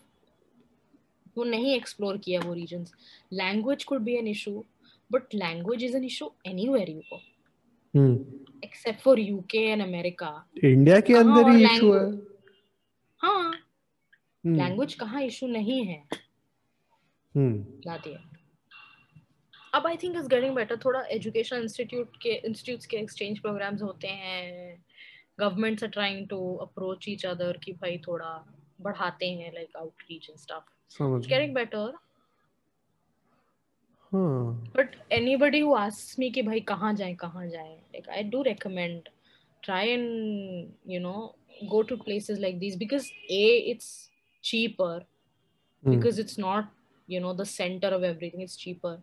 वो 1.37 1.43
नहीं 1.43 1.73
एक्सप्लोर 1.75 2.17
किया 2.17 2.39
वो 2.41 2.53
reasons 2.53 2.93
language 3.33 3.83
could 3.83 4.01
be 4.03 4.15
an 4.15 4.27
issue 4.27 4.63
but 5.11 5.35
language 5.35 5.83
is 5.83 5.95
an 5.97 6.03
issue 6.03 6.31
anywhere 6.45 6.89
you 6.89 7.01
go. 7.11 7.19
Except 8.63 8.99
for 9.01 9.19
UK 9.19 9.57
and 9.57 9.81
America 9.81 10.31
India 10.63 10.99
के 10.99 11.13
अंदर 11.13 11.49
ही 11.49 11.63
इशू 11.65 11.91
है। 11.93 12.05
हाँ. 13.21 13.53
लैंग्वेज 14.45 14.93
कहाँ 14.93 15.21
इशू 15.21 15.47
नहीं 15.47 15.85
है। 15.85 16.03
Hmm. 17.35 17.55
लाती 17.87 18.11
है। 18.11 18.27
अब 19.73 19.87
I 19.87 19.97
think 19.97 20.15
is 20.17 20.27
getting 20.27 20.55
better 20.55 20.77
थोड़ा 20.85 21.01
एजुकेशन 21.11 21.61
इंस्टीट्यूट 21.61 22.15
के 22.21 22.33
इंस्टीट्यूट्स 22.47 22.85
के 22.85 22.97
एक्सचेंज 22.97 23.39
प्रोग्राम्स 23.39 23.81
होते 23.81 24.07
हैं। 24.07 24.83
Governments 25.39 25.83
are 25.83 25.89
trying 25.89 26.27
to 26.27 26.55
approach 26.61 27.05
each 27.09 27.25
other 27.25 27.57
कि 27.63 27.73
भाई 27.73 27.97
थोड़ा 28.07 28.33
बढ़ाते 28.81 29.29
हैं 29.31 29.51
like 29.53 29.75
outreach 29.77 30.29
and 30.29 30.37
stuff 30.39 31.03
it's 31.17 31.27
getting 31.27 31.53
better 31.55 31.97
but 34.13 34.95
anybody 35.11 35.59
who 35.59 35.73
asks 35.75 36.19
me 36.19 36.29
कि 36.31 36.41
भाई 36.41 36.59
कहाँ 36.69 36.93
जाए 36.93 37.13
कहाँ 37.15 37.47
जाए 37.47 37.75
like 37.75 38.09
I 38.09 38.23
do 38.23 38.41
recommend 38.43 39.09
try 39.63 39.89
and 39.89 40.91
you 40.91 40.99
know 40.99 41.13
go 41.69 41.81
to 41.81 41.95
places 41.97 42.37
like 42.39 42.59
these 42.59 42.75
because 42.81 43.07
a 43.37 43.45
it's 43.71 43.87
cheaper 44.41 45.05
Hmm. 45.83 45.91
because 45.91 46.19
it's 46.19 46.37
not 46.37 46.65
you 47.07 47.19
know 47.19 47.33
the 47.33 47.45
center 47.45 47.87
of 47.87 48.03
everything 48.03 48.41
it's 48.41 48.57
cheaper 48.57 48.99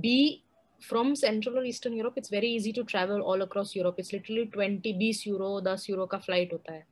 b 0.00 0.44
from 0.80 1.16
central 1.16 1.58
or 1.58 1.64
eastern 1.64 1.92
europe 1.92 2.14
it's 2.16 2.28
very 2.28 2.48
easy 2.48 2.72
to 2.72 2.84
travel 2.84 3.20
all 3.20 3.42
across 3.42 3.74
europe 3.76 3.94
it's 3.98 4.12
literally 4.12 4.46
20 4.46 4.92
20 4.92 5.26
euro 5.26 5.60
10 5.60 5.88
euro 5.88 6.06
का 6.06 6.18
flight 6.18 6.52
होता 6.52 6.72
है 6.72 6.86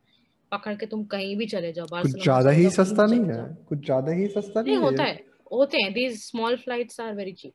पकड़ 0.52 0.74
के 0.74 0.86
तुम 0.86 1.04
कहीं 1.04 1.36
भी 1.36 1.46
चले 1.46 1.72
जाओ 1.72 1.86
कुछ 1.86 2.10
ज़्यादा 2.22 2.50
ही 2.50 2.70
सस्ता 2.70 3.06
नहीं 3.06 3.24
है। 3.24 3.54
कुछ 3.68 3.84
ज़्यादा 3.84 4.12
ही 4.12 4.28
सस्ता 4.28 4.62
नहीं 4.62 4.76
नहीं 4.76 4.84
होता 4.84 5.02
है 5.02 5.14
है 5.14 5.24
होते 5.52 5.82
हैं 5.82 5.94
these 5.94 6.24
small 6.32 6.56
flights 6.56 7.00
are 7.00 7.14
very 7.14 7.34
cheap 7.42 7.54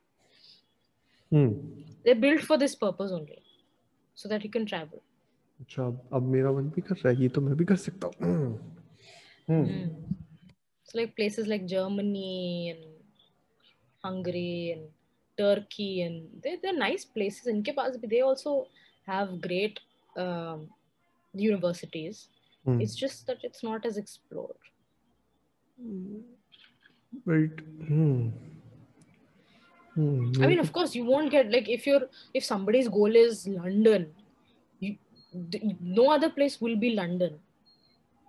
hmm 1.33 1.83
they're 2.05 2.21
built 2.25 2.41
for 2.41 2.57
this 2.57 2.75
purpose 2.75 3.11
only 3.11 3.41
so 4.13 4.29
that 4.29 4.43
you 4.43 4.51
can 4.57 4.65
travel 4.73 4.99
अच्छा 5.59 5.85
अब 5.85 6.09
अब 6.13 6.23
मेरा 6.23 6.51
मन 6.51 6.69
भी 6.69 6.81
कर 6.81 6.95
रहा 6.95 7.09
है 7.09 7.21
ये 7.21 7.29
तो 7.29 7.41
मैं 7.41 7.55
भी 7.55 7.65
कर 7.65 7.75
सकता 7.75 8.07
हूँ 8.07 8.75
So 10.85 10.99
like 10.99 11.15
places 11.15 11.47
like 11.47 11.65
Germany 11.65 12.75
and 12.75 12.85
Hungary 14.03 14.71
and 14.75 14.87
Turkey 15.37 16.03
and 16.03 16.27
they, 16.43 16.57
they're 16.61 16.77
nice 16.77 17.03
places. 17.05 17.47
In 17.47 17.63
Kipasbi, 17.63 18.09
they 18.09 18.21
also 18.21 18.67
have 19.07 19.41
great 19.41 19.79
um, 20.15 20.69
universities. 21.33 22.27
Mm. 22.67 22.81
It's 22.81 22.95
just 22.95 23.27
that 23.27 23.37
it's 23.43 23.63
not 23.63 23.85
as 23.85 23.97
explored. 23.97 24.55
Right. 27.25 27.55
Mm. 27.89 28.31
Mm. 29.97 30.43
I 30.43 30.47
mean, 30.47 30.59
of 30.59 30.71
course, 30.71 30.93
you 30.93 31.05
won't 31.05 31.31
get 31.31 31.51
like 31.51 31.67
if 31.69 31.87
you're 31.87 32.07
if 32.33 32.43
somebody's 32.43 32.87
goal 32.87 33.15
is 33.15 33.47
London, 33.47 34.11
you, 34.79 34.97
no 35.81 36.11
other 36.11 36.29
place 36.29 36.59
will 36.61 36.75
be 36.75 36.91
London. 36.91 37.39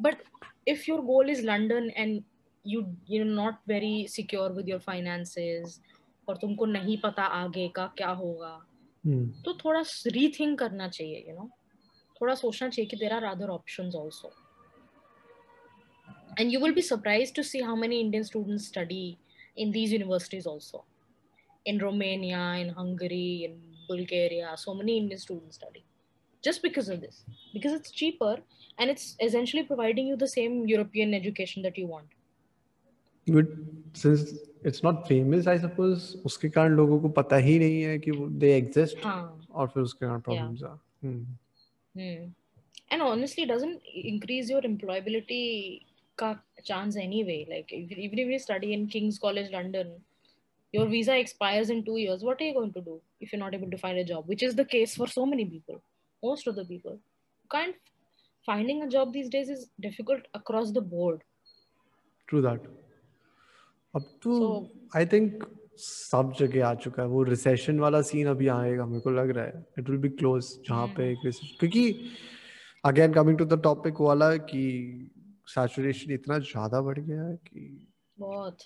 But 0.00 0.22
if 0.64 0.88
your 0.88 1.02
goal 1.02 1.28
is 1.28 1.42
London 1.42 1.90
and 1.96 2.22
you 2.66 2.84
you 3.10 3.24
not 3.24 3.54
very 3.68 4.06
secure 4.08 4.52
with 4.52 4.68
your 4.68 4.80
finances 4.80 5.80
और 6.28 6.36
तुमको 6.36 6.66
नहीं 6.66 6.98
पता 6.98 7.22
आगे 7.42 7.68
का 7.68 7.86
क्या 7.96 8.10
होगा। 8.22 8.56
Hmm. 9.04 9.26
तो 9.44 9.52
थोड़ा 9.54 9.80
रीथिंक 10.06 10.58
करना 10.58 10.88
चाहिए 10.88 11.18
यू 11.18 11.24
you 11.26 11.34
नो 11.34 11.40
know? 11.40 11.50
थोड़ा 12.20 12.34
सोचना 12.34 12.68
चाहिए 12.68 12.88
कि 12.90 12.96
there 12.96 13.12
are 13.12 13.24
other 13.24 13.48
option 13.48 13.90
also 13.96 14.32
and 16.40 16.52
you 16.52 16.60
will 16.60 16.72
be 16.74 16.82
surprise 16.82 17.34
to 17.34 17.42
see 17.42 17.60
how 17.60 17.76
many 17.76 18.00
Indian 18.00 18.22
student 18.22 18.60
study 18.60 19.16
in 19.58 19.70
these 19.72 19.92
universities 19.92 20.46
also 20.46 20.84
in 21.66 21.80
Romania 21.80 22.54
in 22.54 22.70
Hungary 22.70 23.44
in 23.44 23.54
Bulgaria 23.88 24.54
so 24.54 24.74
many 24.74 24.96
Indian 24.96 25.18
student 25.18 25.52
study 25.52 25.84
just 26.44 26.62
because 26.62 26.92
of 26.92 27.00
this 27.00 27.24
because 27.28 27.74
it's 27.74 27.92
cheaper 27.96 28.42
and 28.80 28.90
it's 28.90 29.16
essentially 29.22 29.62
providing 29.62 30.08
you 30.08 30.16
the 30.16 30.26
same 30.34 30.62
European 30.68 31.14
education 31.14 31.62
that 31.62 31.78
you 31.78 31.86
want 31.88 32.14
but 33.28 33.46
since 33.94 34.34
it's 34.62 34.82
not 34.82 35.06
famous 35.08 35.46
I 35.46 35.58
suppose 35.58 36.16
उसके 36.26 36.48
कारण 36.48 36.76
लोगों 36.76 37.00
को 37.00 37.08
पता 37.20 37.36
ही 37.36 37.58
नहीं 37.58 37.82
है 37.82 37.98
कि 37.98 38.12
they 38.38 38.52
exist 38.62 39.04
हाँ 39.04 39.46
और 39.50 39.68
फिर 39.68 39.82
उसके 39.82 40.06
कारण 40.06 40.20
problems 40.20 40.64
uh 40.64 40.76
hmm 41.04 41.24
Hmm. 41.96 42.00
Hmm. 42.00 42.24
And 42.90 43.02
honestly, 43.02 43.42
it 43.42 43.48
doesn't 43.48 43.82
increase 43.94 44.48
your 44.48 44.60
employability 44.62 45.82
ka 46.16 46.38
chance 46.64 46.96
anyway. 46.96 47.46
Like 47.50 47.72
if, 47.72 47.90
even 47.90 48.18
if 48.18 48.28
you 48.28 48.38
study 48.38 48.72
in 48.72 48.86
King's 48.86 49.18
College 49.18 49.50
London, 49.50 49.92
your 50.72 50.86
visa 50.86 51.16
expires 51.18 51.70
in 51.70 51.84
two 51.84 51.96
years. 51.96 52.22
What 52.22 52.40
are 52.40 52.44
you 52.44 52.54
going 52.54 52.72
to 52.74 52.80
do 52.80 53.00
if 53.20 53.32
you're 53.32 53.40
not 53.40 53.54
able 53.54 53.70
to 53.70 53.78
find 53.78 53.98
a 53.98 54.04
job? 54.04 54.28
Which 54.28 54.42
is 54.42 54.54
the 54.54 54.64
case 54.64 54.94
for 54.94 55.08
so 55.08 55.26
many 55.26 55.44
people, 55.44 55.80
most 56.22 56.46
of 56.46 56.54
the 56.54 56.64
people. 56.64 56.92
You 56.92 57.48
can't 57.50 57.76
finding 58.44 58.82
a 58.82 58.88
job 58.88 59.12
these 59.12 59.28
days 59.28 59.48
is 59.48 59.68
difficult 59.80 60.20
across 60.34 60.70
the 60.70 60.80
board. 60.80 61.22
true 62.30 62.40
that 62.44 62.62
अब 63.97 64.03
तो 64.22 64.32
I 64.97 65.07
think 65.07 65.44
सब 65.78 66.32
जगह 66.38 66.66
आ 66.66 66.74
चुका 66.74 67.03
है। 67.03 67.09
वो 67.09 67.22
recession 67.22 67.78
वाला 67.80 68.01
scene 68.03 68.26
अभी 68.26 68.49
आएगा 68.49 68.86
मेरे 68.86 69.01
को 69.01 69.11
लग 69.11 69.30
रहा 69.30 69.44
है। 69.44 69.64
इट 69.78 69.88
विल 69.90 69.99
बी 69.99 70.09
क्लोज 70.09 70.47
जहाँ 70.68 70.86
पे 70.97 71.14
क्योंकि 71.16 71.84
again 72.84 73.12
coming 73.14 73.38
to 73.38 73.44
the 73.44 73.61
topic 73.62 74.01
वाला 74.01 74.36
कि 74.36 74.62
सैचुरेशन 75.49 76.12
इतना 76.12 76.38
ज़्यादा 76.38 76.80
बढ़ 76.80 76.99
गया 76.99 77.22
है 77.22 77.36
कि 77.36 77.88
बहुत। 78.18 78.59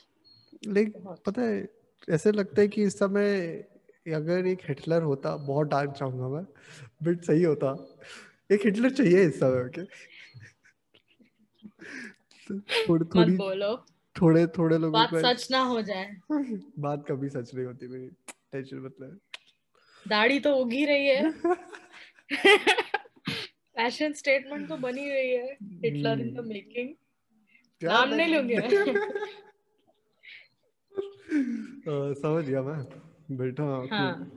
लाइक 0.69 0.93
पता 1.27 1.43
है 1.43 1.69
ऐसे 2.09 2.33
लगता 2.33 2.61
है 2.63 2.69
कि 2.69 2.83
इस 2.83 2.99
समय 2.99 3.37
अगर 4.15 4.47
एक 4.47 4.61
हिटलर 4.69 5.03
होता 5.03 5.37
बहुत 5.37 5.67
डार्क 5.69 5.91
चाहूँगा 5.91 6.29
मैं 6.29 6.45
बट 7.05 7.25
सही 7.25 7.43
होता। 7.43 7.77
एक 8.51 8.65
हिटलर 8.65 8.91
चाहिए 8.91 9.25
इस 9.27 9.39
समय 9.41 9.65
ओके 9.65 9.85
थोड़ी 12.89 13.05
थोड़ी 13.07 13.37
बोलो। 13.37 13.75
थोड़े 14.17 14.47
थोड़े 14.47 14.79
लोगों 14.79 14.93
बात 14.93 15.15
सच 15.15 15.49
ना 15.51 15.61
हो 15.61 15.83
जाए। 15.83 16.17
बात 16.79 17.05
कभी 17.09 17.29
सच 17.29 17.55
नहीं 17.55 17.67
होती 17.67 17.89
मेरी। 17.89 18.11
टेंशन 18.53 18.77
मतलब 18.77 19.21
दाढ़ी 20.09 20.41
तो 20.41 20.57
उगी 20.57 20.85
रही 20.85 21.07
है। 21.07 21.33
फ़ैशन 23.77 24.13
स्टेटमेंट 24.13 24.69
तो 24.69 24.77
बनी 24.77 25.11
रही 25.11 25.31
है। 25.31 25.53
हिटलर 25.53 26.21
इन 26.21 26.35
द 26.35 26.41
मेकिंग 26.41 26.95
नाम 27.83 28.15
नहीं 28.15 28.35
लूँगी? 28.35 28.55
समझ 32.21 32.45
गया 32.45 32.63
मैं। 32.63 32.85
बेटा 33.37 33.89
हाँ। 33.93 34.31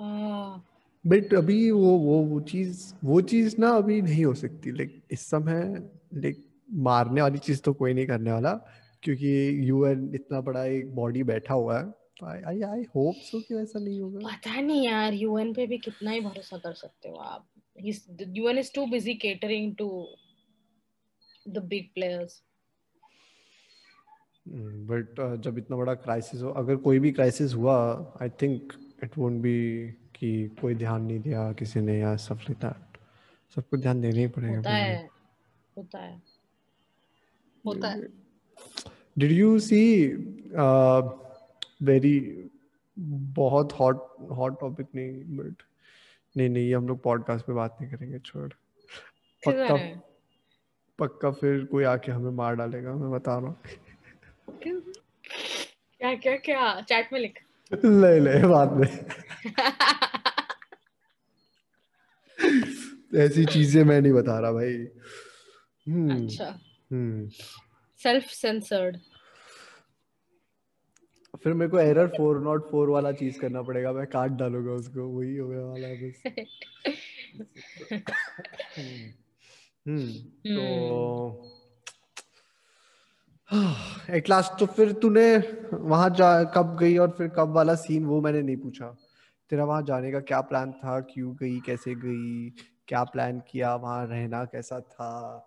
आ, 0.00 0.58
बट 1.04 1.34
अभी 1.34 1.70
वो 1.70 1.90
वो 1.98 2.20
वो 2.26 2.40
चीज़ 2.50 2.82
वो 3.04 3.20
चीज़ 3.32 3.56
ना 3.60 3.68
अभी 3.76 4.00
नहीं 4.02 4.24
हो 4.24 4.34
सकती। 4.34 4.70
लाइक 4.72 5.02
इस 5.12 5.26
समय 5.30 5.62
लाइक 6.14 6.44
मारने 6.86 7.22
वाली 7.22 7.38
चीज़ 7.38 7.60
तो 7.62 7.72
कोई 7.72 7.94
नहीं 7.94 8.06
करने 8.06 8.32
वाला 8.32 8.52
क्योंकि 9.02 9.68
यूएन 9.68 10.10
इतना 10.14 10.40
बड़ा 10.40 10.64
एक 10.66 10.94
बॉडी 10.94 11.22
बैठा 11.22 11.54
हुआ 11.54 11.78
है। 11.78 11.92
आई 12.24 12.60
आई 12.62 12.82
होप 12.94 13.14
सो 13.22 13.40
कि 13.40 13.54
वैसा 13.54 13.78
नहीं 13.78 14.00
होगा। 14.00 14.28
पता 14.28 14.60
नहीं 14.60 14.86
यार 14.86 15.14
यूएन 15.14 15.52
पे 15.54 15.66
भी 15.66 15.78
कितना 15.78 16.10
ही 16.10 16.20
भरोसा 16.20 16.58
कर 16.58 16.72
सकते 16.74 17.08
हो 17.08 17.16
आप। 17.16 17.46
UN 18.36 18.58
is 18.58 18.70
too 18.74 18.86
busy 18.86 19.14
catering 19.24 19.74
to 19.76 19.88
the 21.48 21.62
big 21.70 21.88
players 21.94 22.42
but 24.46 25.20
जब 25.44 25.58
इतना 25.58 25.76
बड़ा 25.76 25.94
क्राइसिस 25.94 26.42
हो 26.42 26.50
अगर 26.62 26.76
कोई 26.86 26.98
भी 26.98 27.10
क्राइसिस 27.12 27.54
हुआ 27.54 27.76
I 28.22 28.28
think 28.42 28.72
it 29.04 29.18
won't 29.18 29.40
be 29.42 29.54
कि 30.16 30.48
कोई 30.60 30.74
ध्यान 30.74 31.02
नहीं 31.02 31.20
दिया 31.20 31.52
किसी 31.52 31.80
ने 31.80 31.98
या 31.98 32.16
सब 32.16 32.38
लाइक 32.40 32.58
दैट 32.58 32.98
सबको 33.54 33.76
ध्यान 33.76 34.00
देना 34.00 34.18
ही 34.18 34.26
पड़ेगा 34.26 34.56
होता 34.56 34.70
है 34.70 35.08
होता 35.76 35.98
है। 35.98 36.22
होता 37.66 37.88
है। 37.88 38.08
डिड 39.18 39.32
यू 39.32 39.58
सी 39.58 40.06
वेरी 41.82 42.50
बहुत 42.98 43.72
हॉट 43.72 44.16
हॉट 44.30 44.60
टॉपिक 44.60 44.86
नहीं 44.94 45.36
बट 45.36 45.62
नहीं 46.36 46.48
नहीं 46.48 46.74
हम 46.74 46.88
लोग 46.88 47.02
पॉडकास्ट 47.02 47.46
पे 47.46 47.52
बात 47.52 47.78
नहीं 47.80 47.90
करेंगे 47.90 48.18
छोड़। 48.18 48.48
पक्का 49.42 49.76
पक्का 50.98 51.30
फिर 51.30 51.64
कोई 51.64 51.84
आके 51.84 52.12
हमें 52.12 52.30
मार 52.30 52.54
डालेगा 52.56 52.94
मैं 52.94 53.10
बता 53.10 53.38
रहा 53.38 53.48
हूँ। 53.48 53.56
क्या 56.00 56.14
क्या 56.14 56.36
क्या? 56.36 56.80
चैट 56.80 57.12
में 57.12 57.20
लिख। 57.20 57.43
ले 57.84 58.20
ले 58.20 58.46
बाद 58.46 58.72
में 58.72 59.06
ऐसी 63.14 63.44
चीज़ें 63.44 63.84
मैं 63.84 64.00
नहीं 64.00 64.12
बता 64.12 64.40
रहा 64.40 64.52
भाई। 64.52 64.86
हम्म 65.86 66.24
अच्छा। 66.24 66.60
हम्म। 66.92 67.28
सेल्फ 68.00 68.24
सेंसर्ड 68.24 68.96
फिर 71.44 71.52
मेरे 71.52 71.70
को 71.70 71.78
एरर 71.78 72.06
फोर 72.06 72.40
नॉट 72.40 72.70
फोर 72.70 72.88
वाला 72.88 73.12
चीज़ 73.12 73.38
करना 73.38 73.62
पड़ेगा 73.62 73.92
मैं 73.92 74.06
काट 74.06 74.30
डालूँगा 74.30 74.72
उसको 74.72 75.08
वही 75.08 75.36
होने 75.36 75.58
वाला 75.58 75.88
है 75.88 76.02
बस। 76.02 76.22
हम्म 79.88 79.88
हम्म, 79.88 80.56
तो 80.56 81.63
एट 84.10 84.28
लास्ट 84.28 84.52
तो 84.60 84.66
फिर 84.66 84.92
तूने 84.92 85.36
वहाँ 85.72 86.10
जा 86.10 86.44
कब 86.44 86.76
गई 86.76 86.96
और 86.96 87.10
फिर 87.10 87.28
कब 87.28 87.48
वाला 87.48 87.74
सीन 87.74 88.04
वो 88.04 88.20
मैंने 88.20 88.42
नहीं 88.42 88.56
पूछा। 88.56 88.96
तेरा 89.50 89.64
वहाँ 89.64 89.82
जाने 89.82 90.12
का 90.12 90.20
क्या 90.20 90.40
प्लान 90.40 90.72
था? 90.72 91.00
क्यों 91.00 91.34
गई? 91.34 91.60
कैसे 91.60 91.94
गई? 91.94 92.50
क्या 92.88 93.04
प्लान 93.04 93.40
किया? 93.40 93.74
वहाँ 93.74 94.06
रहना 94.06 94.44
कैसा 94.44 94.80
था? 94.80 95.46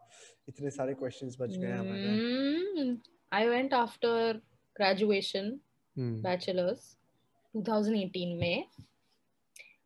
इतने 0.50 0.70
सारे 0.70 0.94
क्वेश्चंस 0.94 1.38
बच 1.40 1.58
गए 1.58 1.72
हमारे। 1.72 2.98
I 3.34 3.48
went 3.48 3.74
after 3.74 4.42
graduation 4.78 5.60
bachelors 6.00 6.98
2018 7.58 8.40
में। 8.40 8.66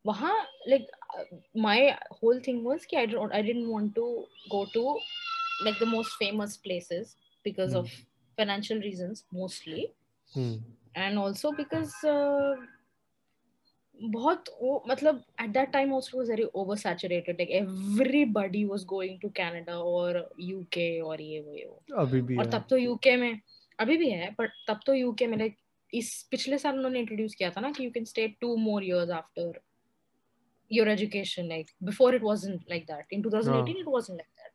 वहाँ 0.05 0.45
uh, 0.71 0.79
my 1.57 1.93
whole 2.11 2.39
thing 2.47 2.63
was 2.67 2.85
कि 2.85 2.97
I 2.97 3.05
don't 3.05 3.31
I 3.31 3.41
didn't 3.41 3.69
want 3.69 3.95
to 3.95 4.05
go 4.55 4.65
to 4.65 4.95
like 5.65 5.79
the 5.79 5.91
most 5.95 6.09
famous 6.23 6.57
places 6.57 7.15
because 7.47 7.75
Hmm. 7.75 8.10
Of 8.41 8.47
financial 8.47 8.89
reasons 8.89 9.23
mostly. 9.31 9.87
Hmm 10.35 10.63
and 10.95 11.17
also 11.17 11.51
because 11.51 11.93
uh, 12.03 12.55
बहुत 13.99 14.45
वो 14.61 14.83
मतलब 14.87 15.23
at 15.39 15.53
that 15.53 15.73
time 15.73 15.91
also 15.93 16.17
was 16.17 16.27
very 16.27 16.45
oversaturated. 16.55 17.39
Like 17.39 17.49
everybody 17.49 18.65
was 18.65 18.83
going 18.83 19.19
to 19.19 19.29
Canada 19.29 19.75
or 19.75 20.25
UK 20.39 21.01
और 21.01 21.21
ये 21.21 21.41
वो 21.41 21.55
ये 21.55 21.65
वो. 21.65 21.83
अभी 21.97 22.21
भी 22.21 22.37
और 22.37 22.45
है। 22.45 22.51
तब 22.51 22.65
तो 22.69 22.77
यूके 22.77 23.15
में 23.15 23.41
अभी 23.79 23.97
भी 23.97 24.09
है 24.09 24.35
बट 24.39 24.49
तब 24.67 24.79
तो 24.85 24.93
यूके 24.93 25.27
में 25.27 25.37
लाइक 25.37 25.55
इस 25.93 26.27
पिछले 26.31 26.57
साल 26.57 26.75
उन्होंने 26.75 26.99
इंट्रोड्यूस 26.99 27.35
किया 27.35 27.49
था 27.49 27.61
ना 27.61 27.71
कि 27.71 27.85
you 27.85 27.91
can 27.91 28.05
stay 28.05 28.27
two 28.27 28.55
more 28.55 28.83
years 28.83 29.09
after 29.09 29.61
your 30.73 30.89
education 30.89 31.47
like 31.47 31.67
before 31.83 32.15
it 32.15 32.23
wasn't 32.23 32.61
like 32.69 32.83
that 32.83 33.13
in 33.13 33.23
2018 33.23 33.69
it 33.69 33.87
wasn't 33.87 34.17
like 34.17 34.29
that 34.37 34.51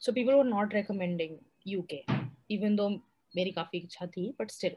so 0.00 0.12
people 0.12 0.34
were 0.34 0.44
not 0.44 0.74
recommending 0.74 1.36
UK 1.66 2.04
even 2.50 2.76
though 2.76 3.00
मेरी 3.35 3.51
काफी 3.51 3.77
इच्छा 3.77 4.07
थी 4.15 4.29
बट 4.39 4.51
स्टिल 4.51 4.75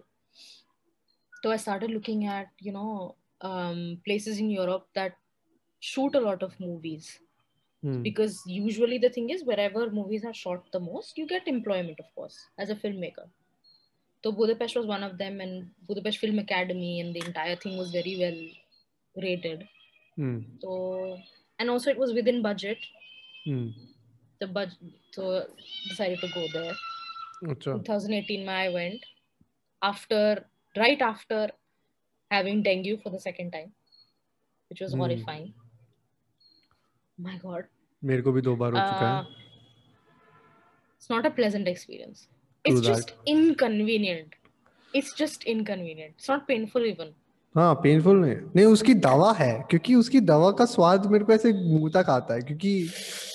तो 1.43 1.51
I 1.51 1.59
started 1.59 1.91
looking 1.91 2.25
at 2.25 2.67
you 2.67 2.73
know 2.73 3.15
places 4.05 4.39
in 4.43 4.51
Europe 4.51 4.85
that 4.99 5.17
shoot 5.87 6.15
a 6.15 6.21
lot 6.27 6.45
of 6.45 6.53
movies 6.61 7.09
hmm 7.85 8.03
because 8.05 8.39
usually 8.53 8.99
the 8.99 9.11
thing 9.17 9.27
is 9.31 9.43
wherever 9.49 9.83
movies 9.97 10.25
are 10.29 10.33
shot 10.39 10.71
the 10.77 10.81
most 10.85 11.19
you 11.21 11.27
get 11.33 11.51
employment 11.53 12.01
of 12.05 12.07
course 12.21 12.39
as 12.65 12.71
a 12.75 12.77
filmmaker 12.85 13.27
so 14.25 14.33
budapest 14.39 14.79
was 14.79 14.87
one 14.93 15.05
of 15.09 15.19
them 15.19 15.37
and 15.41 15.67
budapest 15.91 16.23
film 16.23 16.39
academy 16.45 17.01
and 17.01 17.19
the 17.19 17.25
entire 17.27 17.59
thing 17.65 17.77
was 17.83 17.93
very 17.99 18.15
well 18.23 18.41
rated 19.27 19.67
hmm 20.19 20.41
so 20.65 20.81
and 21.59 21.75
also 21.75 21.91
it 21.91 22.03
was 22.05 22.17
within 22.21 22.43
budget 22.49 22.91
hmm 23.47 23.73
the 24.41 24.51
budget 24.59 25.15
so 25.19 25.31
decided 25.91 26.19
to 26.25 26.33
go 26.39 26.47
there 26.57 26.75
अच्छा 27.50 27.72
2018 27.72 28.46
mein 28.46 28.50
i 28.50 28.74
went 28.74 29.06
after 29.82 30.22
right 30.76 31.02
after 31.02 31.40
having 32.32 32.62
dengue 32.64 32.92
for 33.04 33.12
the 33.12 33.20
second 33.20 33.52
time 33.52 33.72
which 34.72 34.82
was 34.86 34.94
Hmm. 34.94 35.02
horrifying 35.04 35.48
my 37.18 37.38
god 37.46 37.64
मेरे 38.04 38.22
को 38.22 38.32
भी 38.32 38.42
दो 38.42 38.56
बार 38.56 38.74
हो 38.74 38.80
चुका 38.80 39.08
Uh, 39.08 39.16
है 39.16 39.40
it's 41.00 41.10
not 41.10 41.26
a 41.26 41.32
pleasant 41.32 41.68
experience. 41.68 42.28
It's 42.66 42.82
just 42.88 43.12
inconvenient. 43.26 44.36
It's 44.94 45.14
just 45.22 45.46
inconvenient. 45.54 46.14
It's 46.18 46.30
not 46.30 46.48
painful 46.48 46.86
even. 46.86 47.14
हाँ 47.56 47.74
painful 47.84 48.18
नहीं 48.18 48.36
नहीं 48.56 48.66
उसकी 48.66 48.94
दवा 49.06 49.32
है 49.34 49.52
क्योंकि 49.70 49.96
उसकी 49.96 50.20
दवा 50.28 50.52
का 50.60 50.66
स्वाद 50.74 51.06
मेरे 51.12 51.26
को 51.26 51.34
ऐसे 51.34 51.52
मुँह 51.54 51.90
तक 51.96 52.10
आता 52.10 52.34
है 52.34 52.42
क्योंकि 52.42 52.72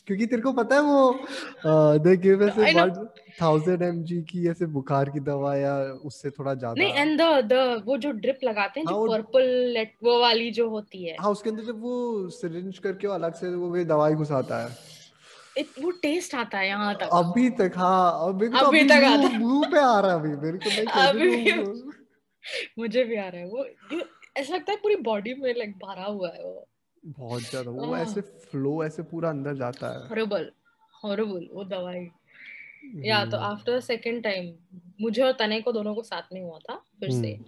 क्योंकि 0.06 0.26
तेरे 0.26 0.42
को 0.42 0.52
पता 0.52 0.74
है 0.74 0.82
वो 0.82 1.98
they 1.98 2.16
give 2.16 2.44
I 2.48 2.72
know. 2.74 3.06
Thousand 3.40 3.82
M 3.82 4.02
की 4.24 4.48
ऐसे 4.50 4.66
बुखार 4.74 5.08
की 5.10 5.20
दवा 5.20 5.54
या 5.56 5.74
उससे 6.04 6.30
थोड़ा 6.30 6.54
ज़्यादा। 6.54 6.82
नहीं 6.82 6.92
and 6.94 7.20
the 7.20 7.28
the 7.48 7.62
वो 7.86 7.96
जो 7.98 8.10
ड्रिप 8.12 8.38
लगाते 8.44 8.80
हैं 8.80 8.86
हाँ, 8.86 8.94
जो 8.94 9.08
पर्पल 9.08 9.86
वो 10.04 10.18
वाली 10.20 10.50
जो 10.50 10.68
होती 10.68 11.04
है। 11.04 11.16
हाँ 11.20 11.30
उसके 11.30 11.50
अंदर 11.50 11.64
जब 11.64 11.80
वो 11.82 12.28
सिरिंज 12.32 12.78
करके 12.78 13.06
अलग 13.14 13.34
से 13.34 13.54
वो 13.54 13.70
भी 13.70 13.84
दवाई 13.86 14.14
घुसाता 14.14 14.62
है। 14.62 14.70
It, 15.58 15.66
वो 15.82 15.90
टेस्ट 16.02 16.34
आता 16.34 16.58
है 16.58 16.68
यहाँ 16.68 16.94
तक। 16.94 17.08
अभी 17.14 17.48
तक 17.58 17.72
हाँ 17.76 18.10
को 18.12 18.26
तो 18.26 18.28
अभी 18.28 18.46
अभी 18.58 18.88
तक 18.88 19.04
आता। 19.04 19.38
मुँह 19.38 19.68
पे 19.70 19.78
आ 19.80 19.98
रहा 20.00 20.12
है 20.12 20.18
अभी 20.18 20.28
मेरे 20.46 20.58
को 20.58 20.68
नहीं 20.70 20.86
अभी 21.08 21.28
मुझे 22.78 23.04
भी 23.04 23.16
आ 23.16 23.28
रहा 23.28 23.40
है 23.40 23.46
वो 23.48 23.64
ऐसा 24.36 24.54
लगता 24.54 24.72
है 24.72 24.78
पूरी 24.82 24.96
बॉडी 25.04 25.34
में 25.34 25.52
लाइक 25.54 25.70
भरा 25.84 26.04
हुआ 26.04 26.28
है 26.28 26.42
वो। 26.42 26.66
बहुत 27.06 27.42
ज़्यादा 27.42 27.70
वो 27.70 27.92
आह। 27.94 28.00
ऐसे 28.02 28.20
फ्लो 28.20 28.84
ऐसे 28.84 29.02
पूरा 29.02 29.30
अंदर 29.30 29.54
जाता 29.54 29.88
है। 29.88 30.08
हॉरिबल 30.08 30.50
हॉरिबल 31.04 31.48
वो 31.52 31.64
दवाई। 31.64 32.08
या 33.04 33.24
तो 33.24 33.36
हम्म, 33.36 33.46
आफ्टर 33.46 33.80
सेकंड 33.80 34.22
टाइम 34.22 34.54
मुझे 35.00 35.22
और 35.22 35.32
तने 35.32 35.60
को 35.60 35.72
दोनों 35.72 35.94
को 35.94 36.02
साथ 36.02 36.32
में 36.32 36.40
हुआ 36.42 36.58
था 36.58 36.76
फिर 37.00 37.10
से। 37.10 37.38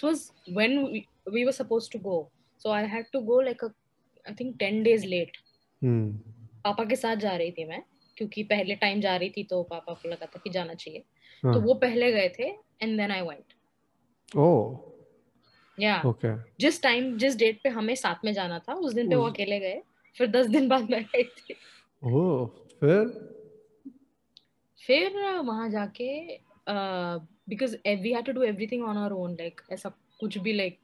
was 0.00 0.32
when 0.48 0.72
we, 0.84 1.00
we 1.32 1.44
were 1.44 1.52
supposed 1.52 1.90
to 1.92 1.98
go. 1.98 2.30
So 2.58 2.70
i 2.70 2.82
had 2.82 3.06
to 3.12 3.20
go 3.20 3.36
like 3.48 3.62
a 3.62 3.70
i 4.26 4.34
think 4.34 4.58
10 4.58 4.82
days 4.84 5.04
late. 5.04 5.36
हम्म। 5.82 6.12
पापा 6.64 6.84
के 6.84 6.96
साथ 6.96 7.16
जा 7.16 7.36
रही 7.36 7.50
थी 7.50 7.64
मैं 7.64 7.82
क्योंकि 8.16 8.42
पहले 8.42 8.74
टाइम 8.74 9.00
जा 9.00 9.16
रही 9.16 9.30
थी 9.30 9.44
तो 9.44 9.62
पापा 9.62 9.92
को 9.92 10.08
लगा 10.08 10.26
था 10.26 10.40
कि 10.44 10.50
जाना 10.50 10.74
चाहिए। 10.74 11.04
हाँ। 11.42 11.54
तो 11.54 11.60
वो 11.60 11.74
पहले 11.74 12.12
गए 12.12 12.28
थे 12.28 12.48
and 12.82 12.96
then 12.96 13.10
I 13.10 13.20
went 13.20 13.54
oh 14.36 14.91
yeah 15.78 16.00
okay 16.06 16.34
जिस 16.60 16.82
टाइम 16.82 17.16
जिस 17.18 17.36
डेट 17.38 17.60
पे 17.62 17.68
हमें 17.70 17.94
साथ 17.94 18.24
में 18.24 18.32
जाना 18.32 18.58
था 18.58 18.74
उस 18.74 18.94
दिन 18.94 19.08
पे 19.10 19.16
वो 19.16 19.28
अकेले 19.28 19.58
गए 19.60 19.80
फिर 20.16 20.26
दस 20.30 20.46
दिन 20.48 20.68
बाद 20.68 20.90
मैं 20.90 21.02
गई 21.04 21.24
थी। 21.24 21.54
ओह 22.02 22.46
फिर? 22.80 23.30
फिर 24.80 25.18
वहाँ 25.40 25.68
जाके 25.70 26.08
because 27.48 27.76
we 28.02 28.12
had 28.12 28.24
to 28.24 28.32
do 28.32 28.42
everything 28.42 28.84
on 28.84 28.96
our 28.96 29.12
own 29.14 29.36
like 29.40 29.60
ऐसा 29.72 29.88
कुछ 30.20 30.38
भी 30.38 30.52
लाइक 30.52 30.78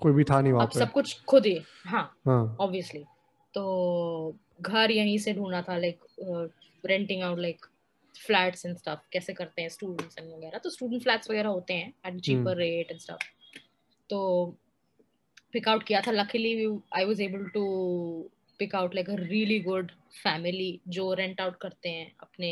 कोई 0.00 0.12
भी 0.12 0.24
था 0.24 0.40
नहीं 0.40 0.52
वहाँ 0.52 0.66
पे। 0.66 0.78
सब 0.78 0.90
कुछ 0.92 1.20
खुद 1.24 1.46
ही 1.46 1.58
हाँ 1.86 2.02
हाँ। 2.26 2.56
ऑब्वियसली 2.60 3.04
तो 3.54 4.36
घर 4.60 4.90
यहीं 4.90 5.18
से 5.18 5.32
ढूंढना 5.34 5.62
था 5.62 5.76
like 5.78 6.00
renting 6.84 7.22
out 7.22 7.38
like 7.38 7.66
flats 8.14 8.66
and 8.66 8.76
stuff 8.76 9.08
कैसे 9.12 9.32
करते 9.34 9.62
हैं 9.62 9.68
स्टूडेंट्स 9.68 10.18
एंड 10.18 10.32
वगैरह। 10.32 10.58
तो 10.58 10.70
स्टूडेंट 10.70 11.02
फ्लैट्स 11.02 11.30
वगैरह 11.30 11.48
होते 11.48 11.74
हैं 11.74 11.92
at 12.06 12.20
cheaper 12.20 12.56
rate 12.56 12.90
and 12.90 13.00
stuff 13.00 13.24
तो 14.14 14.20
पिक 15.52 15.68
आउट 15.68 15.82
किया 15.82 16.00
था। 16.06 16.10
Luckily 16.12 16.54
I 16.96 17.04
was 17.04 17.20
able 17.20 17.44
to 17.54 17.62
pick 18.58 18.74
out 18.74 18.94
like 18.94 19.10
a 19.10 19.14
really 19.18 19.58
good 19.60 19.90
family 20.22 20.80
जो 20.96 21.12
रेंट 21.20 21.40
आउट 21.40 21.56
करते 21.60 21.88
हैं 21.88 22.10
अपने 22.22 22.50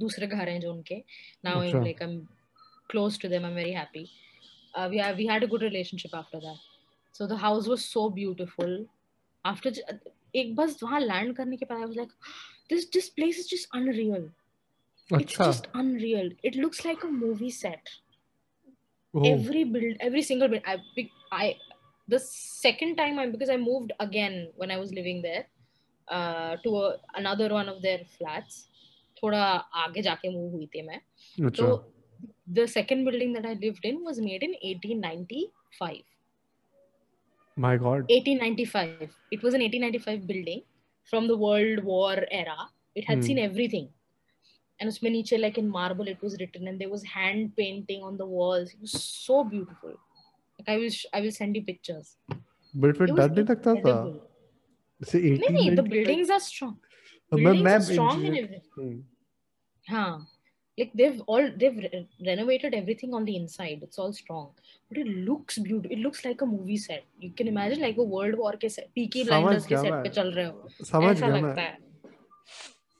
दूसरे 0.00 0.26
घर 0.26 0.48
हैं 0.48 0.60
जो 0.60 0.72
उनके। 0.72 1.02
Now. 1.44 1.62
Like 1.62 2.02
I 2.02 2.08
am 2.08 2.18
close 2.90 3.20
to 3.22 3.28
them 3.28 3.44
I 3.44 3.50
am 3.50 3.56
very 3.56 3.72
happy 3.72 4.06
we 4.90 5.12
we 5.16 5.26
had 5.26 5.44
a 5.44 5.46
good 5.48 5.62
relationship 5.62 6.14
after 6.14 6.38
that 6.38 7.16
so 7.16 7.26
the 7.26 7.38
house 7.44 7.68
was 7.68 7.78
so 7.78 8.08
beautiful 8.16 8.86
after 9.44 10.00
एक 10.34 10.54
बस 10.56 10.82
वहाँ 10.82 11.00
लैंड 11.00 11.36
करने 11.36 11.56
के 11.56 11.66
बाद 11.66 11.78
I 11.78 11.84
was 11.84 11.96
like 11.96 12.12
this 12.70 12.90
this 12.92 13.08
place 13.08 13.38
is 13.38 13.54
just 13.54 13.76
unreal 13.76 14.30
अच्छा। 15.10 15.44
just 15.44 15.66
unreal. 15.80 16.28
It 16.48 16.56
looks 16.60 16.78
like 16.84 17.04
a 17.04 17.10
movie 17.16 17.50
set 19.15 19.21
oh 19.21 19.35
every 19.35 19.63
build 19.75 19.97
every 20.09 20.21
single 20.29 20.47
build 20.53 20.63
i 20.65 20.75
be- 20.95 21.11
i 21.31 21.55
the 22.07 22.19
second 22.19 22.95
time 23.01 23.19
i 23.19 23.27
because 23.35 23.49
i 23.49 23.57
moved 23.57 23.93
again 23.99 24.35
when 24.55 24.71
i 24.71 24.77
was 24.83 24.91
living 24.99 25.21
there 25.21 25.45
uh, 26.07 26.57
to 26.63 26.75
a, 26.77 26.97
another 27.15 27.49
one 27.53 27.69
of 27.69 27.81
their 27.87 28.01
flats 28.17 28.67
थोड़ा 29.23 29.41
आगे 29.85 30.01
जाके 30.01 30.29
move 30.33 30.51
हुई 30.51 30.65
थी 30.75 30.81
मैं 30.87 30.99
अच्छा 31.47 31.63
तो 31.63 31.65
the 32.59 32.67
second 32.67 33.05
building 33.09 33.33
that 33.37 33.45
i 33.45 33.53
lived 33.65 33.85
in 33.89 34.03
was 34.07 34.19
made 34.27 34.43
in 34.47 34.55
1895 34.69 36.03
my 37.57 37.77
God 37.77 38.11
1895 38.11 39.09
it 39.31 39.43
was 39.43 39.53
an 39.53 39.61
1895 39.61 40.27
building 40.27 40.61
from 41.11 41.27
the 41.31 41.37
world 41.43 41.83
war 41.83 42.15
era 42.39 42.57
it 42.95 43.05
had 43.09 43.19
Hmm. 43.19 43.25
seen 43.29 43.39
everything 43.45 43.87
And 44.80 44.88
उसमें 44.88 45.10
नीचे 45.10 45.36
like 45.40 45.58
in 45.62 45.68
marble 45.76 46.08
it 46.14 46.22
was 46.26 46.34
written 46.40 46.68
and 46.72 46.82
there 46.84 46.90
was 46.94 47.04
hand 47.14 47.52
painting 47.60 48.02
on 48.10 48.16
the 48.22 48.26
walls 48.36 48.72
it 48.74 48.80
was 48.86 48.96
so 49.04 49.42
beautiful 49.54 49.94
like 49.94 50.68
I 50.74 50.76
will 50.82 50.96
I 51.18 51.22
will 51.26 51.34
send 51.40 51.58
you 51.60 51.64
pictures 51.70 52.14
बट 52.30 52.96
फिर 52.96 53.08
it 53.08 53.16
डर 53.16 53.30
नहीं 53.30 53.44
लगता 53.50 53.74
था 53.74 53.80
incredible 53.80 54.16
जैसे 55.00 55.18
नहीं 55.20 55.50
नहीं 55.56 55.70
the 55.76 55.82
1895 55.82 55.92
buildings 55.96 56.32
are 56.36 56.42
strong 56.46 56.74
मैं 57.32 57.42
buildings 57.42 57.64
मैं 57.64 57.76
are 57.78 57.84
strong 57.90 58.16
and 58.16 58.26
engineer- 58.26 58.48
everything. 58.48 58.96
Hmm, 59.86 60.26
Like 60.78 60.90
they've 61.00 61.20
all 61.34 61.46
they've 61.60 61.76
re- 61.82 61.98
renovated 62.26 62.74
everything 62.78 63.14
on 63.18 63.26
the 63.28 63.34
inside. 63.42 63.84
It's 63.86 64.00
all 64.04 64.10
strong, 64.16 64.48
but 64.90 64.98
it 65.02 65.12
looks 65.28 65.60
beautiful. 65.68 65.94
It 65.96 66.02
looks 66.06 66.24
like 66.26 66.42
a 66.46 66.48
movie 66.50 66.76
set. 66.82 67.06
You 67.26 67.30
can 67.38 67.48
imagine 67.52 67.84
like 67.84 68.00
a 68.04 68.06
World 68.10 68.36
War 68.42 68.50
के 68.64 68.70
set, 68.74 68.90
Peaky 68.98 69.22
Blinders 69.28 69.68
गया 69.70 69.80
set 69.84 69.90
मैं। 69.94 70.02
पे 70.02 70.08
चल 70.18 70.32
रहे 70.34 70.44
हो. 70.46 70.68
समझ 70.90 71.14
ऐसा 71.16 71.30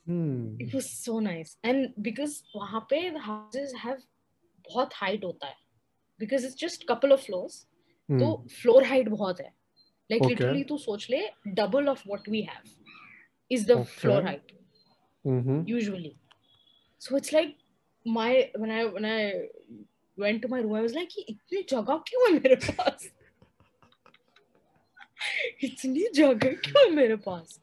है. 0.07 0.13
हम्म 0.13 0.67
It 0.67 0.73
was 0.73 0.89
so 0.89 1.19
nice. 1.19 1.57
And 1.63 1.93
because 2.01 2.43
वहाँ 2.55 2.87
पे 2.89 3.13
the 3.13 3.19
houses 3.19 3.73
have 3.83 4.01
बहुत 4.69 4.93
height 4.93 5.23
होता 5.23 5.47
है. 5.47 5.55
Because 6.19 6.43
it's 6.43 6.55
just 6.55 6.87
couple 6.87 7.11
of 7.11 7.21
floors. 7.21 7.67
तो 8.09 8.25
हम्म, 8.25 8.47
floor 8.47 8.83
height 8.83 9.09
बहुत 9.09 9.39
है. 9.39 9.51
Like 10.11 10.21
Okay. 10.21 10.35
literally 10.35 10.63
तू 10.67 10.77
सोच 10.77 11.09
ले 11.09 11.21
double 11.55 11.89
of 11.89 12.01
what 12.05 12.27
we 12.27 12.41
have 12.41 12.69
is 13.51 13.65
the 13.65 13.83
floor 13.85 14.19
Okay. 14.21 14.27
height. 14.27 14.51
Hmm, 15.25 15.63
usually 15.67 16.17
so 16.99 17.15
it's 17.17 17.31
like 17.33 17.55
my 18.05 18.49
when 18.55 18.71
i 18.71 18.85
when 18.85 19.05
i 19.05 19.47
went 20.17 20.41
to 20.41 20.47
my 20.47 20.59
room 20.61 20.75
i 20.75 20.81
was 20.81 20.93
like 20.93 21.15
"ये 21.17 21.25
इतनी 21.29 21.63
जगह 21.69 21.97
क्यों 22.07 22.21
है 22.27 22.33
मेरे 22.39 22.55
पास 22.55 23.09
इतनी 25.63 26.07
जगह 26.15 26.53
क्यों 26.67 26.83
है 26.85 26.89
मेरे 26.95 27.15
पास 27.15 27.59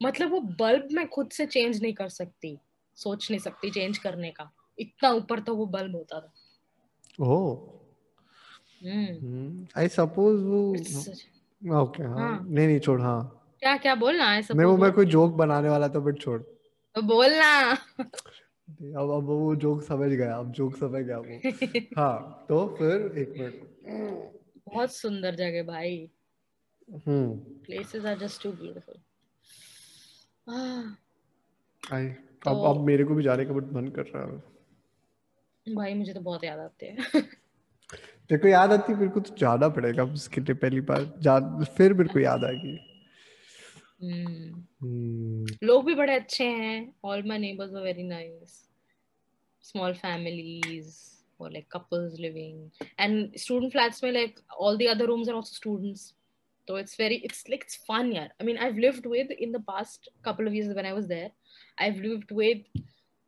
मतलब 0.00 0.30
वो 0.30 0.40
बल्ब 0.60 0.88
मैं 0.92 1.06
खुद 1.08 1.30
से 1.32 1.46
चेंज 1.46 1.82
नहीं 1.82 1.92
कर 1.94 2.08
सकती 2.08 2.58
सोच 2.96 3.30
नहीं 3.30 3.40
सकती 3.40 3.70
चेंज 3.70 3.98
करने 3.98 4.30
का। 4.30 4.50
इतना 4.78 5.10
ऊपर 5.12 5.40
तो 5.40 5.54
वो 5.56 5.66
बल्ब 5.66 5.96
होता 5.96 6.20
था। 6.20 6.32
ओह। 7.26 7.78
हम्म। 8.84 9.66
आई 9.76 9.88
सपोज़ 9.88 10.40
वो 10.44 10.60
ओके 11.82 12.02
हाँ। 12.02 12.18
हाँ। 12.18 12.46
नहीं 12.48 12.66
नहीं 12.66 12.78
छोड़ 12.80 13.00
हाँ। 13.00 13.20
क्या 13.60 13.76
क्या 13.76 13.94
बोलना 13.94 14.30
है? 14.30 14.42
सब 14.42 14.56
नहीं 14.56 14.66
वो 14.66 14.76
मैं 14.76 14.92
कोई 14.92 15.06
जोक 15.06 15.32
बनाने 15.36 15.68
वाला 15.68 15.88
था 15.88 15.98
बट 15.98 16.20
छोड़। 16.20 16.40
तो 16.40 17.02
बोलना 17.02 17.50
अब 17.70 19.10
अब 19.10 19.24
वो 19.24 19.54
जोक 19.56 19.82
समझ 19.82 20.10
गया 20.10 20.36
अब 20.36 20.52
जोक 20.52 20.76
समझ 20.76 21.02
गया 21.04 21.18
वो। 21.18 21.40
हाँ 21.96 22.44
तो 22.48 22.66
फिर 22.78 23.18
एक 23.18 23.34
मिनट 23.38 23.54
बहुत 24.68 24.94
सुंदर 24.94 25.34
जगह 25.34 25.62
भाई। 25.62 26.10
हम्म। 27.06 27.30
Are 28.10 28.16
just 28.16 28.42
too 28.42 28.52
beautiful 28.52 28.94
ah 28.94 29.09
आई 31.92 32.06
अब 32.06 32.14
तो- 32.44 32.76
अब 32.76 32.84
मेरे 32.84 33.04
को 33.04 33.14
भी 33.14 33.22
जाने 33.22 33.44
का 33.44 33.52
बट 33.52 33.72
मन 33.72 33.88
कर 33.88 34.02
रहा 34.02 34.32
है। 34.32 34.38
भाई 35.74 35.94
मुझे 35.94 36.14
तो 36.14 36.20
बहुत 36.20 36.44
याद 36.44 36.58
आते 36.58 36.86
हैं। 36.86 37.22
को 38.32 38.48
याद 38.48 38.72
आती 38.72 38.94
मेरे 38.94 39.10
को 39.10 39.20
तो 39.20 39.36
जाना 39.36 39.68
पड़ेगा 39.68 40.04
उसके 40.04 40.40
लिए 40.40 40.54
पहली 40.54 40.80
बार। 40.80 41.64
फिर 41.64 41.94
मेरे 41.94 42.08
को 42.08 42.18
याद 42.18 42.44
आएगी। 42.44 43.02
हम्म, 44.02 44.64
हम्म, 44.82 45.46
लोग 45.62 45.84
भी 45.84 45.94
बड़े 45.94 46.14
अच्छे 46.14 46.44
हैं। 46.44 46.94
All 47.04 47.22
my 47.22 47.38
neighbours 47.38 47.72
were 47.72 47.80
very 47.80 48.02
nice 48.02 48.70
small 49.62 49.92
families 49.92 51.10
or 51.42 51.48
like 51.48 51.66
couples 51.76 52.14
living. 52.20 52.68
And 53.00 53.40
student 53.46 53.72
flats 53.72 54.04
में 54.04 54.12
like 54.12 54.38
all 54.62 54.78
the 54.78 54.94
other 54.94 55.06
rooms 55.10 55.28
are 55.28 55.40
also 55.40 55.54
students. 55.58 56.19
So 56.68 56.76
it's 56.76 56.96
very 56.96 57.16
it's 57.28 57.48
like 57.48 57.62
it's 57.64 57.76
fun 57.76 58.12
yeah 58.12 58.28
i 58.40 58.44
mean 58.44 58.58
i've 58.58 58.76
lived 58.76 59.06
with 59.06 59.30
in 59.32 59.52
the 59.52 59.60
past 59.60 60.08
couple 60.22 60.46
of 60.46 60.54
years 60.54 60.74
when 60.74 60.86
i 60.86 60.92
was 60.92 61.08
there 61.08 61.30
i've 61.78 61.96
lived 61.98 62.30
with 62.30 62.58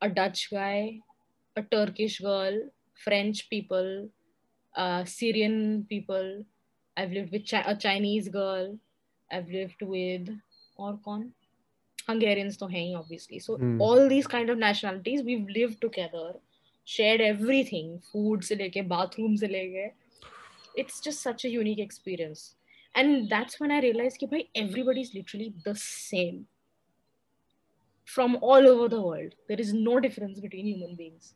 a 0.00 0.08
dutch 0.08 0.50
guy 0.50 1.00
a 1.56 1.62
turkish 1.62 2.20
girl 2.20 2.58
french 3.04 3.48
people 3.50 4.08
uh, 4.74 5.04
syrian 5.04 5.84
people. 5.88 6.44
I've 6.96 7.12
lived 7.12 7.32
with 7.32 7.48
Chi- 7.50 7.64
a 7.66 7.76
chinese 7.76 8.28
girl. 8.28 8.78
I've 9.30 9.48
lived 9.48 9.82
with 9.82 10.28
or 10.76 10.98
con 11.04 11.34
hungarians 12.06 12.56
to 12.58 12.68
hain 12.68 12.96
obviously. 12.96 13.38
So 13.38 13.60
Hmm. 13.60 13.78
all 13.78 14.08
these 14.08 14.26
kind 14.26 14.50
of 14.50 14.58
nationalities 14.58 15.22
we've 15.22 15.48
lived 15.48 15.80
together 15.80 16.34
shared 16.84 17.20
everything 17.20 18.00
food 18.12 18.44
se 18.44 18.56
leke 18.62 18.80
bathroom 18.94 19.36
se 19.42 19.48
leke 19.56 19.94
it's 20.74 21.00
just 21.00 21.22
such 21.22 21.44
a 21.44 21.48
unique 21.50 21.78
experience 21.78 22.56
and 22.95 23.29
that's 23.29 23.59
when 23.61 23.71
i 23.71 23.79
realized 23.85 24.19
ki 24.19 24.29
bhai 24.33 24.43
everybody's 24.55 25.13
literally 25.15 25.53
the 25.65 25.75
same 25.75 26.37
from 28.15 28.37
all 28.41 28.67
over 28.67 28.87
the 28.95 29.01
world 29.07 29.33
there 29.49 29.61
is 29.65 29.73
no 29.73 29.99
difference 30.05 30.39
between 30.45 30.69
human 30.73 30.95
beings 31.01 31.33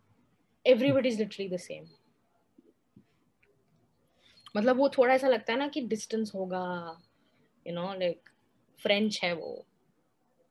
everybody's 0.66 1.20
literally 1.24 1.50
the 1.58 1.64
same 1.70 1.90
मतलब 4.56 4.78
वो 4.78 4.90
थोड़ा 4.98 5.14
ऐसा 5.14 5.28
लगता 5.28 5.54
है 5.54 5.60
ना 5.60 5.68
कि 5.74 5.82
distance 5.88 6.32
होगा 6.36 6.64
you 7.68 7.74
know 7.74 7.94
like 8.00 8.30
French 8.84 9.20
है 9.24 9.34
वो 9.36 9.52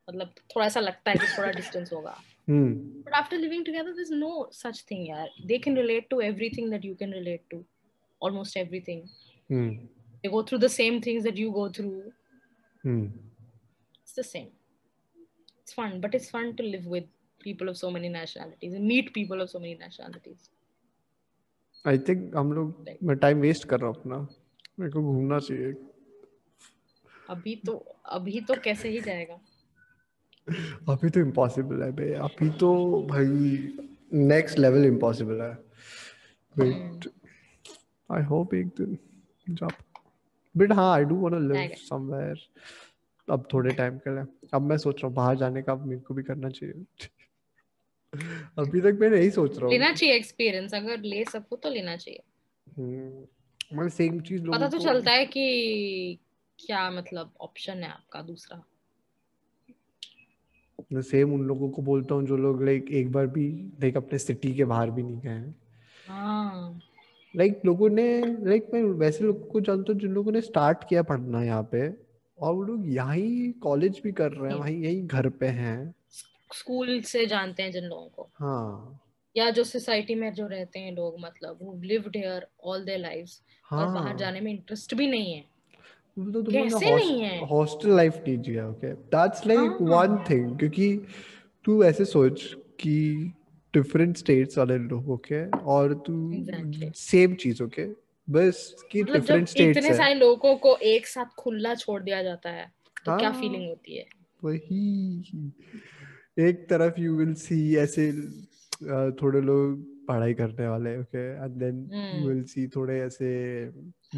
मतलब 0.09 0.35
थोड़ा 0.55 0.67
ऐसा 0.67 0.81
लगता 0.81 1.11
है 1.11 1.17
कि 1.17 1.27
थोड़ा 1.39 1.51
डिस्टेंस 1.53 1.93
होगा 1.93 2.17
हम्म 2.49 3.03
but 3.05 3.17
after 3.19 3.39
living 3.41 3.65
together 3.67 3.93
there's 3.97 4.13
no 4.23 4.31
such 4.61 4.79
thing 4.91 5.03
yeah 5.07 5.27
they 5.51 5.59
can 5.67 5.75
relate 5.81 6.09
to 6.15 6.21
everything 6.29 6.71
that 6.75 6.87
you 6.89 6.95
can 7.03 7.13
relate 7.19 7.45
to 7.55 7.59
almost 8.21 8.57
everything 8.63 9.03
hmm 9.53 9.89
they 10.26 10.32
go 10.36 10.44
through 10.50 10.62
the 10.66 10.74
same 10.76 11.00
things 11.08 11.30
that 11.30 11.42
you 11.44 11.52
go 11.62 11.70
through 11.78 11.96
hmm 12.84 13.06
it's 14.00 14.16
the 14.16 14.28
same 14.32 14.50
it's 15.60 15.74
fun 15.74 16.00
but 16.02 16.20
it's 16.20 16.30
fun 16.36 16.52
to 16.58 16.68
live 16.74 16.86
with 16.96 17.08
people 17.42 17.70
of 17.70 17.78
so 17.78 17.92
many 17.96 18.10
nationalities 18.10 18.74
and 18.74 18.94
meet 18.94 19.14
people 19.14 19.42
of 19.46 19.50
so 19.56 19.64
many 19.66 19.76
nationalities 19.86 20.52
I 21.86 21.98
think 22.08 22.36
हम 22.36 22.52
लोग 22.54 22.86
मैं 23.04 23.16
time 23.24 23.42
waste 23.42 23.68
कर 23.70 23.80
रहा 23.80 23.90
हूँ 23.90 23.96
अपना 23.96 24.18
मेरे 24.80 24.92
को 24.92 25.02
घूमना 25.02 25.40
चाहिए 25.40 25.74
अभी 27.30 27.56
तो 27.66 27.74
अभी 28.18 28.42
तो 28.48 28.56
कैसे 28.64 28.90
ही 28.90 29.02
जाएगा 29.02 29.40
अभी 30.94 31.10
तो 31.10 31.20
इम्पॉसिबल 31.20 31.84
है 31.84 31.92
बे 31.92 32.14
अभी 32.30 32.50
तो 32.60 32.72
भाई 33.10 33.28
नेक्स्ट 34.34 34.60
लेवल 34.60 34.86
इम्पॉसिबल 34.86 35.42
है 35.42 35.54
बट 36.56 37.08
आई 38.10 38.24
होप 38.32 38.54
एक 38.54 38.68
दिन 38.80 38.98
जा 39.50 39.68
बट 40.58 40.72
हाँ 40.72 40.94
I 40.96 41.04
do 41.04 41.16
want 41.16 41.34
to 41.34 41.40
live. 41.40 41.72
Somewhere 41.76 42.48
अब 43.32 43.48
थोड़े 43.54 43.74
टाइम 43.74 43.98
के 43.98 44.16
लिए। 44.16 44.50
अब 44.54 44.62
मैं 44.62 44.78
सोच 44.78 44.96
रहा 44.96 45.08
हूँ 45.08 45.16
बाहर 45.16 45.36
जाने 45.36 45.62
का 45.62 45.72
अब 45.72 45.86
मेरे 45.86 46.02
को 46.02 46.14
भी 46.14 46.24
करना 46.24 46.50
चाहिए। 46.50 46.86
अभी 48.60 48.82
तक 48.82 48.98
मैं 49.02 49.10
नहीं 49.10 49.30
सोच 49.30 49.60
रहा 49.60 49.70
लेना 49.70 49.94
चाहिए 49.94 50.16
एक्सपीरियंस 50.16 50.74
अगर 50.74 51.00
ले 51.00 51.26
सको 51.26 51.56
तो 51.56 51.70
लेना 51.70 51.98
चाहिए। 51.98 52.24
हम्म, 52.78 53.26
मतलब 53.78 53.90
सेम 53.90 54.20
चीज़ 54.20 54.44
लोगों 54.44 54.60
पता 54.60 54.68
तो 54.68 54.78
चलता 54.78 55.12
है 55.12 55.26
कि 55.26 56.20
क्या 56.60 56.92
मतलब 56.92 57.34
ऑप्शन 57.42 57.74
है 57.74 57.90
आपका 57.90 58.22
दूसरा। 58.22 58.64
मैं 60.94 61.02
सेम 61.02 61.34
उन 61.34 61.42
लोगों 61.42 61.70
को 61.70 61.82
बोलता 61.82 62.16
हूँ 62.16 62.26
जो 62.26 62.38
लोग 62.38 62.64
लाइक 62.64 62.92
एक 62.92 63.12
बार 63.12 63.28
भी 63.28 63.52
लाइक 63.82 63.98
अपने 63.98 64.20
सिटी 64.20 64.54
के 64.54 64.66
बाहर 64.66 64.92
भी 64.92 65.04
नहीं 65.04 65.20
गए 65.20 65.30
हैं। 65.30 65.56
हाँ। 66.08 66.80
लाइक 67.36 67.62
लोगों 67.66 67.90
ने 67.90 68.08
लाइक 68.46 68.68
मैं 68.74 68.82
वैसे 68.84 69.24
लोगों 69.24 69.46
को 69.46 69.62
जानता 69.62 69.94
हूँ 69.94 70.00
जिन 70.02 70.12
लोगों 70.12 70.32
ने 70.32 70.42
स्टार्ट 70.42 70.84
किया 70.90 71.04
पढ़ना 71.04 71.44
यहाँ 71.44 71.70
पे 71.72 71.88
और 72.38 72.54
वो 72.54 72.64
लोग 72.64 72.90
यहाँ 72.90 73.18
कॉलेज 73.62 74.02
भी 74.04 74.12
कर 74.12 74.32
रहे 74.32 74.44
हैं 74.44 74.52
हम्म। 74.52 74.64
वहीं 74.64 74.84
यही 74.84 75.02
घर 75.02 75.30
पे 75.30 75.48
हैं 75.48 75.94
स्कूल 76.54 77.02
से 77.02 77.26
जानते 77.26 77.64
हैं 77.64 77.72
जिन 77.72 77.84
लोगों 77.84 78.08
को 78.08 78.30
हाँ 78.40 79.02
या 79.38 79.50
जो 79.50 79.64
सोसाइटी 79.64 80.16
में 80.16 80.34
जो 80.34 80.48
रहते 80.48 80.80
हैं 80.80 80.92
लोग 80.92 81.16
मतलब 81.20 81.60
who 81.60 81.74
lived 81.84 82.16
here 82.16 82.42
all 82.66 82.86
their 82.86 83.00
lives 83.00 83.42
और 83.74 83.86
बाहर 83.86 84.08
हाँ 84.08 84.18
जाने 84.18 84.42
में 84.42 84.52
इंटरेस्ट 84.52 84.94
भी 84.94 85.08
नहीं 85.08 85.34
है 85.34 85.44
तो 86.18 86.44
कैसे 86.44 86.96
नहीं 86.96 87.22
है? 87.22 87.46
Hostel 87.46 87.96
life 87.96 88.24
Jiya 88.28 88.68
okay 88.70 88.94
that's 88.94 89.48
like. 89.48 89.82
One 89.82 90.18
thing 90.30 90.58
क्योंकि 90.60 91.06
तू 91.66 91.84
ऐसे 91.84 92.06
सोच 92.06 92.44
कि 92.80 93.34
डिफरेंट 93.78 94.18
स्टेट्स 94.18 94.58
वाले 94.58 94.78
लोग 94.78 95.10
ओके 95.12 95.46
और 95.76 95.94
तू 96.08 96.16
सेम 96.98 97.34
चीज़ 97.44 97.64
ओके 97.64 97.86
बस 98.28 98.60
कि 98.92 99.02
मतलब 99.04 99.16
डिफरेंट 99.16 99.48
स्टेट्स 99.48 99.78
इतने 99.78 99.96
सारे 99.98 100.14
लोगों 100.16 100.56
को 100.58 100.76
एक 100.94 101.08
साथ 101.08 101.36
खुला 101.40 101.74
छोड़ 101.76 102.02
दिया 102.04 102.22
जाता 102.24 102.50
है 102.50 102.66
तो 103.06 103.18
क्या 103.18 103.30
हाँ। 103.30 103.42
फीलिंग 103.42 103.68
होती 103.70 103.98
है? 103.98 104.06
वही। 104.44 105.44
एक 106.48 106.66
तरफ़ 106.70 107.00
यू 107.02 107.16
विल 107.18 107.34
सी 107.42 107.76
ऐसे 107.78 108.12
थोड़े 109.22 109.42
लोग 109.42 109.84
पढ़ाई 110.08 110.34
करने 110.34 110.68
वाले 110.68 110.98
okay 110.98 111.26
and 111.36 111.52
then 111.60 111.78
you. 111.94 112.28
Will 112.28 112.44
see 112.44 112.68
थोड़े 112.76 113.00
ऐसे 113.02 113.30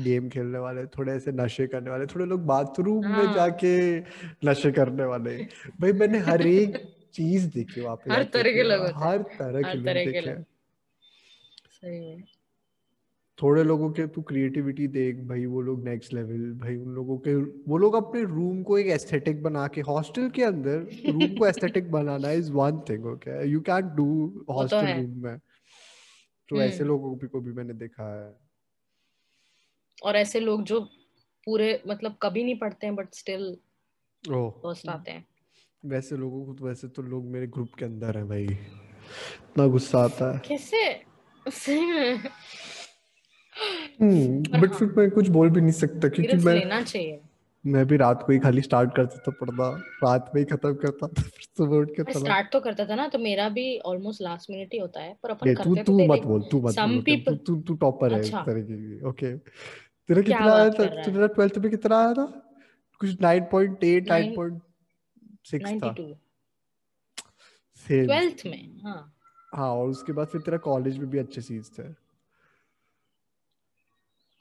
गेम 0.04 0.30
खेलने 0.30 0.60
वाले 0.60 0.86
थोड़े 0.98 1.12
ऐसे 1.14 1.32
नशे 1.32 1.68
करने 1.68 1.90
वाले 1.90 2.06
थोड़े 2.06 2.26
लोग 2.26 2.46
बाथरूम 2.46 3.06
में 3.06 3.14
हाँ। 3.14 3.34
जाके 3.36 3.76
नशे 4.50 4.72
करने 4.72 5.04
वाले। 5.04 5.38
भाई 5.82 5.92
मैंने 6.02 6.18
हर 6.30 6.46
एक 6.48 6.78
चीज़ 7.14 7.48
देखी 7.54 7.82
वहाँ 7.82 7.96
पे 7.96 8.14
हर 8.14 8.24
तरह 8.24 8.54
के 8.54 8.64
लोग 8.64 8.86
हर 9.04 9.22
तरह 9.40 9.62
के 9.64 9.78
लोग 9.78 10.04
देखे। 10.06 10.44
सही 11.72 12.00
में। 12.00 12.24
थोड़े 13.40 13.64
लोगों 13.64 13.92
के 13.92 14.08
तू 14.08 14.22
क्रिएटिविटी 14.22 14.88
देख 14.88 15.16
भाई 15.16 15.46
वो 15.46 15.62
लोग 15.62 15.84
नेक्स्ट 15.84 16.14
लेवल 16.14 16.52
भाई 16.54 16.76
उन 16.76 16.90
लोगों 16.96 17.18
के 17.18 17.36
वो 17.68 17.78
लोग 17.78 17.96
अपने 17.96 18.24
रूम 18.24 18.64
को 18.64 18.78
एक 18.78 18.88
एस्थेटिक 18.88 19.44
बना 19.44 19.68
के 19.68 19.82
हॉस्टल 19.82 20.30
के 20.30 20.44
अंदर 20.44 20.80
रूम 21.12 21.36
को 21.36 21.48
aesthetic 21.48 21.92
banana 21.92 22.32
is 22.32 22.52
one 22.52 22.80
thing 22.90 23.06
okay 23.06 23.48
you 23.50 23.62
can 23.62 23.90
do 23.96 24.08
hostel 24.50 24.86
room 24.88 25.24
में। 25.24 25.38
तो 26.50 26.62
ऐसे 26.62 26.78
हम्म। 26.78 26.88
लोगों 26.88 27.18
भी 27.18 27.28
को 27.28 27.42
भी 27.42 27.54
मैंने 27.54 27.74
देखा 27.74 28.26
है। 28.26 28.36
और 30.04 30.16
ऐसे 30.16 30.40
लोग 30.40 30.64
जो 30.64 30.80
पूरे 31.48 31.84
मतलब 31.88 32.18
कभी 32.22 32.44
नहीं 32.44 32.58
पढ़ते 32.60 32.88
हैं 32.88 32.96
बट 32.96 33.14
स्टिल 33.14 33.58
ओह। 34.24 34.50
फ़र्स्ट 34.52 34.90
आते 34.90 35.12
हैं। 35.12 35.26
वैसे 35.86 36.18
लोगों 36.18 36.46
को 36.46 36.54
तो 36.54 36.66
वैसे 36.66 36.88
तो 36.88 37.02
लोग 37.02 37.26
मेरे 37.26 37.48
ग्रुप 37.48 37.70
के 37.80 37.86
अंदर 37.86 38.18
हैं 38.18 38.30
भाई। 38.30 38.44
इतना 38.44 39.68
गुस्सा 39.68 40.00
आता 40.00 40.34
है। 40.34 40.42
कैसे? 40.48 41.02
सही 41.48 41.86
में। 41.86 42.16
हम्म, 44.02 44.62
बट 44.62 44.70
हाँ। 44.70 44.80
फिर 44.80 44.94
मैं 44.98 45.12
कुछ 45.12 45.28
बोल 45.28 45.50
भी 45.50 45.62
नहीं 45.62 45.72
सकता 45.72 46.08
क्योंकि 46.08 46.38
मैं 46.38 46.54
लेना 46.54 46.82
चाहिए। 46.82 47.22
मैं 47.66 47.86
भी 47.86 47.98
रात 47.98 48.24
को 48.24 48.34
ही 48.34 48.40
खाली 48.40 48.62
स्टार्ट 48.62 48.96
करता 48.96 49.18
था 49.18 49.32
पढ़ना 49.32 49.70
रात 49.78 50.32
में 50.36 50.42
ही 50.42 50.46
खत्म 50.46 50.74
करता 50.74 51.08
था 51.08 51.22
फिर 51.22 51.48
सुबह 51.58 51.78
उठ 51.78 51.90
के 51.90 52.04
पढ़ना 52.04 52.20
स्टार्ट 52.20 52.52
तो 52.52 52.60
करता 52.60 52.86
था 52.86 52.96
ना 52.96 53.08
तो 53.08 53.20
मेरा 53.20 53.50
भी 53.50 53.80
ऑलमोस्ट 53.80 54.22
लास्ट 54.22 54.52
मिनट 54.52 54.70
ही 54.74 54.80
होता 54.80 55.02
है 55.02 55.18
पर 55.24 55.30
अपन 55.30 55.48
करते 55.48 55.64
तू 55.64 55.76
तो 55.76 55.84
तू 55.84 56.08
मत 56.08 56.20
बोल 56.20 56.42
तू 56.42 56.62
मत 56.62 56.76
बोल 56.80 57.04
people... 57.04 57.38
तू 57.48 57.62
तू 57.62 57.74
टॉपर 57.74 58.14
है 58.14 58.20
इस 58.20 58.26
अच्छा। 58.26 58.44
तरह 58.44 58.62
की 58.62 59.06
ओके 59.06 59.38
तेरा 60.08 60.22
कितना 60.22 60.54
आया 60.54 60.70
था? 60.70 60.86
तेरा 60.86 61.28
12th 61.28 61.58
में 61.58 61.72
कितना 61.72 61.98
आया 61.98 62.14
था? 62.14 62.26
कुछ 63.00 63.10
9.8 63.22 64.08
9.2 64.08 64.60
में 65.54 65.80
हाँ।, 68.84 69.14
हाँ। 69.56 69.70
और 69.70 69.90
उसके 69.90 70.12
बाद 70.12 70.28
फिर 70.28 70.42
तेरा 70.42 70.58
कॉलेज 70.58 70.98
में 70.98 71.10
भी 71.10 71.18
अच्छे 71.18 71.42
सीन्स 71.42 71.80
थे। 71.80 71.84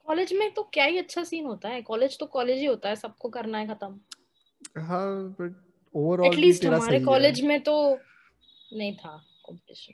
कॉलेज 0.04 0.32
में 0.32 0.54
तो 0.54 0.62
क्या 0.62 0.84
ही 0.84 0.98
अच्छा 0.98 1.24
सीन 1.24 1.44
होता 1.44 1.68
है 1.68 1.82
कॉलेज 1.82 2.18
तो 2.18 2.26
कॉलेज 2.26 2.58
ही 2.58 2.64
होता 2.64 2.88
है 2.88 2.96
सबको 2.96 3.28
करना 3.28 3.58
है 3.58 3.68
खत्म। 3.68 4.00
हाँ 4.80 5.36
बट 5.40 5.54
ओवरऑल 5.94 6.26
एटलीस्ट 6.26 6.66
हमारे 6.66 7.00
कॉलेज 7.00 7.40
में 7.40 7.62
तो 7.62 8.00
नहीं 8.72 8.96
था 8.96 9.26
कंपटीशन 9.46 9.92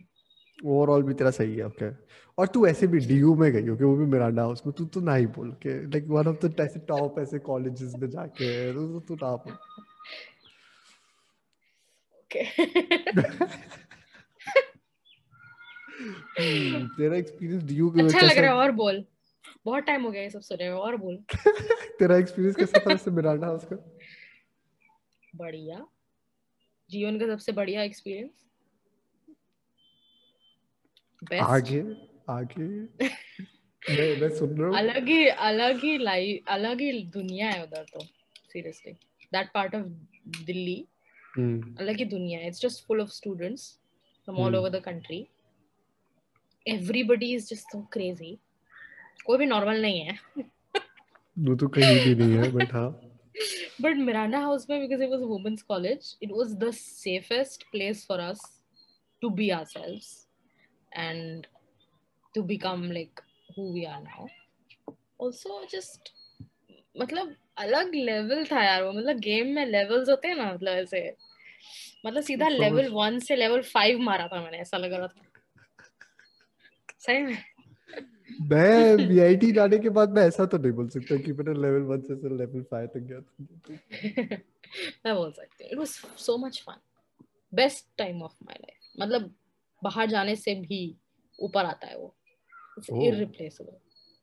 ओवरऑल 0.66 1.02
भी 1.02 1.14
तेरा 1.14 1.30
सही 1.30 1.56
है 1.56 1.66
ओके 1.66 1.90
और 2.39 2.47
तू 2.47 2.66
ऐसे 2.66 2.86
भी 2.86 2.98
डीयू 2.98 3.34
में 3.34 3.52
गई 3.52 3.68
ओके 3.68 3.84
वो 3.84 3.97
भी 3.97 4.05
मिरांडा 4.05 4.43
हाउस 4.43 4.62
में 4.66 4.74
तू 4.78 4.84
तो 4.84 5.01
ना 5.01 5.14
ही 5.14 5.26
बोल 5.26 5.52
के 5.52 5.86
like 5.86 6.05
one 6.09 6.26
of 6.26 6.47
the 6.47 6.84
top 6.89 7.18
ऐसे 7.18 7.39
कॉलेजेस 7.39 7.94
में 7.94 8.10
जाके 8.10 8.72
तू 8.72 9.01
तो 9.01 9.14
ना 9.14 9.36
बोल। 9.36 9.56
ओके 12.32 12.44
हम्म, 16.38 16.88
तेरा 16.96 17.16
एक्सपीरियंस 17.16 17.62
डीयू 17.62 17.90
के 17.90 18.00
अच्छा 18.00 18.20
लग 18.20 18.38
रहा 18.38 18.50
है 18.50 18.56
और 18.56 18.72
बोल। 18.72 19.04
बहुत 19.64 19.84
टाइम 19.84 20.02
हो 20.02 20.10
गया 20.10 20.22
ये 20.22 20.30
सब 20.30 20.40
सुने 20.40 20.66
हुए 20.66 20.78
और 20.78 20.96
बोल। 20.96 21.16
तेरा 21.98 22.16
एक्सपीरियंस 22.16 22.56
कैसा 22.56 22.78
था 22.78 22.90
वैसे 22.90 23.10
मिरांडा 23.10 23.46
हाउस 23.46 23.64
का? 23.64 23.76
बढ़िया। 25.36 25.86
जीवन 26.90 27.18
का 27.18 27.26
सबसे 27.26 27.52
बढ़िया 27.52 27.82
एक्सपीरियंस 27.82 28.30
बेस्ट 31.24 31.42
आगे 31.42 31.80
आगे। 32.28 32.64
मैं 33.90 34.20
मैं 34.20 34.28
सुन 34.28 34.59
रहा 34.59 34.68
हूँ। 34.68 34.76
अलग 34.76 35.09
ही 35.09 35.28
अलग 35.28 35.76
ही 35.76 35.98
लाइफ 35.98 36.44
अलग 36.48 36.80
ही 36.80 37.02
दुनिया 37.02 37.48
है 37.50 37.62
उधर 37.62 37.82
तो 37.82 38.00
seriously 38.52 38.92
that 39.32 39.50
part 39.54 39.74
of 39.74 39.86
Delhi. 40.44 40.88
अलग 41.38 41.98
ही 41.98 42.04
दुनिया 42.04 42.40
it's 42.46 42.60
just 42.62 42.84
full 42.86 43.00
of 43.00 43.10
students 43.10 43.70
from 44.28 44.38
all 44.38 44.56
over 44.56 44.70
the 44.70 44.82
country 44.84 45.26
everybody 46.66 47.32
is 47.34 47.48
just 47.48 47.72
so 47.72 47.80
crazy 47.92 48.36
कोई 49.26 49.38
भी 49.38 49.46
नॉर्मल 49.46 49.80
नहीं 49.82 50.00
है। 50.00 50.18
वो 51.38 51.54
तो 51.56 51.68
कहीं 51.68 51.98
भी 52.04 52.14
नहीं 52.14 52.36
है 52.36 52.50
बट 52.52 52.72
हाँ। 52.74 52.90
बट 53.82 53.96
मिराना 53.96 54.38
हाउस 54.40 54.66
में 54.70 54.80
because 54.80 55.02
it 55.02 55.10
was 55.10 55.20
women's 55.28 55.62
college 55.62 56.16
it 56.22 56.30
was 56.32 56.54
the 56.56 56.70
safest 56.74 57.64
place 57.70 58.04
for 58.06 58.20
us 58.20 58.42
to 59.22 59.30
be 59.30 59.48
ourselves 59.50 60.26
and 60.92 61.46
to 62.34 62.42
become 62.42 62.90
like 62.92 63.20
who 63.59 63.72
we 63.72 63.84
are 63.84 64.02
now 64.02 64.26
also 65.24 65.64
just 65.72 66.12
मतलब 67.00 67.34
अलग 67.56 67.94
लेवल 67.94 68.44
था 68.44 68.62
यार 68.64 68.82
वो 68.82 68.92
मतलब 68.92 69.18
गेम 69.18 69.46
में 69.46 69.66
levels 69.66 70.08
होते 70.08 70.28
हैं 70.28 70.34
ना 70.34 70.52
मतलब 70.54 70.72
ऐसे 70.72 71.16
मतलब 72.06 72.22
सीधा 72.22 72.48
लेवल 72.48 72.88
वन 72.88 73.18
से 73.18 73.36
लेवल 73.36 73.62
फाइव 73.62 73.98
मारा 73.98 74.28
था 74.28 74.42
मैंने 74.42 74.58
ऐसा 74.58 74.76
लग 74.76 74.92
रहा 74.92 75.06
था। 75.06 75.22
सही 76.98 77.22
में? 77.22 77.38
मैं 78.40 78.96
वीआईटी 78.96 79.52
जाने 79.52 79.78
के 79.78 79.88
बाद 79.88 80.10
मैं 80.10 80.26
ऐसा 80.26 80.46
तो 80.46 80.58
नहीं 80.58 80.72
बोल 80.72 80.88
सकता 80.88 81.16
कि 81.16 81.32
मैंने 81.32 81.62
लेवल 81.62 81.82
वन 81.82 82.00
से 82.00 82.14
लेवल 82.14 82.62
फाइव 82.62 82.86
तक 82.86 83.00
गया 83.00 83.20
था। 83.20 84.36
मैं 85.06 85.14
बोल 85.16 85.32
सकती 85.32 85.64
हूँ 85.64 85.72
it 85.72 85.78
was 85.78 85.88
so 86.16 86.36
much 86.38 86.62
fun 86.62 86.80
best 87.54 87.86
time 87.98 88.22
of 88.22 88.32
my 88.44 88.56
life 88.60 89.00
मतलब 89.00 89.34
बाहर 89.84 90.06
जाने 90.06 90.36
से 90.36 90.54
भी 90.54 90.96
ऊपर 91.40 91.64
आता 91.64 91.86
है 91.86 91.98
वो। 91.98 92.14
इट्स. 92.78 92.90
इररिप्लेसेबल 92.90 93.76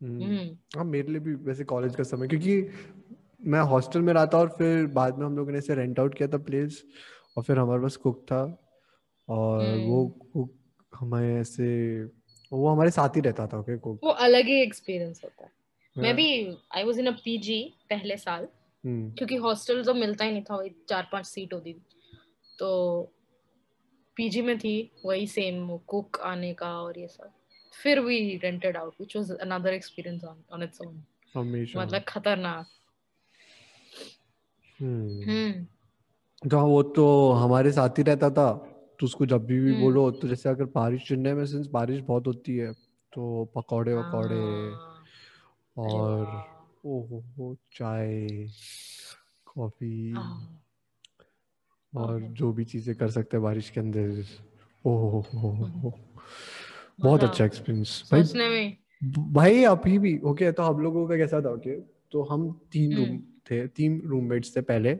हम्म 0.05 0.57
हाँ 0.77 0.85
मेरे 0.85 1.11
लिए 1.11 1.19
भी 1.19 1.33
वैसे 1.33 1.63
कॉलेज 1.63 1.95
का 1.95 2.03
समय 2.03 2.27
क्योंकि 2.27 2.61
मैं 3.39 3.61
हॉस्टल 3.61 4.01
में 4.01 4.13
रहा 4.13 4.25
था 4.25 4.37
और 4.37 4.49
फिर 4.49 4.85
बाद 4.87 5.17
में 5.17 5.25
हम 5.25 5.37
लोगों 5.37 5.51
ने 5.51 5.57
ऐसे 5.57 5.75
रेंट 5.75 5.99
आउट 5.99 6.17
किया 6.17 6.27
था 6.27 6.37
प्लेस 6.37 6.83
और 7.37 7.43
फिर 7.43 7.59
हमारे 7.59 7.81
पास 7.81 7.95
कुक 7.95 8.21
था। 8.21 8.41
और 9.27 9.59
वो 9.77 10.03
हम्म। 10.03 10.29
कुक 10.31 10.53
हमें 10.93 11.39
ऐसे 11.39 12.03
वो 12.51 12.67
हमारे 12.67 12.91
साथ 12.91 13.15
ही 13.15 13.21
रहता 13.21 13.47
था 13.47 13.59
ओके 13.59 13.77
कुक 13.77 13.99
वो 14.03 14.09
अलग 14.09 14.45
ही 14.45 14.61
एक्सपीरियंस 14.61 15.21
होता 15.23 15.43
है। 15.43 15.51
मैं 15.95 16.05
हाँ, 16.05 16.15
भी 16.15 16.57
I 16.75 16.83
was 16.83 16.99
in 16.99 17.07
a 17.07 17.11
PG 17.11 17.61
पहले 17.89 18.17
साल। 18.17 18.47
हम्म, 18.83 19.11
क्योंकि 19.11 19.35
हॉस्टल 19.35 19.83
तो 19.83 19.93
मिलता 19.93 20.25
ही 20.25 20.31
नहीं 20.31 20.43
था 20.43 20.55
वही 20.55 20.71
चार 20.89 21.09
पाँच 21.11 21.25
सीट 21.25 21.53
होती 21.53 21.73
थी। 21.73 21.81
तो 22.59 23.11
पीजी 24.17 24.41
में 24.41 24.57
थी 24.59 24.91
वही 25.05 25.27
सेम 25.27 25.77
कुक 25.77 26.19
आने 26.19 26.53
का 26.53 26.71
और 26.81 26.99
ये 26.99 27.07
सब। 27.07 27.31
फिर 27.73 27.99
we 27.99 28.19
rented 28.43 28.77
out 28.77 28.93
which 28.93 29.15
was 29.17 29.31
another 29.31 29.73
experience 29.73 30.23
on 30.23 30.43
on 30.53 30.63
its 30.63 30.81
own 30.81 31.03
मतलब 31.77 32.03
खतरनाक। 32.07 32.67
हम्म 34.79 35.29
हम्म 35.29 36.49
तो 36.49 36.57
हाँ, 36.57 36.65
वो 36.65 36.81
तो 36.83 37.31
हमारे 37.31 37.71
साथ 37.71 37.97
ही 37.97 38.03
रहता 38.03 38.29
था 38.29 38.51
तो 38.99 39.05
उसको 39.05 39.25
जब 39.25 39.45
भी, 39.45 39.59
भी 39.59 39.71
हम्म। 39.71 39.81
बोलो 39.81 40.09
तो 40.11 40.27
जैसे 40.27 40.49
अगर 40.49 40.65
बारिश 40.65 41.07
चेन्नई 41.07 41.33
में 41.33 41.45
सिंस 41.45 41.67
बारिश 41.67 42.01
बहुत 42.01 42.27
होती 42.27 42.55
है 42.57 42.71
तो 43.13 43.51
पकौड़े 43.55 43.93
वकौड़े 43.93 44.35
हाँ, 44.35 45.05
और। 45.77 46.57
ओहो 46.85 47.55
चाय 47.73 48.27
कॉफ़ी 49.45 50.13
और। 51.93 52.21
जो 52.21 52.51
भी 52.53 52.65
चीज़ें 52.65 52.95
कर 52.95 53.09
सकते 53.09 53.37
हैं 53.37 53.43
बारिश 53.43 53.69
के 53.69 53.79
अंदर 53.79 54.23
ओहो 54.85 55.93
बहुत 56.99 57.23
अच्छा 57.23 57.45
एक्सपीरियंस 57.45 58.09
भाई 58.11 58.77
भाई 59.33 59.63
अभी 59.63 59.97
भी 59.99 60.17
ओके 60.19 60.51
तो 60.51 60.63
हम 60.63 60.79
लोगों 60.79 61.07
का 61.07 61.17
कैसा 61.17 61.41
था 61.41 61.49
ओके 61.49 61.79
तो 62.11 62.23
हम 62.23 62.49
तीन 62.71 62.95
रूम 62.97 63.05
हम्म। 63.05 63.19
थे 63.51 63.67
तीन 63.67 64.01
रूममेट्स 64.05 64.55
थे 64.57 64.61
पहले। 64.61 64.97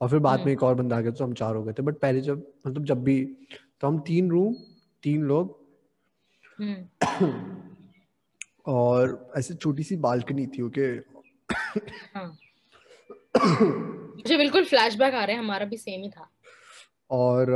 और 0.00 0.08
फिर 0.08 0.18
बाद 0.18 0.38
में 0.38 0.44
हम्म। 0.44 0.52
एक 0.52 0.62
और 0.62 0.74
बंदा 0.74 0.96
आ 0.96 1.00
गया 1.00 1.12
तो 1.12 1.24
हम 1.24 1.32
चार 1.34 1.56
हो 1.56 1.62
गए 1.64 1.72
थे। 1.72 1.82
बट 1.82 1.98
पहले 1.98 2.20
जब 2.20 2.46
मतलब 2.66 2.84
जब 2.84 3.02
भी 3.04 3.22
तो 3.80 3.86
हम 3.88 3.98
तीन 3.98 4.30
रूम 4.30 4.54
तीन 5.02 5.22
लोग। 5.22 5.56
हम्म, 6.58 7.32
और 8.66 9.32
ऐसे 9.36 9.54
छोटी 9.54 9.82
सी 9.82 9.96
बालकनी 9.96 10.46
थी 10.46 10.62
ओके। 10.62 10.86
हाँ। 12.14 12.36
मुझे 13.36 14.36
बिल्कुल 14.36 14.64
फ्लैशबैक 14.64 15.14
आ 15.14 15.24
रहे 15.24 15.36
हैं 15.36 15.42
हमारा 15.42 15.66
भी 15.66 15.76
सेम 15.76 16.02
ही 16.02 16.08
था। 16.10 16.28
और 17.10 17.50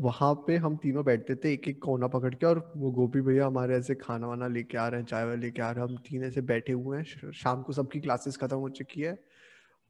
वहाँ 0.00 0.34
पे 0.46 0.56
हम 0.56 0.76
तीनों 0.76 1.04
बैठते 1.04 1.34
थे 1.34 1.52
एक 1.52 1.68
एक 1.68 1.82
कोना 1.82 2.06
पकड़ 2.06 2.34
के। 2.34 2.46
और 2.46 2.72
वो 2.76 2.90
गोपी 2.90 3.20
भैया 3.20 3.46
हमारे 3.46 3.76
ऐसे 3.76 3.94
खाना 3.94 4.26
वाना 4.26 4.46
लेके 4.48 4.78
आ 4.78 4.86
रहे 4.88 5.00
हैं 5.00 5.06
चाय 5.06 5.24
वाय 5.24 5.36
लेके 5.36 5.62
आ 5.62 5.70
रहे 5.70 5.84
हैं। 5.84 5.90
हम 5.90 5.96
तीन 6.08 6.24
ऐसे 6.24 6.40
बैठे 6.42 6.72
हुए 6.72 6.98
हैं 6.98 7.32
शाम 7.32 7.62
को 7.62 7.72
सबकी 7.72 8.00
क्लासेस 8.00 8.36
खत्म 8.36 8.56
हो 8.56 8.68
चुकी 8.68 9.00
है। 9.00 9.18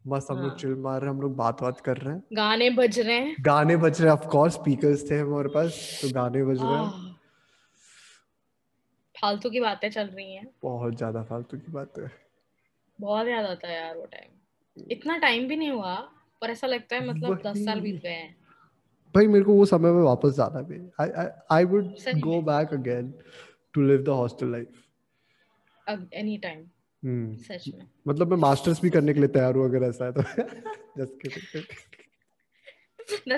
मस्त 0.04 0.30
हम 0.30 0.36
लोग 0.38 0.48
हाँ। 0.48 0.56
चिल 0.58 0.74
मार 0.82 1.00
रहे 1.00 1.10
हम 1.10 1.20
लोग 1.20 1.34
बात 1.36 1.60
बात 1.62 1.80
कर 1.80 1.96
रहे 1.96 2.14
हैं। 2.14 2.22
गाने 2.34 2.68
बज 2.70 2.98
रहे 2.98 3.16
हैं। 3.16 3.34
गाने 3.44 3.76
बज 3.76 4.00
रहे 4.00 4.10
हैं 4.10 4.18
ऑफ़ 4.18 4.26
कोर्स 4.30 4.54
स्पीकर्स 4.54 5.10
थे 5.10 5.18
हमारे 5.18 5.48
पास 5.54 5.80
तो 6.02 6.08
गाने 6.14 6.44
बज 6.44 6.62
रहे 6.62 6.76
हैं। 6.76 7.16
फालतू 9.14 9.50
की 9.50 9.60
बातें 9.60 9.88
चल 9.90 10.06
रही 10.06 10.34
हैं। 10.34 10.46
बहुत 10.62 10.96
ज़्यादा 10.96 11.22
फालतू 11.24 11.56
की 11.58 11.72
बात। 11.72 11.98
है 11.98 12.10
बहुत 12.98 13.26
याद 13.28 13.44
आता 13.46 13.68
है 13.68 13.74
यार 13.76 13.96
वो 13.96 14.04
टाइम 14.12 14.86
इतना 14.90 15.16
टाइम 15.18 15.48
भी 15.48 15.56
नहीं 15.56 15.70
हुआ 15.70 15.94
पर 16.42 16.50
ऐसा 16.50 16.66
लगता 16.66 16.96
है 16.96 17.06
मतलब 17.08 17.40
दस 17.46 17.64
साल 17.64 17.80
बीत 17.80 18.02
गए 18.02 18.10
हैं। 18.10 18.36
भाई 19.14 19.26
मेरे 19.26 19.44
को 19.44 19.54
वो 19.54 19.64
समय 19.66 19.92
में 19.92 20.02
वापस 20.02 20.34
जाना 20.36 20.60
भी 20.62 20.80
I 21.00 21.26
I 21.52 21.64
would 21.64 21.94
go 22.20 22.40
back 22.44 22.72
again 22.72 23.12
to 23.74 23.82
live 23.82 24.02
the 24.02 24.08
hostel 24.16 24.50
life 24.52 26.08
any 26.14 26.36
time 26.38 26.64
सच 27.04 27.64
में। 27.74 27.86
मतलब 28.08 28.30
मैं 28.30 28.36
मास्टर्स 28.36 28.82
भी 28.82 28.90
करने 28.90 29.14
के 29.14 29.20
लिए 29.20 29.28
तैयार 29.28 29.54
हूँ 29.54 29.64
अगर 29.64 29.82
ऐसा 29.82 30.04
है 30.04 30.12
तो। 30.12 30.22
Just 30.98 31.22
kidding 31.22 31.64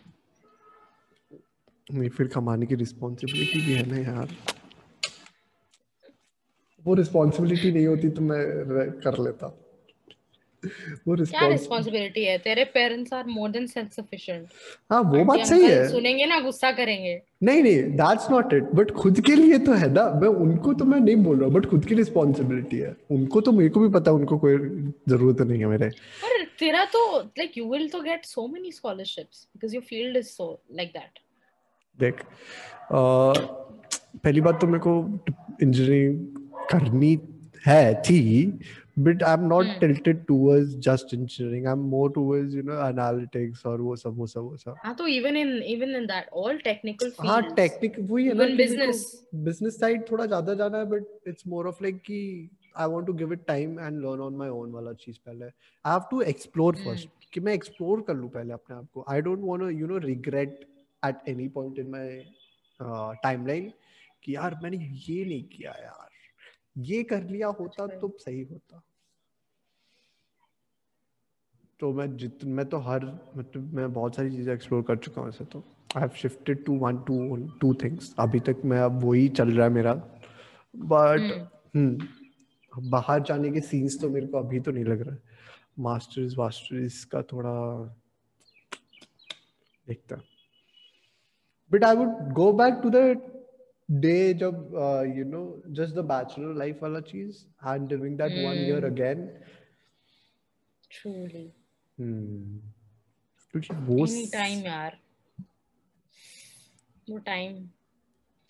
नहीं 1.94 2.08
फिर 2.08 2.26
कमाने 2.26 2.66
की 2.66 2.74
रिस्पॉन्सिबिलिटी 2.74 3.66
भी 3.66 3.72
है 3.72 3.86
ना 3.86 3.96
यार। 3.96 4.28
वो 6.84 6.94
रिस्पॉन्सिबिलिटी 6.94 7.72
नहीं 7.72 7.86
होती 7.86 8.08
तो 8.08 8.22
मैं 8.22 8.44
कर 8.90 9.18
लेता। 9.18 9.59
वो 11.08 11.16
क्या 11.16 11.46
रिस्पॉन्सिबिलिटी 11.48 12.24
है? 12.24 12.36
तेरे 12.38 12.64
parents 12.74 13.12
are 13.12 13.26
more 13.26 13.50
than 13.50 13.66
self 13.66 13.92
sufficient 13.92 14.46
हाँ 14.90 15.00
वो 15.02 15.24
बात 15.24 15.44
सही 15.46 15.64
है। 15.64 15.88
सुनेंगे 15.90 16.26
ना 16.26 16.40
गुस्सा 16.40 16.70
करेंगे। 16.72 17.20
नहीं 17.42 17.62
नहीं 17.62 17.82
दैट्स 17.96 18.30
नॉट 18.30 18.52
इट 18.54 18.70
बट 18.74 18.90
खुद 18.94 19.20
के 19.26 19.34
लिए 19.36 19.58
तो 19.58 19.72
है 19.74 19.92
ना 19.92 20.04
मैं 20.22 20.28
उनको 20.44 20.72
तो 20.74 20.84
मैं 20.84 21.00
नहीं 21.00 21.16
बोल 21.24 21.38
रहा 21.40 21.48
बट 21.50 21.66
खुद 21.66 21.84
की 21.84 21.94
रिस्पॉन्सिबिलिटी 21.94 22.78
है। 22.78 22.94
उनको 23.10 23.40
तो 23.40 23.52
मेरे 23.52 23.68
को 23.68 23.80
भी 23.80 23.88
पता 23.94 24.12
उनको 24.12 24.38
कोई 24.38 24.56
ज़रूरत 25.08 25.40
नहीं 25.40 25.58
है 25.60 25.66
मेरे। 25.66 25.88
पर 26.24 26.44
तेरा 26.60 26.84
तो 26.92 27.00
लाइक 27.38 27.58
यू 27.58 27.70
विल 27.72 27.88
तो 27.88 28.00
get 28.02 28.24
so 28.26 28.46
many 28.48 28.72
scholarships 28.72 29.46
because 29.54 29.74
your 29.74 29.84
field 29.84 30.16
is 30.16 30.26
so 30.28 30.52
like 30.76 30.88
that 30.90 31.18
देख 31.98 32.22
पहली 32.92 34.40
बात 34.40 34.60
तो 34.60 34.66
मेरे 34.66 34.78
को 34.86 34.92
इंजीनियरिंग 35.62 36.26
करनी 36.70 37.18
है 37.66 37.94
थी 38.02 38.20
but 39.00 39.22
I 39.22 39.34
am 39.34 39.46
not. 39.48 39.66
Tilted 39.80 40.24
towards 40.26 40.74
just 40.86 41.14
engineering 41.14 41.66
I 41.66 41.72
am 41.72 41.84
more 41.90 42.10
towards 42.12 42.54
you 42.54 42.62
know 42.62 42.78
analytics 42.88 43.66
और 43.66 43.80
वो 43.80 43.96
सब 43.96 44.16
वो 44.18 44.26
सब 44.26 44.40
वो 44.42 44.56
सब 44.56 44.74
हाँ 44.84 44.94
तो 44.94 45.06
even 45.08 45.36
in 45.36 45.52
even 45.64 45.94
in 45.96 46.06
that 46.06 46.28
all 46.34 46.58
technical 46.64 47.12
हाँ 47.20 47.40
फील्ड्स 47.40 47.56
टेक्निक 47.56 47.96
वही 48.00 48.26
है 48.26 48.34
ना 48.34 48.44
Even 48.44 48.56
कि 48.56 48.62
मेरे 48.64 48.76
को 48.76 48.92
business. 48.92 49.04
बिज़नेस 49.44 49.78
साइड 49.80 50.10
थोड़ा 50.10 50.26
ज़्यादा 50.26 50.54
जाना 50.54 50.78
है 50.78 50.84
but 50.86 51.28
it's 51.28 51.46
more 51.46 51.66
of 51.68 51.82
like 51.82 52.00
कि 52.02 52.48
I 52.76 52.88
want 52.88 53.06
to 53.06 53.12
give 53.12 53.32
it 53.32 53.44
time 53.46 53.78
and 53.80 53.98
learn 53.98 54.20
on 54.20 54.36
my 54.36 54.48
own 54.48 54.72
वाला 54.72 54.92
चीज़ 55.04 55.16
पहले 55.26 55.44
I 55.44 55.92
have 55.92 56.02
to 56.10 56.20
explore. 56.22 56.76
First 56.76 57.08
कि 57.32 57.40
मैं 57.40 57.54
एक्सप्लोर 57.54 58.00
कर 58.06 58.14
लूँ 58.14 58.28
पहले 58.30 58.52
अपने 58.52 58.76
आप 58.76 58.86
को 58.94 59.04
I 59.08 59.20
don't 59.20 59.40
want 59.42 59.60
to 59.60 59.68
you 59.70 59.86
know 59.86 59.98
regret 60.04 60.60
at 61.02 61.28
any 61.28 61.48
point 61.48 61.78
in 61.78 61.90
my 61.90 62.22
timeline 62.80 63.72
कि 64.22 64.34
यार 64.36 64.58
मैंने 64.62 64.76
ये 64.76 65.24
नहीं 65.24 65.42
किया 65.48 65.70
यार 65.82 66.08
ये 66.88 67.02
कर 67.02 67.22
लिया 67.24 67.46
होता 67.48 67.84
अच्छा। 67.84 67.98
तो 67.98 68.16
सही 68.18 68.42
होता 68.42 68.82
तो 71.80 71.92
मैं 71.92 72.06
जित 72.16 72.44
मैं 72.56 72.64
तो 72.68 72.78
हर 72.86 73.04
मतलब 73.36 73.74
मैं 73.74 73.92
बहुत 73.92 74.16
सारी 74.16 74.30
चीज़ें 74.30 74.52
एक्सप्लोर 74.54 74.82
कर 74.88 74.96
चुका 74.96 75.20
हूँ 75.20 75.28
ऐसे 75.28 75.44
तो। 75.44 75.58
I 75.96 76.00
have 76.00 76.10
shifted 76.16 76.64
to 76.64 76.74
one 76.78 76.96
two 77.06 77.36
two 77.60 77.72
things 77.82 78.14
अभी 78.20 78.40
तक 78.48 78.60
मैं 78.64 78.80
अब 78.80 79.04
वही 79.04 79.28
चल 79.38 79.50
रहा 79.50 79.66
है 79.66 79.72
मेरा। 79.72 79.94
But 80.74 81.20
hmm. 81.76 82.88
बाहर 82.90 83.22
जाने 83.22 83.50
के 83.50 83.60
सीन्स 83.60 84.00
तो 84.00 84.08
मेरे 84.10 84.26
को 84.26 84.38
अभी 84.38 84.60
तो 84.60 84.70
नहीं 84.72 84.84
लग 84.84 85.00
रहा। 85.00 85.14
है 85.14 85.20
मास्टर्स 85.80 86.36
वास्टर्स 86.38 87.04
का 87.12 87.22
थोड़ा 87.32 87.52
देखता 89.86 90.16
but 91.70 91.84
I 91.84 91.96
would 91.96 92.32
go 92.34 92.52
back 92.54 92.80
to 92.82 92.90
the 92.90 92.96
day 94.02 94.34
जब 94.40 94.74
you 95.16 95.24
know 95.26 95.40
just 95.78 95.94
the 95.94 96.04
bachelor 96.10 96.54
life 96.56 96.82
वाला 96.82 97.00
चीज़ 97.08 97.44
and 97.66 97.92
living 97.92 98.16
that 98.18 98.32
one 98.44 98.58
year. 98.66 98.84
Again 98.84 99.28
hmm 100.90 101.48
क्योंकि 102.00 103.74
वो 103.74 104.06
टाइम 104.32 104.64
यार। 104.66 104.98
वो 107.10 107.18
टाइम 107.18 107.68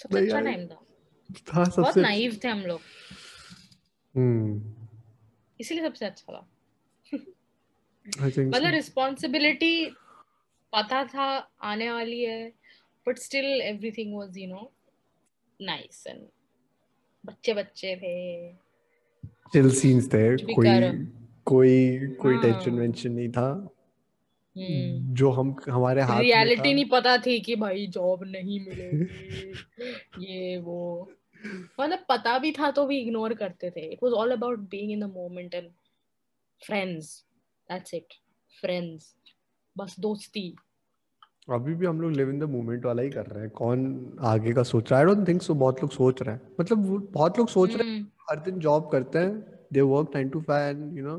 सबसे 0.03 0.25
अच्छा 0.25 0.41
टाइम 0.41 0.67
था। 0.67 0.85
था 1.31 1.83
बहुत 1.83 1.99
नाइव 1.99 2.41
थे 2.45 2.49
हम 2.49 2.61
लोग। 2.61 2.81
हम्म। 4.17 4.75
इसीलिए 5.61 5.85
सबसे 5.85 6.07
अच्छा 6.07 6.33
था। 6.33 6.51
मतलब 8.39 8.67
रिस्पॉन्सिबिलिटी 8.67 9.91
पता 10.73 11.05
था 11.05 11.51
आने 11.63 11.93
वाली 11.93 12.21
है 12.21 12.53
but 13.09 13.19
still 13.19 13.45
everything 13.45 14.17
was 14.17 14.39
you 14.39 14.49
know 14.49 14.73
nice 15.61 16.07
and 16.07 16.27
बच्चे 17.27 17.55
बच्चे 17.55 17.97
थे। 17.97 18.53
चिल 19.53 19.71
सीन्स 19.71 20.07
थे 20.07 20.37
कोई। 20.55 21.20
कोई 21.51 21.99
कोई 22.21 22.35
हाँ। 22.35 22.43
टेंशन 22.43 22.79
वेंशन 22.79 23.13
नहीं 23.13 23.29
था। 23.29 23.49
हम्म। 24.57 25.15
जो 25.15 25.31
हम 25.31 25.55
हमारे 25.71 26.03
हाथ 26.03 26.21
रियलिटी 26.21 26.75
नहीं 26.75 26.89
पता 26.89 27.17
थी 27.17 27.39
कि 27.41 27.57
भाई 27.57 27.87
जॉब 27.87 28.25
नहीं 28.25 28.61
मिलेगी 28.61 29.53
ये 30.25 30.57
वो। 30.59 31.11
मतलब 31.81 31.99
पता 32.09 32.39
भी 32.39 32.53
था 32.53 32.71
तो 32.71 32.87
भी 32.87 32.99
इग्नोर 32.99 33.35
करते 33.35 33.71
थे। 33.71 33.81
It 33.93 34.03
was 34.03 34.13
all 34.13 34.31
about 34.31 34.59
being 34.71 34.93
in 34.93 35.01
the 35.01 35.05
moment 35.05 35.55
and 35.55 35.69
friends 36.61 37.25
that's 37.71 37.95
it 37.95 38.15
friends 38.61 39.15
बस 39.77 39.97
दोस्ती। 40.01 40.55
अभी 41.51 41.75
भी 41.75 41.87
हम 41.87 42.01
लोग 42.01 42.13
लिव 42.13 42.31
इन 42.31 42.39
द 42.39 42.43
मोमेंट 42.43 42.85
वाला 42.85 43.03
ही 43.03 43.11
कर 43.11 43.27
रहे 43.27 43.43
हैं। 43.43 43.51
कौन 43.51 43.81
आगे 44.21 44.53
का 44.53 44.63
सोच 44.63 44.91
रहा 44.91 45.01
है? 45.01 45.07
आई 45.07 45.15
डोंट 45.15 45.29
थिंक 45.29 45.43
सो 45.43 45.55
बहुत 45.55 45.83
लोग 45.83 45.91
सोच 45.91 46.23
रहे 46.23 46.35
हैं। 46.35 46.43
मतलब 46.61 47.09
बहुत 47.13 47.39
लोग 47.39 47.49
सोच 47.49 47.75
रहे 47.75 47.89
हैं 47.89 47.97
हम्म, 47.97 48.09
हर 48.31 48.41
दिन 48.41 48.59
जॉब 48.59 48.91
करते 48.93 49.19
हैं 49.19 49.60
they 49.73 49.81
work 49.81 50.11
nine 50.15 50.29
to 50.29 50.41
five 50.41 50.79
and 50.79 50.99
you 50.99 51.05
know 51.05 51.17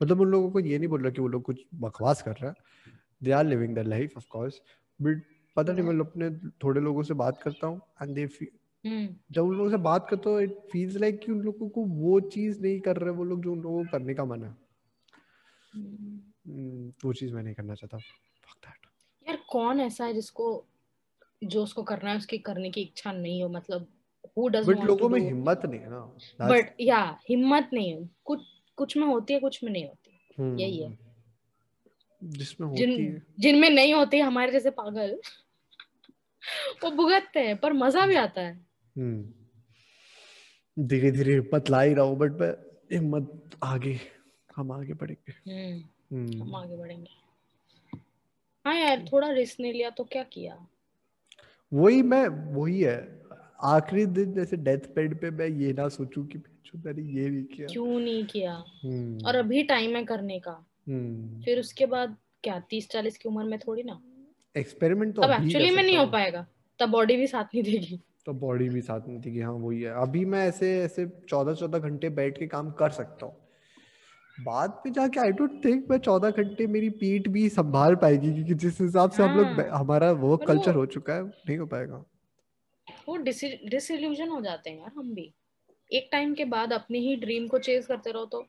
मतलब 0.00 0.20
उन 0.20 0.28
लोगों 0.28 0.50
को 0.50 0.60
ये 0.60 0.78
नहीं 0.78 0.88
बोल 0.88 1.02
रहा 1.02 1.10
कि 1.10 1.20
वो 1.20 1.28
लोग 1.28 1.42
कुछ 1.42 1.64
बकवास 1.74 2.22
कर 2.22 2.36
रहे 2.36 2.50
हैं 2.50 2.94
they 3.22 3.30
are 3.30 3.44
living 3.44 3.74
the 3.74 3.86
life 3.86 4.16
of 4.16 4.26
course 4.28 4.60
but 5.00 5.22
पता 5.56 5.72
नहीं 5.72 5.84
मैं 5.84 5.98
अपने 6.00 6.30
थोड़े 6.64 6.80
लोगों 6.80 7.02
से 7.02 7.14
बात 7.14 7.42
करता 7.42 7.66
हूँ 7.66 7.80
एंड 8.02 8.14
दे 8.14 8.28
हम्म 8.84 9.08
जब 9.32 9.44
उन 9.44 9.56
लोगों 9.56 9.70
से 9.70 9.76
बात 9.76 10.06
करता 10.10 10.30
हूँ 10.30 10.42
इट 10.42 10.58
फील्स 10.72 10.96
लाइक 10.96 11.20
कि 11.20 11.32
उन 11.32 11.40
लोगों 11.40 11.68
को 11.68 11.84
वो 11.84 12.20
चीज़ 12.20 12.60
नहीं 12.60 12.80
कर 12.80 12.96
रहे 12.96 13.10
वो 13.10 13.24
लोग 13.24 13.42
जो 13.42 13.52
उन 13.52 13.60
लोगों 13.60 13.84
को 13.84 13.90
करने 13.90 14.14
का 14.14 14.24
मन 14.24 14.42
है 14.44 14.54
हम्म। 15.74 16.20
हम्म, 16.46 16.92
वो 17.04 17.12
चीज़ 17.12 17.34
मैं 17.34 17.42
नहीं 17.42 17.54
करना 17.54 17.74
चाहता 17.74 17.98
Fuck 17.98 18.56
that. 18.62 18.88
यार 19.26 19.36
कौन 19.48 19.80
ऐसा 19.80 20.04
है 20.04 20.14
जिसको 20.14 20.46
जो 21.44 21.62
उसको 21.62 21.82
करना 21.82 22.10
है 22.10 22.16
उसकी 22.16 22.38
करने 22.38 22.70
की 22.70 22.80
इच्छा 22.80 23.12
नहीं 23.12 23.42
हो 23.42 23.48
मतलब 23.48 23.86
हु 24.38 24.48
डज 24.48 24.66
बट 24.68 24.78
लोगों 24.78 25.08
में 25.08 25.20
हिम्मत 25.20 25.62
नहीं 25.64 25.80
है 25.80 25.90
ना। 25.90 26.00
बट 26.48 26.74
या 26.80 27.18
हिम्मत 27.28 27.70
नहीं 27.72 27.92
है। 27.92 28.10
कुछ 28.24 28.40
कुछ 28.76 28.96
में 28.96 29.06
होती 29.06 29.34
है 29.34 29.40
कुछ 29.40 29.64
में 29.64 29.72
नहीं 29.72 29.88
होती। 29.88 30.10
हम्म, 30.38 30.58
यही 30.58 30.82
है। 30.82 30.98
जिसमें 32.24 32.68
होती 32.68 32.86
जिन 32.86 33.14
है। 33.14 33.26
जिनमें 33.38 33.70
नहीं 33.70 33.94
होती 33.94 34.18
हमारे 34.18 34.52
जैसे 34.52 34.70
पागल 34.70 35.20
वो 36.84 36.90
भुगतते 36.90 37.40
हैं 37.40 37.56
पर 37.56 37.72
मज़ा 37.72 38.06
भी 38.06 38.14
आता 38.14 38.40
है। 38.40 38.66
हम्म। 38.98 39.32
धीरे 40.86 41.10
धीरे 41.10 41.32
हिम्मत 41.34 41.70
ला 41.70 41.80
ही 41.80 41.94
रहा 41.94 42.04
हूँ 42.04 42.18
बट 42.18 42.32
मैं 42.32 42.50
हिम्मत 42.92 43.50
आगे 43.62 44.00
हम 44.56 44.72
आगे 44.72 44.92
बढ़ेंगे। 44.92 45.52
हम्म। 45.52 45.84
हम 46.12 46.42
हम्म 46.42 46.56
आगे 46.56 46.76
बढ़ेंगे। 46.76 47.22
हाँ 48.64 48.76
यार 48.76 49.04
थोड़ा 49.12 49.30
रिस्क 49.30 49.60
नहीं 49.60 49.72
लिया 49.72 49.90
तो 49.90 50.04
क्या 50.04 50.22
किया? 50.22 50.66
वही 51.72 52.02
मैं 52.02 52.28
वही 52.28 52.80
है। 52.80 53.21
आखिरी 53.64 54.06
दिन 54.06 54.32
जैसे 54.32 54.56
डेथ 54.56 54.78
बेड 54.78 55.20
पे 55.20 55.30
मैं 55.30 55.46
ये 55.46 55.72
ना 55.72 55.88
सोचूं 55.88 56.24
कि 56.24 56.38
मैंने 56.86 57.02
ये 57.02 57.30
नहीं 57.30 57.44
किया। 57.44 57.66
क्यों 57.66 58.00
नहीं 58.00 58.24
किया? 58.24 58.64
हम्म। 58.84 59.26
और 59.26 59.34
अभी 59.34 59.62
टाइम 59.62 59.96
है 59.96 60.04
करने 60.04 60.38
का। 60.38 60.66
हम्म। 60.88 61.42
फिर 61.42 61.60
उसके 61.60 61.86
बाद 61.86 62.16
क्या 62.42 62.62
तीस 62.70 62.88
चालीस 62.88 63.18
की 63.18 63.28
उम्र 63.28 63.44
में 63.44 63.58
थोड़ी 63.58 63.82
ना? 63.82 64.00
एक्सपेरिमेंट 64.56 65.14
तो 65.14 65.22
एक्चुअली 65.22 65.70
में 65.70 65.82
नहीं 65.82 65.96
हो 65.96 66.06
पाएगा। 66.06 66.46
तब 66.78 66.88
बॉडी 66.88 67.16
भी 67.16 67.26
साथ 67.26 67.44
नहीं 67.44 67.62
देगी। 67.62 68.00
तो 68.26 68.32
बॉडी 68.32 68.68
भी 68.68 68.80
साथ 68.80 69.00
थी 69.00 69.32
कि 69.32 69.40
हाँ 69.40 69.52
वही 69.52 69.82
है। 69.82 69.90
अभी 70.02 70.24
मैं 70.24 70.48
ऐसे 70.48 70.82
ऐसे 70.82 71.06
चौदह 71.28 71.54
चौदह 71.54 71.78
घंटे 71.78 72.08
बैठ 72.08 72.38
के 72.38 72.46
काम 72.46 72.70
कर 72.70 72.90
सकता 72.90 73.26
हूँ। 73.26 73.36
बाद 74.44 74.82
में 74.86 74.92
जाके 74.92 75.20
आई 75.20 75.32
डोंट 75.32 75.64
थिंक 75.64 75.86
मैं 75.90 75.98
चौदह 75.98 76.30
घंटे 76.30 76.66
मेरी 76.66 76.90
पीठ 76.90 77.28
भी 77.28 77.48
संभाल 77.48 77.94
पाएगी 77.94 78.32
क्योंकि 78.32 78.54
जिस 78.54 78.80
हिसाब 78.80 79.10
से 79.10 79.22
हम 79.22 79.36
लोग 79.36 79.46
हाँ। 79.46 79.78
हमारा 79.78 80.12
वर्क 80.12 80.44
कल्चर 80.48 80.74
हो 80.74 80.86
चुका 80.86 81.14
है 81.14 81.22
नहीं 81.22 81.58
हो 81.58 81.66
पाएगा। 81.66 82.04
वो 83.08 83.16
डिसइल्यूजन 83.16 84.28
हो 84.28 84.40
जाते 84.40 84.70
हैं 84.70 84.78
यार 84.78 84.92
हम 84.96 85.14
भी। 85.14 85.32
एक 85.90 86.08
टाइम 86.12 86.34
के 86.34 86.44
बाद 86.52 86.72
अपनी 86.72 86.98
ही 86.98 87.16
ड्रीम 87.16 87.46
को 87.48 87.58
चेज 87.58 87.86
करते 87.86 88.10
रहो 88.12 88.24
तो 88.26 88.46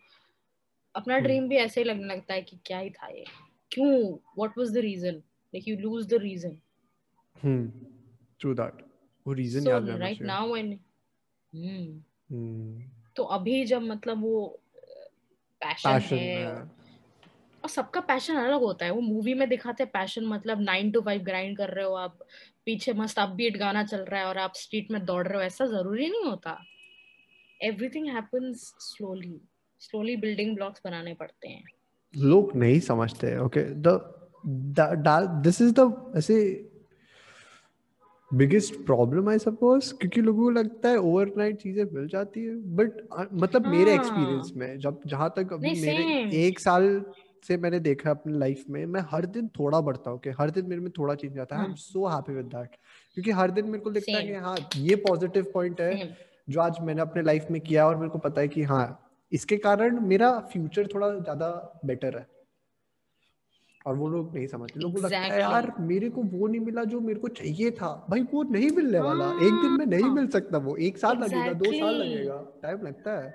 अपना 0.95 1.15
हम्म। 1.15 1.23
ड्रीम 1.25 1.47
भी 1.49 1.55
ऐसे 1.57 1.81
ही 1.81 1.85
लगने 1.85 2.07
लगता 2.07 2.33
है 2.33 2.41
कि 2.41 2.57
क्या 2.65 2.79
ही 2.79 2.89
था 2.89 3.07
ये। 3.07 3.25
क्यों? 3.71 4.13
What 4.37 4.57
was 4.57 4.73
the 4.73 4.77
reason 4.77 5.15
like 5.53 5.67
you 5.67 5.77
lose 5.77 6.07
the 6.07 6.19
reason 6.21 6.57
hmm 7.43 7.85
true 8.39 8.53
that 8.53 8.85
वो 9.25 9.33
रीजन 9.33 9.67
याद 9.67 9.87
रहना 9.87 9.99
right 9.99 10.21
now 10.21 10.51
when 10.53 10.71
hmm. 11.53 12.01
Hmm. 12.31 12.89
तो 13.15 13.23
अभी 13.37 13.63
जब 13.65 13.81
मतलब 13.81 14.21
वो 14.23 14.47
पैशन 15.61 15.89
है 16.13 16.45
और 16.47 16.69
और 17.63 17.69
सबका 17.69 17.99
पैशन 18.01 18.35
अलग 18.35 18.61
होता 18.61 18.85
है 18.85 18.91
वो 18.91 19.01
मूवी 19.01 19.33
में 19.33 19.47
दिखाते 19.49 19.83
हैं 19.83 19.91
पैशन 19.91 20.25
मतलब 20.25 20.61
नाइन 20.61 20.91
टू 20.91 21.01
फाइव 21.01 21.21
ग्राइंड 21.21 21.57
कर 21.57 21.69
रहे 21.69 21.85
हो 21.85 21.93
आप 21.95 22.17
पीछे 22.65 22.93
मस्त 22.93 23.19
अपबीट 23.19 23.57
गाना 23.57 23.83
चल 23.83 24.01
रहा 24.01 24.21
है 24.21 24.27
और 24.27 24.37
आप 24.37 24.53
स्ट्रीट 24.55 24.91
में 24.91 25.05
दौड़ 25.05 25.27
रहे 25.27 25.37
हो 25.37 25.43
ऐसा 25.43 25.65
ज़रूरी 25.65 26.09
नहीं 26.09 26.25
होता 26.25 26.57
everything 27.61 28.07
happens 28.07 28.73
slowly 28.79 29.39
slowly 29.79 30.15
building 30.15 30.55
blocks 30.55 30.81
बनाने 30.85 31.13
पड़ते 31.13 31.47
हैं 31.47 31.63
लोग 32.15 32.55
नहीं 32.55 32.79
समझते 32.79 33.37
okay 33.37 33.63
the 33.87 33.99
this 35.43 35.61
is 35.61 35.73
the 35.79 36.13
ऐसे 36.17 36.69
बिगेस्ट 38.33 38.75
प्रॉब्लम 38.85 39.29
आई 39.29 39.39
सपोज़ 39.39 39.93
क्योंकि 39.93 40.21
लोगों 40.21 40.43
को 40.43 40.49
लगता 40.49 40.89
है 40.89 40.97
ओवरनाइट 40.97 41.57
चीज़ें 41.57 41.83
मिल 41.91 42.07
जाती 42.07 42.43
है 42.45 42.55
बट 42.75 43.01
मतलब 43.33 43.65
हाँ. 43.65 43.73
मेरे। 43.73 43.93
एक्सपीरियंस 43.93 44.51
में 44.55 44.79
जब 44.79 45.01
जहाँ 45.07 45.33
तक 45.37 45.53
अभी 45.53 45.81
मेरे 45.81 46.03
same. 46.03 46.33
एक 46.33 46.59
साल 46.59 46.83
से 47.43 47.57
मैंने 47.57 47.79
देखा 47.79 48.09
है 48.09 48.15
अपनी 48.15 48.37
लाइफ 48.39 48.63
में 48.69 48.85
मैं 48.85 49.01
हर 49.09 49.25
दिन 49.27 49.47
थोड़ा 49.49 49.81
बढ़ता 49.81 50.11
हूँ 50.11 50.33
हर 50.39 50.49
दिन 50.49 50.65
मेरे 50.65 50.81
में 50.81 50.91
थोड़ा 50.91 51.15
चेंज 51.15 51.39
आता 51.39 51.55
है। 51.55 51.61
आई 51.61 51.65
एम 51.65 51.71
हाँ। 51.71 51.77
सो 51.77 52.07
हैप्पी 52.07 52.33
विद 52.33 52.45
दैट 52.45 52.75
क्योंकि 53.13 53.31
हर 53.31 53.51
दिन 53.51 53.65
मेरे 53.65 53.79
को 53.79 53.89
लगता 53.89 54.17
है 54.17 54.27
कि 54.27 54.33
हाँ 54.35 54.57
ये 54.77 54.95
पॉजिटिव 55.07 55.51
पॉइंट 55.53 55.81
है 55.81 56.15
जो 56.49 56.61
आज 56.61 56.79
मैंने 56.81 57.01
अपने 57.01 57.21
लाइफ 57.21 57.47
में 57.51 57.61
किया 57.61 57.87
और 57.87 57.95
मेरे 57.95 58.09
को 58.09 58.19
पता 58.19 58.41
है 58.41 58.47
कि 58.47 58.63
हाँ 58.63 58.85
इसके 59.31 59.57
कारण 59.57 59.99
मेरा 59.99 60.37
फ्यूचर 60.53 60.87
थोड़ा 60.87 61.09
ज़्यादा 61.09 61.49
बेटर 61.85 62.17
है। 62.17 62.27
और 63.85 63.95
वो 63.95 64.07
लोग 64.09 64.35
नहीं 64.35 64.47
समझते। 64.47 64.79
लोगों 64.79 64.95
को 64.95 65.01
लगता 65.01 65.19
है 65.19 65.39
यार 65.39 65.71
मेरे 65.81 66.09
को 66.09 66.21
वो 66.23 66.47
नहीं 66.47 66.59
मिला 66.61 66.83
जो 66.83 66.99
मेरे 67.01 67.19
को 67.19 67.27
चाहिए 67.27 67.71
था। 67.71 67.89
भाई 68.09 68.21
वो 68.33 68.43
नहीं 68.43 68.69
मिलने 68.71 68.99
वाला। 68.99 69.25
एक 69.27 69.61
दिन 69.61 69.71
में 69.71 69.85
नहीं 69.85 70.03
हाँ। 70.03 70.13
मिल 70.13 70.27
सकता 70.27 70.57
वो। 70.57 70.75
एक 70.77 70.97
साल 70.97 71.17
लगेगा 71.17 71.53
दो 71.53 71.71
साल 71.71 71.95
लगेगा। 71.95 72.37
टाइम 72.63 72.85
लगता 72.85 73.19
है। 73.19 73.29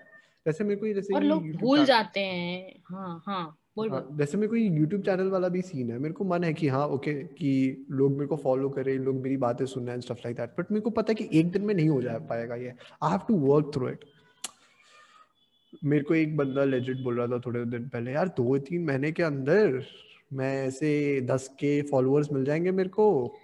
जैसे 0.46 0.64
मेरे 0.64 0.80
को 0.80 0.86
ये 0.86 0.94
जैसे 0.94 1.14
और 1.14 1.22
लोग 1.22 1.50
भूल 1.56 1.84
जाते 1.84 2.20
हैं। 2.20 2.82
हाँ 2.84 3.22
हाँ। 3.26 3.57
हाँ, 3.80 4.06
जैसे 4.12 4.38
मेरे 4.38 4.48
को 4.48 4.56
यूट्यूब 4.56 5.02
चैनल 5.02 5.28
वाला 5.30 5.48
भी 5.48 5.62
सीन 5.62 5.90
है। 5.90 5.98
मेरे 5.98 6.14
को 6.14 6.24
मन 6.24 6.44
है 6.44 6.52
कि 6.54 6.68
हाँ 6.68 6.86
ओके 6.88 7.14
कि 7.14 7.86
लोग 7.90 8.12
मेरे 8.12 8.26
को 8.26 8.36
फॉलो 8.36 8.68
करें 8.68 8.94
लोग 8.98 9.16
मेरी 9.16 9.36
बातें 9.36 9.64
सुने 9.66 9.92
and 9.92 10.02
stuff 10.02 10.18
like 10.18 10.36
that 10.36 10.54
but 10.58 10.72
मेरे 10.72 10.80
को 10.80 10.90
पता 10.90 11.10
है 11.10 11.14
कि 11.14 11.38
एक 11.40 11.50
दिन 11.52 11.62
में 11.62 11.74
नहीं 11.74 11.88
हो 11.88 12.00
जा 12.02 12.18
पाएगा 12.28 12.54
ये। 12.54 12.74
I 13.02 13.10
have 13.10 13.20
to 13.28 13.36
work 13.36 13.70
through 13.74 13.88
it 13.88 14.04
मेरे 15.84 16.04
को 16.04 16.14
एक 16.14 16.36
बंदा 16.36 16.64
लेजिट 16.64 17.02
बोल 17.04 17.18
रहा 17.18 17.26
था 17.26 17.38
थोड़े 17.38 17.64
दिन 17.64 17.88
पहले 17.88 18.12
यार 18.12 18.28
दो 18.28 18.58
तीन 18.58 18.84
महीने 18.84 19.12
के 19.12 19.22
अंदर 19.22 19.82
मैं 20.32 20.54
ऐसे 20.66 21.20
दस 21.20 21.48
के 21.60 21.80
फॉलोअर्स 21.82 22.32
मिल 22.32 22.44
जाएँगे 22.44 22.70
मेरे 22.72 22.88
को। 22.88 23.34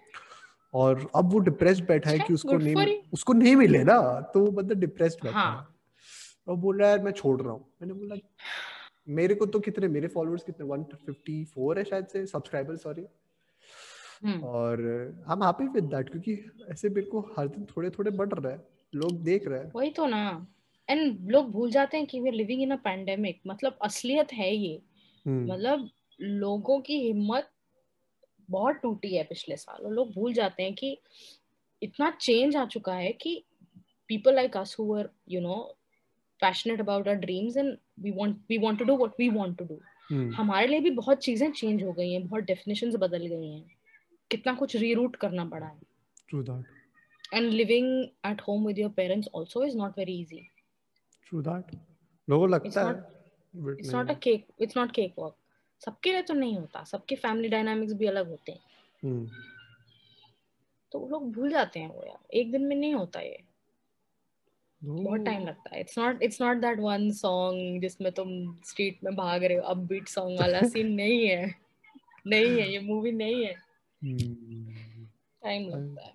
और 0.74 1.08
अब 1.16 1.32
वो 1.32 1.38
डिप्रेस्ड 1.38 1.86
बैठा 1.88 2.10
है 2.10 2.16
अच्छा, 2.16 2.26
कि 2.26 2.34
उसको 2.34 2.56
नहीं 2.58 2.96
उसको 3.12 3.32
नहीं 3.32 3.54
मिले 3.56 3.82
ना 3.84 3.98
तो 4.34 4.40
वो 4.40 4.50
बंदा 4.50 4.74
डिप्रेस्ड 4.74 5.24
बैठा 5.24 5.38
है। 5.38 5.44
हाँ। 5.44 5.76
और 6.48 6.56
बोल 6.56 6.78
रहा 6.78 6.88
है 6.88 6.96
यार 6.96 7.04
मैं 7.04 7.12
छोड़ 7.12 7.40
रहा 7.42 7.52
हूँ। 7.52 7.64
मैंने 7.82 7.94
बोला 7.94 8.16
मेरे 9.08 9.34
को 9.34 9.46
तो 9.46 9.60
कितने 9.60 9.88
मेरे 9.88 10.08
फॉलोअर्स 10.08 10.42
कितने 10.42 10.66
154 10.66 11.78
है 11.78 11.84
शायद 11.84 12.06
से 12.06 12.26
सब्सक्राइबर 12.26 12.76
सॉरी 12.76 13.06
हम्म। 14.24 14.44
और 14.44 14.80
I 15.28 15.32
am 15.32 15.44
happy 15.44 15.64
with 15.64 15.84
that 15.84 16.10
क्योंकि 16.10 16.32
ऐसे 16.70 16.88
मेरे 16.88 17.06
को 17.06 17.20
हर 17.38 17.48
दिन 17.48 17.64
थोड़े 17.64 17.90
थोड़े 17.90 18.10
बढ़ 18.10 18.28
रहा 18.28 18.52
है 18.52 18.66
लोग 18.94 19.22
देख 19.22 19.48
रहे 19.48 19.58
हैं। 19.58 19.72
वही 19.74 19.90
तो 19.90 20.06
ना। 20.06 20.46
एंड 20.88 21.30
लोग 21.30 21.50
भूल 21.50 21.70
जाते 21.70 21.96
हैं 21.96 22.06
कि 22.06 22.20
we 22.20 22.28
are 22.28 22.34
living 22.34 22.62
in 22.62 22.70
a 22.70 22.76
pandemic 22.76 23.40
मतलब 23.46 23.78
असलियत 23.82 24.32
है 24.32 24.54
ये। 24.56 24.82
हम्म, 25.26 25.52
मतलब 25.52 25.90
लोगों 26.20 26.80
की 26.80 26.98
हिम्मत 27.00 27.50
बहुत 28.50 28.76
टूटी 28.76 29.16
है 29.16 29.24
पिछले 29.24 29.56
साल 29.56 29.84
और 29.84 29.92
लोग 29.92 30.12
भूल 30.14 30.32
जाते 30.32 30.62
हैं 30.62 30.74
कि 30.74 30.98
इतना 31.82 32.10
चेंज 32.10 32.56
आ 32.56 32.66
चुका 32.66 32.94
है 32.94 33.12
कि 33.12 33.44
people 34.08 34.36
like 34.36 34.56
us 34.56 34.72
who 34.78 34.84
were 34.84 35.06
you 35.26 35.40
know 35.40 35.58
passionate 36.42 36.80
about 36.80 37.08
our 37.08 37.16
dreams 37.16 37.56
and 37.56 37.78
we 37.98 38.10
want 38.10 38.36
we 38.48 38.58
want 38.58 38.78
to 38.78 38.84
do 38.84 38.96
what 38.96 39.12
we 39.18 39.28
want 39.28 39.58
to 39.58 39.64
do 39.64 39.80
हमारे 40.30 40.66
लिए 40.66 40.80
भी 40.80 40.90
बहुत 40.90 41.18
चीज़ें 41.18 41.50
चेंज 41.52 41.82
हो 41.82 41.92
गई 41.92 42.12
हैं 42.12 42.26
बहुत 42.28 42.44
डेफिनेशंस 42.44 42.94
बदल 42.94 43.26
गई 43.26 43.48
हैं। 43.48 43.64
कितना 44.30 44.54
कुछ 44.54 44.76
रीरूट 44.76 45.16
करना 45.16 45.44
पड़ा 45.44 45.66
है। 45.66 45.80
And 47.34 47.52
living 47.52 48.04
at 48.26 48.40
home 48.40 48.66
with 48.66 48.78
your 48.78 48.90
parents 48.90 49.28
also 49.36 49.64
is 49.64 49.76
not 49.76 49.98
very 49.98 50.20
easy 50.20 50.48
सबके 55.80 56.12
लिए 56.12 56.22
तो 56.22 56.34
नहीं 56.34 56.58
होता 56.58 56.84
सबके 56.84 57.16
फैमिली 57.16 57.48
डायनामिक्स 57.48 57.92
भी 57.92 58.06
अलग 58.06 58.28
होते 58.28 58.52
हैं। 58.52 58.60
Hmm. 59.04 59.26
तो 60.92 61.08
लोग 61.08 61.32
भूल 61.32 61.50
जाते 61.50 61.80
हैं 61.80 61.88
वो 61.88 62.04
यार 62.06 62.18
एक 62.34 62.52
दिन 62.52 62.64
में 62.64 62.76
नहीं 62.76 62.94
होता 62.94 63.20
ये। 63.20 63.44
बहुत 64.84 65.20
टाइम 65.20 65.46
लगता 65.46 65.74
है। 65.74 65.80
It's 65.80 65.98
not 65.98 66.22
it's 66.22 66.42
not 66.42 66.56
that 66.56 66.78
one 66.78 67.10
song 67.10 67.80
जिसमें 67.82 68.12
तुम 68.12 68.28
स्ट्रीट 68.64 68.98
में 69.04 69.16
भाग 69.16 69.44
रहे 69.44 69.56
हो 69.56 69.62
अब 69.62 69.86
बीट 69.86 70.08
सॉन्ग 70.08 70.40
वाला 70.40 70.60
सीन 70.68 70.92
नहीं 70.92 71.28
है। 71.28 71.54
नहीं 72.26 72.60
है 72.60 72.72
ये 72.72 72.78
मूवी 72.78 73.12
नहीं 73.12 73.44
है। 73.44 73.54
टाइम 75.42 75.68
लगता 75.68 76.06
है। 76.06 76.12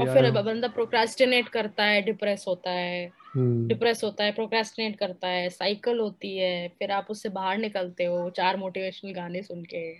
और 0.00 0.14
फिर 0.14 0.30
बंदा 0.30 0.68
प्रोक्रास्टिनेट 0.68 1.48
करता 1.48 1.84
है 1.84 2.02
डिप्रेस 2.02 2.44
होता 2.48 2.70
है। 2.70 3.12
डिप्रेस 3.36 4.04
होता 4.04 4.24
है 4.24 4.32
प्रोक्रास्टिनेट 4.32 4.98
करता 4.98 5.28
है 5.28 5.50
साइकिल 5.50 5.98
होती 5.98 6.36
है 6.36 6.68
फिर 6.68 6.90
आप 6.90 7.06
उससे 7.10 7.28
बाहर 7.28 7.58
निकलते 7.58 8.04
हो 8.04 8.30
चार 8.30 8.56
मोटिवेशनल 8.56 9.12
गाने 9.12 9.42
सुन 9.42 9.62
के। 9.64 9.94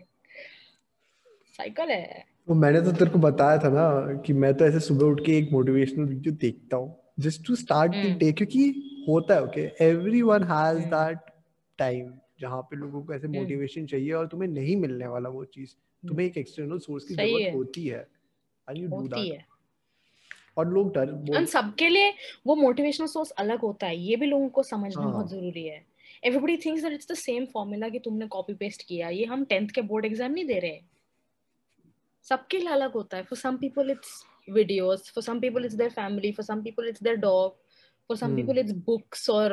साइकिल 1.54 1.90
है। 1.90 2.24
तो 2.48 2.54
मैंने 2.54 2.80
तो 2.80 2.92
तेरे 2.92 3.10
को 3.10 3.18
बताया 3.18 3.58
था 3.58 3.68
ना 3.68 4.22
कि 4.22 4.32
मैं 4.32 4.54
तो 4.54 4.66
ऐसे 4.66 4.80
सुबह 4.80 5.06
उठ 5.06 5.20
के 5.26 5.38
एक 5.38 5.52
मोटिवेशनल 5.52 6.04
वीडियो 6.04 6.34
देखता 6.34 6.76
हूँ। 6.76 7.03
Just 7.18 7.46
to 7.46 7.56
start 7.56 7.92
the. 7.92 8.16
Day 8.18 8.32
क्योंकि 8.32 8.64
होता 9.08 9.34
है 9.34 9.42
okay 9.44 9.70
everyone 9.84 10.42
has 10.44 10.78
hmm. 10.78 10.90
That 10.90 11.18
time 11.78 12.12
जहाँ 12.40 12.60
पे 12.62 12.76
लोगों 12.76 13.02
को 13.02 13.14
ऐसे। 13.14 13.28
मोटिवेशन 13.30 13.86
चाहिए 13.86 14.12
और 14.12 14.26
तुम्हें 14.28 14.48
नहीं 14.50 14.76
मिलने 14.76 15.06
वाला 15.06 15.28
वो 15.30 15.44
चीज़। 15.46 15.74
तुम्हें 16.02 16.26
एक 16.26 16.36
एक्सटर्नल 16.38 16.78
सोर्स 16.80 17.04
की 17.04 17.14
ज़रूरत 17.14 17.54
होती 17.54 17.86
है। 17.86 18.06
एंड 18.68 18.78
यू 18.78 18.88
डू 18.88 19.06
दैट 19.08 19.42
और 20.58 20.68
लोग 20.68 20.92
डर 20.94 21.44
सबके 21.46 21.88
लिए 21.88 22.12
वो 22.46 22.54
मोटिवेशनल 22.56 23.06
सोर्स 23.08 23.30
अलग 23.38 23.60
होता 23.60 23.86
है 23.86 23.96
ये 23.98 24.16
भी 24.16 24.26
लोगों 24.26 24.48
को 24.48 24.62
समझना 24.62 25.02
हाँ। 25.02 25.12
बहुत 25.12 25.30
ज़रूरी 25.30 25.64
है। 25.64 25.84
Everybody 26.22 26.56
thinks 26.56 26.82
that 26.82 26.92
it's 26.92 27.10
the 27.10 27.14
same 27.16 27.46
formula 27.46 27.88
कि 27.88 27.98
तुमने 27.98 28.26
कॉपी 28.26 28.54
पेस्ट 28.54 28.82
किया 28.82 29.08
ये 29.10 29.24
हम 29.24 29.44
टेंथ 29.44 29.68
के 29.68 29.80
बोर्ड 29.82 30.04
एग्ज़ाम 30.04 30.32
नहीं 30.32 30.44
दे 30.46 30.58
रहे। 30.58 30.80
सबके 32.26 32.58
लिए 32.58 32.68
अलग 32.68 32.92
होता 32.92 33.16
है। 33.16 33.22
For 33.22 33.38
some 33.38 33.56
people 33.56 33.90
it's 33.90 34.22
videos 34.48 35.08
for 35.14 35.22
some 35.22 35.40
people 35.40 35.64
it's 35.66 35.76
their 35.82 35.90
family 35.90 36.30
for 36.38 36.42
some 36.46 36.62
people 36.62 36.88
it's 36.92 37.00
their 37.08 37.16
dog 37.16 37.52
for 38.10 38.16
some 38.22 38.32
Hmm. 38.32 38.38
people 38.40 38.58
it's 38.62 38.72
books 38.88 39.28
or 39.28 39.48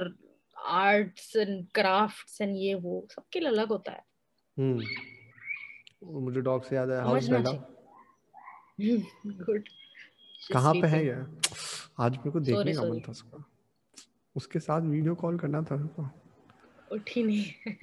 arts 0.79 1.27
and 1.43 1.61
crafts 1.79 2.41
and 2.45 2.57
ये 2.63 2.73
वो 2.85 2.95
सबके 3.11 3.39
लिए 3.39 3.49
अलग 3.49 3.69
होता 3.77 3.91
है 3.91 4.03
हम्म 4.57 6.19
मुझे 6.23 6.41
डॉग 6.41 6.63
से 6.69 6.75
याद 6.75 6.89
है 6.91 7.01
हाउस 7.03 7.29
चाहिए 7.29 8.97
गुड 9.45 9.69
कहाँ 10.53 10.73
पे 10.73 10.87
है 10.87 11.05
ये 11.05 11.15
आज 12.05 12.17
मेरे 12.17 12.31
को 12.31 12.39
देखने 12.39 12.73
का 12.73 12.81
मन. 12.83 12.99
था 13.07 13.11
उसका 13.11 13.43
उसके 14.35 14.59
साथ 14.59 14.81
वीडियो 14.81 15.15
कॉल 15.23 15.37
करना 15.39 15.61
था 15.71 15.75
मेरे 15.75 15.89
को 15.99 16.09
उठी 16.95 17.23
नहीं 17.23 17.73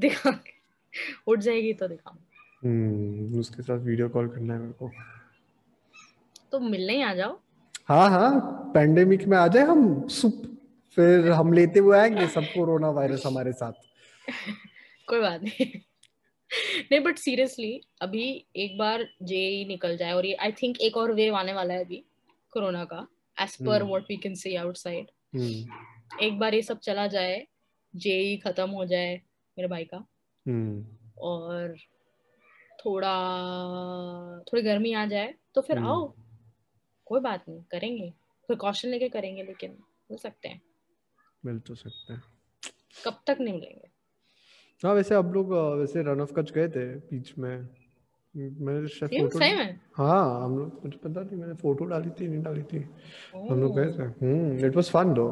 दिखा 0.00 0.38
उठ 1.28 1.38
जाएगी 1.38 1.72
तो 1.80 1.88
दिखा 1.88 2.16
हम्म 2.62 3.38
उसके 3.40 3.62
साथ 3.62 3.78
वीडियो 3.78 4.08
कॉल 4.08 4.28
करना 4.28 4.54
है 4.54 4.60
मेरे 4.60 4.72
को। 4.72 4.90
तो 6.52 6.60
मिलने 6.60 6.96
ही 6.96 7.02
आ 7.02 7.14
जाओ। 7.14 7.38
हाँ 7.88 8.08
हाँ 8.10 8.30
पैंडेमिक 8.74 9.26
में 9.28 9.36
आ 9.38 9.46
जाए 9.48 9.64
हम 9.64 10.08
सुप 10.08 10.42
फिर 10.96 11.30
हम 11.30 11.52
लेते 11.52 11.80
हुए 11.80 11.98
आएँगे 11.98 12.26
सब 12.26 12.44
कोरोना 12.44 12.90
वायरस 12.90 13.22
हमारे 13.26 13.52
साथ। 13.52 13.72
कोई 15.08 15.20
बात 15.20 15.42
नहीं। 15.42 15.66
नहीं 16.92 17.00
बट 17.00 17.18
सीरियसली 17.18 17.80
अभी 18.02 18.24
एक 18.56 18.76
बार 18.78 19.06
जेई 19.22 19.64
निकल 19.64 19.96
जाए 19.96 20.12
और 20.12 20.26
ये 20.26 20.34
आई 20.34 20.52
थिंक 20.52 20.80
एक 20.80 20.96
और 20.96 21.12
वेव 21.12 21.34
आने 21.34 21.52
वाला 21.52 21.74
है 21.74 21.84
अभी 21.84 22.02
कोरोना 22.52 22.84
का 22.84 23.06
as 23.36 23.56
per. 23.56 23.82
What 23.82 24.02
we 24.02 24.16
can 24.16 24.34
see 24.34 24.54
outside 24.56 25.06
एक 26.22 26.38
बार 26.38 26.54
ये 26.54 26.62
सब 26.62 26.78
चला 26.78 27.06
जाए 27.06 27.46
जेई 27.94 28.36
खत्म 28.36 28.68
हो 28.70 28.84
जाए 28.84 29.14
मेरे 29.56 29.68
भाई 29.68 29.84
का। 29.84 30.04
हम्म। 30.46 30.84
और 31.18 31.76
थोड़ा 32.84 33.14
थोड़ी 34.40 34.62
गर्मी 34.62 34.92
आ 34.92 35.06
जाए 35.06 35.34
तो 35.54 35.60
फिर 35.60 35.78
हम्म। 35.78 35.88
आओ। 35.88 36.14
कोई 37.06 37.20
बात 37.20 37.44
नहीं 37.48 37.62
करेंगे। 37.62 38.12
प्रिकॉशन 38.48 38.88
लेके 38.88 39.08
करेंगे 39.08 39.42
लेकिन 39.42 39.70
मिल 40.10 40.18
सकते 40.18 40.48
हैं। 40.48 40.62
मिल 41.44 41.58
तो 41.58 41.74
सकते 41.74 42.12
हैं। 42.12 42.22
कब 43.04 43.20
तक 43.26 43.36
नहीं 43.40 43.54
मिलेंगे। 43.54 43.88
हाँ 44.82 44.94
वैसे 44.94 45.14
अब 45.14 45.34
लोग 45.34 45.52
वैसे 45.52 46.02
रन 46.02 46.20
ऑफ़ 46.20 46.32
कच 46.32 46.50
गए 46.50 46.68
थे 46.68 46.86
बीच 46.96 47.38
में। 47.38 47.68
मैंने 48.34 48.88
शायद 48.88 49.20
फ़ोटो 49.20 49.38
सही 49.38 49.54
में? 49.54 49.80
हाँ 49.94 50.44
हम 50.44 50.58
लोग 50.58 50.80
मुझे 50.84 50.98
पता 50.98 51.20
नहीं 51.20 51.36
मैंने 51.36 51.54
फ़ोटो 51.54 51.84
डाली 51.84 52.10
थी 52.10 52.28
नहीं 52.28 52.42
डाली 52.42 52.62
थी। 52.62 52.78
हम 53.50 53.60
लोग 53.60 53.76
गए 53.76 53.86
थे। 53.86 54.02
हम्म 54.02 54.66
इट 54.66 54.76
वाज 54.76 54.90
फन 54.90 55.14
दो 55.14 55.28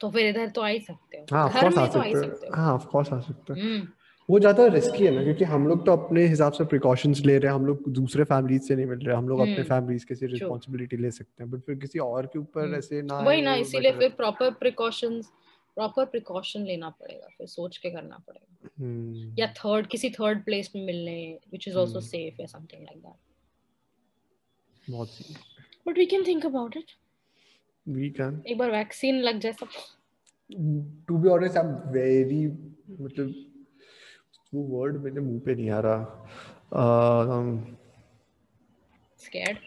तो 0.00 0.10
फिर 0.10 0.26
इधर 0.26 0.48
तो 0.48 0.60
आ 0.60 0.66
ही 0.68 0.80
सकते 0.80 1.16
हो। 1.16 1.26
हाँ 1.32 1.44
ऑफ़ 1.44 1.60
कोर्स 1.60 1.78
आ 1.78 1.86
तो 1.86 1.98
आ 2.00 2.04
ही 2.04 2.14
सकते 2.14 2.28
सकते 2.28 2.46
हैं। 2.46 2.52
हो 2.54 2.74
ऑफ़ 2.74 2.86
कोर्स 2.86 3.12
आ 3.12 3.20
सकते 3.20 3.52
हैं। 3.52 3.60
वो 4.28 4.38
ज़्यादा 4.38 4.66
रिस्की 4.74 5.04
है 5.04 5.10
ना 5.10 5.22
क्योंकि 5.24 5.44
हम 5.44 5.66
लोग 5.68 5.84
तो 5.86 5.92
अपने 5.92 6.26
हिसाब 6.26 6.52
से 6.52 6.64
प्रिकॉशंस 6.64 7.20
ले 7.26 7.36
रहे 7.38 7.50
हैं 7.50 7.54
हम 7.54 7.66
लोग 7.66 7.88
दूसरे 7.92 8.24
फैमिलीज़ 8.24 8.62
से 8.62 8.76
नहीं 8.76 8.86
मिल 8.86 8.98
रहे 8.98 9.16
हम 9.16 9.28
लोग 9.28 9.40
अपने 9.40 9.52
हम्म, 9.54 9.64
फैमिलीज़ 9.68 10.06
के 10.06 10.14
से 10.14 10.26
true. 10.26 10.32
रिस्पॉन्सिबिलिटी 10.32 10.96
ले 10.96 11.10
सकते 11.10 11.42
हैं 11.42 11.50
बट 11.50 11.60
फिर 11.66 11.74
किसी 11.78 11.98
और 11.98 12.26
के 12.26 12.38
ऊपर 12.38 12.64
हम्म, 12.64 12.74
ऐसे 12.76 13.02
ना 13.02 13.18
वही 13.20 13.42
ना 13.42 13.54
इसीलिए 13.64 13.92
फिर 13.98 14.08
प्रॉपर 14.16 14.50
प्रिकॉशंस 14.60 15.30
प्रॉपर 15.76 16.04
प्रिकॉशन 16.06 16.64
लेना 16.66 16.88
पड़ेगा 16.90 17.26
फिर 17.38 17.46
सोच 17.48 17.76
के 17.76 17.90
करना 17.90 18.16
पड़ेगा। 18.26 18.68
हम्म, 18.80 19.34
या 19.38 19.46
थर्ड 19.58 19.86
किसी 19.90 20.10
थर्ड 20.10 20.44
प्लेस 20.44 20.70
में 20.76 20.84
मिलने 20.86 21.18
which 21.32 21.68
is 21.68 21.78
also 21.78 21.92
hmm. 21.92 22.06
Safe 22.06 22.40
या 22.40 22.46
समथिंग 22.48 22.82
लाइक 22.82 22.98
दैट 22.98 24.90
बहुत 24.90 25.08
सी 25.10 25.34
but 25.86 25.98
we 25.98 26.06
can 26.06 26.24
think 26.26 26.46
about 26.46 26.76
it 26.76 26.90
we 27.86 28.10
can 28.18 28.42
एक 28.48 28.58
बार 28.58 28.70
वैक्सीन 28.70 29.20
लग 29.22 29.38
जाए 29.40 29.52
सब। 29.52 29.68
To 31.08 31.18
be 31.18 31.28
honest 31.28 31.56
I 31.56 31.64
am 31.64 31.72
very 31.92 32.46
मतलब 33.00 33.34
वो 34.52 34.62
वर्ड 34.62 34.96
मेरे 34.96 35.20
मुँह 35.20 35.40
पे 35.46 35.54
नहीं 35.54 35.70
आ 35.70 35.80
रहा। 35.80 36.00
स्कैर्ड 39.18 39.58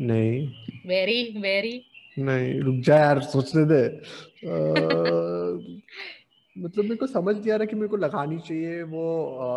नहीं। 0.00 0.48
वेरी 0.86 1.22
वेरी 1.40 1.82
नहीं 2.18 2.60
रुक 2.60 2.76
जा 2.84 2.96
यार 2.96 3.20
सोचने 3.22 3.64
दे। 3.64 3.82
मतलब 6.56 6.84
मेरे 6.84 6.96
को 6.96 7.06
समझ 7.06 7.36
नहीं 7.36 7.52
आ 7.52 7.56
रहा 7.56 7.66
कि 7.66 7.76
मेरे 7.76 7.88
को 7.88 7.96
लगानी 7.96 8.38
चाहिए 8.38 8.82
वो 8.82 9.04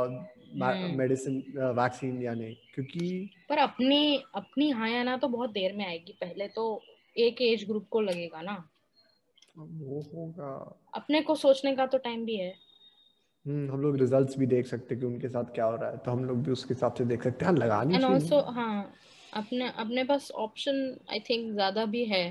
हम्म। 0.04 0.98
मेडिसिन 0.98 1.44
वैक्सीन 1.58 2.22
या 2.24 2.34
नहीं 2.34 2.56
क्योंकि 2.76 3.30
पर 3.50 3.58
अपनी 3.58 4.24
अपनी 4.36 4.70
हाँ 4.70 4.90
या 4.90 5.04
ना 5.04 5.18
तो 5.18 5.28
बहुत 5.28 5.50
देर 5.50 5.74
में 5.74 5.86
आएगी 5.86 6.14
पहले 6.22 6.48
तो 6.48 6.82
एक 7.18 7.42
एज 7.42 7.64
ग्रुप 7.68 7.88
को 7.92 8.02
लगेगा 8.02 8.42
ना। 8.42 8.70
वो 9.58 10.02
होगा। 10.14 10.80
अपने 10.94 11.22
को 11.22 11.36
सोचने 11.36 11.76
का 11.76 11.86
तो 11.86 11.98
टाइम 11.98 12.26
भी 12.26 12.36
है। 12.38 12.50
हम्म 12.50 12.73
हम 13.46 13.82
लोग 13.82 13.98
रिजल्ट्स 14.00 14.38
भी 14.40 14.46
देख 14.46 14.66
सकते 14.68 14.94
हैं 14.96 15.00
कि 15.00 15.06
उनके 15.06 15.30
साथ 15.30 15.54
क्या 15.56 15.66
हो 15.66 15.76
रहा 15.76 15.90
है 15.90 15.98
तो 15.98 16.12
हम 16.12 16.24
लोग 16.26 16.44
भी 16.44 16.52
उसके 16.52 16.74
हिसाब 16.74 16.94
से 16.94 17.06
देख 17.06 17.24
सकते 17.24 17.46
हैं। 17.46 17.52
लगानी 17.54 17.96
एंड 17.96 18.04
ऑल्सो 18.04 18.40
हाँ 18.52 18.94
अपने 19.34 19.70
अपने 19.78 20.04
पास 20.04 20.30
ऑप्शन 20.38 20.76
आई 21.12 21.20
थिंक 21.20 21.52
ज़्यादा 21.54 21.86
भी 21.86 22.06
है। 22.06 22.26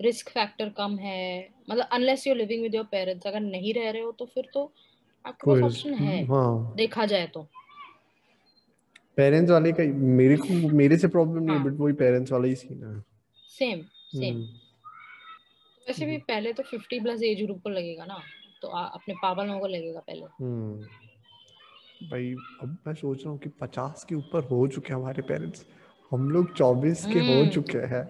रिस्क 0.00 0.28
फैक्टर 0.28 0.68
कम 0.68 0.96
है। 0.98 1.48
मतलब 1.70 1.86
unless 1.92 2.26
you 2.26 2.34
living 2.34 2.62
with 2.62 2.74
your 2.74 2.84
parents 2.84 3.26
अगर 3.26 3.40
नहीं 3.40 3.74
रह 3.74 3.90
रहे 3.90 4.02
हो 4.02 4.12
तो 4.12 4.24
फिर 4.24 4.48
तो 4.54 4.70
आपके 5.24 5.50
पास 5.50 5.62
ऑप्शन 5.62 5.94
है। 5.94 6.24
हाँ। 6.26 6.74
देखा 6.76 7.06
जाए 7.06 7.26
तो। 7.26 7.46
पेरेंट्स 9.16 9.50
वाले 9.50 9.72
का 9.72 9.84
मेरे 10.16 10.36
को 10.36 10.68
मेरे 10.74 10.96
से 10.98 11.08
प्रॉब्लम 11.08 11.42
नहीं 11.42 11.56
है 11.56 11.62
हाँ। 11.62 11.72
बट 11.72 11.80
वही 11.80 11.92
पेरेंट्स 11.94 12.32
वाला 12.32 12.46
ही 12.46 12.54
सीन 12.54 12.84
है। 12.84 13.00
Same 13.50 13.82
same 14.12 14.34
hmm. 14.34 14.44
वैसे 15.86 16.06
भी 16.06 16.16
पहले 16.28 16.52
तो 16.52 16.62
50 16.64 17.02
प्लस 17.02 17.22
एज 17.22 17.42
ग्रुप 17.42 17.60
को 17.62 17.70
लगेगा 17.70 18.04
ना। 18.04 18.18
तो 18.64 18.68
आ, 18.68 18.84
अपने 18.84 19.14
पापा 19.14 19.44
लोगों 19.44 19.60
को 19.60 19.66
लगेगा 19.66 20.00
पहले। 20.00 20.20
हम्म। 20.20 20.80
भाई 22.10 22.34
अब 22.62 22.76
मैं 22.86 22.94
सोच 22.94 23.22
रहा 23.22 23.30
हूँ 23.30 23.38
कि 23.38 23.48
पचास 23.60 24.04
के 24.08 24.14
ऊपर 24.14 24.44
हो 24.44 24.66
चुके 24.68 24.92
हैं 24.92 25.00
हमारे 25.00 25.22
पेरेंट्स 25.22 25.66
हम 26.12 26.30
लोग 26.30 26.52
चौबीस 26.56 27.04
के 27.06 27.18
हो 27.18 27.32
हम्म। 27.40 27.48
चुके 27.50 27.78
हैं। 27.94 28.04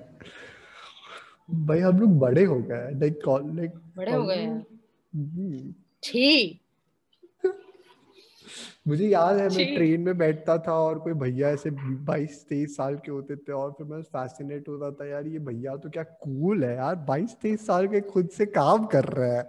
भाई 1.67 1.79
हम 1.79 1.99
लोग 2.01 2.19
बड़े 2.19 2.45
हो 2.45 2.59
गए 2.63 2.91
लाइक 3.01 3.19
लाइक 3.29 3.73
बड़े 3.97 4.13
हो 4.13 4.25
गए 4.25 4.37
यार 4.37 4.63
हम्म, 5.13 5.73
छी। 6.03 6.61
मुझे 8.89 9.09
याद 9.09 9.37
है 9.39 9.49
मैं 9.49 9.75
ट्रेन 9.75 10.01
में 10.01 10.17
बैठता 10.19 10.57
था 10.59 10.73
और 10.81 10.99
कोई 10.99 11.13
भैया 11.13 11.49
ऐसे 11.49 11.71
बाईस 12.09 12.45
तेईस 12.49 12.77
साल 12.77 12.97
के 12.97 13.11
होते 13.11 13.37
थे 13.37 13.53
और 13.53 13.71
फिर 13.73 13.87
मैं 13.87 14.01
फैसिनेट 14.03 14.69
होता 14.69 14.91
था 14.91 15.09
यार 15.11 15.27
ये 15.27 15.39
भैया 15.39 15.77
तो 15.77 15.91
क्या 15.91 16.03
कूल 16.03 16.65
है 16.65 16.75
यार। 16.77 16.95
बाईस 17.09 17.37
तेईस 17.43 17.67
साल 17.67 17.87
के 17.89 18.01
खुद 18.01 18.29
से 18.29 18.47
काम 18.47 18.85
कर 18.87 19.05
रहा 19.05 19.39
है। 19.39 19.49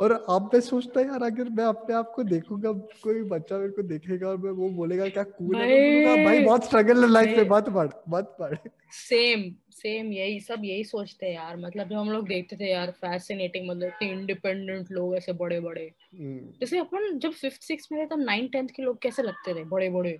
और 0.00 0.12
अब 0.30 0.50
मैं 0.54 0.60
सोचता 0.60 1.00
यार 1.00 1.22
अगर 1.22 1.48
मैं 1.48 1.64
अपने 1.64 1.94
आप 1.94 2.12
को 2.16 2.22
देखूँगा 2.22 2.72
कोई 3.02 3.22
बच्चा 3.22 3.58
मेरे 3.58 3.70
को 3.72 3.82
देखेगा 3.82 4.28
और 4.28 4.36
मैं 4.36 4.50
वो 4.50 4.68
बोलेगा 4.70 5.08
क्या 5.08 5.22
कूल 5.22 5.56
है? 5.56 5.68
भाई 6.06 6.24
भाई 6.24 6.40
बहुत 6.40 6.64
स्ट्रगल 6.64 7.02
है 7.04 7.10
लाइफ 7.10 7.36
में 7.36 7.48
मत 7.50 7.68
पढ़ 7.68 7.88
मत 8.08 8.36
पढ़. 8.40 8.54
सेम 8.92 9.42
सेम 9.72 10.12
यही 10.12 10.38
सब 10.40 10.64
यही 10.64 10.84
सोचते 10.84 11.26
हैं 11.26 11.34
यार। 11.34 11.56
मतलब 11.56 11.88
जब 11.88 11.96
हम 11.96 12.10
लोग 12.10 12.26
देखते 12.28 12.56
थे 12.56 12.70
यार 12.70 12.90
फैसिनेटिंग 12.90 13.68
मतलब 13.70 13.88
इतने 13.88 14.10
इंडिपेंडेंट 14.10 14.90
लोग 14.90 15.16
ऐसे 15.16 15.32
बड़े 15.32 15.60
बड़े 15.60 15.84
हम्म, 16.14 16.52
जैसे 16.60 16.78
अपन 16.78 17.18
जब 17.18 17.32
फिफ्थ 17.32 17.62
सिक्स 17.62 17.88
में 17.92 18.00
थे 18.02 18.06
तब 18.06 18.20
नाइन 18.20 18.48
टेंथ 18.48 18.68
के 18.68 18.82
लोग 18.82 19.00
कैसे 19.02 19.22
लगते 19.22 19.54
थे? 19.54 19.64
बड़े 19.64 19.88
बड़े 19.90 20.18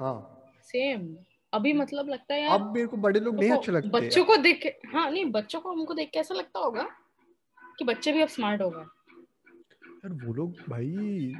हाँ। 0.00 0.16
सेम 0.62 1.16
अभी 1.52 1.72
मतलब 1.72 2.08
लगता 2.08 2.34
है 2.34 2.42
यार 2.42 2.58
अब 2.60 2.72
मेरे 2.74 2.86
को 2.86 2.96
बड़े 2.96 3.20
लोग 3.20 3.38
नहीं 3.40 3.50
अच्छे 3.50 3.72
लगते 3.72 3.88
बच्चों 3.88 4.24
को 4.24 4.36
देख 4.36 4.60
के 4.62 4.68
हाँ 4.88 5.10
नहीं 5.10 5.24
बच्चों 5.30 5.60
को 5.60 5.72
हमको 5.72 5.94
देख 5.94 6.10
के 6.12 6.18
ऐसा 6.18 6.34
लगता 6.34 6.60
होगा 6.60 6.86
कि 7.78 7.84
बच्चे 7.84 8.12
भी 8.12 8.22
अब 8.22 8.28
स्मार्ट 8.28 8.62
हो 8.62 8.70
गए 8.70 8.82
यार 10.04 10.12
वो 10.24 10.32
लोग 10.34 10.56
भाई 10.68 11.32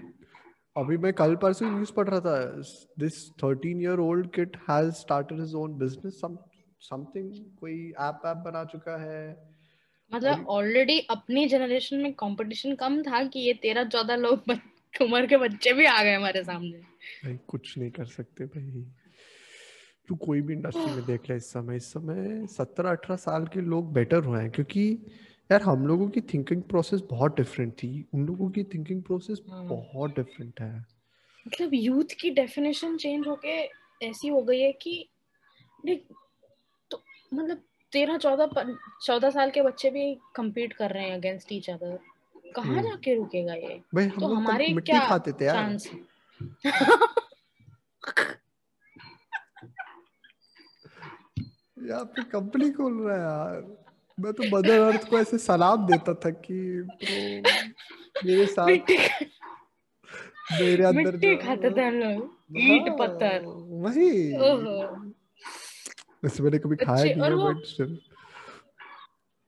अभी 0.76 0.96
मैं 0.98 1.12
कल 1.12 1.34
परसों 1.36 1.70
न्यूज़ 1.70 1.92
पढ़ 1.92 2.08
रहा 2.08 2.20
था 2.20 2.36
this 2.98 3.18
13 3.42 3.82
year 3.82 3.98
old 4.00 4.30
kid 4.34 4.56
has 4.70 4.90
started 4.94 5.40
his 5.40 5.54
own 5.54 5.78
business 5.78 6.20
some 6.20 6.36
something 6.82 7.30
कोई 7.60 7.76
ऐप 8.00 8.22
ऐप 8.26 8.36
बना 8.46 8.64
चुका 8.64 8.96
है। 9.02 9.20
मतलब 10.12 10.46
ऑलरेडी 10.48 10.98
अपनी 11.10 11.46
जनरेशन 11.48 11.96
में 11.96 12.12
कंपटीशन 12.14 12.74
कम 12.74 13.02
था 13.02 13.22
कि 13.26 13.40
ये 13.40 13.52
तेरह 13.62 13.84
चौदह 13.88 14.16
लोग 14.16 14.50
उम्र 15.02 15.26
के 15.26 15.36
बच्चे 15.36 15.72
भी 15.72 15.84
आ 15.86 16.02
गए 16.02 16.14
हमारे 16.14 16.42
सामने। 16.44 16.78
भाई 17.24 17.38
कुछ 17.48 17.76
नहीं 17.78 17.90
कर 17.90 18.04
सकते 18.06 18.44
भाई। 18.46 18.84
तू 20.08 20.14
कोई 20.16 20.40
भी 20.40 20.52
इंडस्ट्री 20.54 20.94
में 20.94 21.04
देख 21.04 21.30
ले 21.30 21.36
इस 21.36 21.50
समय 21.52 21.76
इस 21.76 21.92
समय 21.92 22.46
सत्रह 22.50 22.90
अठारह 22.90 23.16
साल 23.16 23.46
के 23.46 23.60
लोग 23.60 23.92
बेटर 23.92 24.24
हुए 24.24 24.40
हैं 24.40 24.50
क्योंकि 24.50 24.84
यार 25.50 25.62
हम 25.62 25.86
लोगों 25.86 26.08
की 26.08 26.20
थिंकिंग 26.32 26.62
प्रोसेस 26.62 27.00
बहुत 27.10 27.36
डिफरेंट 27.36 27.72
थी। 27.72 28.04
उन 28.14 28.26
लोगों 28.26 28.50
की 28.50 28.62
थिंकिंग 28.64 29.02
प्रोसेस 29.02 29.40
हाँ। 29.50 29.64
बहुत 29.66 30.14
डिफरेंट 30.16 30.60
है। 30.60 30.74
मतलब 31.46 31.74
यूथ 31.74 32.14
की 32.20 32.30
डेफिनेशन 32.30 32.96
चेंज 32.96 33.26
होके 33.28 33.56
ऐसी 34.08 34.28
हो 34.28 34.40
गई 34.42 34.60
है 34.60 34.72
कि 34.72 35.08
देख 35.86 36.04
तो 36.90 37.02
मतलब 37.34 37.62
तेरह 37.92 38.16
चौदह 38.18 38.76
चौदह 39.02 39.30
साल 39.30 39.50
के 39.50 39.62
बच्चे 39.62 39.90
भी 39.90 40.14
compete 40.38 40.72
कर 40.78 40.90
रहे 40.90 41.04
हैं 41.08 41.14
अगेंस्ट 41.16 41.52
ईच 41.52 41.70
अदर 41.70 41.98
कहाँ 42.56 42.66
हम्म। 42.66 42.82
जाके 42.82 43.14
रुकेगा 43.14 43.54
ये? 43.54 43.80
भाई 43.94 44.04
हम 44.04 44.20
तो 44.20 44.34
हमारे 44.34 44.74
क्या 44.80 45.06
खाते 45.08 45.32
थे 45.32 45.44
यार। 45.44 45.78
यहाँ 51.78 52.04
पे 52.04 52.22
कंपनी 52.32 52.70
खोल 52.72 53.00
रहा 53.02 53.16
है 53.16 53.22
यार। 53.22 53.83
मैं 54.20 54.32
तो 54.32 54.56
मदर 54.56 54.80
अर्थ 54.80 55.08
को 55.08 55.18
ऐसे 55.18 55.38
सलाम 55.38 55.86
देता 55.86 56.14
था 56.14 56.30
कि 56.30 56.54
मेरे 58.26 58.46
साथ 58.46 58.66
मेरे 60.60 60.84
अंदर 60.84 61.12
मिट्टी 61.12 61.36
खाते 61.36 61.70
थे 61.70 61.84
हम 61.84 61.94
लोग। 61.94 62.36
ईट 62.56 62.88
हाँ, 62.88 62.96
पत्थर। 62.98 63.42
वही। 63.84 64.36
ओहो। 64.36 64.76
वैसे 66.24 66.42
मैंने 66.42 66.58
कभी 66.58 66.76
खाया 66.76 67.04
नहीं 67.04 67.22
है 67.22 67.54
बट 67.54 67.64
स्टिल 67.64 67.98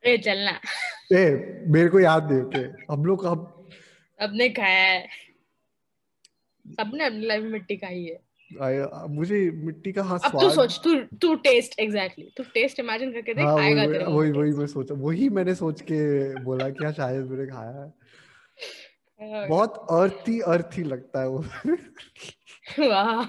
ए 0.05 0.17
चलना। 0.19 0.61
ए 1.13 1.25
मेरे 1.67 1.89
को 1.89 2.01
याद 2.01 2.33
नहीं 2.33 2.43
ओके। 2.43 2.93
हम 2.93 3.05
लोग 3.05 3.27
हम 3.27 3.45
सबने 4.21 4.49
खाया 4.49 4.83
है। 4.83 5.09
सबने 6.67 7.05
अपनी 7.07 7.27
लाइफ 7.27 7.43
में 7.43 7.51
मिट्टी 7.51 7.77
खाई 7.77 8.05
है। 8.05 8.26
आया- 8.63 9.09
मुझे 9.11 9.51
मिट्टी 9.51 9.93
का 9.93 10.03
हाँ 10.03 10.19
अब 10.25 10.33
तू 10.33 10.51
स्वाद 10.51 10.69
सोच 10.69 10.81
तू 10.85 11.17
तू 11.17 11.35
टेस्ट 11.35 11.79
एग्जैक्टली 11.81 12.31
तू 12.37 12.43
टेस्ट 12.43 12.81
इमेजिन 12.81 13.13
करके 13.13 13.35
देख 13.35 13.45
हाँ 13.45 13.59
आएगा 13.59 13.87
तेरे 13.87 14.05
वही 14.05 14.31
वही 14.31 14.53
मैं 14.53 14.67
सोचा 14.67 14.95
वही 14.95 15.29
मैंने 15.29 15.55
सोच 15.55 15.81
के 15.81 15.99
बोला 16.45 16.69
कि 16.71 16.85
हाँ 16.85 16.93
शायद 16.93 17.25
मैंने 17.25 17.47
खाया 17.47 17.83
है। 17.83 19.49
बहुत 19.49 19.87
अर्थी 19.91 20.41
अर्थी 20.41 20.83
लगता 20.83 21.21
है 21.21 21.29
वो। 21.29 21.45
वाह। 22.89 23.25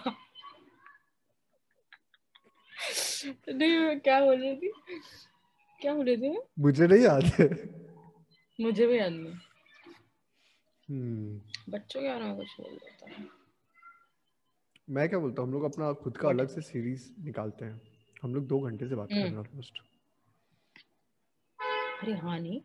नहीं 3.49 3.99
क्या 3.99 4.19
बोल 4.25 4.41
रही 4.41 4.55
थी? 4.55 4.71
क्या 5.81 5.93
बोल 5.93 6.05
रही 6.05 6.17
थी 6.17 6.37
मुझे 6.59 6.87
नहीं 6.87 6.99
याद 6.99 7.23
है। 7.23 7.47
मुझे 8.59 8.87
भी 8.87 8.97
याद 8.99 9.11
नहीं। 9.11 9.33
हम्म। 10.89 11.71
बच्चों 11.71 12.01
के 12.01 12.07
बारे 12.07 12.23
में 12.23 12.35
कुछ 12.37 12.47
बोल 12.61 12.73
देता 12.73 13.09
है। 13.09 13.36
मैं 14.89 15.09
क्या 15.09 15.19
बोलता 15.19 15.41
हूँ 15.41 15.47
हम 15.49 15.53
लोग 15.53 15.63
अपना 15.63 15.93
खुद 15.93 16.17
का 16.17 16.29
अलग 16.29 16.47
से 16.47 16.61
सीरीज़ 16.61 17.09
निकालते 17.23 17.65
हैं। 17.65 17.81
हम 18.23 18.35
लोग 18.35 18.47
दो 18.47 18.59
घंटे 18.59 18.87
से 18.87 18.95
बात 18.95 19.07
कर 19.07 19.13
रहे 19.13 19.23
हैं 19.23 19.29
हम्म। 19.29 19.39
ऑलमोस्ट 19.39 19.79
अरे 22.03 22.13
हाँ 22.13 22.39
नहीं। 22.39 22.61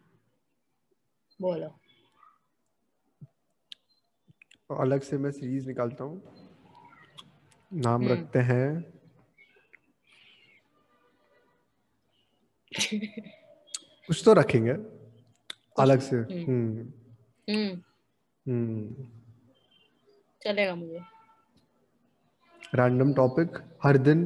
बोलो। 1.40 1.78
अलग 4.76 5.00
से 5.00 5.18
मैं 5.18 5.30
सीरीज़ 5.30 5.66
निकालता 5.66 6.04
हूँ। 6.04 6.22
नाम 7.72 8.02
हम्म। 8.02 8.12
रखते 8.12 8.38
हैं। 8.38 8.92
कुछ 14.08 14.22
तो 14.24 14.32
रखेंगे। 14.32 14.72
अलग 15.78 16.00
से। 16.00 16.16
हम्म। 16.16 16.46
हम्म। 16.46 16.92
हम्म। 17.48 17.82
हम्म। 18.46 19.06
चलेगा 20.42 20.74
मुझे। 20.74 21.00
रैंडम 22.72 23.12
टॉपिक 23.14 23.58
हर 23.84 23.96
दिन 24.08 24.20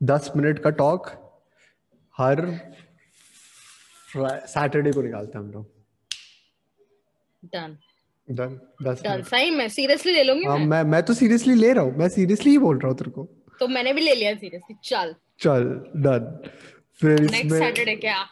दस 0.00 0.30
मिनट 0.36 0.58
का 0.58 0.70
टॉक 0.80 1.08
हर 2.18 2.40
सैटरडे 4.46 4.92
को 4.92 5.02
निकालते 5.02 5.38
हैं 5.38 5.44
हम 5.44 5.50
लोग। 5.52 5.66
डन 7.54 7.76
डन 8.28 8.58
दस 8.82 9.02
डन 9.02 9.22
सही 9.22 9.50
मैं 9.50 9.68
सीरियसली 9.68 10.12
ले 10.12 10.22
लूँगी 10.24 10.44
हाँ 10.44 10.56
मैं? 10.58 10.66
मैं 10.66 10.82
मैं 10.90 11.02
तो 11.02 11.14
सीरियसली 11.14 11.54
ले 11.54 11.72
रहा 11.72 11.84
हूँ। 11.84 11.96
मैं 11.96 12.08
सीरियसली 12.08 12.50
ही 12.50 12.58
बोल 12.58 12.78
रहा 12.78 12.88
हूँ 12.88 12.96
तेरे 12.98 13.10
को। 13.10 13.24
तो 13.60 13.68
मैंने 13.68 13.92
भी 13.92 14.00
ले 14.00 14.14
लिया 14.14 14.34
सीरियसली 14.34 14.76
चल। 14.84 15.14
चल 15.40 15.64
डन 15.96 16.48
फिर 17.00 17.20
नेक्स्ट 17.20 17.54
सैटरडे 17.54 17.96
क्या? 17.96 18.24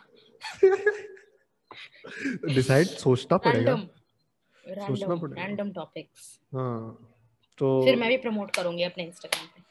डिसाइड 2.54 2.86
सोचना 2.86 3.36
पड़ेगा। 3.36 3.76
सोचना 3.76 5.14
पड़ेगा। 5.14 5.42
रैंडम 5.42 5.70
टॉपिक्स 5.72 6.38
हाँ। 6.54 7.14
तो 7.58 7.84
फिर 7.84 7.96
मैं 7.96 8.08
भी 8.08 8.16
प्रमोट 8.16 8.50
करूँगी 8.50 8.82
अपने 8.82 9.04
इंस्टाग्राम 9.04 9.46
पे। 9.46 9.68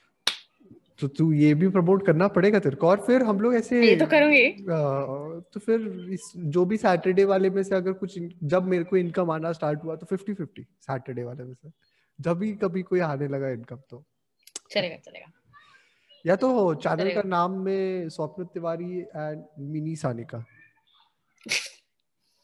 तो 1.00 1.08
तू 1.08 1.34
ये 1.34 1.54
भी 1.54 1.70
प्रमोट 1.70 2.06
करना 2.06 2.28
पड़ेगा 2.28 2.60
तेरे 2.60 2.76
को। 2.76 2.88
और 2.88 3.04
फिर 3.06 3.24
हम 3.24 3.40
लोग 3.40 3.56
ऐसे 3.56 3.88
ये 3.88 3.96
तो 3.96 4.06
करूँगी। 4.06 4.52
तो 5.54 5.60
फिर 5.60 6.08
इस 6.12 6.32
जो 6.38 6.66
भी 6.66 6.78
सैटरडे 6.78 7.26
वाले 7.26 7.50
में 7.50 7.64
से 7.64 7.76
अगर 7.76 7.94
कुछ 7.94 8.18
इन- 8.18 8.34
जब 8.44 8.64
मेरे 8.64 8.84
को 8.84 8.98
इनकम 8.98 9.32
आना 9.32 9.52
स्टार्ट 9.52 9.84
हुआ 9.84 9.96
तो 9.96 10.06
फिफ्टी 10.06 10.34
फिफ्टी 10.34 10.64
सैटरडे 10.82 11.24
वाले 11.24 11.44
में 11.44 11.54
से। 11.54 11.72
जब 12.22 12.38
भी 12.38 12.54
कभी 12.54 12.82
कोई 12.82 13.00
आने 13.00 13.28
लगा 13.28 13.50
इनकम 13.50 13.82
तो। 13.90 14.04
चलेगा 14.72 14.96
चलेगा। 14.96 15.32
या 16.26 16.36
तो 16.36 16.76
चैनल 16.76 17.14
का 17.14 17.22
नाम 17.22 17.52
में 17.52 18.10
स्वप्न 18.10 18.46
तिवारी 18.46 19.00
एंड 19.00 19.44
मिनी 19.60 19.96
सानिका 19.96 20.46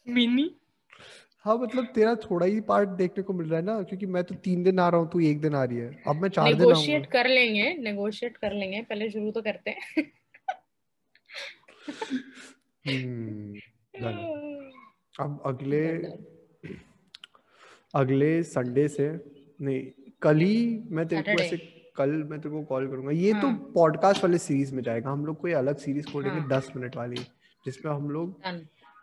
मिनी 0.08 0.56
हाँ 1.46 1.58
मतलब 1.58 1.86
तेरा 1.86 2.16
थोड़ा 2.16 2.46
ही 2.46 2.60
पार्ट 2.62 2.90
देखने 2.90 3.24
को 3.24 3.34
मिल 3.34 3.48
रहा 3.50 3.60
है 3.60 3.66
ना 3.66 3.82
क्योंकि 3.82 4.06
मैं 4.06 4.24
तो 4.24 4.36
तीन 4.36 4.64
दिन 4.64 4.80
आ 4.80 4.90
रहा 4.90 5.02
हूँ 5.02 5.10
तू 5.10 5.20
एक 5.20 5.42
दिन 5.42 5.56
आ 5.56 5.64
रही 5.64 5.78
है। 5.78 6.02
अब 6.08 6.16
मैं 6.16 6.30
चार 6.30 6.54
दिन 6.54 6.58
नेगोशिएट 6.58 7.02
आऊँगा 7.02 7.22
कर 7.22 7.30
लेंगे 7.30 7.74
नेगोशिएट 7.80 8.38
कर 8.38 8.54
लेंगे 8.54 8.82
पहले 8.82 9.10
शुरू 9.10 9.32
तो 9.32 9.42
करते 9.42 9.72
हैं। 9.72 10.12
हम्म 12.86 13.54
अब 15.20 15.42
अगले 15.46 15.88
अगले 17.94 18.32
संडे 18.44 18.88
से 18.88 19.10
नहीं 19.62 19.82
कल 20.22 20.38
ही 20.38 20.84
मैं 20.92 21.08
तेरे 21.08 21.22
को 21.22 21.44
ऐसे 21.44 21.58
कल 21.96 22.10
मैं 22.10 22.40
तेरे 22.42 22.50
को 22.50 22.64
कॉल 22.64 22.88
करूँगा। 22.88 23.12
ये 23.12 23.34
तो 23.34 23.48
हाँ। 23.48 23.72
पॉडकास्ट 23.76 24.24
वाले 24.24 24.38
सीरीज़ 24.38 24.74
में 24.76 24.82
जाएगा। 24.84 25.10
हम 25.10 25.26
लोग 25.26 25.40
कोई 25.40 25.52
अलग 25.52 25.78
सीरीज़ 25.78 26.08
खोलेंगे 26.12 26.40
हाँ। 26.40 26.48
दस 26.50 26.72
मिनट 26.76 26.96
वाली 26.96 27.16
जिसमें 27.66 27.92
हम 27.94 28.10
लोग 28.10 28.42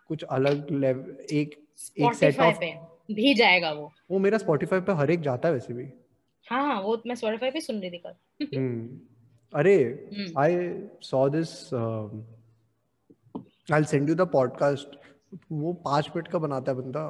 कुछ 0.09 0.23
अलग 0.23 0.71
लेवल 0.71 1.17
एक 1.33 1.55
एक 1.98 2.15
सेट 2.15 2.35
Spotify 2.35 2.48
ऑफ़ 2.48 2.59
पे 2.61 3.15
भी 3.15 3.35
जाएगा 3.35 3.70
वो। 3.73 3.90
वो 4.11 4.19
मेरा 4.19 4.39
स्पॉटिफाई 4.39 4.81
पे 4.81 4.93
हर 4.93 5.11
एक 5.11 5.20
जाता 5.20 5.48
है 5.48 5.55
वैसे 5.55 5.74
भी। 5.74 5.85
हाँ 6.47 6.62
हाँ 6.66 6.81
वो 6.82 6.97
मैं 7.07 7.15
Spotify 7.15 7.52
पे 7.52 7.61
सुन 7.61 7.81
रही 7.81 7.90
थी 7.90 7.98
कल। 7.98 8.57
हम्म 8.57 9.01
अरे 9.52 9.74
हम्म। 10.15 10.40
I 10.40 10.57
saw 11.02 11.28
this 11.28 11.52
I 13.69 13.85
send 13.85 14.09
you 14.09 14.15
the 14.15 14.28
podcast 14.32 14.97
वो 15.52 15.73
पाँच 15.85 16.11
मिनट 16.16 16.28
का 16.28 16.39
बनाता 16.39 16.73
है 16.73 16.78
बंदा। 16.78 17.02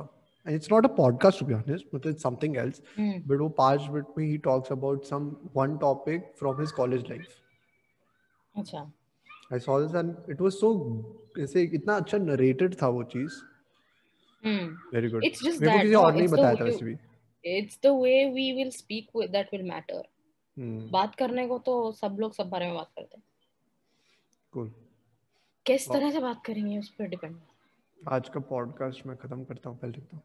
And 0.47 0.55
it's 0.57 0.71
not 0.73 0.85
a 0.85 0.89
podcast 0.97 1.41
to 1.41 1.47
be 1.47 1.55
honest 1.55 1.95
मतलब 1.95 2.13
इट्स 2.13 2.23
समथिंग 2.23 2.57
एल्स 2.57 2.83
बट 2.99 3.41
वो 3.41 3.49
पाँच 3.59 3.89
मिनट 3.91 4.07
में 4.19 4.25
ही 4.27 4.39
talks 4.47 4.73
about 4.73 5.05
some 5.05 5.31
one 5.57 5.77
topic 5.79 6.33
from 6.39 6.61
his 6.61 6.73
college 6.73 7.05
life 7.11 7.27
अच्छा। 8.55 8.91
I 9.53 9.59
saw 9.59 9.81
this 9.81 9.95
and 9.95 10.15
it 10.31 10.41
was 10.41 10.53
so 10.53 10.73
ऐसे 11.39 11.63
इतना 11.75 11.97
अच्छा 11.97 12.19
नरेटेड 12.19 12.75
था 12.83 12.89
वो 12.89 13.03
चीज़। 13.13 13.41
वेरी 14.45 15.09
गुड 15.09 15.23
मेरे 15.23 15.41
को 15.41 15.67
that, 15.67 15.81
किसी 15.83 15.95
और 15.95 16.13
ने 16.13 16.21
ही 16.21 16.27
it's 16.27 16.33
the 16.33 16.39
बताया 16.39 16.55
था 16.55 16.65
वैसे 16.65 16.85
भी। 16.85 16.95
way 18.01 18.19
we 18.35 18.47
will 18.57 18.73
speak 18.73 19.07
with 19.15 19.31
that 19.33 19.47
will 19.53 19.67
matter. 19.73 20.03
हम्म 20.57 20.91
बात 20.91 21.15
करने 21.15 21.47
को 21.47 21.59
तो 21.59 21.75
सब 21.93 22.17
लोग 22.21 22.33
सब 22.35 22.49
बारे 22.51 22.67
में 22.67 22.75
बात 22.75 22.91
करते 22.97 23.17
हैं। 23.17 23.23
कूल 24.53 24.73
किस 25.67 25.89
हाँ। 25.89 25.99
तरह 25.99 26.11
से 26.11 26.21
बात 26.21 26.43
करेंगे 26.47 26.79
उस 26.79 26.89
पर 26.89 27.07
डिपेंड 27.09 27.37
आज 27.99 28.29
का 28.29 28.41
पॉडकास्ट 28.41 29.07
मैं 29.07 29.17
खत्म 29.17 29.45
करता 29.45 29.71
हूँ 29.71 29.79
पहले 29.79 30.01
तो। 30.01 30.19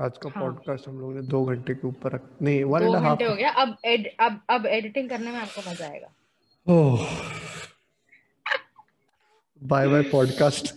आज 0.00 0.18
का 0.18 0.30
हाँ। 0.30 0.42
पॉडकास्ट 0.42 0.88
हम 0.88 0.98
लोगों 1.00 1.14
ने 1.14 1.22
दो 1.28 1.44
घंटे 1.44 1.74
के 1.74 1.86
ऊपर 1.88 2.12
रख 2.12 2.28
नहीं 2.42 2.64
वन 2.64 2.82
एंड 2.82 2.94
हाफ़ 2.94 3.08
घंटे 3.08 3.24
हो 3.24 3.34
गया। 3.36 3.50
अब 3.50 3.76
एड, 3.84 4.08
अब 4.20 4.40
अब 4.50 4.66
एडिटिंग 4.66 5.08
करने 5.10 5.30
में 5.30 5.38
आपको 5.38 5.70
मज़ा 5.70 5.86
आएगा। 5.88 6.08
बाय 9.62 9.88
बाय 9.88 10.02
पॉडकास्ट 10.12 10.74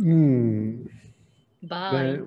हम्म 0.00 0.88
बाय 1.62 2.12
मैं 2.12 2.18